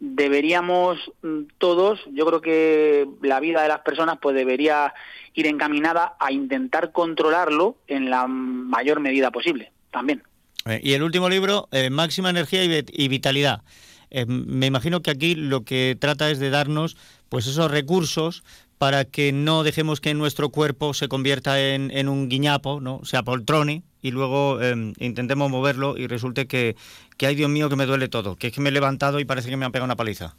deberíamos 0.00 0.98
mm, 1.22 1.44
todos, 1.56 2.00
yo 2.12 2.26
creo 2.26 2.40
que 2.42 3.08
la 3.22 3.40
vida 3.40 3.62
de 3.62 3.68
las 3.68 3.80
personas 3.80 4.18
pues 4.20 4.36
debería 4.36 4.92
ir 5.32 5.46
encaminada 5.46 6.14
a 6.20 6.30
intentar 6.30 6.92
controlarlo 6.92 7.76
en 7.86 8.10
la 8.10 8.26
mayor 8.26 9.00
medida 9.00 9.30
posible 9.30 9.72
también. 9.90 10.22
Eh, 10.66 10.80
y 10.82 10.92
el 10.92 11.02
último 11.02 11.28
libro, 11.30 11.68
eh, 11.72 11.88
Máxima 11.88 12.28
Energía 12.30 12.64
y, 12.64 13.08
Vitalidad. 13.08 13.62
Eh, 14.14 14.26
me 14.26 14.66
imagino 14.66 15.00
que 15.00 15.10
aquí 15.10 15.34
lo 15.34 15.64
que 15.64 15.96
trata 15.98 16.30
es 16.30 16.38
de 16.38 16.50
darnos 16.50 16.98
pues 17.30 17.46
esos 17.46 17.70
recursos 17.70 18.44
para 18.76 19.06
que 19.06 19.32
no 19.32 19.62
dejemos 19.62 20.02
que 20.02 20.12
nuestro 20.12 20.50
cuerpo 20.50 20.92
se 20.92 21.08
convierta 21.08 21.58
en, 21.60 22.08
un 22.08 22.28
guiñapo, 22.28 22.80
¿no? 22.80 23.00
se 23.04 23.16
apoltrone 23.16 23.84
y 24.02 24.10
luego 24.10 24.60
em, 24.60 24.92
intentemos 24.98 25.48
moverlo 25.50 25.96
y 25.96 26.08
resulte 26.08 26.46
que, 26.46 26.76
que, 27.16 27.26
ay 27.26 27.36
Dios 27.36 27.48
mío, 27.48 27.70
que 27.70 27.76
me 27.76 27.86
duele 27.86 28.08
todo, 28.08 28.36
que 28.36 28.48
es 28.48 28.52
que 28.52 28.60
me 28.60 28.68
he 28.68 28.72
levantado 28.72 29.18
y 29.18 29.24
parece 29.24 29.48
que 29.48 29.56
me 29.56 29.64
han 29.64 29.72
pegado 29.72 29.86
una 29.86 29.96
paliza. 29.96 30.36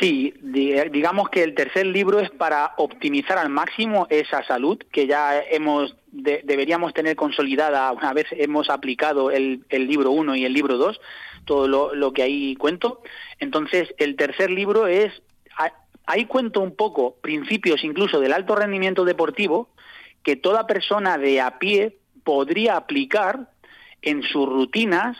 Sí, 0.00 0.32
digamos 0.42 1.28
que 1.28 1.42
el 1.42 1.54
tercer 1.54 1.86
libro 1.86 2.20
es 2.20 2.30
para 2.30 2.72
optimizar 2.76 3.36
al 3.36 3.50
máximo 3.50 4.06
esa 4.08 4.42
salud 4.44 4.78
que 4.90 5.06
ya 5.06 5.38
hemos 5.50 5.96
deberíamos 6.12 6.92
tener 6.92 7.16
consolidada 7.16 7.90
una 7.92 8.12
vez 8.12 8.26
hemos 8.32 8.68
aplicado 8.68 9.30
el, 9.30 9.64
el 9.70 9.86
libro 9.86 10.10
1 10.10 10.36
y 10.36 10.44
el 10.44 10.52
libro 10.52 10.76
2, 10.76 11.00
todo 11.44 11.94
lo, 11.94 12.12
que 12.12 12.22
ahí 12.22 12.56
cuento. 12.56 13.02
Entonces, 13.38 13.94
el 13.98 14.16
tercer 14.16 14.50
libro 14.50 14.86
es 14.86 15.12
ahí 16.06 16.24
cuento 16.24 16.60
un 16.60 16.74
poco 16.74 17.16
principios 17.20 17.84
incluso 17.84 18.18
del 18.20 18.32
alto 18.32 18.56
rendimiento 18.56 19.04
deportivo 19.04 19.68
que 20.22 20.36
toda 20.36 20.66
persona 20.66 21.16
de 21.16 21.40
a 21.40 21.58
pie 21.58 21.96
podría 22.24 22.76
aplicar 22.76 23.50
en 24.02 24.22
sus 24.22 24.48
rutinas 24.48 25.16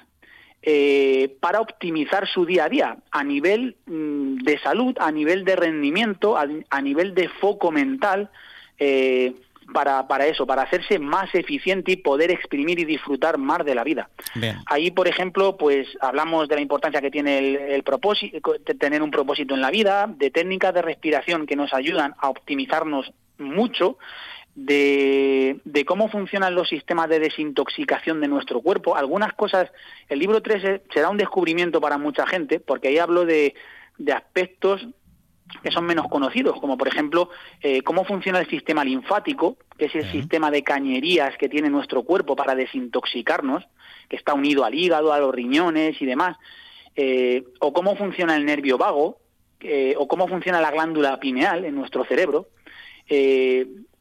eh, 0.63 1.37
para 1.41 1.61
optimizar 1.61 2.29
su 2.29 2.47
día 2.47 2.65
a 2.65 2.69
día 2.69 2.97
a 3.11 3.25
nivel 3.25 3.77
mm, 3.87 4.39
de 4.39 4.59
salud, 4.61 4.97
a 5.01 5.11
nivel 5.11 5.45
de 5.45 5.57
rendimiento, 5.57 6.37
a, 6.37 6.81
nivel 6.81 7.15
de 7.15 7.29
foco 7.29 7.73
mental. 7.73 8.31
Eh, 8.79 9.35
para, 9.73 10.07
para 10.07 10.27
eso, 10.27 10.47
para 10.47 10.63
hacerse 10.63 10.99
más 10.99 11.35
eficiente 11.35 11.93
y 11.93 11.97
poder 11.97 12.31
exprimir 12.31 12.79
y 12.79 12.85
disfrutar 12.85 13.39
más 13.39 13.65
de 13.65 13.75
la 13.75 13.85
vida. 13.85 14.09
Ahí, 14.67 14.91
por 14.91 15.09
ejemplo, 15.09 15.57
pues 15.57 15.89
hablamos 16.01 16.49
de 16.49 16.57
la 16.57 16.61
importancia 16.61 17.01
que 17.01 17.11
tiene 17.11 17.75
el, 17.75 17.83
propósito, 17.83 18.55
de 18.65 18.75
tener 18.75 19.03
un 19.03 19.11
propósito 19.11 19.55
en 19.55 19.61
la 19.61 19.71
vida, 19.71 20.07
de 20.09 20.31
técnicas 20.31 20.75
de 20.75 20.83
respiración 20.83 21.47
que 21.47 21.57
nos 21.57 21.73
ayudan 21.75 22.15
a 22.19 22.29
optimizarnos 22.29 23.13
mucho, 23.39 23.99
de, 24.55 25.61
de, 25.65 25.85
cómo 25.87 26.09
funcionan 26.09 26.55
los 26.55 26.69
sistemas 26.69 27.09
de 27.09 27.19
desintoxicación 27.19 28.21
de 28.21 28.29
nuestro 28.29 28.61
cuerpo. 28.61 28.97
Algunas 28.97 29.33
cosas, 29.33 29.71
el 30.09 30.19
libro 30.19 30.43
3 30.43 30.83
será 30.93 31.09
un 31.09 31.17
descubrimiento 31.17 31.81
para 31.81 31.97
mucha 31.97 32.27
gente, 32.27 32.61
porque 32.61 32.89
ahí 32.89 32.99
hablo 32.99 33.25
de, 33.25 33.55
de 33.99 34.13
aspectos 34.13 34.87
que 35.63 35.71
son 35.71 35.85
menos 35.85 36.09
conocidos, 36.09 36.61
como 36.61 36.77
por 36.77 36.89
ejemplo 36.89 37.31
eh, 37.61 37.83
cómo 37.83 38.05
funciona 38.05 38.41
el 38.41 38.49
sistema 38.49 38.85
linfático, 38.85 39.57
que 39.77 39.87
es 39.87 39.95
el 39.95 40.11
sistema 40.11 40.51
de 40.51 40.63
cañerías 40.63 41.37
que 41.37 41.49
tiene 41.49 41.71
nuestro 41.71 42.03
cuerpo 42.03 42.37
para 42.37 42.55
desintoxicarnos, 42.55 43.65
que 44.09 44.17
está 44.17 44.35
unido 44.35 44.65
al 44.65 44.75
hígado, 44.75 45.13
a 45.13 45.21
los 45.21 45.35
riñones 45.35 46.01
y 46.01 46.07
demás, 46.07 46.37
eh, 46.97 47.45
o 47.61 47.73
cómo 47.73 47.97
funciona 47.97 48.37
el 48.37 48.45
nervio 48.45 48.79
vago, 48.79 49.19
eh, 49.61 49.95
o 49.97 50.09
cómo 50.09 50.29
funciona 50.29 50.61
la 50.61 50.71
glándula 50.71 51.19
pineal 51.21 51.65
en 51.65 51.75
nuestro 51.75 52.05
cerebro. 52.05 52.49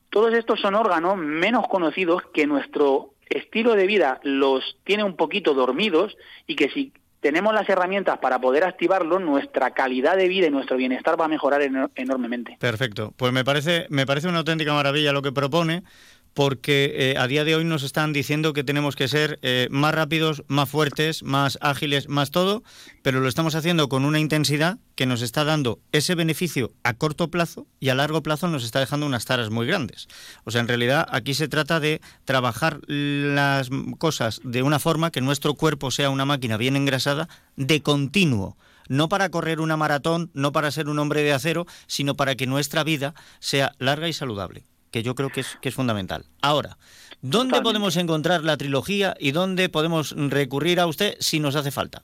todos 0.09 0.33
estos 0.33 0.59
son 0.59 0.75
órganos 0.75 1.17
menos 1.17 1.67
conocidos 1.67 2.23
que 2.33 2.45
nuestro 2.47 3.13
estilo 3.29 3.75
de 3.75 3.87
vida 3.87 4.19
los 4.23 4.77
tiene 4.83 5.03
un 5.03 5.15
poquito 5.15 5.53
dormidos 5.53 6.17
y 6.47 6.55
que 6.55 6.69
si 6.69 6.91
tenemos 7.21 7.53
las 7.53 7.69
herramientas 7.69 8.17
para 8.17 8.41
poder 8.41 8.63
activarlo, 8.63 9.19
nuestra 9.19 9.71
calidad 9.71 10.17
de 10.17 10.27
vida 10.27 10.47
y 10.47 10.49
nuestro 10.49 10.75
bienestar 10.75 11.19
va 11.19 11.25
a 11.25 11.29
mejorar 11.29 11.61
enormemente. 11.95 12.57
Perfecto. 12.59 13.13
Pues 13.15 13.31
me 13.31 13.45
parece, 13.45 13.85
me 13.89 14.05
parece 14.05 14.27
una 14.27 14.39
auténtica 14.39 14.73
maravilla 14.73 15.13
lo 15.13 15.21
que 15.21 15.31
propone, 15.31 15.83
porque 16.33 16.93
eh, 16.95 17.17
a 17.17 17.27
día 17.27 17.43
de 17.43 17.55
hoy 17.55 17.65
nos 17.65 17.83
están 17.83 18.13
diciendo 18.13 18.53
que 18.53 18.63
tenemos 18.63 18.95
que 18.95 19.07
ser 19.07 19.39
eh, 19.41 19.67
más 19.69 19.93
rápidos, 19.93 20.43
más 20.47 20.69
fuertes, 20.69 21.23
más 21.23 21.57
ágiles, 21.61 22.07
más 22.07 22.31
todo, 22.31 22.63
pero 23.01 23.19
lo 23.19 23.27
estamos 23.27 23.55
haciendo 23.55 23.89
con 23.89 24.05
una 24.05 24.19
intensidad 24.19 24.77
que 24.95 25.05
nos 25.05 25.21
está 25.21 25.43
dando 25.43 25.79
ese 25.91 26.15
beneficio 26.15 26.71
a 26.83 26.93
corto 26.93 27.29
plazo 27.29 27.67
y 27.79 27.89
a 27.89 27.95
largo 27.95 28.23
plazo 28.23 28.47
nos 28.47 28.63
está 28.63 28.79
dejando 28.79 29.05
unas 29.05 29.25
taras 29.25 29.49
muy 29.49 29.67
grandes. 29.67 30.07
O 30.43 30.51
sea, 30.51 30.61
en 30.61 30.67
realidad 30.67 31.07
aquí 31.11 31.33
se 31.33 31.47
trata 31.47 31.79
de 31.79 32.01
trabajar 32.25 32.79
las 32.87 33.69
cosas 33.97 34.39
de 34.43 34.63
una 34.63 34.79
forma 34.79 35.11
que 35.11 35.21
nuestro 35.21 35.55
cuerpo 35.55 35.91
sea 35.91 36.09
una 36.09 36.25
máquina 36.25 36.57
bien 36.57 36.75
engrasada 36.75 37.27
de 37.55 37.81
continuo 37.81 38.57
no 38.87 39.07
para 39.07 39.29
correr 39.29 39.61
una 39.61 39.77
maratón, 39.77 40.31
no 40.33 40.51
para 40.51 40.69
ser 40.69 40.89
un 40.89 40.99
hombre 40.99 41.23
de 41.23 41.31
acero, 41.31 41.65
sino 41.87 42.15
para 42.15 42.35
que 42.35 42.45
nuestra 42.45 42.83
vida 42.83 43.13
sea 43.39 43.73
larga 43.79 44.09
y 44.09 44.13
saludable 44.13 44.65
que 44.91 45.03
yo 45.03 45.15
creo 45.15 45.29
que 45.29 45.41
es, 45.41 45.57
que 45.61 45.69
es 45.69 45.75
fundamental. 45.75 46.25
Ahora, 46.41 46.77
¿dónde 47.21 47.61
podemos 47.61 47.97
encontrar 47.97 48.43
la 48.43 48.57
trilogía 48.57 49.15
y 49.19 49.31
dónde 49.31 49.69
podemos 49.69 50.15
recurrir 50.15 50.79
a 50.79 50.87
usted 50.87 51.15
si 51.19 51.39
nos 51.39 51.55
hace 51.55 51.71
falta? 51.71 52.03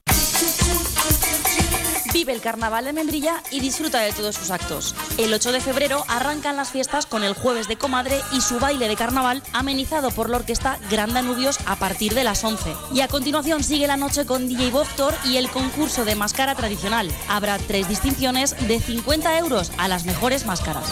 Vive 2.21 2.33
el 2.33 2.41
carnaval 2.41 2.85
de 2.85 2.93
Membrilla 2.93 3.41
y 3.49 3.61
disfruta 3.61 3.99
de 3.99 4.11
todos 4.11 4.35
sus 4.35 4.51
actos. 4.51 4.93
El 5.17 5.33
8 5.33 5.53
de 5.53 5.59
febrero 5.59 6.05
arrancan 6.07 6.55
las 6.55 6.69
fiestas 6.69 7.07
con 7.07 7.23
el 7.23 7.33
jueves 7.33 7.67
de 7.67 7.77
comadre 7.77 8.21
y 8.31 8.41
su 8.41 8.59
baile 8.59 8.87
de 8.87 8.95
carnaval 8.95 9.41
amenizado 9.53 10.11
por 10.11 10.29
la 10.29 10.37
orquesta 10.37 10.77
Gran 10.91 11.15
Danubios 11.15 11.57
a 11.65 11.77
partir 11.77 12.13
de 12.13 12.23
las 12.23 12.43
11. 12.43 12.75
Y 12.93 13.01
a 13.01 13.07
continuación 13.07 13.63
sigue 13.63 13.87
la 13.87 13.97
noche 13.97 14.27
con 14.27 14.47
DJ 14.47 14.69
Boctor 14.69 15.15
y 15.25 15.37
el 15.37 15.49
concurso 15.49 16.05
de 16.05 16.13
máscara 16.13 16.53
tradicional. 16.53 17.11
Habrá 17.27 17.57
tres 17.57 17.89
distinciones 17.89 18.55
de 18.67 18.79
50 18.79 19.39
euros 19.39 19.71
a 19.79 19.87
las 19.87 20.05
mejores 20.05 20.45
máscaras. 20.45 20.91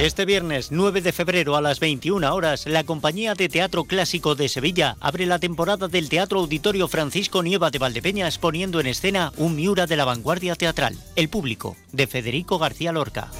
Este 0.00 0.24
viernes 0.24 0.70
9 0.70 1.00
de 1.00 1.10
febrero 1.12 1.56
a 1.56 1.60
las 1.60 1.80
21 1.80 2.32
horas, 2.32 2.66
la 2.68 2.84
Compañía 2.84 3.34
de 3.34 3.48
Teatro 3.48 3.82
Clásico 3.82 4.36
de 4.36 4.48
Sevilla 4.48 4.96
abre 5.00 5.26
la 5.26 5.40
temporada 5.40 5.88
del 5.88 6.08
Teatro 6.08 6.38
Auditorio 6.38 6.86
Francisco 6.86 7.42
Nieva 7.42 7.72
de 7.72 7.80
Valdepeñas 7.80 8.38
poniendo 8.38 8.78
en 8.78 8.86
escena 8.86 9.32
un 9.38 9.56
Miura 9.56 9.88
de 9.88 9.96
la 9.96 10.04
vanguardia 10.04 10.54
teatral, 10.54 10.96
El 11.16 11.28
Público, 11.28 11.76
de 11.90 12.06
Federico 12.06 12.60
García 12.60 12.92
Lorca. 12.92 13.32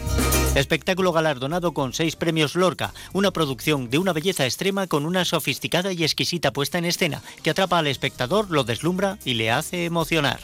Espectáculo 0.56 1.12
galardonado 1.12 1.72
con 1.72 1.93
seis 1.93 2.16
premios 2.16 2.56
Lorca, 2.56 2.93
una 3.12 3.30
producción 3.30 3.89
de 3.89 3.98
una 3.98 4.12
belleza 4.12 4.44
extrema 4.44 4.89
con 4.89 5.06
una 5.06 5.24
sofisticada 5.24 5.93
y 5.93 6.02
exquisita 6.02 6.52
puesta 6.52 6.78
en 6.78 6.86
escena 6.86 7.22
que 7.44 7.51
atrapa 7.51 7.78
al 7.78 7.86
espectador, 7.86 8.51
lo 8.51 8.64
deslumbra 8.64 9.16
y 9.24 9.35
le 9.35 9.52
hace 9.52 9.85
emocionar. 9.85 10.40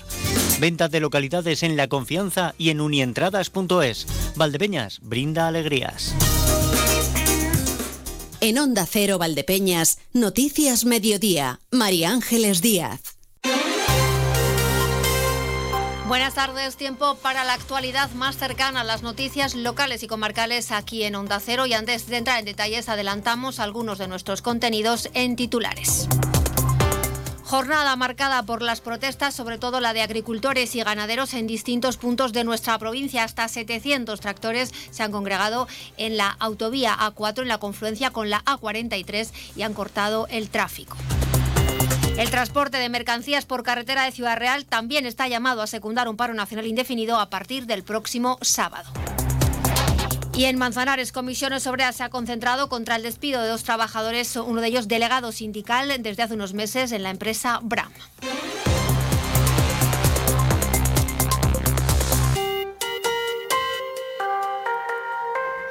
Venta 0.60 0.88
de 0.88 1.00
localidades 1.00 1.62
en 1.62 1.76
La 1.76 1.88
Confianza 1.88 2.54
y 2.58 2.70
en 2.70 2.80
unientradas.es. 2.80 4.06
Valdepeñas 4.36 5.00
brinda 5.02 5.48
alegrías. 5.48 6.14
En 8.40 8.58
Onda 8.58 8.86
Cero 8.86 9.18
Valdepeñas, 9.18 9.98
Noticias 10.12 10.84
Mediodía, 10.84 11.60
María 11.70 12.10
Ángeles 12.10 12.60
Díaz. 12.60 13.16
Buenas 16.06 16.34
tardes, 16.34 16.76
tiempo 16.76 17.16
para 17.16 17.44
la 17.44 17.54
actualidad 17.54 18.10
más 18.10 18.36
cercana 18.36 18.82
a 18.82 18.84
las 18.84 19.02
noticias 19.02 19.54
locales 19.54 20.02
y 20.02 20.06
comarcales 20.06 20.70
aquí 20.70 21.02
en 21.02 21.14
Onda 21.14 21.40
Cero 21.40 21.64
y 21.66 21.72
antes 21.72 22.06
de 22.06 22.18
entrar 22.18 22.38
en 22.38 22.44
detalles 22.44 22.90
adelantamos 22.90 23.58
algunos 23.58 23.98
de 23.98 24.08
nuestros 24.08 24.42
contenidos 24.42 25.08
en 25.14 25.34
titulares. 25.34 26.06
Jornada 27.44 27.94
marcada 27.94 28.42
por 28.42 28.62
las 28.62 28.80
protestas, 28.80 29.34
sobre 29.34 29.58
todo 29.58 29.78
la 29.80 29.92
de 29.92 30.00
agricultores 30.00 30.74
y 30.74 30.82
ganaderos 30.82 31.34
en 31.34 31.46
distintos 31.46 31.98
puntos 31.98 32.32
de 32.32 32.42
nuestra 32.42 32.78
provincia. 32.78 33.22
Hasta 33.22 33.48
700 33.48 34.18
tractores 34.18 34.72
se 34.90 35.02
han 35.02 35.12
congregado 35.12 35.68
en 35.98 36.16
la 36.16 36.30
autovía 36.40 36.96
A4 36.96 37.42
en 37.42 37.48
la 37.48 37.58
confluencia 37.58 38.10
con 38.10 38.30
la 38.30 38.42
A43 38.44 39.30
y 39.56 39.62
han 39.62 39.74
cortado 39.74 40.26
el 40.30 40.48
tráfico. 40.48 40.96
El 42.16 42.30
transporte 42.30 42.78
de 42.78 42.88
mercancías 42.88 43.44
por 43.44 43.62
carretera 43.62 44.04
de 44.04 44.12
Ciudad 44.12 44.38
Real 44.38 44.64
también 44.64 45.04
está 45.04 45.28
llamado 45.28 45.60
a 45.60 45.66
secundar 45.66 46.08
un 46.08 46.16
paro 46.16 46.32
nacional 46.32 46.66
indefinido 46.66 47.18
a 47.18 47.28
partir 47.28 47.66
del 47.66 47.84
próximo 47.84 48.38
sábado. 48.40 48.90
Y 50.36 50.46
en 50.46 50.58
Manzanares, 50.58 51.12
Comisiones 51.12 51.64
Obreras 51.68 51.94
se 51.94 52.02
ha 52.02 52.10
concentrado 52.10 52.68
contra 52.68 52.96
el 52.96 53.04
despido 53.04 53.40
de 53.40 53.48
dos 53.48 53.62
trabajadores, 53.62 54.34
uno 54.34 54.60
de 54.60 54.66
ellos 54.66 54.88
delegado 54.88 55.30
sindical 55.30 55.92
desde 56.02 56.24
hace 56.24 56.34
unos 56.34 56.54
meses 56.54 56.90
en 56.90 57.04
la 57.04 57.10
empresa 57.10 57.60
Bram. 57.62 57.92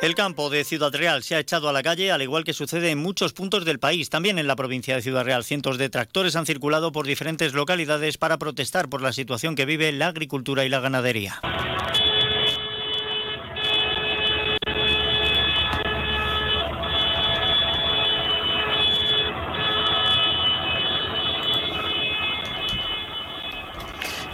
El 0.02 0.15
campo 0.15 0.49
de 0.49 0.65
Ciudad 0.65 0.94
Real 0.94 1.23
se 1.23 1.35
ha 1.35 1.40
echado 1.40 1.69
a 1.69 1.73
la 1.73 1.81
calle, 1.81 2.11
al 2.11 2.22
igual 2.22 2.44
que 2.44 2.52
sucede 2.52 2.91
en 2.91 2.98
muchos 2.98 3.31
puntos 3.31 3.64
del 3.64 3.80
país. 3.80 4.10
También 4.10 4.38
en 4.38 4.48
la 4.48 4.57
provincia 4.57 4.95
de 4.95 5.02
Ciudad 5.02 5.23
Real, 5.23 5.45
cientos 5.45 5.77
de 5.77 5.88
tractores 5.90 6.35
han 6.35 6.45
circulado 6.45 6.91
por 6.91 7.06
diferentes 7.06 7.53
localidades 7.53 8.18
para 8.18 8.38
protestar 8.38 8.90
por 8.90 9.02
la 9.02 9.14
situación 9.14 9.56
que 9.56 9.65
vive 9.65 9.94
la 9.94 10.07
agricultura 10.07 10.65
y 10.65 10.69
la 10.69 10.81
ganadería. 10.81 11.40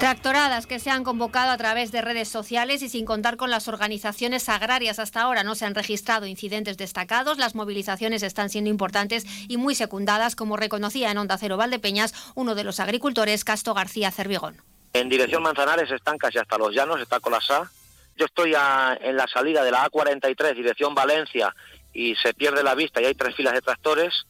Tractoradas 0.09 0.65
que 0.65 0.79
se 0.79 0.89
han 0.89 1.03
convocado 1.03 1.51
a 1.51 1.57
través 1.57 1.91
de 1.91 2.01
redes 2.01 2.27
sociales 2.29 2.81
y 2.81 2.89
sin 2.89 3.05
contar 3.05 3.37
con 3.37 3.51
las 3.51 3.67
organizaciones 3.67 4.49
agrarias. 4.49 4.97
Hasta 4.97 5.21
ahora 5.21 5.43
no 5.43 5.53
se 5.53 5.67
han 5.67 5.75
registrado 5.75 6.25
incidentes 6.25 6.77
destacados. 6.77 7.37
Las 7.37 7.53
movilizaciones 7.53 8.23
están 8.23 8.49
siendo 8.49 8.71
importantes 8.71 9.27
y 9.47 9.57
muy 9.57 9.75
secundadas, 9.75 10.35
como 10.35 10.57
reconocía 10.57 11.11
en 11.11 11.19
Onda 11.19 11.37
Cero 11.37 11.57
Valdepeñas 11.57 12.15
uno 12.33 12.55
de 12.55 12.63
los 12.63 12.79
agricultores, 12.79 13.43
Casto 13.43 13.75
García 13.75 14.09
Cervigón. 14.09 14.57
En 14.93 15.09
dirección 15.09 15.43
Manzanares 15.43 15.91
están 15.91 16.17
casi 16.17 16.39
hasta 16.39 16.57
los 16.57 16.73
llanos, 16.73 16.99
está 16.99 17.19
Colasá. 17.19 17.69
Yo 18.15 18.25
estoy 18.25 18.55
en 19.01 19.15
la 19.15 19.27
salida 19.31 19.63
de 19.63 19.69
la 19.69 19.85
A43, 19.85 20.55
dirección 20.55 20.95
Valencia, 20.95 21.55
y 21.93 22.15
se 22.15 22.33
pierde 22.33 22.63
la 22.63 22.73
vista 22.73 22.99
y 22.99 23.05
hay 23.05 23.13
tres 23.13 23.35
filas 23.35 23.53
de 23.53 23.61
tractores. 23.61 24.25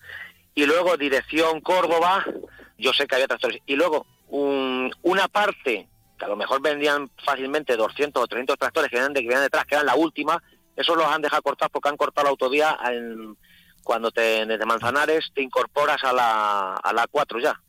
Y 0.56 0.65
luego 0.65 0.97
dirección 0.97 1.61
Córdoba, 1.61 2.26
yo 2.77 2.91
sé 2.91 3.07
que 3.07 3.15
había 3.15 3.27
tractores. 3.27 3.61
Y 3.65 3.77
luego 3.77 4.06
un- 4.30 4.91
una 5.03 5.27
parte, 5.27 5.88
que 6.18 6.26
a 6.26 6.27
lo 6.27 6.35
mejor 6.35 6.61
vendían 6.61 7.10
fácilmente 7.23 7.76
200 7.76 8.23
o 8.23 8.27
300 8.27 8.57
tractores 8.57 8.89
que 8.89 8.95
venían, 8.97 9.14
de, 9.14 9.22
que 9.22 9.27
venían 9.27 9.43
detrás, 9.43 9.65
que 9.65 9.76
eran 9.76 9.85
la 9.85 9.95
última, 9.95 10.41
esos 10.76 10.95
los 10.97 11.06
han 11.06 11.22
dejado 11.22 11.41
cortar 11.41 11.69
porque 11.69 11.89
han 11.89 11.97
cortado 11.97 12.26
la 12.26 12.31
autovía 12.31 12.77
en- 12.91 13.38
cuando 13.84 14.11
te, 14.11 14.45
desde 14.45 14.65
Manzanares 14.65 15.31
te 15.34 15.41
incorporas 15.41 16.03
a 16.03 16.14
la, 16.14 16.76
a 16.76 16.93
la 16.93 17.07
4 17.07 17.39
ya. 17.39 17.60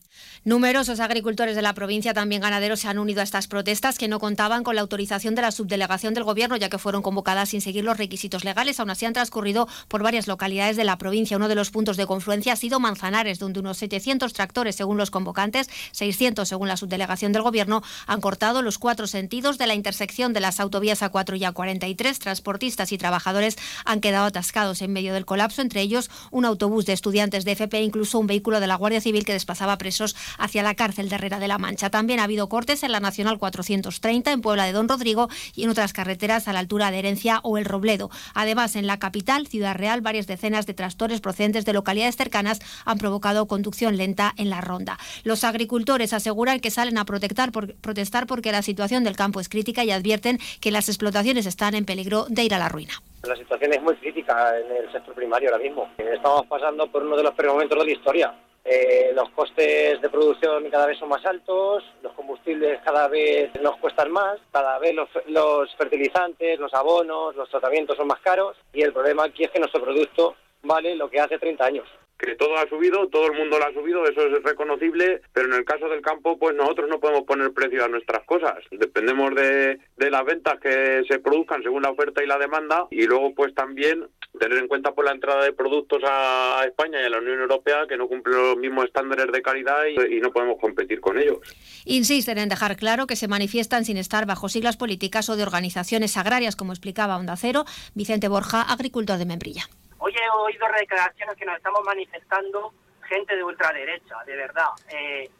Numerosos 0.42 1.00
agricultores 1.00 1.54
de 1.54 1.60
la 1.60 1.74
provincia, 1.74 2.14
también 2.14 2.40
ganaderos, 2.40 2.80
se 2.80 2.88
han 2.88 2.98
unido 2.98 3.20
a 3.20 3.24
estas 3.24 3.46
protestas 3.46 3.98
que 3.98 4.08
no 4.08 4.18
contaban 4.18 4.64
con 4.64 4.74
la 4.74 4.80
autorización 4.80 5.34
de 5.34 5.42
la 5.42 5.50
subdelegación 5.50 6.14
del 6.14 6.24
Gobierno, 6.24 6.56
ya 6.56 6.70
que 6.70 6.78
fueron 6.78 7.02
convocadas 7.02 7.50
sin 7.50 7.60
seguir 7.60 7.84
los 7.84 7.98
requisitos 7.98 8.42
legales. 8.42 8.80
Aún 8.80 8.88
así, 8.88 9.04
han 9.04 9.12
transcurrido 9.12 9.68
por 9.88 10.02
varias 10.02 10.28
localidades 10.28 10.78
de 10.78 10.84
la 10.84 10.96
provincia. 10.96 11.36
Uno 11.36 11.48
de 11.48 11.54
los 11.54 11.70
puntos 11.70 11.98
de 11.98 12.06
confluencia 12.06 12.54
ha 12.54 12.56
sido 12.56 12.80
Manzanares, 12.80 13.38
donde 13.38 13.60
unos 13.60 13.76
700 13.76 14.32
tractores, 14.32 14.76
según 14.76 14.96
los 14.96 15.10
convocantes, 15.10 15.68
600 15.92 16.48
según 16.48 16.68
la 16.68 16.78
subdelegación 16.78 17.32
del 17.32 17.42
Gobierno, 17.42 17.82
han 18.06 18.22
cortado 18.22 18.62
los 18.62 18.78
cuatro 18.78 19.06
sentidos 19.06 19.58
de 19.58 19.66
la 19.66 19.74
intersección 19.74 20.32
de 20.32 20.40
las 20.40 20.58
autovías 20.58 21.02
A4 21.02 21.38
y 21.38 21.42
A43. 21.42 22.16
Transportistas 22.18 22.92
y 22.92 22.98
trabajadores 22.98 23.56
han 23.84 24.00
quedado 24.00 24.24
atascados 24.24 24.80
en 24.80 24.92
medio 24.92 25.12
del 25.12 25.26
colapso, 25.26 25.60
entre 25.60 25.82
ellos 25.82 26.10
un 26.30 26.46
autobús 26.46 26.86
de 26.86 26.94
estudiantes 26.94 27.44
de 27.44 27.52
FP 27.52 27.76
e 27.76 27.82
incluso 27.82 28.18
un 28.18 28.26
vehículo 28.26 28.60
de 28.60 28.66
la 28.66 28.76
Guardia 28.76 29.02
Civil 29.02 29.24
que 29.26 29.34
desplazaba 29.34 29.76
presos 29.76 30.09
hacia 30.38 30.62
la 30.62 30.74
cárcel 30.74 31.08
de 31.08 31.16
Herrera 31.16 31.38
de 31.38 31.48
la 31.48 31.58
Mancha. 31.58 31.90
También 31.90 32.20
ha 32.20 32.24
habido 32.24 32.48
cortes 32.48 32.82
en 32.82 32.92
la 32.92 33.00
Nacional 33.00 33.38
430 33.38 34.32
en 34.32 34.40
Puebla 34.40 34.64
de 34.64 34.72
Don 34.72 34.88
Rodrigo 34.88 35.28
y 35.54 35.64
en 35.64 35.70
otras 35.70 35.92
carreteras 35.92 36.48
a 36.48 36.52
la 36.52 36.60
altura 36.60 36.90
de 36.90 36.98
Herencia 36.98 37.40
o 37.42 37.58
El 37.58 37.64
Robledo. 37.64 38.10
Además, 38.34 38.76
en 38.76 38.86
la 38.86 38.98
capital, 38.98 39.46
Ciudad 39.46 39.76
Real, 39.76 40.00
varias 40.00 40.26
decenas 40.26 40.66
de 40.66 40.74
tractores 40.74 41.20
procedentes 41.20 41.64
de 41.64 41.72
localidades 41.72 42.16
cercanas 42.16 42.60
han 42.84 42.98
provocado 42.98 43.46
conducción 43.46 43.96
lenta 43.96 44.34
en 44.36 44.50
la 44.50 44.60
ronda. 44.60 44.98
Los 45.24 45.44
agricultores 45.44 46.12
aseguran 46.12 46.60
que 46.60 46.70
salen 46.70 46.98
a 46.98 47.04
protestar, 47.04 47.50
protestar 47.52 48.26
porque 48.26 48.52
la 48.52 48.62
situación 48.62 49.04
del 49.04 49.16
campo 49.16 49.40
es 49.40 49.48
crítica 49.48 49.84
y 49.84 49.90
advierten 49.90 50.38
que 50.60 50.70
las 50.70 50.88
explotaciones 50.88 51.46
están 51.46 51.74
en 51.74 51.84
peligro 51.84 52.26
de 52.28 52.44
ir 52.44 52.54
a 52.54 52.58
la 52.58 52.68
ruina. 52.68 52.94
La 53.22 53.36
situación 53.36 53.72
es 53.74 53.82
muy 53.82 53.94
crítica 53.96 54.58
en 54.58 54.76
el 54.76 54.90
sector 54.92 55.14
primario 55.14 55.50
ahora 55.50 55.62
mismo. 55.62 55.88
Estamos 55.98 56.46
pasando 56.46 56.90
por 56.90 57.02
uno 57.02 57.16
de 57.16 57.22
los 57.22 57.34
peores 57.34 57.52
momentos 57.52 57.78
de 57.78 57.84
la 57.84 57.90
historia. 57.90 58.34
Eh, 58.64 59.12
los 59.14 59.30
costes 59.30 60.00
de 60.00 60.08
producción 60.10 60.68
cada 60.70 60.86
vez 60.86 60.98
son 60.98 61.08
más 61.08 61.24
altos, 61.24 61.82
los 62.02 62.12
combustibles 62.12 62.80
cada 62.84 63.08
vez 63.08 63.50
nos 63.60 63.76
cuestan 63.78 64.10
más, 64.10 64.38
cada 64.52 64.78
vez 64.78 64.94
los, 64.94 65.08
los 65.26 65.74
fertilizantes, 65.76 66.58
los 66.58 66.72
abonos, 66.74 67.34
los 67.36 67.48
tratamientos 67.48 67.96
son 67.96 68.08
más 68.08 68.20
caros 68.20 68.56
y 68.72 68.82
el 68.82 68.92
problema 68.92 69.24
aquí 69.24 69.44
es 69.44 69.50
que 69.50 69.60
nuestro 69.60 69.82
producto 69.82 70.36
vale 70.62 70.94
lo 70.94 71.08
que 71.08 71.20
hace 71.20 71.38
30 71.38 71.64
años 71.64 71.86
que 72.20 72.36
todo 72.36 72.56
ha 72.56 72.68
subido, 72.68 73.08
todo 73.08 73.26
el 73.26 73.38
mundo 73.38 73.58
lo 73.58 73.66
ha 73.66 73.72
subido, 73.72 74.04
eso 74.04 74.26
es 74.26 74.42
reconocible, 74.42 75.22
pero 75.32 75.46
en 75.48 75.54
el 75.54 75.64
caso 75.64 75.88
del 75.88 76.02
campo, 76.02 76.38
pues 76.38 76.54
nosotros 76.54 76.88
no 76.88 77.00
podemos 77.00 77.24
poner 77.24 77.52
precio 77.52 77.84
a 77.84 77.88
nuestras 77.88 78.24
cosas. 78.26 78.58
Dependemos 78.70 79.34
de, 79.34 79.78
las 79.96 80.24
ventas 80.24 80.60
que 80.60 81.02
se 81.08 81.18
produzcan 81.20 81.62
según 81.62 81.82
la 81.82 81.90
oferta 81.90 82.22
y 82.22 82.26
la 82.26 82.38
demanda 82.38 82.86
y 82.90 83.06
luego 83.06 83.34
pues 83.34 83.54
también 83.54 84.06
tener 84.38 84.58
en 84.58 84.68
cuenta 84.68 84.92
pues 84.92 85.06
la 85.06 85.12
entrada 85.12 85.44
de 85.44 85.52
productos 85.52 86.02
a, 86.04 86.62
España 86.66 87.00
y 87.00 87.04
a 87.04 87.10
la 87.10 87.18
Unión 87.18 87.40
Europea 87.40 87.86
que 87.88 87.96
no 87.96 88.06
cumplen 88.06 88.36
los 88.36 88.56
mismos 88.56 88.84
estándares 88.84 89.32
de 89.32 89.42
calidad 89.42 89.84
y, 89.86 90.16
y, 90.16 90.20
no 90.20 90.30
podemos 90.30 90.58
competir 90.60 91.00
con 91.00 91.18
ellos. 91.18 91.38
Insisten 91.84 92.38
en 92.38 92.48
dejar 92.48 92.76
claro 92.76 93.06
que 93.06 93.16
se 93.16 93.28
manifiestan 93.28 93.84
sin 93.84 93.96
estar 93.96 94.26
bajo 94.26 94.48
siglas 94.48 94.76
políticas 94.76 95.28
o 95.30 95.36
de 95.36 95.42
organizaciones 95.42 96.16
agrarias, 96.16 96.56
como 96.56 96.72
explicaba 96.72 97.16
Onda 97.16 97.36
Cero, 97.36 97.64
Vicente 97.94 98.28
Borja, 98.28 98.62
agricultor 98.62 99.18
de 99.18 99.26
Membrilla. 99.26 99.68
Hoy 100.02 100.14
he 100.16 100.30
oído 100.30 100.66
declaraciones 100.78 101.36
que 101.36 101.44
nos 101.44 101.58
estamos 101.58 101.84
manifestando 101.84 102.72
gente 103.06 103.36
de 103.36 103.44
ultraderecha, 103.44 104.16
de 104.24 104.34
verdad. 104.34 104.70
Eh, 104.88 105.30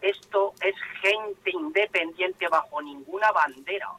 esto 0.00 0.52
es 0.60 0.74
gente 1.00 1.52
independiente 1.52 2.48
bajo 2.48 2.82
ninguna 2.82 3.30
bandera, 3.30 3.90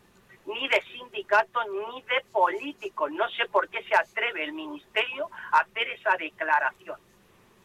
ni 0.47 0.67
de 0.67 0.81
sindicato 0.81 1.61
ni 1.63 2.01
de 2.01 2.21
políticos. 2.29 3.09
No 3.13 3.29
sé 3.29 3.45
por 3.45 3.69
qué 3.69 3.81
se 3.83 3.95
atreve 3.95 4.43
el 4.43 4.51
Ministerio 4.51 5.29
a 5.53 5.59
hacer 5.59 5.87
esa 5.87 6.17
declaración. 6.17 6.99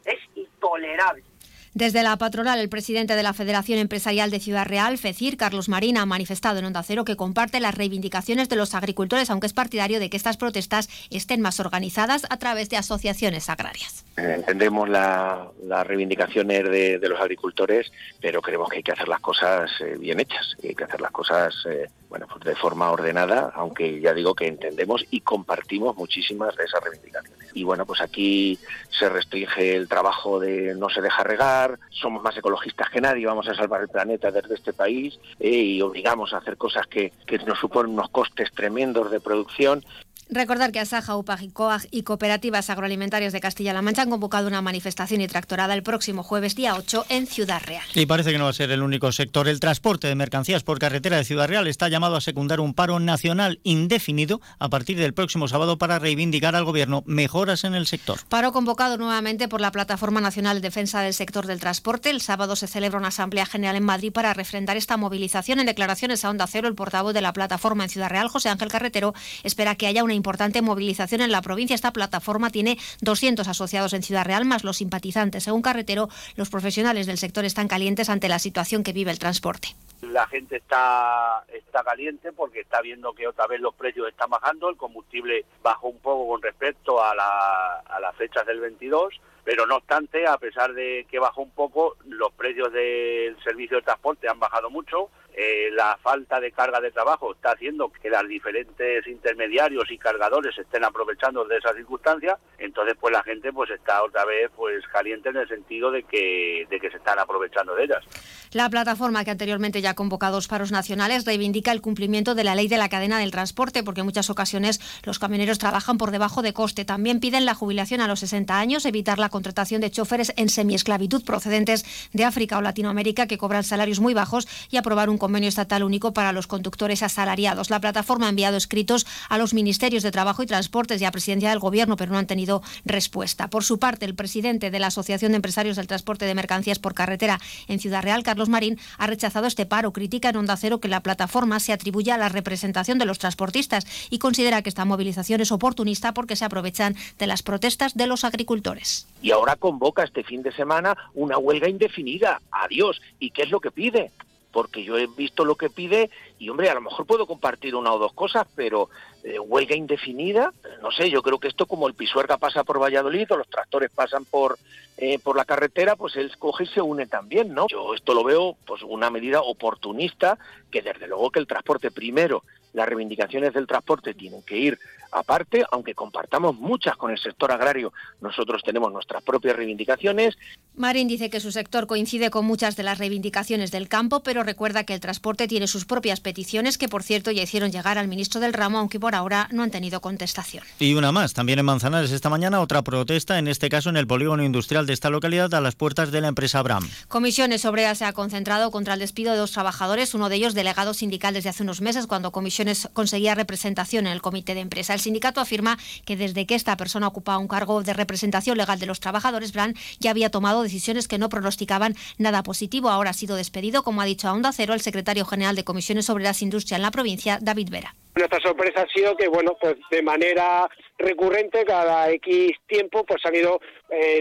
Es 0.04 0.20
intolerable. 0.36 1.24
Desde 1.72 2.02
la 2.02 2.16
patronal, 2.16 2.58
el 2.58 2.68
presidente 2.68 3.14
de 3.14 3.22
la 3.22 3.32
Federación 3.32 3.78
Empresarial 3.78 4.32
de 4.32 4.40
Ciudad 4.40 4.66
Real, 4.66 4.98
FECIR, 4.98 5.36
Carlos 5.36 5.68
Marín, 5.68 5.98
ha 5.98 6.04
manifestado 6.04 6.58
en 6.58 6.64
Onda 6.64 6.82
Cero 6.82 7.04
que 7.04 7.14
comparte 7.14 7.60
las 7.60 7.76
reivindicaciones 7.76 8.48
de 8.48 8.56
los 8.56 8.74
agricultores, 8.74 9.30
aunque 9.30 9.46
es 9.46 9.52
partidario 9.52 10.00
de 10.00 10.10
que 10.10 10.16
estas 10.16 10.36
protestas 10.36 10.88
estén 11.10 11.40
más 11.40 11.60
organizadas 11.60 12.26
a 12.28 12.38
través 12.38 12.70
de 12.70 12.76
asociaciones 12.76 13.48
agrarias. 13.48 14.04
Entendemos 14.16 14.88
las 14.88 15.86
reivindicaciones 15.86 16.64
de, 16.64 17.08
los 17.08 17.20
agricultores, 17.20 17.92
pero 18.20 18.42
creemos 18.42 18.68
que 18.68 18.78
hay 18.78 18.82
que 18.82 18.92
hacer 18.92 19.08
las 19.08 19.20
cosas 19.20 19.70
eh, 19.80 19.96
bien 19.98 20.18
hechas, 20.18 20.56
hay 20.62 20.74
que 20.74 20.84
hacer 20.84 21.00
las 21.00 21.12
cosas 21.12 21.54
eh, 21.68 21.88
bueno, 22.10 22.26
pues 22.26 22.44
de 22.44 22.56
forma 22.56 22.90
ordenada, 22.90 23.52
aunque 23.54 24.00
ya 24.00 24.12
digo 24.12 24.34
que 24.34 24.48
entendemos 24.48 25.06
y 25.12 25.20
compartimos 25.20 25.96
muchísimas 25.96 26.56
de 26.56 26.64
esas 26.64 26.82
reivindicaciones. 26.82 27.48
Y 27.54 27.62
bueno, 27.62 27.86
pues 27.86 28.00
aquí 28.00 28.58
se 28.90 29.08
restringe 29.08 29.76
el 29.76 29.88
trabajo 29.88 30.40
de 30.40 30.74
no 30.74 30.90
se 30.90 31.00
deja 31.00 31.22
regar, 31.22 31.78
somos 31.88 32.20
más 32.22 32.36
ecologistas 32.36 32.90
que 32.90 33.00
nadie, 33.00 33.26
vamos 33.26 33.48
a 33.48 33.54
salvar 33.54 33.82
el 33.82 33.88
planeta 33.88 34.32
desde 34.32 34.56
este 34.56 34.72
país 34.72 35.20
eh, 35.38 35.50
y 35.50 35.82
obligamos 35.82 36.32
a 36.32 36.38
hacer 36.38 36.56
cosas 36.56 36.88
que, 36.88 37.12
que 37.26 37.38
nos 37.38 37.60
suponen 37.60 37.92
unos 37.92 38.10
costes 38.10 38.50
tremendos 38.52 39.10
de 39.12 39.20
producción 39.20 39.84
Recordar 40.32 40.70
que 40.70 40.78
Asaja, 40.78 41.16
UPAG 41.16 41.42
y 41.42 41.48
COAG 41.48 41.88
y 41.90 42.04
Cooperativas 42.04 42.70
Agroalimentarias 42.70 43.32
de 43.32 43.40
Castilla-La 43.40 43.82
Mancha 43.82 44.02
han 44.02 44.10
convocado 44.10 44.46
una 44.46 44.62
manifestación 44.62 45.20
y 45.20 45.26
tractorada 45.26 45.74
el 45.74 45.82
próximo 45.82 46.22
jueves 46.22 46.54
día 46.54 46.76
8 46.76 47.06
en 47.08 47.26
Ciudad 47.26 47.60
Real. 47.66 47.82
Y 47.96 48.06
parece 48.06 48.30
que 48.30 48.38
no 48.38 48.44
va 48.44 48.50
a 48.50 48.52
ser 48.52 48.70
el 48.70 48.84
único 48.84 49.10
sector. 49.10 49.48
El 49.48 49.58
transporte 49.58 50.06
de 50.06 50.14
mercancías 50.14 50.62
por 50.62 50.78
carretera 50.78 51.16
de 51.16 51.24
Ciudad 51.24 51.48
Real 51.48 51.66
está 51.66 51.88
llamado 51.88 52.14
a 52.14 52.20
secundar 52.20 52.60
un 52.60 52.74
paro 52.74 53.00
nacional 53.00 53.58
indefinido 53.64 54.40
a 54.60 54.68
partir 54.68 54.98
del 54.98 55.14
próximo 55.14 55.48
sábado 55.48 55.78
para 55.78 55.98
reivindicar 55.98 56.54
al 56.54 56.64
Gobierno 56.64 57.02
mejoras 57.06 57.64
en 57.64 57.74
el 57.74 57.88
sector. 57.88 58.20
Paro 58.28 58.52
convocado 58.52 58.98
nuevamente 58.98 59.48
por 59.48 59.60
la 59.60 59.72
Plataforma 59.72 60.20
Nacional 60.20 60.58
de 60.58 60.68
Defensa 60.68 61.00
del 61.00 61.12
Sector 61.12 61.48
del 61.48 61.58
Transporte. 61.58 62.08
El 62.08 62.20
sábado 62.20 62.54
se 62.54 62.68
celebra 62.68 63.00
una 63.00 63.08
Asamblea 63.08 63.46
General 63.46 63.74
en 63.74 63.82
Madrid 63.82 64.12
para 64.12 64.32
refrendar 64.32 64.76
esta 64.76 64.96
movilización. 64.96 65.58
En 65.58 65.66
declaraciones 65.66 66.24
a 66.24 66.30
Onda 66.30 66.46
Cero, 66.46 66.68
el 66.68 66.76
portavoz 66.76 67.14
de 67.14 67.20
la 67.20 67.32
plataforma 67.32 67.82
en 67.82 67.90
Ciudad 67.90 68.10
Real, 68.10 68.28
José 68.28 68.48
Ángel 68.48 68.68
Carretero, 68.68 69.12
espera 69.42 69.74
que 69.74 69.88
haya 69.88 70.04
una 70.04 70.19
importante 70.20 70.60
movilización 70.60 71.22
en 71.22 71.32
la 71.32 71.40
provincia. 71.40 71.74
Esta 71.74 71.92
plataforma 71.92 72.50
tiene 72.50 72.76
200 73.00 73.48
asociados 73.48 73.94
en 73.94 74.02
Ciudad 74.02 74.26
Real, 74.26 74.44
más 74.44 74.64
los 74.64 74.76
simpatizantes. 74.76 75.44
Según 75.44 75.62
Carretero, 75.62 76.08
los 76.36 76.50
profesionales 76.50 77.06
del 77.06 77.16
sector 77.16 77.46
están 77.46 77.68
calientes 77.68 78.10
ante 78.10 78.28
la 78.28 78.38
situación 78.38 78.82
que 78.82 78.92
vive 78.92 79.10
el 79.10 79.18
transporte. 79.18 79.68
La 80.02 80.26
gente 80.26 80.56
está, 80.56 81.42
está 81.52 81.82
caliente 81.82 82.32
porque 82.32 82.60
está 82.60 82.82
viendo 82.82 83.14
que 83.14 83.26
otra 83.26 83.46
vez 83.46 83.60
los 83.60 83.74
precios 83.74 84.08
están 84.08 84.30
bajando, 84.30 84.68
el 84.68 84.76
combustible 84.76 85.44
bajó 85.62 85.88
un 85.88 85.98
poco 85.98 86.28
con 86.28 86.42
respecto 86.42 87.02
a, 87.02 87.14
la, 87.14 87.80
a 87.86 88.00
las 88.00 88.14
fechas 88.16 88.46
del 88.46 88.60
22, 88.60 89.20
pero 89.44 89.66
no 89.66 89.76
obstante, 89.76 90.26
a 90.26 90.38
pesar 90.38 90.72
de 90.74 91.06
que 91.10 91.18
bajó 91.18 91.42
un 91.42 91.50
poco, 91.50 91.96
los 92.06 92.32
precios 92.32 92.72
del 92.72 93.36
servicio 93.42 93.78
de 93.78 93.82
transporte 93.82 94.28
han 94.28 94.38
bajado 94.38 94.70
mucho, 94.70 95.10
eh, 95.34 95.70
la 95.72 95.96
falta 96.02 96.40
de 96.40 96.52
carga 96.52 96.80
de 96.80 96.90
trabajo 96.90 97.32
está 97.32 97.52
haciendo 97.52 97.90
que 97.90 98.10
los 98.10 98.28
diferentes 98.28 99.06
intermediarios 99.06 99.90
y 99.90 99.98
cargadores 99.98 100.56
estén 100.58 100.84
aprovechando 100.84 101.44
de 101.44 101.56
esas 101.56 101.76
circunstancias, 101.76 102.38
entonces 102.58 102.96
pues 103.00 103.12
la 103.12 103.22
gente 103.22 103.52
pues 103.52 103.70
está 103.70 104.02
otra 104.02 104.24
vez 104.24 104.50
pues 104.56 104.84
caliente 104.88 105.28
en 105.28 105.36
el 105.36 105.48
sentido 105.48 105.90
de 105.90 106.02
que, 106.02 106.66
de 106.68 106.80
que 106.80 106.90
se 106.90 106.96
están 106.96 107.18
aprovechando 107.18 107.74
de 107.74 107.84
ellas. 107.84 108.04
La 108.52 108.68
plataforma 108.68 109.24
que 109.24 109.30
anteriormente 109.30 109.80
ya 109.80 109.90
ha 109.90 109.94
convocado 109.94 110.34
dos 110.34 110.48
paros 110.48 110.72
nacionales 110.72 111.24
reivindica 111.24 111.72
el 111.72 111.80
cumplimiento 111.80 112.34
de 112.34 112.44
la 112.44 112.54
ley 112.54 112.68
de 112.68 112.78
la 112.78 112.88
cadena 112.88 113.18
del 113.18 113.30
transporte 113.30 113.82
porque 113.82 114.00
en 114.00 114.06
muchas 114.06 114.30
ocasiones 114.30 114.80
los 115.04 115.18
camioneros 115.18 115.58
trabajan 115.58 115.98
por 115.98 116.10
debajo 116.10 116.42
de 116.42 116.52
coste. 116.52 116.84
También 116.84 117.20
piden 117.20 117.46
la 117.46 117.54
jubilación 117.54 118.00
a 118.00 118.08
los 118.08 118.20
60 118.20 118.58
años, 118.58 118.86
evitar 118.86 119.18
la 119.18 119.28
contratación 119.28 119.80
de 119.80 119.90
choferes 119.90 120.32
en 120.36 120.48
semiesclavitud 120.48 121.24
procedentes 121.24 121.84
de 122.12 122.24
África 122.24 122.58
o 122.58 122.62
Latinoamérica 122.62 123.26
que 123.26 123.38
cobran 123.38 123.64
salarios 123.64 124.00
muy 124.00 124.14
bajos 124.14 124.48
y 124.70 124.76
aprobar 124.76 125.08
un 125.10 125.18
convenio 125.20 125.48
estatal 125.48 125.84
único 125.84 126.12
para 126.12 126.32
los 126.32 126.48
conductores 126.48 127.04
asalariados. 127.04 127.70
La 127.70 127.78
plataforma 127.80 128.26
ha 128.26 128.30
enviado 128.30 128.56
escritos 128.56 129.06
a 129.28 129.38
los 129.38 129.54
ministerios 129.54 130.02
de 130.02 130.10
Trabajo 130.10 130.42
y 130.42 130.46
Transportes 130.46 131.00
y 131.00 131.04
a 131.04 131.12
Presidencia 131.12 131.50
del 131.50 131.60
Gobierno, 131.60 131.96
pero 131.96 132.10
no 132.10 132.18
han 132.18 132.26
tenido 132.26 132.62
respuesta. 132.84 133.48
Por 133.48 133.62
su 133.62 133.78
parte, 133.78 134.04
el 134.04 134.16
presidente 134.16 134.72
de 134.72 134.80
la 134.80 134.88
Asociación 134.88 135.30
de 135.30 135.36
Empresarios 135.36 135.76
del 135.76 135.86
Transporte 135.86 136.24
de 136.24 136.34
Mercancías 136.34 136.80
por 136.80 136.94
Carretera 136.94 137.38
en 137.68 137.78
Ciudad 137.78 138.02
Real, 138.02 138.24
Carlos 138.24 138.48
Marín, 138.48 138.80
ha 138.98 139.06
rechazado 139.06 139.46
este 139.46 139.66
paro. 139.66 139.92
Critica 139.92 140.30
en 140.30 140.36
Onda 140.36 140.56
Cero 140.56 140.80
que 140.80 140.88
la 140.88 141.00
plataforma 141.00 141.60
se 141.60 141.72
atribuya 141.72 142.14
a 142.14 142.18
la 142.18 142.28
representación 142.28 142.98
de 142.98 143.04
los 143.04 143.18
transportistas 143.18 143.86
y 144.10 144.18
considera 144.18 144.62
que 144.62 144.70
esta 144.70 144.84
movilización 144.84 145.40
es 145.40 145.52
oportunista 145.52 146.14
porque 146.14 146.36
se 146.36 146.44
aprovechan 146.44 146.96
de 147.18 147.26
las 147.26 147.42
protestas 147.42 147.94
de 147.94 148.06
los 148.06 148.24
agricultores. 148.24 149.06
Y 149.22 149.30
ahora 149.30 149.56
convoca 149.56 150.02
este 150.02 150.24
fin 150.24 150.42
de 150.42 150.52
semana 150.52 150.96
una 151.14 151.38
huelga 151.38 151.68
indefinida. 151.68 152.40
Adiós. 152.50 153.00
¿Y 153.18 153.30
qué 153.30 153.42
es 153.42 153.50
lo 153.50 153.60
que 153.60 153.70
pide? 153.70 154.10
Porque 154.52 154.84
yo 154.84 154.98
he 154.98 155.06
visto 155.06 155.44
lo 155.44 155.54
que 155.54 155.70
pide 155.70 156.10
y, 156.38 156.48
hombre, 156.48 156.70
a 156.70 156.74
lo 156.74 156.80
mejor 156.80 157.06
puedo 157.06 157.26
compartir 157.26 157.74
una 157.74 157.92
o 157.92 157.98
dos 157.98 158.12
cosas, 158.12 158.46
pero 158.54 158.88
eh, 159.22 159.38
huelga 159.38 159.76
indefinida, 159.76 160.52
no 160.82 160.90
sé, 160.90 161.10
yo 161.10 161.22
creo 161.22 161.38
que 161.38 161.48
esto 161.48 161.66
como 161.66 161.86
el 161.86 161.94
Pisuerga 161.94 162.38
pasa 162.38 162.64
por 162.64 162.80
Valladolid 162.80 163.30
o 163.30 163.36
los 163.36 163.48
tractores 163.48 163.90
pasan 163.90 164.24
por, 164.24 164.58
eh, 164.96 165.18
por 165.18 165.36
la 165.36 165.44
carretera, 165.44 165.96
pues 165.96 166.16
él 166.16 166.32
coge 166.38 166.64
y 166.64 166.68
se 166.68 166.80
une 166.80 167.06
también, 167.06 167.54
¿no? 167.54 167.66
Yo 167.68 167.94
esto 167.94 168.14
lo 168.14 168.24
veo 168.24 168.56
pues 168.66 168.82
una 168.82 169.10
medida 169.10 169.40
oportunista 169.42 170.38
que 170.70 170.82
desde 170.82 171.06
luego 171.06 171.30
que 171.30 171.38
el 171.38 171.46
transporte 171.46 171.90
primero, 171.90 172.42
las 172.72 172.88
reivindicaciones 172.88 173.52
del 173.52 173.66
transporte 173.66 174.14
tienen 174.14 174.42
que 174.42 174.56
ir 174.56 174.78
aparte, 175.12 175.64
aunque 175.70 175.94
compartamos 175.94 176.56
muchas 176.56 176.96
con 176.96 177.10
el 177.10 177.18
sector 177.18 177.52
agrario, 177.52 177.92
nosotros 178.20 178.62
tenemos 178.64 178.92
nuestras 178.92 179.22
propias 179.22 179.56
reivindicaciones. 179.56 180.36
Marín 180.76 181.08
dice 181.08 181.30
que 181.30 181.40
su 181.40 181.52
sector 181.52 181.86
coincide 181.86 182.30
con 182.30 182.46
muchas 182.46 182.76
de 182.76 182.82
las 182.82 182.98
reivindicaciones 182.98 183.70
del 183.70 183.88
campo, 183.88 184.22
pero 184.22 184.42
recuerda 184.42 184.84
que 184.84 184.94
el 184.94 185.00
transporte 185.00 185.48
tiene 185.48 185.66
sus 185.66 185.84
propias 185.84 186.20
peticiones, 186.20 186.78
que 186.78 186.88
por 186.88 187.02
cierto 187.02 187.30
ya 187.30 187.42
hicieron 187.42 187.70
llegar 187.70 187.98
al 187.98 188.08
ministro 188.08 188.40
del 188.40 188.52
ramo, 188.52 188.78
aunque 188.78 189.00
por 189.00 189.14
ahora 189.14 189.48
no 189.52 189.62
han 189.62 189.70
tenido 189.70 190.00
contestación. 190.00 190.64
Y 190.78 190.94
una 190.94 191.12
más, 191.12 191.34
también 191.34 191.58
en 191.58 191.64
Manzanares 191.64 192.12
esta 192.12 192.30
mañana, 192.30 192.60
otra 192.60 192.82
protesta, 192.82 193.38
en 193.38 193.48
este 193.48 193.68
caso 193.68 193.90
en 193.90 193.96
el 193.96 194.06
polígono 194.06 194.44
industrial 194.44 194.86
de 194.86 194.92
esta 194.92 195.10
localidad, 195.10 195.52
a 195.54 195.60
las 195.60 195.74
puertas 195.74 196.10
de 196.10 196.20
la 196.20 196.28
empresa 196.28 196.60
Abram. 196.60 196.88
Comisiones 197.08 197.64
Obreras 197.64 197.98
se 197.98 198.04
ha 198.04 198.12
concentrado 198.12 198.70
contra 198.70 198.94
el 198.94 199.00
despido 199.00 199.32
de 199.32 199.38
dos 199.38 199.52
trabajadores, 199.52 200.14
uno 200.14 200.28
de 200.28 200.36
ellos 200.36 200.54
delegado 200.54 200.94
sindical 200.94 201.34
desde 201.34 201.50
hace 201.50 201.62
unos 201.62 201.80
meses, 201.80 202.06
cuando 202.06 202.32
Comisiones 202.32 202.88
conseguía 202.92 203.34
representación 203.34 204.06
en 204.06 204.12
el 204.12 204.22
comité 204.22 204.54
de 204.54 204.60
empresa 204.60 204.94
El 205.00 205.04
sindicato 205.04 205.40
afirma 205.40 205.78
que 206.04 206.14
desde 206.14 206.44
que 206.44 206.54
esta 206.54 206.76
persona 206.76 207.06
ocupaba 207.06 207.38
un 207.38 207.48
cargo 207.48 207.82
de 207.82 207.94
representación 207.94 208.58
legal 208.58 208.78
de 208.78 208.84
los 208.84 209.00
trabajadores, 209.00 209.50
Brand 209.50 209.74
ya 209.98 210.10
había 210.10 210.30
tomado 210.30 210.62
decisiones 210.62 211.08
que 211.08 211.16
no 211.16 211.30
pronosticaban 211.30 211.96
nada 212.18 212.42
positivo. 212.42 212.90
Ahora 212.90 213.08
ha 213.08 213.14
sido 213.14 213.34
despedido, 213.34 213.82
como 213.82 214.02
ha 214.02 214.04
dicho 214.04 214.28
a 214.28 214.34
Onda 214.34 214.52
Cero 214.52 214.74
el 214.74 214.82
secretario 214.82 215.24
general 215.24 215.56
de 215.56 215.64
Comisiones 215.64 216.10
Obreras 216.10 216.42
e 216.42 216.44
Industria 216.44 216.76
en 216.76 216.82
la 216.82 216.90
provincia, 216.90 217.38
David 217.40 217.70
Vera. 217.70 217.94
Nuestra 218.14 218.40
sorpresa 218.40 218.82
ha 218.82 218.88
sido 218.88 219.16
que, 219.16 219.28
bueno, 219.28 219.56
pues 219.60 219.76
de 219.90 220.02
manera 220.02 220.68
recurrente, 220.98 221.64
cada 221.64 222.10
X 222.10 222.52
tiempo, 222.66 223.04
pues 223.04 223.24
han 223.24 223.34
ido 223.34 223.60
eh, 223.88 224.20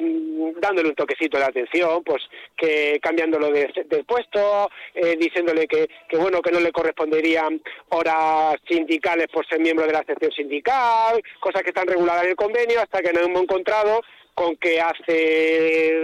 dándole 0.57 0.89
un 0.89 0.95
toquecito 0.95 1.37
de 1.37 1.45
atención, 1.45 2.03
pues 2.03 2.23
que 2.55 2.99
cambiándolo 3.01 3.49
de, 3.49 3.67
puesto, 4.07 4.69
eh, 4.93 5.15
diciéndole 5.19 5.67
que, 5.67 5.89
que, 6.07 6.17
bueno, 6.17 6.41
que 6.41 6.51
no 6.51 6.59
le 6.59 6.71
corresponderían 6.71 7.61
horas 7.89 8.55
sindicales 8.67 9.27
por 9.27 9.45
ser 9.47 9.59
miembro 9.59 9.87
de 9.87 9.93
la 9.93 10.03
sección 10.03 10.31
sindical, 10.31 11.21
cosas 11.39 11.63
que 11.63 11.69
están 11.69 11.87
reguladas 11.87 12.23
en 12.23 12.29
el 12.29 12.35
convenio, 12.35 12.81
hasta 12.81 13.01
que 13.01 13.11
nos 13.11 13.25
hemos 13.25 13.41
encontrado 13.41 14.01
con 14.35 14.55
que 14.57 14.79
hace 14.79 15.97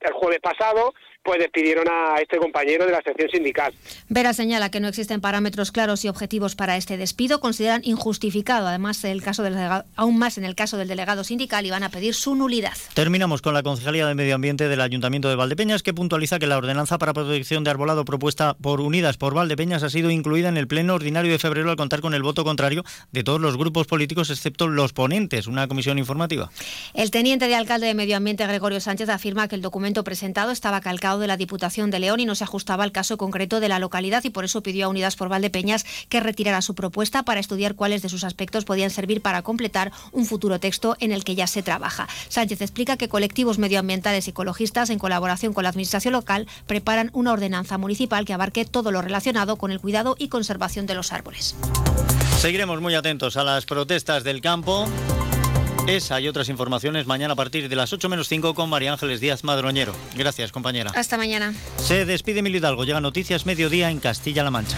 el 0.00 0.12
jueves 0.12 0.40
pasado 0.40 0.92
pues 1.22 1.38
despidieron 1.38 1.86
a 1.88 2.20
este 2.20 2.38
compañero 2.38 2.86
de 2.86 2.92
la 2.92 3.02
sección 3.02 3.28
sindical. 3.30 3.72
Vera 4.08 4.32
señala 4.32 4.70
que 4.70 4.80
no 4.80 4.88
existen 4.88 5.20
parámetros 5.20 5.72
claros 5.72 6.04
y 6.04 6.08
objetivos 6.08 6.56
para 6.56 6.76
este 6.76 6.96
despido. 6.96 7.40
Consideran 7.40 7.82
injustificado, 7.84 8.66
además, 8.66 9.04
el 9.04 9.22
caso 9.22 9.42
del 9.42 9.56
aún 9.96 10.18
más 10.18 10.38
en 10.38 10.44
el 10.44 10.54
caso 10.54 10.76
del 10.76 10.88
delegado 10.88 11.24
sindical 11.24 11.66
y 11.66 11.70
van 11.70 11.82
a 11.82 11.90
pedir 11.90 12.14
su 12.14 12.34
nulidad. 12.34 12.72
Terminamos 12.94 13.42
con 13.42 13.54
la 13.54 13.62
Concejalía 13.62 14.06
de 14.06 14.14
Medio 14.14 14.34
Ambiente 14.34 14.68
del 14.68 14.80
Ayuntamiento 14.80 15.28
de 15.28 15.36
Valdepeñas, 15.36 15.82
que 15.82 15.92
puntualiza 15.92 16.38
que 16.38 16.46
la 16.46 16.56
ordenanza 16.56 16.98
para 16.98 17.12
protección 17.12 17.64
de 17.64 17.70
arbolado 17.70 18.04
propuesta 18.04 18.54
por 18.54 18.80
Unidas 18.80 19.16
por 19.16 19.34
Valdepeñas 19.34 19.82
ha 19.82 19.90
sido 19.90 20.10
incluida 20.10 20.48
en 20.48 20.56
el 20.56 20.66
pleno 20.66 20.94
ordinario 20.94 21.32
de 21.32 21.38
febrero 21.38 21.70
al 21.70 21.76
contar 21.76 22.00
con 22.00 22.14
el 22.14 22.22
voto 22.22 22.44
contrario 22.44 22.84
de 23.12 23.24
todos 23.24 23.40
los 23.40 23.56
grupos 23.56 23.86
políticos, 23.86 24.30
excepto 24.30 24.68
los 24.68 24.92
ponentes. 24.92 25.46
Una 25.46 25.68
comisión 25.68 25.98
informativa. 25.98 26.50
El 26.94 27.10
teniente 27.10 27.48
de 27.48 27.54
alcalde 27.54 27.86
de 27.86 27.94
Medio 27.94 28.16
Ambiente, 28.16 28.46
Gregorio 28.46 28.80
Sánchez, 28.80 29.08
afirma 29.08 29.48
que 29.48 29.56
el 29.56 29.62
documento 29.62 30.04
presentado 30.04 30.50
estaba 30.50 30.80
calcado 30.80 31.09
de 31.18 31.26
la 31.26 31.36
Diputación 31.36 31.90
de 31.90 31.98
León 31.98 32.20
y 32.20 32.26
no 32.26 32.34
se 32.34 32.44
ajustaba 32.44 32.84
al 32.84 32.92
caso 32.92 33.16
concreto 33.16 33.60
de 33.60 33.68
la 33.68 33.78
localidad 33.78 34.22
y 34.24 34.30
por 34.30 34.44
eso 34.44 34.62
pidió 34.62 34.86
a 34.86 34.88
Unidas 34.88 35.16
por 35.16 35.28
Valdepeñas 35.28 35.84
que 36.08 36.20
retirara 36.20 36.62
su 36.62 36.74
propuesta 36.74 37.22
para 37.22 37.40
estudiar 37.40 37.74
cuáles 37.74 38.02
de 38.02 38.08
sus 38.08 38.24
aspectos 38.24 38.64
podían 38.64 38.90
servir 38.90 39.20
para 39.20 39.42
completar 39.42 39.92
un 40.12 40.26
futuro 40.26 40.60
texto 40.60 40.96
en 41.00 41.12
el 41.12 41.24
que 41.24 41.34
ya 41.34 41.46
se 41.46 41.62
trabaja. 41.62 42.08
Sánchez 42.28 42.60
explica 42.62 42.96
que 42.96 43.08
colectivos 43.08 43.58
medioambientales 43.58 44.26
y 44.26 44.30
ecologistas, 44.30 44.90
en 44.90 44.98
colaboración 44.98 45.52
con 45.52 45.64
la 45.64 45.70
Administración 45.70 46.12
local, 46.12 46.46
preparan 46.66 47.10
una 47.12 47.32
ordenanza 47.32 47.78
municipal 47.78 48.24
que 48.24 48.32
abarque 48.32 48.64
todo 48.64 48.92
lo 48.92 49.02
relacionado 49.02 49.56
con 49.56 49.70
el 49.70 49.80
cuidado 49.80 50.16
y 50.18 50.28
conservación 50.28 50.86
de 50.86 50.94
los 50.94 51.12
árboles. 51.12 51.56
Seguiremos 52.38 52.80
muy 52.80 52.94
atentos 52.94 53.36
a 53.36 53.44
las 53.44 53.66
protestas 53.66 54.24
del 54.24 54.40
campo. 54.40 54.88
Esa 55.90 56.20
y 56.20 56.28
otras 56.28 56.48
informaciones 56.48 57.06
mañana 57.06 57.32
a 57.32 57.36
partir 57.36 57.68
de 57.68 57.74
las 57.74 57.92
8 57.92 58.08
menos 58.08 58.28
5 58.28 58.54
con 58.54 58.70
María 58.70 58.92
Ángeles 58.92 59.20
Díaz 59.20 59.42
Madroñero. 59.42 59.92
Gracias, 60.16 60.52
compañera. 60.52 60.92
Hasta 60.94 61.16
mañana. 61.16 61.52
Se 61.78 62.04
despide 62.04 62.42
Mil 62.42 62.54
Hidalgo. 62.54 62.84
Llega 62.84 63.00
Noticias 63.00 63.44
Mediodía 63.44 63.90
en 63.90 63.98
Castilla-La 63.98 64.52
Mancha. 64.52 64.76